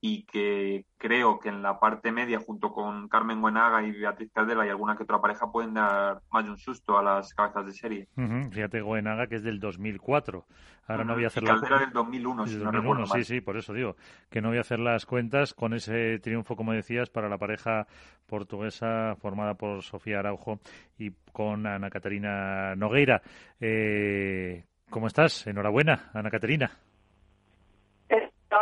y 0.03 0.23
que 0.25 0.87
creo 0.97 1.39
que 1.39 1.51
en 1.51 1.63
la 1.63 1.79
parte 1.79 2.11
media, 2.11 2.41
junto 2.41 2.73
con 2.73 3.09
Carmen 3.09 3.41
Buenaga 3.41 3.83
y 3.83 3.93
Beatriz 3.93 4.31
Caldera 4.33 4.67
y 4.67 4.71
alguna 4.71 4.97
que 4.97 5.03
otra 5.03 5.21
pareja, 5.21 5.53
pueden 5.53 5.75
dar 5.75 6.23
más 6.31 6.45
de 6.45 6.51
un 6.51 6.57
susto 6.57 6.97
a 6.97 7.03
las 7.03 7.35
cabezas 7.35 7.67
de 7.67 7.73
serie. 7.73 8.09
Fíjate, 8.51 8.81
Buenaga, 8.81 9.27
que 9.27 9.37
es 9.37 9.43
del 9.43 9.61
2004. 9.61 10.47
Ahora 10.87 11.05
no 11.05 11.15
voy 11.15 11.25
a 11.25 11.27
hacer 11.27 11.43
y 11.43 11.47
Caldera 11.47 11.79
del 11.79 11.93
2001, 11.93 12.47
si 12.47 12.57
no 12.57 12.73
recuerdo 12.73 13.07
Sí, 13.07 13.25
sí, 13.25 13.41
por 13.41 13.59
eso 13.59 13.75
digo, 13.75 13.97
que 14.31 14.41
no 14.41 14.49
voy 14.49 14.59
a 14.59 14.63
hacer 14.63 14.81
las 14.81 15.05
cuentas 15.05 15.53
con 15.53 15.75
ese 15.75 16.19
triunfo, 16.19 16.57
como 16.57 16.73
decías, 16.73 17.11
para 17.11 17.29
la 17.29 17.37
pareja 17.37 17.87
portuguesa 18.27 19.17
formada 19.21 19.55
por 19.55 19.83
Sofía 19.83 20.21
Araujo 20.21 20.61
y 20.99 21.13
con 21.33 21.67
Ana 21.67 21.91
Catarina 21.91 22.75
Nogueira. 22.75 23.21
Eh, 23.61 24.65
¿Cómo 24.89 25.07
estás? 25.07 25.47
Enhorabuena, 25.47 26.11
Ana 26.15 26.31
Catarina. 26.31 26.71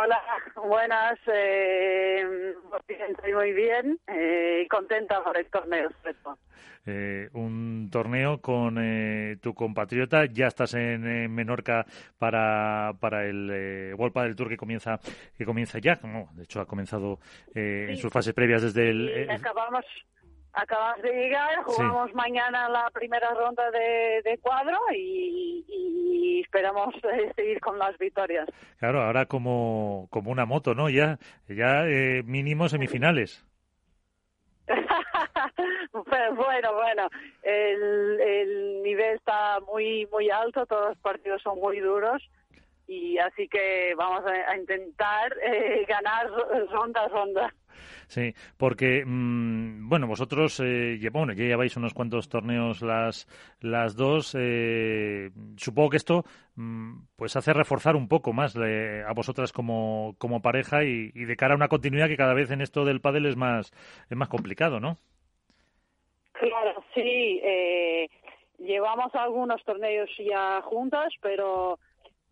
Hola, 0.01 0.21
buenas. 0.55 1.19
Eh, 1.27 2.53
estoy 2.87 3.33
muy 3.33 3.51
bien 3.51 3.99
eh, 4.07 4.61
y 4.63 4.67
contenta 4.69 5.21
por 5.21 5.35
el 5.37 5.45
torneo. 5.47 5.89
Eh, 6.85 7.29
un 7.33 7.89
torneo 7.91 8.39
con 8.39 8.77
eh, 8.79 9.37
tu 9.41 9.53
compatriota. 9.53 10.25
Ya 10.25 10.47
estás 10.47 10.73
en, 10.75 11.33
Menorca 11.33 11.85
para, 12.17 12.93
para 13.01 13.25
el 13.25 13.49
eh, 13.51 13.93
World 13.93 14.13
del 14.23 14.35
Tour 14.37 14.47
que 14.47 14.57
comienza 14.57 14.99
que 15.37 15.45
comienza 15.45 15.79
ya. 15.79 15.99
de 16.33 16.43
hecho, 16.43 16.61
ha 16.61 16.65
comenzado 16.65 17.19
en 17.53 17.97
sus 17.97 18.11
fases 18.11 18.33
previas 18.33 18.61
desde 18.61 18.91
el. 18.91 19.29
acabamos 19.29 19.85
acabamos 20.53 21.01
de 21.01 21.11
llegar, 21.13 21.63
jugamos 21.63 22.13
mañana 22.13 22.69
la 22.69 22.89
primera 22.91 23.29
ronda 23.33 23.69
de, 23.71 24.39
cuadro 24.41 24.77
y, 24.95 26.41
esperamos 26.41 26.95
eh, 27.03 27.31
seguir 27.35 27.59
con 27.59 27.77
las 27.77 27.97
victorias. 27.97 28.47
Claro, 28.77 29.01
ahora 29.03 29.25
como, 29.25 30.07
como 30.09 30.31
una 30.31 30.45
moto, 30.45 30.73
¿no? 30.73 30.89
Ya, 30.89 31.19
ya 31.47 31.85
eh, 31.85 32.23
mínimo 32.23 32.69
semifinales. 32.69 33.45
bueno, 35.93 36.73
bueno, 36.73 37.09
el, 37.43 38.19
el 38.21 38.83
nivel 38.83 39.15
está 39.15 39.59
muy 39.61 40.07
muy 40.11 40.29
alto, 40.29 40.65
todos 40.65 40.89
los 40.89 40.97
partidos 40.99 41.41
son 41.41 41.59
muy 41.59 41.79
duros 41.79 42.21
y 42.89 43.19
así 43.19 43.47
que 43.47 43.93
vamos 43.95 44.23
a, 44.25 44.57
intentar 44.57 45.31
eh, 45.43 45.85
ganar 45.87 46.27
ronda 46.71 47.03
a 47.03 47.07
ronda. 47.07 47.53
Sí, 48.07 48.33
porque, 48.57 49.03
mm, 49.05 49.87
bueno, 49.89 50.07
vosotros 50.07 50.59
eh, 50.59 50.97
ya 50.99 51.09
lleváis 51.33 51.77
unos 51.77 51.93
cuantos 51.93 52.29
torneos 52.29 52.81
las, 52.81 53.27
las 53.61 53.95
dos. 53.95 54.35
Eh, 54.37 55.31
supongo 55.57 55.89
que 55.91 55.97
esto 55.97 56.23
mm, 56.55 57.01
pues 57.15 57.35
hace 57.35 57.53
reforzar 57.53 57.95
un 57.95 58.07
poco 58.07 58.33
más 58.33 58.55
a 58.55 59.13
vosotras 59.13 59.51
como, 59.51 60.15
como 60.17 60.41
pareja 60.41 60.83
y, 60.83 61.09
de 61.11 61.35
cara 61.35 61.53
a 61.53 61.57
una 61.57 61.67
continuidad 61.67 62.07
que 62.07 62.17
cada 62.17 62.33
vez 62.33 62.51
en 62.51 62.61
esto 62.61 62.85
del 62.85 63.01
pádel 63.01 63.25
es 63.25 63.35
más, 63.35 63.71
es 64.09 64.17
más 64.17 64.29
complicado, 64.29 64.79
¿no? 64.79 64.97
Claro, 66.33 66.83
sí. 66.93 67.41
Eh, 67.43 68.07
llevamos 68.59 69.13
algunos 69.15 69.63
torneos 69.63 70.09
ya 70.17 70.61
juntas, 70.61 71.13
pero 71.21 71.79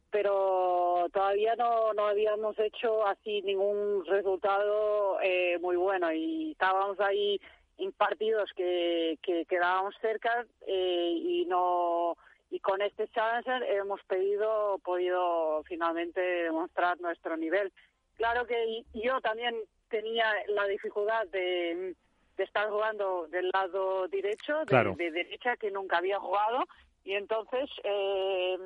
pero 0.09 1.07
todavía 1.11 1.55
no, 1.55 1.93
no 1.93 2.07
habíamos 2.07 2.57
hecho 2.59 3.05
así 3.05 3.41
ningún 3.41 4.05
resultado 4.05 5.19
eh, 5.21 5.57
muy 5.59 5.75
bueno. 5.75 6.11
Y 6.11 6.51
estábamos 6.51 6.99
ahí 6.99 7.39
en 7.77 7.91
partidos 7.91 8.49
que, 8.55 9.19
que 9.21 9.45
quedábamos 9.45 9.95
cerca 10.01 10.45
eh, 10.65 11.13
y 11.15 11.45
no 11.45 12.17
y 12.49 12.59
con 12.61 12.81
este 12.81 13.09
challenger 13.09 13.63
hemos 13.63 14.01
pedido 14.05 14.79
podido 14.83 15.63
finalmente 15.65 16.21
demostrar 16.21 16.99
nuestro 17.01 17.35
nivel. 17.35 17.71
Claro 18.15 18.45
que 18.47 18.83
yo 18.93 19.19
también 19.21 19.55
tenía 19.89 20.33
la 20.47 20.65
dificultad 20.65 21.27
de, 21.27 21.95
de 22.37 22.43
estar 22.43 22.69
jugando 22.69 23.27
del 23.27 23.49
lado 23.53 24.07
derecho 24.07 24.63
de, 24.65 24.95
de 24.95 25.11
derecha 25.11 25.57
que 25.57 25.71
nunca 25.71 25.97
había 25.97 26.19
jugado. 26.19 26.63
Y 27.03 27.13
entonces 27.13 27.69
eh, 27.83 28.57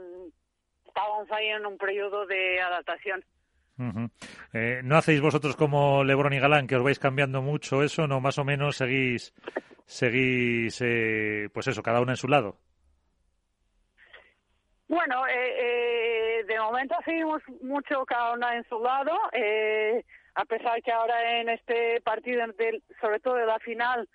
estábamos 0.91 1.31
ahí 1.31 1.47
en 1.47 1.65
un 1.65 1.77
periodo 1.77 2.25
de 2.25 2.59
adaptación. 2.59 3.23
Eh, 4.53 4.81
¿No 4.83 4.97
hacéis 4.97 5.21
vosotros 5.21 5.55
como 5.55 6.03
Lebron 6.03 6.33
y 6.33 6.39
Galán, 6.39 6.67
que 6.67 6.75
os 6.75 6.83
vais 6.83 6.99
cambiando 6.99 7.41
mucho 7.41 7.81
eso? 7.81 8.05
¿No 8.05 8.19
más 8.19 8.37
o 8.37 8.43
menos 8.43 8.75
seguís, 8.75 9.33
seguís 9.85 10.79
eh, 10.81 11.49
pues 11.53 11.67
eso, 11.67 11.81
cada 11.81 12.01
uno 12.01 12.11
en 12.11 12.17
su 12.17 12.27
lado? 12.27 12.57
Bueno, 14.87 15.23
eh, 15.27 16.43
de 16.45 16.59
momento 16.59 16.95
seguimos 17.05 17.41
mucho 17.61 18.05
cada 18.05 18.33
una 18.33 18.55
en 18.57 18.65
su 18.65 18.77
lado, 18.83 19.13
a 20.35 20.45
pesar 20.45 20.83
que 20.83 20.91
ahora 20.91 21.39
en 21.39 21.49
este 21.49 22.01
partido, 22.01 22.43
sobre 22.99 23.19
todo 23.21 23.35
de 23.35 23.45
la 23.45 23.57
final, 23.59 24.07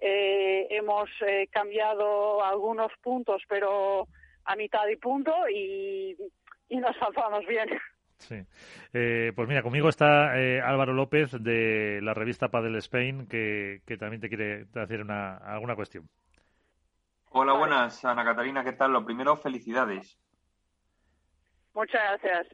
hemos 0.00 1.08
cambiado 1.50 2.44
algunos 2.44 2.92
puntos, 3.00 3.42
pero 3.48 4.08
a 4.44 4.56
mitad 4.56 4.86
de 4.86 4.96
punto 4.96 5.32
y, 5.48 6.16
nos 6.70 6.96
salvamos 6.96 7.46
bien. 7.46 7.68
Sí. 8.18 8.36
Eh, 8.92 9.32
pues 9.34 9.48
mira, 9.48 9.62
conmigo 9.62 9.88
está 9.88 10.40
eh, 10.40 10.60
Álvaro 10.60 10.92
López 10.92 11.32
de 11.42 12.00
la 12.02 12.14
revista 12.14 12.48
Padel 12.48 12.76
Spain, 12.76 13.26
que, 13.26 13.82
también 13.98 14.20
te 14.20 14.28
quiere 14.28 14.66
hacer 14.74 15.02
una, 15.02 15.36
alguna 15.36 15.74
cuestión. 15.74 16.08
Hola, 17.30 17.54
buenas, 17.54 18.04
Ana 18.04 18.24
Catalina, 18.24 18.64
¿qué 18.64 18.72
tal? 18.72 18.92
Lo 18.92 19.04
primero, 19.04 19.36
felicidades. 19.36 20.18
Muchas 21.74 22.20
gracias. 22.22 22.46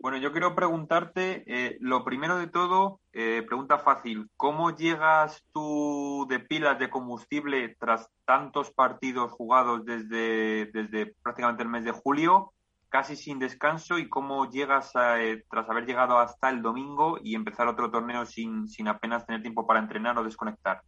Bueno, 0.00 0.16
yo 0.16 0.32
quiero 0.32 0.54
preguntarte, 0.54 1.44
eh, 1.46 1.76
lo 1.78 2.04
primero 2.06 2.38
de 2.38 2.46
todo, 2.46 3.00
eh, 3.12 3.42
pregunta 3.46 3.78
fácil, 3.78 4.30
¿cómo 4.34 4.74
llegas 4.74 5.44
tú 5.52 6.26
de 6.26 6.40
pilas 6.40 6.78
de 6.78 6.88
combustible 6.88 7.76
tras 7.78 8.08
tantos 8.24 8.70
partidos 8.70 9.30
jugados 9.30 9.84
desde, 9.84 10.70
desde 10.72 11.14
prácticamente 11.22 11.64
el 11.64 11.68
mes 11.68 11.84
de 11.84 11.90
julio 11.90 12.54
casi 12.88 13.14
sin 13.14 13.38
descanso 13.38 13.98
y 13.98 14.08
cómo 14.08 14.50
llegas 14.50 14.90
eh, 14.96 15.44
tras 15.50 15.68
haber 15.68 15.84
llegado 15.84 16.18
hasta 16.18 16.48
el 16.48 16.62
domingo 16.62 17.18
y 17.22 17.34
empezar 17.34 17.68
otro 17.68 17.90
torneo 17.90 18.24
sin, 18.24 18.68
sin 18.68 18.88
apenas 18.88 19.26
tener 19.26 19.42
tiempo 19.42 19.66
para 19.66 19.80
entrenar 19.80 20.16
o 20.18 20.24
desconectar. 20.24 20.80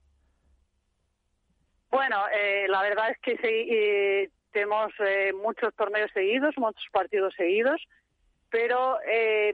Bueno, 1.91 2.17
eh, 2.35 2.67
la 2.67 2.81
verdad 2.81 3.11
es 3.11 3.19
que 3.21 3.37
sí, 3.37 4.33
tenemos 4.53 4.91
muchos 5.43 5.75
torneos 5.75 6.11
seguidos, 6.15 6.55
muchos 6.57 6.87
partidos 6.91 7.35
seguidos, 7.37 7.81
pero 8.53 8.99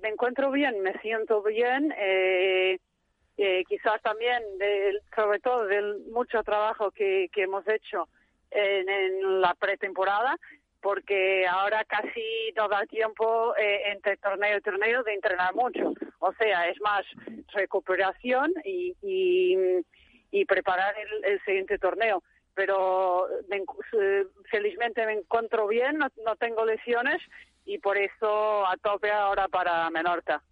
me 0.02 0.08
encuentro 0.08 0.50
bien, 0.50 0.82
me 0.82 0.92
siento 0.98 1.40
bien. 1.42 1.94
quizás 3.66 4.02
también, 4.02 4.42
sobre 5.14 5.38
todo, 5.38 5.66
del 5.66 6.00
mucho 6.10 6.42
trabajo 6.42 6.90
que, 6.90 7.30
hemos 7.36 7.66
hecho 7.68 8.08
en, 8.50 9.40
la 9.40 9.54
pretemporada 9.54 10.36
porque 10.80 11.46
ahora 11.46 11.84
casi 11.84 12.52
no 12.56 12.68
da 12.68 12.86
tiempo 12.86 13.54
eh, 13.56 13.90
entre 13.92 14.16
torneo 14.16 14.58
y 14.58 14.60
torneo 14.60 15.02
de 15.02 15.14
entrenar 15.14 15.54
mucho. 15.54 15.92
O 16.20 16.32
sea, 16.34 16.68
es 16.68 16.80
más 16.80 17.04
recuperación 17.52 18.52
y, 18.64 18.94
y, 20.30 20.44
preparar 20.44 20.94
el, 21.22 21.40
siguiente 21.44 21.78
torneo. 21.78 22.22
Pero 22.54 23.28
felizmente 24.50 25.04
me 25.06 25.12
encuentro 25.12 25.66
bien, 25.68 25.98
no, 25.98 26.08
no 26.24 26.36
tengo 26.36 26.64
lesiones 26.64 27.20
y 27.68 27.78
por 27.78 27.96
eso 27.98 28.66
a 28.66 28.76
tope 28.78 29.12
ahora 29.12 29.46
para 29.48 29.88
Menorca. 29.90 30.42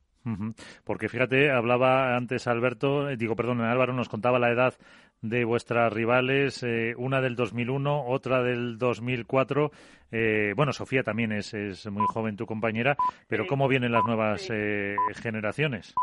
Porque 0.82 1.08
fíjate, 1.08 1.52
hablaba 1.52 2.16
antes 2.16 2.48
Alberto, 2.48 3.08
eh, 3.08 3.16
digo, 3.16 3.36
perdón, 3.36 3.60
Álvaro 3.60 3.92
nos 3.92 4.08
contaba 4.08 4.40
la 4.40 4.50
edad 4.50 4.74
de 5.22 5.44
vuestras 5.44 5.92
rivales, 5.92 6.64
eh, 6.64 6.94
una 6.96 7.20
del 7.20 7.36
2001, 7.36 8.06
otra 8.06 8.42
del 8.42 8.76
2004. 8.76 9.70
Eh, 10.10 10.52
bueno, 10.56 10.72
Sofía 10.72 11.04
también 11.04 11.30
es, 11.30 11.54
es, 11.54 11.86
muy 11.86 12.04
joven, 12.12 12.36
tu 12.36 12.44
compañera, 12.44 12.96
pero 13.28 13.46
¿cómo 13.46 13.68
vienen 13.68 13.92
las 13.92 14.04
nuevas 14.04 14.48
eh, 14.50 14.96
generaciones? 15.22 15.94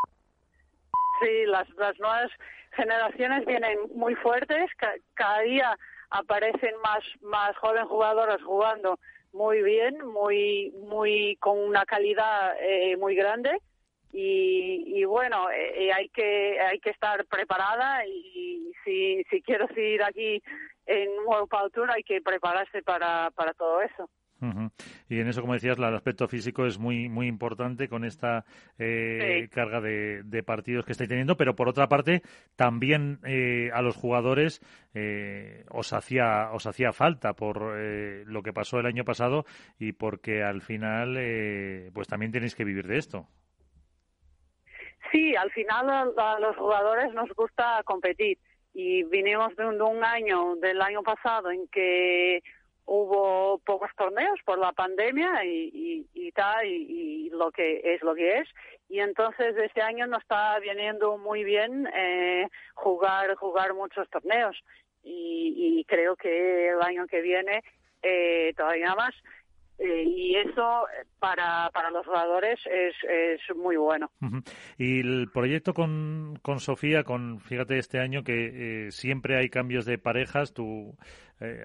Sí, 1.21 1.45
las, 1.45 1.69
las 1.71 1.99
nuevas 1.99 2.31
generaciones 2.71 3.45
vienen 3.45 3.77
muy 3.93 4.15
fuertes, 4.15 4.71
cada 5.13 5.41
día 5.41 5.77
aparecen 6.09 6.73
más, 6.81 7.03
más 7.21 7.55
jóvenes 7.57 7.87
jugadoras 7.87 8.41
jugando 8.43 8.99
muy 9.33 9.61
bien, 9.61 9.97
muy, 10.05 10.71
muy 10.87 11.35
con 11.37 11.59
una 11.59 11.85
calidad 11.85 12.53
muy 12.97 13.15
grande 13.15 13.59
y, 14.13 15.03
bueno 15.05 15.49
eh, 15.49 15.91
hay 15.91 16.07
que 16.09 16.59
hay 16.59 16.79
que 16.79 16.91
estar 16.91 17.25
preparada 17.25 18.05
y 18.05 18.71
si, 18.83 19.23
si 19.29 19.41
quiero 19.41 19.67
seguir 19.69 20.03
aquí 20.03 20.41
en 20.85 21.09
Power 21.25 21.71
Tour 21.71 21.91
hay 21.91 22.03
que 22.03 22.21
prepararse 22.21 22.83
para, 22.83 23.31
para 23.31 23.53
todo 23.53 23.81
eso. 23.81 24.09
Y 25.09 25.19
en 25.19 25.27
eso, 25.27 25.41
como 25.41 25.53
decías, 25.53 25.77
el 25.77 25.83
aspecto 25.83 26.27
físico 26.27 26.65
es 26.65 26.77
muy 26.79 27.09
muy 27.09 27.27
importante 27.27 27.87
con 27.87 28.03
esta 28.03 28.45
eh, 28.77 29.47
carga 29.51 29.81
de, 29.81 30.23
de, 30.23 30.43
partidos 30.43 30.85
que 30.85 30.91
estáis 30.91 31.09
teniendo, 31.09 31.37
pero 31.37 31.55
por 31.55 31.69
otra 31.69 31.87
parte, 31.87 32.21
también 32.55 33.19
eh, 33.25 33.69
a 33.73 33.81
los 33.81 33.95
jugadores 33.95 34.61
eh, 34.93 35.65
os 35.69 35.93
hacía 35.93 36.51
os 36.51 36.65
hacía 36.65 36.91
falta 36.93 37.33
por 37.33 37.63
lo 37.63 38.43
que 38.43 38.53
pasó 38.53 38.79
el 38.79 38.85
año 38.85 39.03
pasado 39.03 39.45
y 39.79 39.93
porque 39.93 40.43
al 40.43 40.61
final, 40.61 41.17
pues 41.93 42.07
también 42.07 42.31
tenéis 42.31 42.55
que 42.55 42.65
vivir 42.65 42.87
de 42.87 42.97
esto. 42.97 43.27
Sí, 45.11 45.35
al 45.35 45.51
final 45.51 46.13
a, 46.17 46.39
los 46.39 46.55
jugadores 46.57 47.13
nos 47.13 47.29
gusta 47.35 47.81
competir 47.85 48.39
y 48.73 49.03
vinimos 49.03 49.55
de 49.55 49.65
un, 49.65 50.03
año, 50.03 50.55
del 50.55 50.81
año 50.81 51.03
pasado, 51.03 51.51
en 51.51 51.67
que 51.67 52.41
hubo 52.85 53.59
pocos 53.59 53.89
torneos 53.97 54.39
por 54.45 54.59
la 54.59 54.71
pandemia 54.71 55.45
y, 55.45 56.05
y, 56.13 56.31
tal, 56.31 56.65
y, 56.65 57.29
lo 57.29 57.51
que 57.51 57.81
es 57.83 58.01
lo 58.01 58.13
que 58.13 58.39
es. 58.39 58.49
Y 58.89 58.99
entonces 58.99 59.55
este 59.57 59.81
año 59.81 60.05
nos 60.07 60.21
está 60.21 60.59
viniendo 60.59 61.17
muy 61.17 61.43
bien 61.43 61.87
eh, 61.95 62.47
jugar, 62.75 63.35
jugar 63.35 63.73
muchos 63.73 64.09
torneos. 64.09 64.57
Y, 65.03 65.85
creo 65.87 66.15
que 66.15 66.69
el 66.69 66.81
año 66.81 67.05
que 67.07 67.21
viene 67.21 67.61
eh, 68.01 68.53
todavía 68.55 68.95
más. 68.95 69.13
Eh, 69.79 70.03
y 70.05 70.35
eso 70.35 70.87
eh, 70.87 71.05
para, 71.19 71.69
para 71.73 71.89
los 71.89 72.05
jugadores 72.05 72.59
es, 72.65 72.95
es 73.09 73.55
muy 73.55 73.75
bueno. 73.75 74.11
Y 74.77 74.99
el 74.99 75.29
proyecto 75.33 75.73
con, 75.73 76.39
con 76.41 76.59
Sofía, 76.59 77.03
con 77.03 77.39
fíjate 77.39 77.77
este 77.77 77.99
año 77.99 78.23
que 78.23 78.87
eh, 78.87 78.91
siempre 78.91 79.37
hay 79.37 79.49
cambios 79.49 79.85
de 79.85 79.97
parejas, 79.97 80.53
tú 80.53 80.95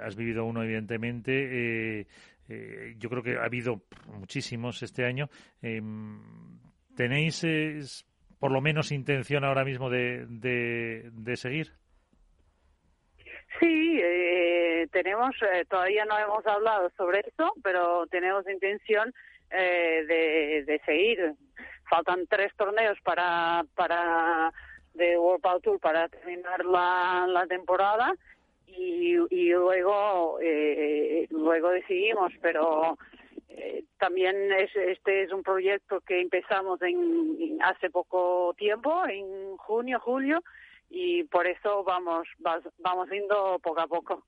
has 0.02 0.16
vivido 0.16 0.44
uno 0.44 0.64
evidentemente, 0.64 2.04
yo 2.98 3.08
creo 3.10 3.22
que 3.22 3.36
ha 3.36 3.44
habido 3.44 3.82
muchísimos 4.08 4.82
este 4.82 5.04
año. 5.04 5.28
Em, 5.62 6.18
¿Tenéis 6.96 8.04
por 8.40 8.50
lo 8.50 8.60
menos 8.60 8.90
intención 8.90 9.44
ahora 9.44 9.64
mismo 9.64 9.88
de, 9.88 10.26
de 10.26 11.36
seguir? 11.36 11.74
Sí, 13.60 13.98
eh, 14.02 14.86
tenemos, 14.92 15.34
eh, 15.42 15.64
todavía 15.68 16.04
no 16.04 16.18
hemos 16.18 16.46
hablado 16.46 16.90
sobre 16.96 17.20
esto, 17.20 17.52
pero 17.62 18.06
tenemos 18.06 18.48
intención 18.48 19.12
eh, 19.50 20.64
de, 20.66 20.80
seguir. 20.84 21.34
Faltan 21.88 22.26
tres 22.26 22.54
torneos 22.56 22.98
para, 23.02 23.64
para 23.74 24.52
de 24.94 25.16
World 25.16 25.42
Power 25.42 25.62
Tour 25.62 25.80
para 25.80 26.08
terminar 26.08 26.64
la, 26.64 27.26
la 27.28 27.46
temporada 27.46 28.14
y, 28.66 29.16
y 29.30 29.50
luego 29.50 30.38
eh, 30.42 31.26
luego 31.30 31.70
decidimos, 31.70 32.32
pero 32.42 32.98
eh, 33.48 33.84
también 33.98 34.52
es, 34.52 34.74
este 34.76 35.22
es 35.24 35.32
un 35.32 35.42
proyecto 35.42 36.00
que 36.00 36.20
empezamos 36.20 36.80
en, 36.82 37.58
hace 37.62 37.90
poco 37.90 38.54
tiempo, 38.56 39.04
en 39.06 39.56
junio, 39.56 39.98
julio, 40.00 40.42
y 40.90 41.24
por 41.24 41.46
eso 41.46 41.84
vamos 41.84 42.26
vamos 42.78 43.08
yendo 43.10 43.58
poco 43.62 43.80
a 43.80 43.86
poco. 43.86 44.26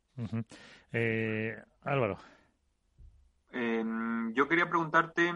eh, 0.93 1.57
Álvaro. 1.83 2.19
Em, 3.53 4.33
yo 4.35 4.47
quería 4.49 4.69
preguntarte, 4.69 5.35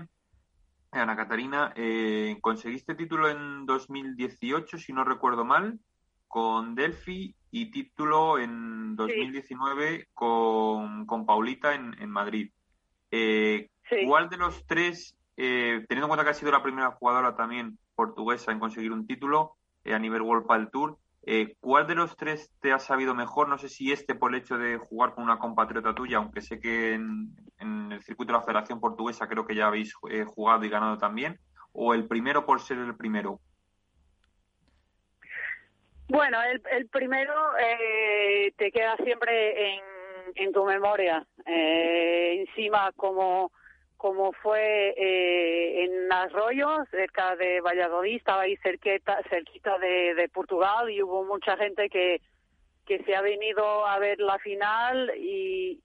Ana 0.92 1.16
Catarina, 1.16 1.72
eh, 1.74 2.38
conseguiste 2.40 2.94
título 2.94 3.28
en 3.28 3.66
2018, 3.66 4.78
si 4.78 4.92
no 4.92 5.04
recuerdo 5.04 5.44
mal, 5.44 5.80
con 6.28 6.74
Delphi 6.74 7.34
y 7.50 7.70
título 7.70 8.38
en 8.38 8.96
2019 8.96 10.08
con, 10.14 11.06
con, 11.06 11.26
Paulita 11.26 11.74
en, 11.74 11.96
en 12.00 12.10
Madrid. 12.10 12.50
Eh, 13.10 13.70
¿Cuál 14.06 14.28
de 14.28 14.36
los 14.36 14.66
tres, 14.66 15.16
eh, 15.36 15.84
teniendo 15.88 16.06
en 16.06 16.08
cuenta 16.08 16.24
que 16.24 16.30
ha 16.30 16.34
sido 16.34 16.50
la 16.52 16.62
primera 16.62 16.90
jugadora 16.92 17.36
también 17.36 17.78
portuguesa 17.94 18.50
en 18.50 18.58
conseguir 18.58 18.92
un 18.92 19.06
título 19.06 19.56
a 19.84 19.98
nivel 19.98 20.22
World 20.22 20.46
Pal 20.46 20.70
Tour, 20.70 20.98
eh, 21.26 21.56
¿Cuál 21.60 21.86
de 21.86 21.94
los 21.94 22.16
tres 22.16 22.52
te 22.60 22.72
ha 22.72 22.78
sabido 22.78 23.14
mejor? 23.14 23.48
No 23.48 23.56
sé 23.56 23.68
si 23.68 23.92
este 23.92 24.14
por 24.14 24.34
el 24.34 24.40
hecho 24.40 24.58
de 24.58 24.76
jugar 24.76 25.14
con 25.14 25.24
una 25.24 25.38
compatriota 25.38 25.94
tuya, 25.94 26.18
aunque 26.18 26.42
sé 26.42 26.60
que 26.60 26.94
en, 26.94 27.34
el 27.60 28.02
circuito 28.02 28.32
de 28.32 28.38
la 28.38 28.44
Federación 28.44 28.80
Portuguesa 28.80 29.26
creo 29.26 29.46
que 29.46 29.54
ya 29.54 29.66
habéis 29.66 29.94
eh, 30.10 30.24
jugado 30.24 30.64
y 30.64 30.68
ganado 30.68 30.98
también, 30.98 31.38
o 31.72 31.94
el 31.94 32.06
primero 32.06 32.44
por 32.44 32.60
ser 32.60 32.78
el 32.78 32.94
primero. 32.94 33.40
Bueno, 36.08 36.38
el, 36.42 36.88
primero 36.88 37.32
eh, 37.58 38.52
te 38.56 38.70
queda 38.70 38.94
siempre 38.96 39.76
en, 39.76 39.82
en 40.34 40.52
tu 40.52 40.64
memoria. 40.66 41.26
encima, 41.46 42.92
como 42.92 43.50
como 44.04 44.32
fue 44.34 44.92
eh, 44.98 45.84
en 45.84 46.12
Arroyo, 46.12 46.84
cerca 46.90 47.36
de 47.36 47.62
Valladolid, 47.62 48.16
estaba 48.16 48.42
ahí 48.42 48.54
cerquita, 48.58 49.18
cerquita 49.30 49.78
de, 49.78 50.28
Portugal 50.30 50.90
y 50.90 51.02
hubo 51.02 51.24
mucha 51.24 51.56
gente 51.56 51.88
que, 51.88 52.20
que 52.84 53.02
se 53.04 53.16
ha 53.16 53.22
venido 53.22 53.86
a 53.86 53.98
ver 53.98 54.20
la 54.20 54.38
final 54.40 55.10
y, 55.16 55.80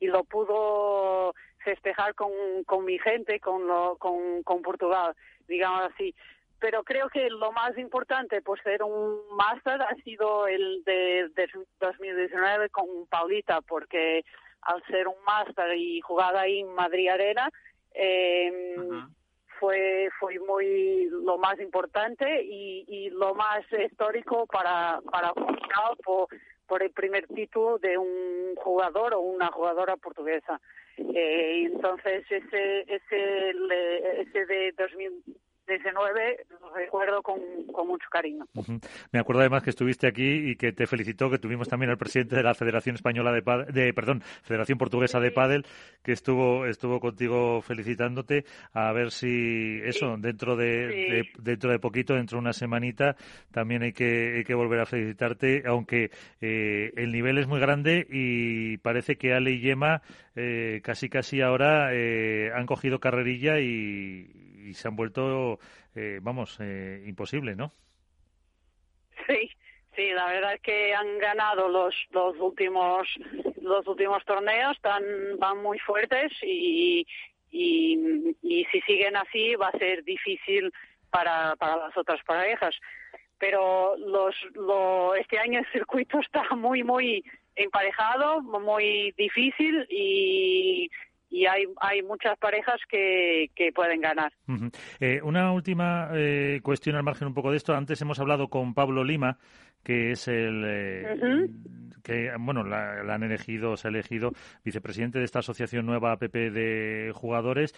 y, 0.00 0.06
lo 0.08 0.24
pudo 0.24 1.32
festejar 1.58 2.16
con, 2.16 2.32
con 2.66 2.84
mi 2.84 2.98
gente, 2.98 3.38
con, 3.38 3.68
lo, 3.68 3.98
con, 3.98 4.42
con 4.42 4.60
Portugal, 4.60 5.14
digamos 5.46 5.92
así. 5.94 6.12
Pero 6.58 6.82
creo 6.82 7.08
que 7.08 7.30
lo 7.30 7.52
más 7.52 7.78
importante 7.78 8.42
por 8.42 8.60
ser 8.64 8.82
un 8.82 9.20
máster 9.36 9.80
ha 9.80 9.94
sido 10.02 10.48
el 10.48 10.82
de, 10.82 11.28
de 11.36 11.48
2019 11.78 12.68
con 12.70 13.06
Paulita, 13.08 13.60
porque 13.60 14.24
al 14.62 14.82
ser 14.86 15.08
un 15.08 15.22
máster 15.24 15.76
y 15.76 16.00
jugar 16.00 16.36
ahí 16.36 16.60
en 16.60 16.74
Madrid 16.74 17.08
Arena, 17.08 17.50
eh, 17.94 18.52
fue 19.58 20.08
fue 20.18 20.38
muy 20.40 21.08
lo 21.10 21.38
más 21.38 21.60
importante 21.60 22.42
y, 22.42 22.84
y 22.88 23.10
lo 23.10 23.34
más 23.34 23.64
histórico 23.72 24.46
para 24.46 25.00
para 25.10 25.32
por, 26.04 26.28
por 26.66 26.82
el 26.82 26.90
primer 26.90 27.26
título 27.28 27.78
de 27.78 27.96
un 27.98 28.54
jugador 28.56 29.14
o 29.14 29.20
una 29.20 29.48
jugadora 29.48 29.96
portuguesa. 29.96 30.60
Eh, 30.96 31.68
entonces 31.72 32.24
ese 32.30 32.80
ese 32.82 33.50
ese 34.20 34.46
de 34.46 34.72
2000 34.76 35.22
19 35.72 36.46
lo 36.60 36.74
recuerdo 36.74 37.22
con, 37.22 37.40
mucho 37.86 38.08
cariño. 38.10 38.44
Me 39.10 39.18
acuerdo 39.18 39.40
además 39.40 39.62
que 39.62 39.70
estuviste 39.70 40.06
aquí 40.06 40.50
y 40.50 40.56
que 40.56 40.72
te 40.72 40.86
felicitó, 40.86 41.30
que 41.30 41.38
tuvimos 41.38 41.68
también 41.68 41.90
al 41.90 41.98
presidente 41.98 42.36
de 42.36 42.42
la 42.42 42.54
Federación 42.54 42.94
Española 42.94 43.32
de, 43.32 43.42
de 43.72 43.92
perdón, 43.92 44.22
Federación 44.42 44.78
Portuguesa 44.78 45.20
de 45.20 45.30
Pádel, 45.30 45.66
que 46.02 46.12
estuvo 46.12 46.66
estuvo 46.66 47.00
contigo 47.00 47.62
felicitándote. 47.62 48.44
A 48.72 48.92
ver 48.92 49.10
si 49.10 49.80
eso 49.84 50.16
dentro 50.18 50.56
de, 50.56 51.28
dentro 51.38 51.70
de 51.70 51.78
poquito, 51.78 52.14
dentro 52.14 52.36
de 52.36 52.42
una 52.42 52.52
semanita, 52.52 53.16
también 53.50 53.82
hay 53.82 53.92
que 53.92 54.36
hay 54.36 54.44
que 54.44 54.54
volver 54.54 54.80
a 54.80 54.86
felicitarte, 54.86 55.62
aunque 55.66 56.10
eh, 56.40 56.92
el 56.96 57.12
nivel 57.12 57.38
es 57.38 57.46
muy 57.46 57.60
grande 57.60 58.06
y 58.10 58.78
parece 58.78 59.16
que 59.16 59.34
Ale 59.34 59.52
y 59.52 59.60
Yema 59.60 60.02
eh, 60.34 60.80
casi 60.82 61.08
casi 61.08 61.40
ahora 61.40 61.90
eh, 61.92 62.50
han 62.54 62.66
cogido 62.66 63.00
carrerilla 63.00 63.60
y, 63.60 64.51
se 64.74 64.88
han 64.88 64.96
vuelto, 64.96 65.58
eh, 65.94 66.20
vamos, 66.22 66.58
imposible, 67.04 67.54
¿no? 67.56 67.72
Sí, 69.26 69.50
sí, 69.94 70.10
la 70.12 70.26
verdad 70.26 70.54
es 70.54 70.60
que 70.60 70.94
han 70.94 71.18
ganado 71.18 71.68
los, 71.68 71.94
los 72.10 72.36
últimos 72.38 73.08
los 73.60 73.86
últimos 73.86 74.24
torneos, 74.24 74.76
están, 74.76 75.02
van 75.38 75.62
muy 75.62 75.78
fuertes 75.78 76.32
y, 76.42 77.06
y, 77.50 78.36
y 78.42 78.64
si 78.72 78.80
siguen 78.80 79.16
así 79.16 79.54
va 79.54 79.68
a 79.68 79.78
ser 79.78 80.02
difícil 80.02 80.72
para, 81.10 81.54
para 81.56 81.76
las 81.76 81.96
otras 81.96 82.20
parejas 82.24 82.74
pero 83.42 83.96
los, 83.96 84.36
lo, 84.54 85.16
este 85.16 85.36
año 85.36 85.58
el 85.58 85.66
circuito 85.72 86.20
está 86.24 86.54
muy, 86.54 86.84
muy 86.84 87.24
emparejado, 87.56 88.40
muy 88.40 89.12
difícil 89.18 89.84
y, 89.90 90.88
y 91.32 91.46
hay, 91.46 91.64
hay 91.80 92.02
muchas 92.02 92.38
parejas 92.38 92.78
que, 92.88 93.50
que 93.56 93.72
pueden 93.72 94.02
ganar. 94.02 94.32
Eh, 95.00 95.20
una 95.22 95.50
última 95.52 96.10
eh, 96.12 96.60
cuestión 96.62 96.94
al 96.94 97.02
margen 97.02 97.28
un 97.28 97.34
poco 97.34 97.50
de 97.50 97.56
esto. 97.56 97.74
Antes 97.74 98.02
hemos 98.02 98.20
hablado 98.20 98.48
con 98.48 98.74
Pablo 98.74 99.02
Lima, 99.02 99.38
que 99.82 100.10
es 100.10 100.28
el 100.28 100.62
eh, 100.66 101.48
que 102.04 102.30
bueno 102.38 102.64
la, 102.64 103.00
han 103.14 103.22
elegido 103.22 103.76
se 103.78 103.88
ha 103.88 103.90
elegido 103.90 104.32
vicepresidente 104.62 105.18
de 105.18 105.24
esta 105.24 105.38
asociación 105.38 105.86
nueva 105.86 106.12
APP 106.12 106.34
de 106.34 107.12
jugadores. 107.14 107.72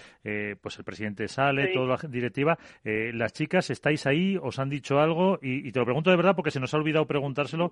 Pues 0.60 0.78
el 0.78 0.84
presidente 0.84 1.28
sale 1.28 1.68
toda 1.68 1.96
la 1.96 2.08
directiva. 2.08 2.58
Las 2.82 3.32
chicas 3.32 3.70
estáis 3.70 4.04
ahí 4.06 4.36
os 4.42 4.58
han 4.58 4.68
dicho 4.68 4.98
algo 4.98 5.38
y, 5.40 5.70
te 5.70 5.78
lo 5.78 5.84
pregunto 5.84 6.10
de 6.10 6.16
verdad 6.16 6.34
porque 6.34 6.50
se 6.50 6.58
nos 6.58 6.74
ha 6.74 6.78
olvidado 6.78 7.06
preguntárselo 7.06 7.70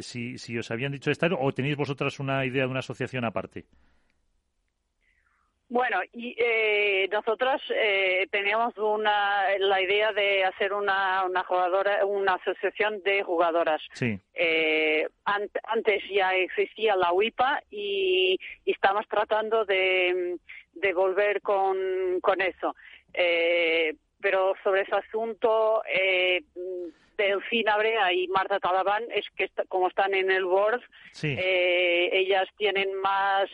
si 0.00 0.38
si 0.38 0.58
os 0.58 0.70
habían 0.70 0.92
dicho 0.92 1.10
estar 1.10 1.32
o 1.38 1.52
tenéis 1.52 1.76
vosotras 1.76 2.18
una 2.20 2.46
idea 2.46 2.64
de 2.64 2.70
una 2.70 2.80
asociación 2.80 3.24
aparte 3.24 3.66
bueno, 5.70 6.00
y 6.12 6.34
eh, 6.36 7.08
nosotros 7.12 7.62
eh, 7.72 8.26
teníamos 8.32 8.76
una, 8.76 9.56
la 9.60 9.80
idea 9.80 10.12
de 10.12 10.42
hacer 10.42 10.72
una, 10.72 11.24
una 11.24 11.44
jugadora, 11.44 12.04
una 12.04 12.34
asociación 12.34 13.00
de 13.04 13.22
jugadoras. 13.22 13.80
Sí. 13.92 14.18
Eh, 14.34 15.08
antes 15.24 16.02
ya 16.12 16.34
existía 16.34 16.96
la 16.96 17.12
UIPA 17.12 17.62
y, 17.70 18.36
estamos 18.66 19.06
tratando 19.08 19.64
de, 19.64 20.38
de 20.74 20.92
volver 20.92 21.40
con, 21.40 21.76
con 22.20 22.40
eso. 22.40 22.74
Eh, 23.14 23.94
pero 24.20 24.54
sobre 24.64 24.82
ese 24.82 24.96
asunto, 24.96 25.84
eh, 25.86 26.42
Delfina 27.20 27.76
Brea 27.76 28.12
y 28.12 28.28
Marta 28.28 28.58
Talabán 28.58 29.04
es 29.14 29.26
que 29.36 29.50
como 29.68 29.88
están 29.88 30.14
en 30.14 30.30
el 30.30 30.44
board, 30.44 30.80
eh, 31.22 32.10
ellas 32.12 32.48
tienen 32.56 32.94
más 33.00 33.48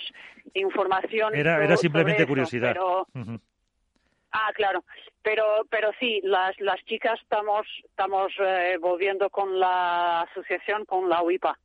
información. 0.55 1.35
Era, 1.35 1.63
era 1.63 1.77
simplemente 1.77 2.27
curiosidad. 2.27 2.77
Ah, 4.33 4.53
claro. 4.55 4.85
Pero, 5.23 5.45
pero 5.71 5.91
sí, 5.99 6.21
las, 6.23 6.59
las 6.61 6.83
chicas 6.85 7.19
estamos, 7.23 7.67
estamos 7.85 8.33
eh, 8.39 8.77
volviendo 8.81 9.29
con 9.31 9.59
la 9.59 10.21
asociación, 10.23 10.85
con 10.85 11.09
la 11.09 11.23
UIPA. 11.23 11.59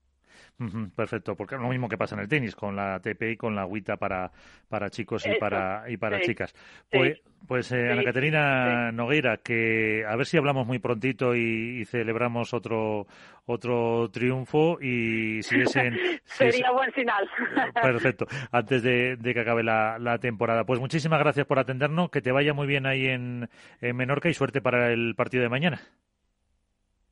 Perfecto, 0.95 1.35
porque 1.35 1.55
es 1.55 1.61
lo 1.61 1.69
mismo 1.69 1.89
que 1.89 1.97
pasa 1.97 2.15
en 2.15 2.21
el 2.21 2.27
tenis, 2.27 2.55
con 2.55 2.75
la 2.75 2.95
ATP 2.95 3.21
y 3.31 3.37
con 3.37 3.55
la 3.55 3.61
agüita 3.61 3.97
para, 3.97 4.31
para 4.69 4.89
chicos 4.89 5.25
y 5.25 5.35
para, 5.39 5.89
y 5.89 5.97
para 5.97 6.21
chicas. 6.21 6.53
Pues, 6.89 7.19
pues 7.47 7.71
eh, 7.71 7.91
Ana 7.91 8.03
Caterina 8.03 8.91
Nogueira, 8.91 9.37
que 9.37 10.05
a 10.07 10.15
ver 10.15 10.25
si 10.27 10.37
hablamos 10.37 10.67
muy 10.67 10.79
prontito 10.79 11.35
y, 11.35 11.83
celebramos 11.85 12.53
otro 12.53 13.07
otro 13.45 14.09
triunfo 14.11 14.77
y 14.79 15.41
si 15.41 15.61
es 15.61 15.75
en... 15.75 15.97
Sería 16.25 16.71
buen 16.71 16.91
final. 16.93 17.27
Perfecto, 17.73 18.27
antes 18.51 18.83
de, 18.83 19.17
que 19.21 19.39
acabe 19.39 19.63
la, 19.63 19.97
la, 19.99 20.19
temporada. 20.19 20.63
Pues 20.63 20.79
muchísimas 20.79 21.19
gracias 21.19 21.47
por 21.47 21.57
atendernos, 21.57 22.11
que 22.11 22.21
te 22.21 22.31
vaya 22.31 22.53
muy 22.53 22.67
bien 22.67 22.85
ahí 22.85 23.07
en, 23.07 23.49
en 23.81 23.95
Menorca 23.95 24.29
y 24.29 24.33
suerte 24.33 24.61
para 24.61 24.91
el 24.91 25.15
partido 25.15 25.41
de 25.41 25.49
mañana. 25.49 25.81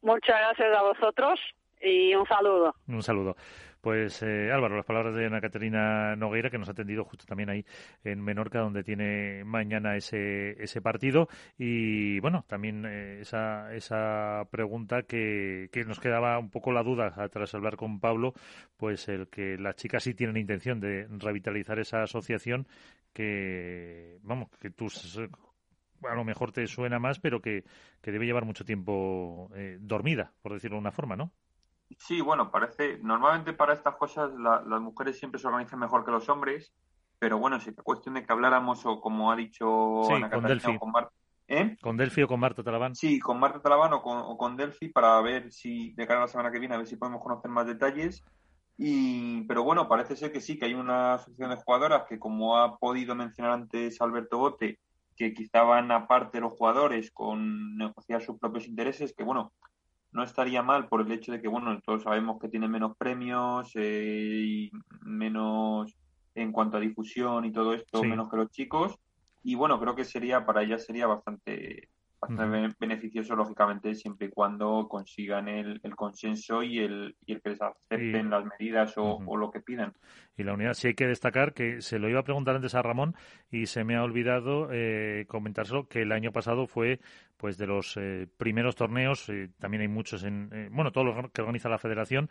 Muchas 0.01 0.37
gracias 0.37 0.77
a 0.77 0.81
vosotros 0.83 1.39
y 1.81 2.13
un 2.15 2.25
saludo. 2.25 2.75
Un 2.87 3.03
saludo. 3.03 3.35
Pues 3.81 4.21
eh, 4.23 4.51
Álvaro, 4.51 4.75
las 4.75 4.85
palabras 4.85 5.15
de 5.15 5.25
Ana 5.25 5.39
Caterina 5.39 6.13
Nogueira, 6.17 6.49
que 6.49 6.57
nos 6.57 6.67
ha 6.67 6.73
atendido 6.73 7.05
justo 7.05 7.25
también 7.25 7.49
ahí 7.49 7.65
en 8.03 8.21
Menorca, 8.21 8.59
donde 8.59 8.83
tiene 8.83 9.45
mañana 9.45 9.95
ese, 9.95 10.61
ese 10.61 10.81
partido. 10.81 11.29
Y 11.57 12.19
bueno, 12.19 12.43
también 12.47 12.85
eh, 12.85 13.21
esa, 13.21 13.73
esa 13.73 14.43
pregunta 14.51 15.03
que, 15.03 15.69
que 15.71 15.85
nos 15.85 16.01
quedaba 16.01 16.37
un 16.39 16.49
poco 16.49 16.73
la 16.73 16.83
duda 16.83 17.29
tras 17.29 17.55
hablar 17.55 17.77
con 17.77 18.01
Pablo, 18.01 18.33
pues 18.75 19.07
el 19.07 19.29
que 19.29 19.57
las 19.57 19.77
chicas 19.77 20.03
sí 20.03 20.13
tienen 20.13 20.35
intención 20.35 20.81
de 20.81 21.07
revitalizar 21.09 21.79
esa 21.79 22.03
asociación 22.03 22.67
que, 23.13 24.19
vamos, 24.23 24.49
que 24.59 24.71
tú 24.71 24.87
a 26.03 26.15
lo 26.15 26.23
mejor 26.23 26.51
te 26.51 26.67
suena 26.67 26.99
más, 26.99 27.19
pero 27.19 27.41
que, 27.41 27.63
que 28.01 28.11
debe 28.11 28.25
llevar 28.25 28.45
mucho 28.45 28.65
tiempo 28.65 29.49
eh, 29.55 29.77
dormida, 29.79 30.33
por 30.41 30.53
decirlo 30.53 30.75
de 30.75 30.81
una 30.81 30.91
forma, 30.91 31.15
¿no? 31.15 31.31
Sí, 31.97 32.21
bueno, 32.21 32.51
parece. 32.51 32.99
Normalmente 32.99 33.53
para 33.53 33.73
estas 33.73 33.95
cosas 33.95 34.31
las 34.37 34.81
mujeres 34.81 35.17
siempre 35.17 35.39
se 35.39 35.47
organizan 35.47 35.79
mejor 35.79 36.05
que 36.05 36.11
los 36.11 36.29
hombres, 36.29 36.73
pero 37.17 37.37
bueno, 37.39 37.59
si 37.59 37.69
es 37.69 37.75
cuestión 37.77 38.15
de 38.15 38.25
que 38.25 38.31
habláramos 38.31 38.85
o 38.85 39.01
como 39.01 39.31
ha 39.31 39.35
dicho 39.35 40.09
Ana 40.11 40.29
con 40.29 40.43
Delphi. 40.43 40.77
con 40.77 40.91
Marta. 40.91 41.11
¿Eh? 41.47 41.77
¿Con 41.81 41.97
Delphi 41.97 42.21
o 42.21 42.27
con 42.27 42.39
Marta 42.39 42.63
Talabán? 42.63 42.95
Sí, 42.95 43.19
con 43.19 43.39
Marta 43.39 43.59
Talabán 43.59 43.91
o 43.93 44.03
con, 44.03 44.19
o 44.19 44.37
con 44.37 44.55
Delphi 44.55 44.89
para 44.89 45.19
ver 45.21 45.51
si, 45.51 45.93
de 45.93 46.05
cara 46.05 46.19
a 46.19 46.23
la 46.23 46.27
semana 46.27 46.51
que 46.51 46.59
viene, 46.59 46.75
a 46.75 46.77
ver 46.77 46.85
si 46.85 46.95
podemos 46.95 47.23
conocer 47.23 47.49
más 47.49 47.65
detalles. 47.65 48.23
Y, 48.77 49.41
pero 49.47 49.63
bueno, 49.63 49.89
parece 49.89 50.15
ser 50.15 50.31
que 50.31 50.41
sí, 50.41 50.57
que 50.57 50.65
hay 50.65 50.75
una 50.75 51.15
asociación 51.15 51.49
de 51.49 51.55
jugadoras 51.57 52.03
que, 52.07 52.19
como 52.19 52.55
ha 52.55 52.77
podido 52.77 53.15
mencionar 53.15 53.53
antes 53.53 53.99
Alberto 53.99 54.37
Bote, 54.37 54.79
que 55.17 55.33
quizá 55.33 55.63
van 55.63 55.91
aparte 55.91 56.39
los 56.39 56.53
jugadores 56.53 57.11
con 57.11 57.75
negociar 57.75 58.21
sus 58.21 58.39
propios 58.39 58.67
intereses, 58.67 59.13
que 59.13 59.23
bueno, 59.23 59.51
no 60.11 60.23
estaría 60.23 60.63
mal 60.63 60.87
por 60.87 61.01
el 61.01 61.11
hecho 61.11 61.31
de 61.31 61.41
que, 61.41 61.47
bueno, 61.47 61.79
todos 61.81 62.03
sabemos 62.03 62.39
que 62.39 62.49
tiene 62.49 62.67
menos 62.67 62.97
premios 62.97 63.71
eh, 63.75 64.41
y 64.43 64.71
menos 65.01 65.95
en 66.35 66.51
cuanto 66.51 66.77
a 66.77 66.79
difusión 66.79 67.45
y 67.45 67.51
todo 67.51 67.73
esto, 67.73 68.03
menos 68.03 68.29
que 68.29 68.37
los 68.37 68.49
chicos. 68.49 68.95
Y 69.43 69.55
bueno, 69.55 69.79
creo 69.79 69.95
que 69.95 70.05
sería, 70.05 70.45
para 70.45 70.63
ellas 70.63 70.85
sería 70.85 71.07
bastante 71.07 71.89
bastante 72.21 72.75
beneficioso, 72.79 73.35
lógicamente, 73.35 73.95
siempre 73.95 74.27
y 74.27 74.29
cuando 74.29 74.87
consigan 74.89 75.47
el, 75.47 75.79
consenso 75.95 76.63
y 76.63 76.79
el, 76.79 77.15
y 77.25 77.33
el 77.33 77.41
que 77.41 77.49
les 77.49 77.61
acepten 77.61 78.29
las 78.29 78.45
medidas 78.45 78.93
o, 78.97 79.37
lo 79.37 79.51
que 79.51 79.61
pidan. 79.61 79.93
Y 80.37 80.43
la 80.43 80.53
unidad, 80.53 80.73
sí 80.73 80.87
hay 80.87 80.93
que 80.95 81.07
destacar 81.07 81.53
que 81.53 81.81
se 81.81 81.99
lo 81.99 82.09
iba 82.09 82.19
a 82.19 82.23
preguntar 82.23 82.55
antes 82.55 82.75
a 82.75 82.81
Ramón 82.81 83.15
y 83.51 83.67
se 83.67 83.83
me 83.83 83.95
ha 83.95 84.03
olvidado 84.03 84.69
eh, 84.71 85.25
comentárselo, 85.27 85.87
que 85.87 86.01
el 86.01 86.11
año 86.11 86.31
pasado 86.31 86.67
fue 86.67 86.99
pues 87.37 87.57
de 87.57 87.67
los 87.67 87.95
eh, 87.95 88.27
primeros 88.37 88.75
torneos, 88.75 89.29
eh, 89.29 89.49
también 89.59 89.81
hay 89.81 89.87
muchos 89.87 90.23
en, 90.25 90.49
eh, 90.51 90.67
bueno, 90.71 90.91
todos 90.91 91.07
los 91.07 91.31
que 91.31 91.41
organiza 91.41 91.69
la 91.69 91.79
federación, 91.79 92.29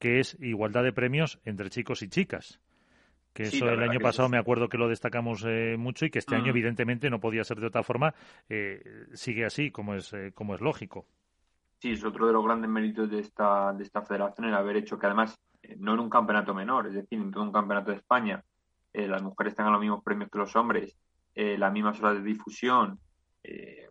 que 0.00 0.18
es 0.18 0.36
igualdad 0.40 0.82
de 0.82 0.92
premios 0.92 1.40
entre 1.44 1.70
chicos 1.70 2.02
y 2.02 2.08
chicas 2.08 2.60
que 3.32 3.44
eso 3.44 3.68
el 3.68 3.82
año 3.82 4.00
pasado 4.00 4.28
me 4.28 4.38
acuerdo 4.38 4.68
que 4.68 4.78
lo 4.78 4.88
destacamos 4.88 5.44
eh, 5.46 5.76
mucho 5.78 6.04
y 6.04 6.10
que 6.10 6.18
este 6.18 6.34
año 6.34 6.46
mm. 6.46 6.50
evidentemente 6.50 7.10
no 7.10 7.20
podía 7.20 7.44
ser 7.44 7.60
de 7.60 7.66
otra 7.66 7.82
forma 7.82 8.14
eh, 8.48 9.06
sigue 9.12 9.44
así 9.44 9.70
como 9.70 9.94
es 9.94 10.12
eh, 10.12 10.32
como 10.34 10.54
es 10.54 10.60
lógico. 10.60 11.06
Sí 11.78 11.92
es 11.92 12.04
otro 12.04 12.26
de 12.26 12.32
los 12.32 12.44
grandes 12.44 12.70
méritos 12.70 13.10
de 13.10 13.20
esta 13.20 13.72
de 13.72 13.84
esta 13.84 14.02
federación 14.02 14.48
el 14.48 14.54
haber 14.54 14.76
hecho 14.76 14.98
que 14.98 15.06
además 15.06 15.38
no 15.76 15.94
en 15.94 16.00
un 16.00 16.10
campeonato 16.10 16.54
menor 16.54 16.86
es 16.88 16.94
decir 16.94 17.18
en 17.18 17.30
todo 17.30 17.44
un 17.44 17.52
campeonato 17.52 17.90
de 17.90 17.98
España 17.98 18.42
las 18.92 19.22
mujeres 19.22 19.54
tengan 19.54 19.72
los 19.72 19.80
mismos 19.80 20.02
premios 20.02 20.30
que 20.30 20.38
los 20.38 20.56
hombres 20.56 20.96
las 21.34 21.72
mismas 21.72 22.00
horas 22.00 22.14
de 22.14 22.22
difusión 22.22 22.98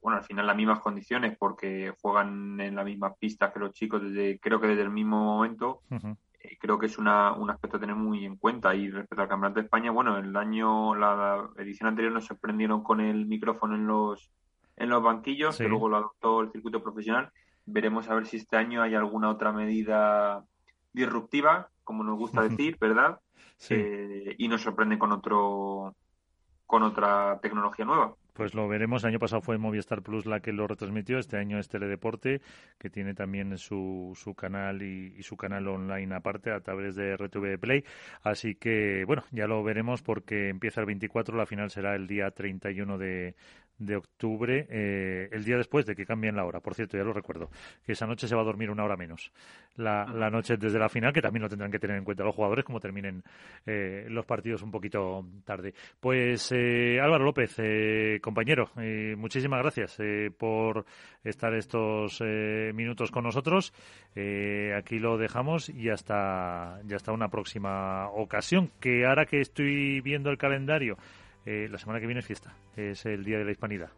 bueno 0.02 0.18
al 0.18 0.24
final 0.24 0.48
las 0.48 0.58
mismas 0.58 0.80
condiciones 0.80 1.38
porque 1.38 1.94
juegan 2.02 2.60
en 2.60 2.76
la 2.76 2.84
misma 2.84 3.14
pista 3.14 3.54
que 3.54 3.60
los 3.60 3.72
chicos 3.74 4.02
desde 4.02 4.40
creo 4.40 4.60
que 4.60 4.68
desde 4.68 4.82
el 4.82 4.90
mismo 4.90 5.24
momento 5.24 5.84
creo 6.60 6.80
que 6.80 6.86
es 6.88 6.98
una, 6.98 7.34
un 7.34 7.50
aspecto 7.50 7.78
a 7.78 7.80
tener 7.80 7.96
muy 7.96 8.26
en 8.26 8.38
cuenta. 8.38 8.76
Y 8.76 8.90
respecto 8.90 9.22
al 9.22 9.28
Campeonato 9.28 9.60
de 9.60 9.66
España, 9.66 9.92
bueno, 9.92 10.18
el 10.18 10.36
año, 10.36 10.96
la 10.96 11.50
edición 11.58 11.90
anterior 11.90 12.14
nos 12.14 12.26
sorprendieron 12.26 12.84
con 12.84 13.02
el 13.02 13.26
micrófono 13.26 13.76
en 13.76 13.88
los, 13.88 14.32
en 14.76 14.90
los 14.90 15.04
banquillos, 15.04 15.58
que 15.58 15.68
luego 15.68 15.90
lo 15.90 15.98
adoptó 15.98 16.42
el 16.42 16.52
circuito 16.52 16.82
profesional. 16.82 17.32
Veremos 17.66 18.10
a 18.10 18.16
ver 18.16 18.26
si 18.26 18.38
este 18.38 18.58
año 18.58 18.82
hay 18.82 18.96
alguna 18.96 19.30
otra 19.30 19.52
medida 19.52 20.44
disruptiva, 20.94 21.70
como 21.84 22.04
nos 22.04 22.18
gusta 22.18 22.42
decir, 22.50 22.78
¿verdad? 22.80 23.20
Eh, 23.70 24.36
y 24.38 24.48
nos 24.48 24.62
sorprende 24.62 24.98
con 24.98 25.12
otro 25.12 25.96
con 26.68 26.84
otra 26.84 27.40
tecnología 27.42 27.86
nueva. 27.86 28.14
Pues 28.38 28.54
lo 28.54 28.68
veremos. 28.68 29.04
El 29.04 29.10
año 29.10 29.20
pasado 29.20 29.42
fue 29.42 29.58
Movistar 29.58 30.04
Plus 30.04 30.28
la 30.28 30.42
que 30.42 30.54
lo 30.54 30.68
retransmitió. 30.68 31.18
Este 31.18 31.38
año 31.38 31.58
es 31.58 31.70
Teledeporte, 31.70 32.40
que 32.78 32.92
tiene 32.92 33.16
también 33.16 33.58
su, 33.58 34.14
su 34.16 34.36
canal 34.36 34.84
y, 34.84 35.24
su 35.24 35.36
canal 35.36 35.68
online 35.68 36.14
aparte 36.14 36.52
a 36.52 36.60
través 36.60 36.94
de 36.94 37.18
RTV 37.18 37.58
Play. 37.60 37.84
Así 38.22 38.54
que, 38.54 39.06
bueno, 39.08 39.24
ya 39.32 39.48
lo 39.48 39.64
veremos 39.64 40.04
porque 40.04 40.50
empieza 40.50 40.82
el 40.82 40.86
24. 40.86 41.36
La 41.36 41.48
final 41.48 41.72
será 41.72 41.96
el 41.96 42.06
día 42.06 42.30
31 42.30 43.00
de, 43.00 43.34
de 43.80 43.96
octubre, 43.96 44.68
eh, 44.70 45.30
el 45.32 45.44
día 45.44 45.58
después 45.58 45.86
de 45.86 45.96
que 45.96 46.06
cambien 46.06 46.36
la 46.36 46.46
hora. 46.46 46.60
Por 46.60 46.74
cierto, 46.74 46.98
ya 46.98 47.04
lo 47.04 47.14
recuerdo, 47.14 47.50
que 47.86 47.92
esa 47.92 48.08
noche 48.08 48.28
se 48.28 48.36
va 48.36 48.42
a 48.42 48.46
dormir 48.46 48.70
una 48.70 48.84
hora 48.84 48.98
menos. 48.98 49.32
La, 49.76 50.06
la 50.06 50.30
noche 50.30 50.58
desde 50.58 50.80
la 50.80 50.90
final, 50.90 51.14
que 51.14 51.22
también 51.22 51.44
lo 51.44 51.50
tendrán 51.50 51.72
que 51.72 51.80
tener 51.80 51.98
en 51.98 52.04
cuenta 52.04 52.24
los 52.24 52.36
jugadores, 52.36 52.66
como 52.66 52.80
terminen 52.80 53.24
eh, 53.66 54.08
los 54.10 54.26
partidos 54.26 54.62
un 54.64 54.72
poquito 54.72 55.26
tarde. 55.46 55.74
Pues 56.00 56.52
eh, 56.52 57.00
Álvaro 57.02 57.26
López, 57.26 57.58
compañero, 58.22 58.72
muchísimas 59.18 59.62
gracias 59.62 59.98
por 60.38 60.86
estar 61.24 61.54
estos 61.54 62.22
minutos 62.74 63.12
con 63.12 63.24
nosotros. 63.24 63.74
aquí 64.76 65.00
lo 65.00 65.18
dejamos 65.18 65.70
y 65.70 65.90
hasta, 65.90 66.80
y 66.88 66.94
hasta 66.94 67.12
una 67.12 67.30
próxima 67.30 68.10
ocasión, 68.10 68.72
que 68.80 69.06
ahora 69.06 69.26
que 69.26 69.42
estoy 69.42 70.02
viendo 70.02 70.30
el 70.30 70.38
calendario, 70.38 70.98
eh, 71.48 71.70
la 71.72 71.78
semana 71.78 72.02
que 72.02 72.06
viene 72.06 72.20
es 72.20 72.26
fiesta, 72.26 72.54
es 72.76 73.06
el 73.06 73.24
Día 73.24 73.38
de 73.38 73.46
la 73.46 73.52
Hispanidad. 73.52 73.90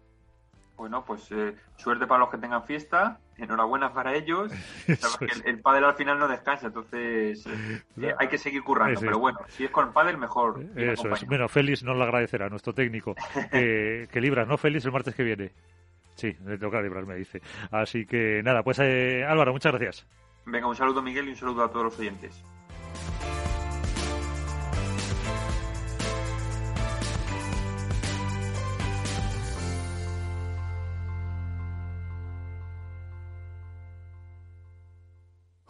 Bueno, 0.77 1.03
pues 1.03 1.31
eh, 1.31 1.55
suerte 1.77 2.05
para 2.05 2.19
los 2.19 2.29
que 2.29 2.37
tengan 2.37 2.63
fiesta, 2.63 3.19
enhorabuena 3.37 3.91
para 3.91 4.13
ellos. 4.13 4.51
el, 5.45 5.59
pádel 5.59 5.85
al 5.85 5.95
final 5.95 6.19
no 6.19 6.27
descansa, 6.27 6.67
entonces 6.67 7.43
eh, 7.47 8.13
hay 8.19 8.27
que 8.27 8.37
seguir 8.37 8.61
currando. 8.61 8.99
pero 8.99 9.17
bueno, 9.17 9.39
si 9.47 9.65
es 9.65 9.71
con 9.71 9.87
el 9.87 9.93
pádel, 9.93 10.19
mejor. 10.19 10.63
Eso 10.75 11.09
es. 11.09 11.25
Bueno, 11.25 11.49
Félix 11.49 11.83
nos 11.83 11.97
lo 11.97 12.03
agradecerá, 12.03 12.49
nuestro 12.49 12.71
técnico. 12.71 13.15
que, 13.51 14.07
que 14.11 14.21
libras, 14.21 14.47
¿no, 14.47 14.55
Félix, 14.55 14.85
el 14.85 14.91
martes 14.91 15.15
que 15.15 15.23
viene? 15.23 15.51
Sí, 16.13 16.37
le 16.45 16.59
toca 16.59 16.79
librar, 16.83 17.07
me 17.07 17.15
dice. 17.15 17.41
Así 17.71 18.05
que 18.05 18.43
nada, 18.43 18.61
pues 18.61 18.79
Álvaro, 18.79 19.53
muchas 19.53 19.73
gracias. 19.73 20.07
Venga, 20.45 20.67
un 20.67 20.75
saludo 20.75 21.01
Miguel 21.01 21.27
y 21.27 21.29
un 21.31 21.35
saludo 21.35 21.63
a 21.63 21.71
todos 21.71 21.85
los 21.85 21.99
oyentes. 21.99 22.43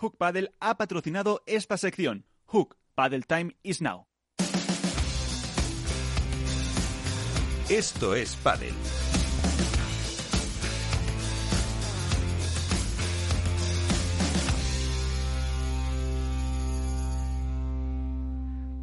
Hook 0.01 0.15
Paddle 0.17 0.53
ha 0.61 0.77
patrocinado 0.77 1.43
esta 1.45 1.77
sección. 1.77 2.25
Hook 2.45 2.77
Paddle 2.95 3.23
Time 3.23 3.57
is 3.63 3.81
now. 3.81 4.05
Esto 7.69 8.15
es 8.15 8.35
Paddle. 8.37 9.08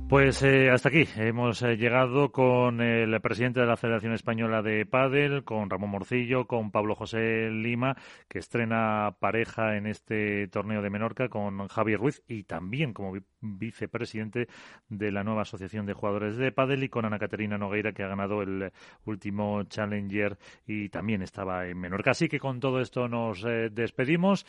Pues 0.08 0.40
eh, 0.44 0.70
hasta 0.70 0.88
aquí 0.88 1.04
hemos 1.16 1.62
eh, 1.62 1.76
llegado 1.76 2.30
con 2.30 2.80
el 2.80 3.20
presidente 3.20 3.58
de 3.58 3.66
la 3.66 3.76
Federación 3.76 4.12
Española 4.12 4.62
de 4.62 4.86
Padel, 4.86 5.42
con 5.42 5.68
Ramón 5.68 5.90
Morcillo, 5.90 6.46
con 6.46 6.70
Pablo 6.70 6.94
José 6.94 7.50
Lima, 7.50 7.96
que 8.28 8.38
estrena 8.38 9.16
pareja 9.18 9.76
en 9.76 9.88
este 9.88 10.46
torneo 10.46 10.80
de 10.80 10.90
Menorca, 10.90 11.28
con 11.28 11.66
Javier 11.66 11.98
Ruiz 11.98 12.22
y 12.28 12.44
también 12.44 12.92
como 12.92 13.18
vicepresidente 13.40 14.46
de 14.88 15.10
la 15.10 15.24
nueva 15.24 15.42
Asociación 15.42 15.86
de 15.86 15.94
Jugadores 15.94 16.36
de 16.36 16.52
Padel 16.52 16.84
y 16.84 16.88
con 16.88 17.04
Ana 17.04 17.18
Caterina 17.18 17.58
Nogueira, 17.58 17.92
que 17.92 18.04
ha 18.04 18.08
ganado 18.08 18.42
el 18.42 18.70
último 19.06 19.64
Challenger 19.64 20.38
y 20.68 20.88
también 20.88 21.22
estaba 21.22 21.66
en 21.66 21.80
Menorca. 21.80 22.12
Así 22.12 22.28
que 22.28 22.38
con 22.38 22.60
todo 22.60 22.80
esto 22.80 23.08
nos 23.08 23.44
eh, 23.44 23.70
despedimos. 23.72 24.46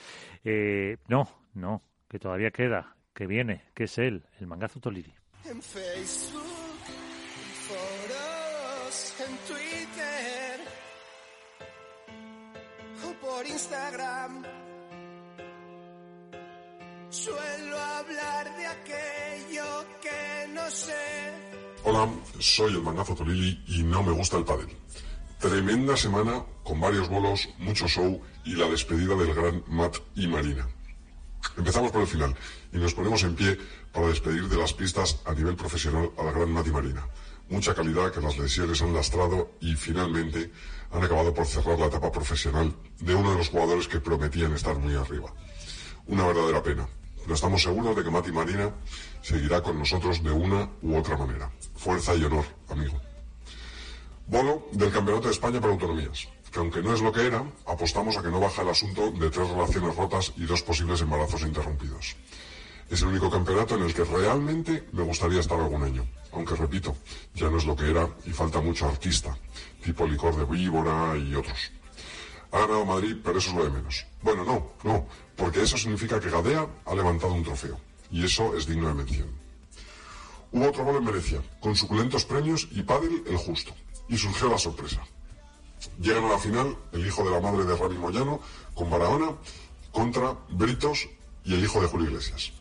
no, 1.07 1.27
no, 1.55 1.81
que 2.07 2.19
todavía 2.19 2.51
queda, 2.51 2.95
que 3.15 3.25
viene, 3.25 3.63
que 3.73 3.85
es 3.85 3.97
él, 3.97 4.23
el 4.39 4.45
mangazo 4.45 4.79
Toliri 4.79 5.15
en 5.49 5.61
Facebook, 5.61 6.81
en 6.87 7.51
foros, 7.67 9.13
en 9.19 9.37
Twitter 9.47 10.59
o 13.05 13.25
por 13.25 13.45
Instagram. 13.45 14.43
Suelo 17.09 17.77
hablar 17.79 18.57
de 18.57 18.67
aquello 18.67 19.85
que 20.01 20.53
no 20.53 20.69
sé. 20.69 21.31
Hola, 21.83 22.09
soy 22.39 22.73
el 22.73 22.81
mangazo 22.81 23.15
Tolili 23.15 23.63
y 23.67 23.83
no 23.83 24.03
me 24.03 24.11
gusta 24.11 24.37
el 24.37 24.43
pádel. 24.43 24.67
Tremenda 25.39 25.95
semana 25.95 26.43
con 26.63 26.81
varios 26.81 27.07
bolos, 27.07 27.47
mucho 27.59 27.87
show 27.87 28.19
y 28.43 28.55
la 28.55 28.67
despedida 28.67 29.15
del 29.15 29.33
gran 29.33 29.63
Matt 29.67 29.97
y 30.15 30.27
Marina. 30.27 30.67
Empezamos 31.55 31.91
por 31.91 32.01
el 32.01 32.07
final 32.07 32.35
y 32.73 32.77
nos 32.77 32.93
ponemos 32.93 33.23
en 33.23 33.35
pie 33.35 33.57
para 33.91 34.07
despedir 34.07 34.47
de 34.47 34.57
las 34.57 34.73
pistas 34.73 35.19
a 35.25 35.33
nivel 35.33 35.55
profesional 35.55 36.11
a 36.17 36.23
la 36.23 36.31
gran 36.31 36.51
Mati 36.51 36.71
Marina. 36.71 37.07
Mucha 37.49 37.73
calidad 37.73 38.11
que 38.11 38.19
las 38.19 38.37
lesiones 38.37 38.81
han 38.81 38.93
lastrado 38.93 39.51
y 39.61 39.75
finalmente 39.75 40.51
han 40.91 41.03
acabado 41.03 41.33
por 41.33 41.45
cerrar 41.45 41.79
la 41.79 41.85
etapa 41.85 42.11
profesional 42.11 42.75
de 42.99 43.15
uno 43.15 43.31
de 43.31 43.37
los 43.37 43.49
jugadores 43.49 43.87
que 43.87 43.99
prometían 43.99 44.53
estar 44.53 44.77
muy 44.77 44.95
arriba. 44.95 45.33
Una 46.07 46.27
verdadera 46.27 46.61
pena, 46.61 46.87
pero 47.21 47.35
estamos 47.35 47.63
seguros 47.63 47.95
de 47.95 48.03
que 48.03 48.11
Mati 48.11 48.31
Marina 48.31 48.71
seguirá 49.21 49.61
con 49.61 49.79
nosotros 49.79 50.21
de 50.23 50.31
una 50.31 50.69
u 50.81 50.97
otra 50.97 51.17
manera. 51.17 51.49
Fuerza 51.75 52.15
y 52.15 52.23
honor, 52.23 52.45
amigo. 52.69 52.99
Bolo 54.27 54.67
del 54.73 54.91
Campeonato 54.91 55.27
de 55.27 55.33
España 55.33 55.61
para 55.61 55.73
Autonomías 55.73 56.27
que 56.57 56.61
aunque 56.61 56.81
no 56.81 56.91
es 56.91 57.01
lo 57.01 57.11
que 57.11 57.27
era, 57.27 57.45
apostamos 57.67 58.17
a 58.17 58.23
que 58.23 58.29
no 58.29 58.39
baja 58.39 58.63
el 58.63 58.69
asunto 58.69 59.11
de 59.11 59.29
tres 59.29 59.47
relaciones 59.47 59.95
rotas 59.95 60.33
y 60.37 60.45
dos 60.45 60.63
posibles 60.63 61.01
embarazos 61.01 61.43
interrumpidos. 61.43 62.15
Es 62.89 62.99
el 63.03 63.09
único 63.09 63.29
campeonato 63.29 63.75
en 63.75 63.83
el 63.83 63.93
que 63.93 64.03
realmente 64.03 64.87
me 64.91 65.03
gustaría 65.03 65.39
estar 65.39 65.59
algún 65.59 65.83
año. 65.83 66.03
Aunque 66.31 66.55
repito, 66.55 66.95
ya 67.35 67.47
no 67.47 67.59
es 67.59 67.65
lo 67.65 67.75
que 67.75 67.91
era 67.91 68.09
y 68.25 68.31
falta 68.31 68.59
mucho 68.59 68.87
artista, 68.87 69.37
tipo 69.83 70.07
licor 70.07 70.35
de 70.35 70.45
víbora 70.45 71.15
y 71.15 71.35
otros. 71.35 71.71
Ha 72.51 72.59
ganado 72.61 72.85
Madrid, 72.85 73.17
pero 73.23 73.37
eso 73.37 73.51
es 73.51 73.55
lo 73.55 73.63
de 73.65 73.69
menos. 73.69 74.07
Bueno, 74.23 74.43
no, 74.43 74.71
no, 74.83 75.05
porque 75.35 75.61
eso 75.61 75.77
significa 75.77 76.19
que 76.19 76.31
Gadea 76.31 76.65
ha 76.85 76.95
levantado 76.95 77.33
un 77.33 77.43
trofeo. 77.43 77.79
Y 78.09 78.25
eso 78.25 78.57
es 78.57 78.65
digno 78.65 78.87
de 78.87 78.95
mención. 78.95 79.29
Hubo 80.51 80.69
otro 80.69 80.85
gol 80.85 80.95
en 80.95 81.05
Venecia, 81.05 81.39
con 81.59 81.75
suculentos 81.75 82.25
premios 82.25 82.67
y 82.71 82.81
pádel 82.81 83.23
el 83.27 83.37
justo. 83.37 83.75
Y 84.09 84.17
surgió 84.17 84.49
la 84.49 84.57
sorpresa. 84.57 85.03
Llegan 85.99 86.25
a 86.25 86.29
la 86.29 86.39
final 86.39 86.77
el 86.91 87.05
hijo 87.05 87.23
de 87.23 87.31
la 87.31 87.39
madre 87.39 87.65
de 87.65 87.75
Rami 87.75 87.97
Moyano 87.97 88.39
con 88.73 88.89
Barahona 88.89 89.31
contra 89.91 90.35
Britos 90.49 91.07
y 91.43 91.53
el 91.53 91.63
hijo 91.63 91.81
de 91.81 91.87
Julio 91.87 92.09
Iglesias. 92.09 92.51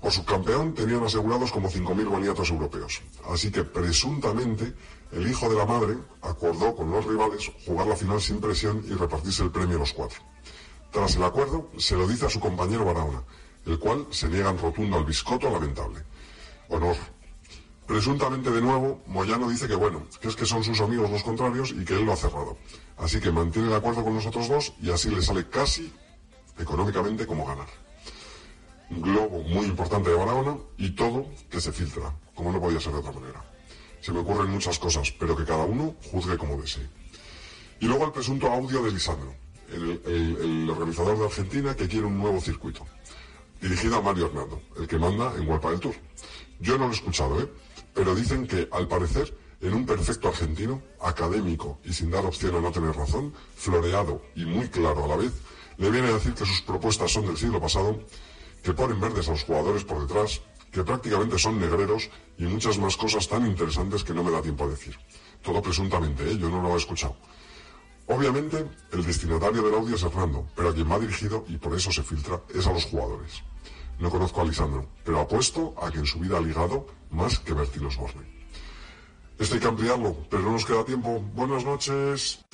Por 0.00 0.12
subcampeón 0.12 0.74
tenían 0.74 1.02
asegurados 1.02 1.50
como 1.50 1.70
5.000 1.70 2.08
boniatos 2.08 2.50
europeos. 2.50 3.00
Así 3.30 3.50
que 3.50 3.64
presuntamente 3.64 4.74
el 5.12 5.26
hijo 5.26 5.48
de 5.48 5.56
la 5.56 5.64
madre 5.64 5.96
acordó 6.20 6.76
con 6.76 6.90
los 6.90 7.06
rivales 7.06 7.50
jugar 7.64 7.86
la 7.86 7.96
final 7.96 8.20
sin 8.20 8.40
presión 8.40 8.84
y 8.86 8.92
repartirse 8.92 9.42
el 9.42 9.50
premio 9.50 9.76
a 9.76 9.80
los 9.80 9.92
cuatro. 9.92 10.20
Tras 10.90 11.16
el 11.16 11.24
acuerdo, 11.24 11.70
se 11.78 11.96
lo 11.96 12.06
dice 12.06 12.26
a 12.26 12.30
su 12.30 12.38
compañero 12.38 12.84
Barahona, 12.84 13.22
el 13.66 13.78
cual 13.78 14.06
se 14.10 14.28
niega 14.28 14.50
en 14.50 14.58
rotundo 14.58 14.98
al 14.98 15.04
biscoto 15.04 15.50
lamentable. 15.50 16.02
Honor, 16.68 16.96
Presuntamente 17.86 18.50
de 18.50 18.62
nuevo, 18.62 19.02
Moyano 19.06 19.48
dice 19.48 19.68
que 19.68 19.74
bueno, 19.74 20.06
que 20.20 20.28
es 20.28 20.36
que 20.36 20.46
son 20.46 20.64
sus 20.64 20.80
amigos 20.80 21.10
los 21.10 21.22
contrarios 21.22 21.72
y 21.72 21.84
que 21.84 21.94
él 21.94 22.06
lo 22.06 22.14
ha 22.14 22.16
cerrado. 22.16 22.56
Así 22.96 23.20
que 23.20 23.30
mantiene 23.30 23.68
el 23.68 23.74
acuerdo 23.74 24.02
con 24.02 24.14
nosotros 24.14 24.48
dos 24.48 24.72
y 24.80 24.90
así 24.90 25.10
le 25.10 25.20
sale 25.20 25.48
casi 25.48 25.92
económicamente 26.58 27.26
como 27.26 27.44
ganar. 27.44 27.66
Globo 28.88 29.42
muy 29.42 29.66
importante 29.66 30.10
de 30.10 30.16
Barahona 30.16 30.56
y 30.78 30.90
todo 30.90 31.26
que 31.50 31.60
se 31.60 31.72
filtra, 31.72 32.14
como 32.34 32.52
no 32.52 32.60
podía 32.60 32.80
ser 32.80 32.92
de 32.92 33.00
otra 33.00 33.12
manera. 33.12 33.44
Se 34.00 34.12
me 34.12 34.20
ocurren 34.20 34.50
muchas 34.50 34.78
cosas, 34.78 35.12
pero 35.18 35.36
que 35.36 35.44
cada 35.44 35.64
uno 35.64 35.94
juzgue 36.10 36.38
como 36.38 36.60
desee. 36.60 36.88
Y 37.80 37.86
luego 37.86 38.06
el 38.06 38.12
presunto 38.12 38.50
audio 38.50 38.82
de 38.82 38.92
Lisandro, 38.92 39.34
el, 39.72 40.00
el 40.06 40.70
organizador 40.70 41.18
de 41.18 41.24
Argentina 41.24 41.74
que 41.74 41.88
quiere 41.88 42.06
un 42.06 42.18
nuevo 42.18 42.40
circuito, 42.40 42.86
dirigido 43.60 43.96
a 43.96 44.02
Mario 44.02 44.26
Hernando, 44.26 44.62
el 44.78 44.86
que 44.86 44.98
manda 44.98 45.34
en 45.36 45.48
Huelpa 45.48 45.70
del 45.70 45.80
Tour. 45.80 45.94
Yo 46.60 46.78
no 46.78 46.86
lo 46.86 46.92
he 46.92 46.94
escuchado, 46.94 47.40
¿eh? 47.40 47.48
Pero 47.94 48.14
dicen 48.14 48.46
que, 48.46 48.68
al 48.72 48.88
parecer, 48.88 49.34
en 49.60 49.72
un 49.72 49.86
perfecto 49.86 50.28
argentino, 50.28 50.82
académico 51.00 51.78
y 51.84 51.92
sin 51.92 52.10
dar 52.10 52.26
opción 52.26 52.54
a 52.56 52.60
no 52.60 52.72
tener 52.72 52.94
razón, 52.94 53.32
floreado 53.56 54.22
y 54.34 54.44
muy 54.44 54.68
claro 54.68 55.04
a 55.04 55.08
la 55.08 55.16
vez, 55.16 55.32
le 55.78 55.90
viene 55.90 56.08
a 56.08 56.12
decir 56.12 56.34
que 56.34 56.44
sus 56.44 56.60
propuestas 56.62 57.12
son 57.12 57.26
del 57.26 57.36
siglo 57.36 57.60
pasado, 57.60 57.98
que 58.62 58.72
ponen 58.72 59.00
verdes 59.00 59.28
a 59.28 59.32
los 59.32 59.44
jugadores 59.44 59.84
por 59.84 60.06
detrás, 60.06 60.42
que 60.70 60.82
prácticamente 60.82 61.38
son 61.38 61.60
negreros 61.60 62.10
y 62.36 62.44
muchas 62.44 62.78
más 62.78 62.96
cosas 62.96 63.28
tan 63.28 63.46
interesantes 63.46 64.02
que 64.02 64.12
no 64.12 64.24
me 64.24 64.32
da 64.32 64.42
tiempo 64.42 64.64
a 64.64 64.68
decir. 64.68 64.98
Todo 65.42 65.62
presuntamente, 65.62 66.30
¿eh? 66.30 66.36
yo 66.36 66.48
no 66.48 66.60
lo 66.62 66.74
he 66.74 66.78
escuchado. 66.78 67.16
Obviamente, 68.06 68.66
el 68.92 69.04
destinatario 69.04 69.62
del 69.62 69.74
audio 69.74 69.94
es 69.96 70.02
Hernando, 70.02 70.46
pero 70.54 70.70
a 70.70 70.74
quien 70.74 70.90
va 70.90 70.98
dirigido, 70.98 71.44
y 71.48 71.56
por 71.56 71.74
eso 71.74 71.90
se 71.90 72.02
filtra, 72.02 72.40
es 72.54 72.66
a 72.66 72.72
los 72.72 72.84
jugadores. 72.84 73.42
No 73.98 74.10
conozco 74.10 74.40
a 74.40 74.44
Lisandro, 74.44 74.86
pero 75.04 75.20
apuesto 75.20 75.74
a 75.80 75.90
que 75.90 75.98
en 75.98 76.06
su 76.06 76.18
vida 76.18 76.38
ha 76.38 76.40
ligado 76.40 76.86
más 77.10 77.38
que 77.38 77.54
Bertil 77.54 77.86
Osborne. 77.86 78.34
Esto 79.38 79.54
hay 79.54 79.60
que 79.60 79.68
ampliarlo, 79.68 80.16
pero 80.30 80.42
no 80.42 80.52
nos 80.52 80.64
queda 80.64 80.84
tiempo. 80.84 81.20
Buenas 81.34 81.64
noches. 81.64 82.44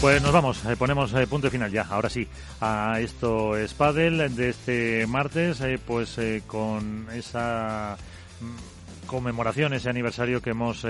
Pues 0.00 0.22
nos 0.22 0.32
vamos, 0.32 0.64
eh, 0.64 0.76
ponemos 0.78 1.12
eh, 1.12 1.26
punto 1.26 1.50
final 1.50 1.70
ya, 1.70 1.82
ahora 1.82 2.08
sí, 2.08 2.26
a 2.62 2.98
esto 3.00 3.54
es 3.54 3.74
Padel 3.74 4.34
de 4.34 4.48
este 4.48 5.06
martes, 5.06 5.60
eh, 5.60 5.78
pues 5.86 6.18
con 6.46 7.06
esa 7.12 7.98
mm, 8.40 8.69
conmemoración, 9.10 9.72
ese 9.72 9.90
aniversario 9.90 10.40
que 10.40 10.50
hemos 10.50 10.86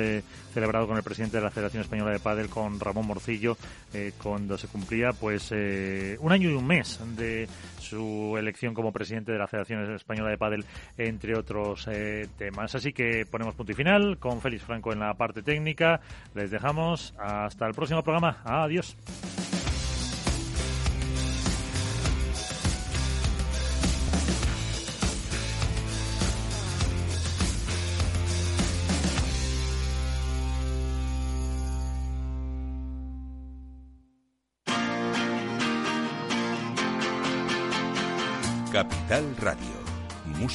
celebrado 0.52 0.86
con 0.86 0.98
el 0.98 1.02
presidente 1.02 1.38
de 1.38 1.42
la 1.42 1.50
Federación 1.50 1.82
Española 1.82 2.10
de 2.10 2.20
Padel, 2.20 2.50
con 2.50 2.78
Ramón 2.78 3.06
Morcillo, 3.06 3.56
cuando 4.22 4.58
se 4.58 4.68
cumplía 4.68 5.12
pues 5.18 5.50
un 5.52 6.30
año 6.30 6.50
y 6.50 6.52
un 6.52 6.66
mes 6.66 7.00
de 7.16 7.48
su 7.78 8.36
elección 8.38 8.74
como 8.74 8.92
presidente 8.92 9.32
de 9.32 9.38
la 9.38 9.48
Federación 9.48 9.94
Española 9.94 10.30
de 10.30 10.38
Padel, 10.38 10.64
entre 10.98 11.36
otros 11.36 11.88
eh, 11.90 12.28
temas. 12.36 12.74
Así 12.74 12.92
que 12.92 13.24
ponemos 13.26 13.54
punto 13.54 13.72
y 13.72 13.74
final 13.74 14.18
con 14.18 14.40
Félix 14.40 14.64
Franco 14.64 14.92
en 14.92 15.00
la 15.00 15.14
parte 15.14 15.42
técnica. 15.42 16.00
Les 16.34 16.50
dejamos 16.50 17.14
hasta 17.18 17.66
el 17.66 17.74
próximo 17.74 18.02
programa. 18.02 18.38
Adiós. 18.44 18.96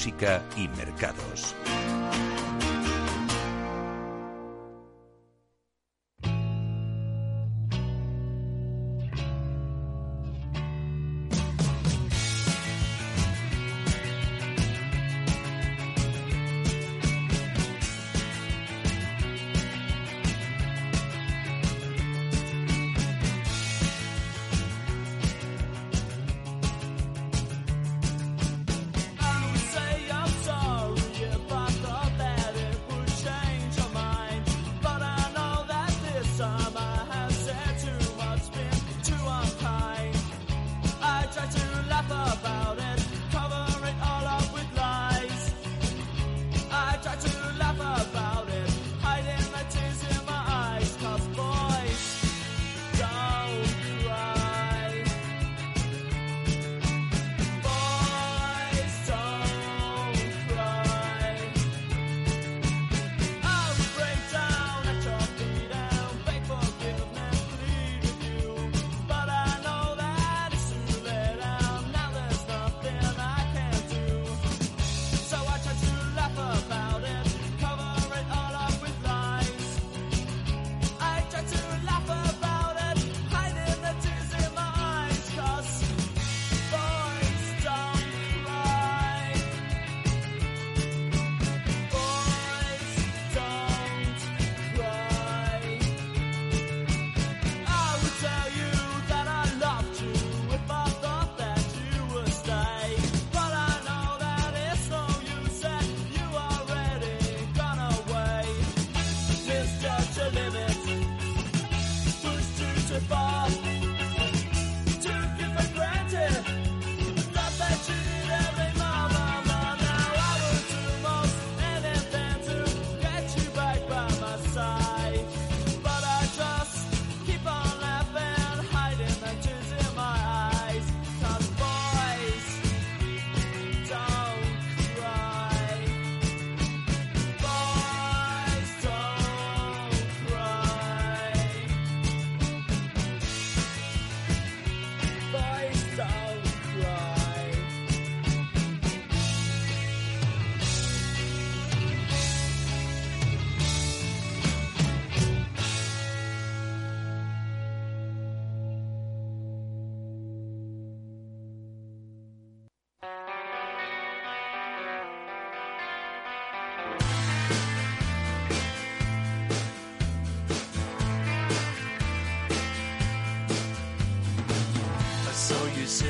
Música 0.06 0.44
y 0.56 0.68
Mercados. 0.78 1.56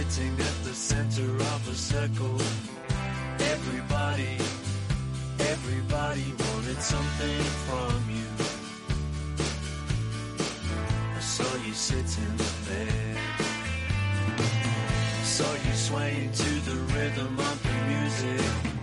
sitting 0.09 0.33
at 0.33 0.63
the 0.63 0.73
center 0.73 1.35
of 1.35 1.69
a 1.69 1.73
circle. 1.73 2.37
Everybody, 3.39 4.37
everybody 5.39 6.25
wanted 6.39 6.81
something 6.81 7.41
from 7.65 8.03
you. 8.09 8.29
I 11.15 11.19
saw 11.19 11.55
you 11.65 11.73
sitting 11.73 12.37
there. 12.67 13.17
I 15.19 15.23
saw 15.23 15.51
you 15.53 15.73
swaying 15.73 16.31
to 16.31 16.49
the 16.69 16.75
rhythm 16.93 17.39
of 17.39 17.63
the 17.63 17.73
music. 17.87 18.74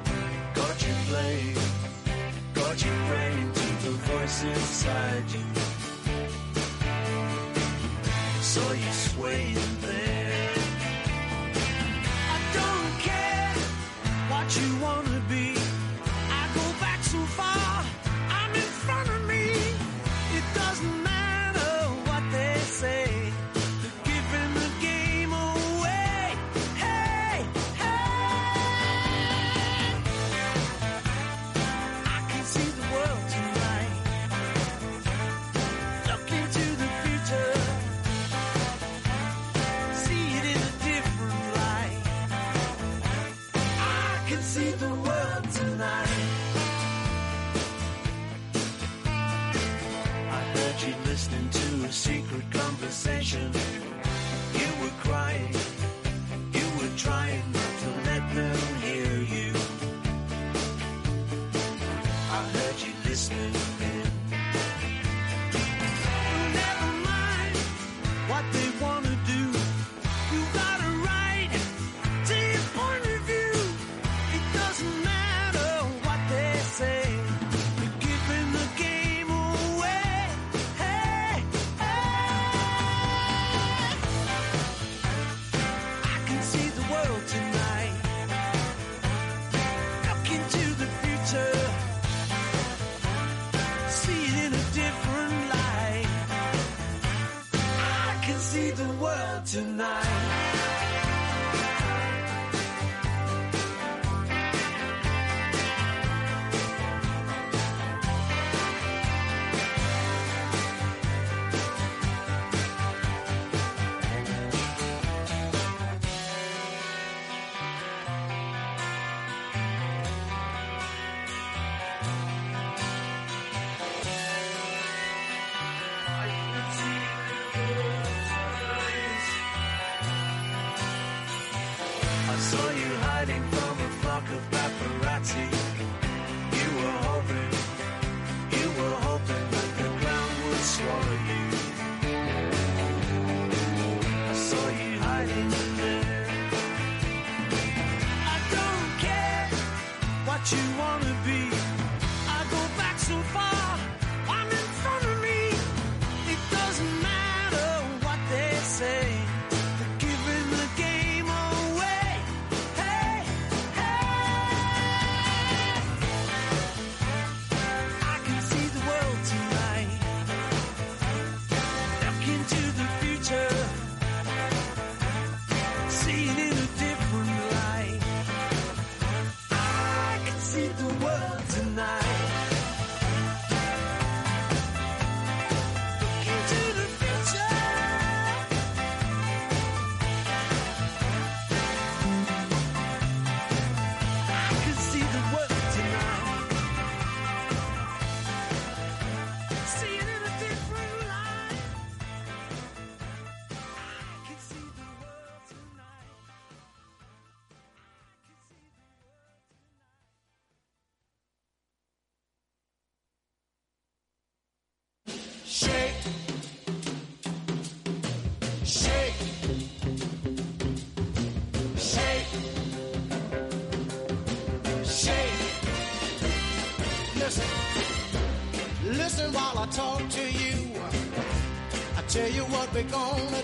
be 232.73 232.82
gone 232.85 233.41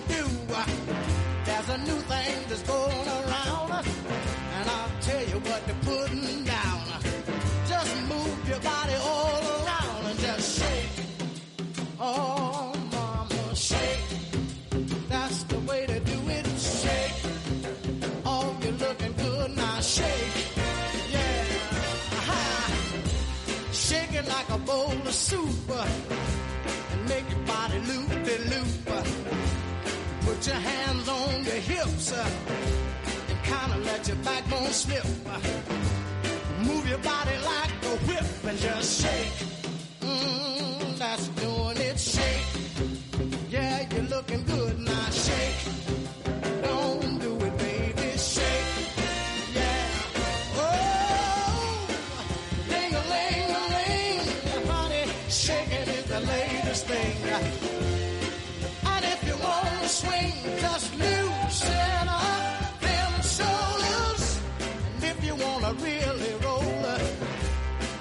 thing. 56.88 57.16
And 58.92 59.04
if 59.04 59.20
you 59.28 59.36
want 59.36 59.68
to 59.82 59.88
swing, 59.88 60.32
just 60.64 60.88
loosen 60.96 62.08
up 62.08 62.80
them 62.80 63.12
shoulders. 63.36 64.40
And 64.94 65.04
if 65.12 65.18
you 65.26 65.34
want 65.34 65.62
to 65.68 65.72
really 65.84 66.32
roll, 66.46 66.84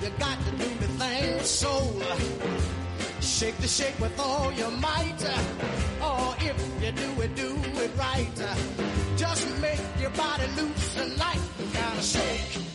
you 0.01 0.09
got 0.17 0.37
to 0.45 0.51
do 0.63 0.69
the 0.83 0.89
thing 0.99 1.33
with 1.35 1.45
soul. 1.45 2.01
Shake 3.19 3.57
the 3.57 3.67
shake 3.67 3.99
with 3.99 4.17
all 4.19 4.51
your 4.53 4.71
might. 4.71 5.21
Or 6.01 6.35
if 6.39 6.57
you 6.81 6.91
do 7.03 7.21
it, 7.21 7.35
do 7.35 7.51
it 7.83 7.91
right. 7.97 8.37
Just 9.17 9.43
make 9.59 9.81
your 9.99 10.11
body 10.11 10.47
loose 10.55 10.97
and 10.97 11.17
light. 11.17 11.43
Gotta 11.73 12.01
shake. 12.01 12.66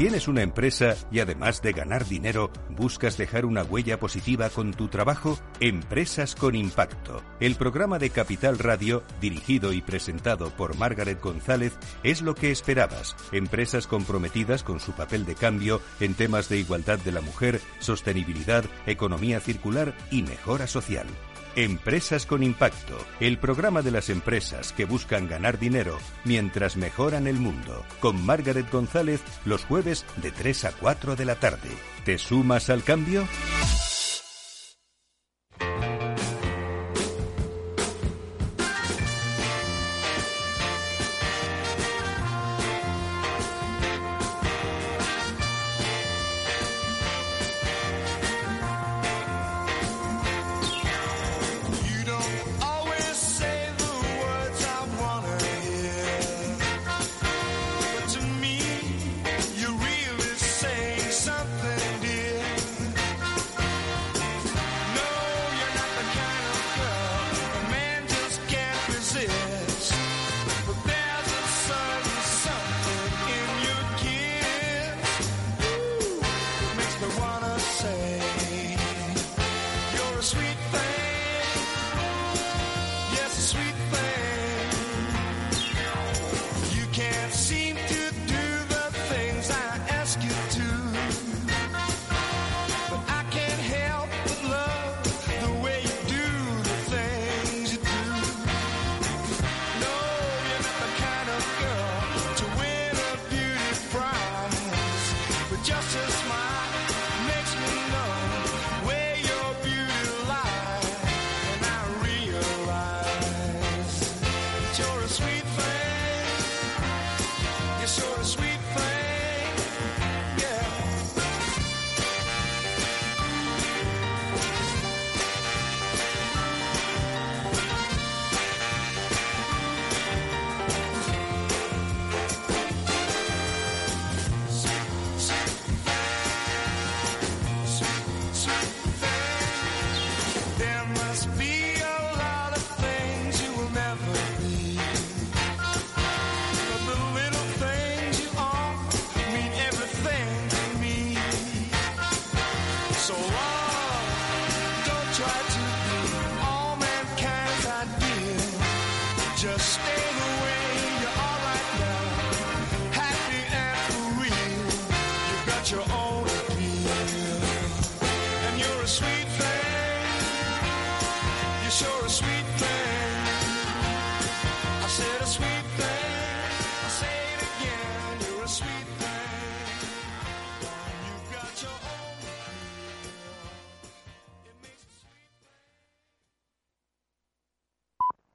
¿Tienes 0.00 0.28
una 0.28 0.40
empresa 0.40 0.96
y 1.12 1.20
además 1.20 1.60
de 1.60 1.72
ganar 1.72 2.06
dinero, 2.06 2.50
buscas 2.70 3.18
dejar 3.18 3.44
una 3.44 3.62
huella 3.62 4.00
positiva 4.00 4.48
con 4.48 4.72
tu 4.72 4.88
trabajo? 4.88 5.38
Empresas 5.60 6.34
con 6.34 6.54
Impacto. 6.54 7.22
El 7.38 7.54
programa 7.56 7.98
de 7.98 8.08
Capital 8.08 8.58
Radio, 8.58 9.02
dirigido 9.20 9.74
y 9.74 9.82
presentado 9.82 10.56
por 10.56 10.74
Margaret 10.78 11.20
González, 11.20 11.74
es 12.02 12.22
lo 12.22 12.34
que 12.34 12.50
esperabas. 12.50 13.14
Empresas 13.30 13.86
comprometidas 13.86 14.62
con 14.62 14.80
su 14.80 14.92
papel 14.92 15.26
de 15.26 15.34
cambio 15.34 15.82
en 16.00 16.14
temas 16.14 16.48
de 16.48 16.56
igualdad 16.56 16.98
de 17.00 17.12
la 17.12 17.20
mujer, 17.20 17.60
sostenibilidad, 17.80 18.64
economía 18.86 19.38
circular 19.38 19.94
y 20.10 20.22
mejora 20.22 20.66
social. 20.66 21.08
Empresas 21.56 22.26
con 22.26 22.44
Impacto, 22.44 22.96
el 23.18 23.36
programa 23.36 23.82
de 23.82 23.90
las 23.90 24.08
empresas 24.08 24.72
que 24.72 24.84
buscan 24.84 25.26
ganar 25.26 25.58
dinero 25.58 25.98
mientras 26.24 26.76
mejoran 26.76 27.26
el 27.26 27.36
mundo, 27.36 27.84
con 27.98 28.24
Margaret 28.24 28.70
González 28.70 29.20
los 29.44 29.64
jueves 29.64 30.04
de 30.22 30.30
3 30.30 30.66
a 30.66 30.72
4 30.72 31.16
de 31.16 31.24
la 31.24 31.34
tarde. 31.34 31.70
¿Te 32.04 32.18
sumas 32.18 32.70
al 32.70 32.84
cambio? 32.84 33.26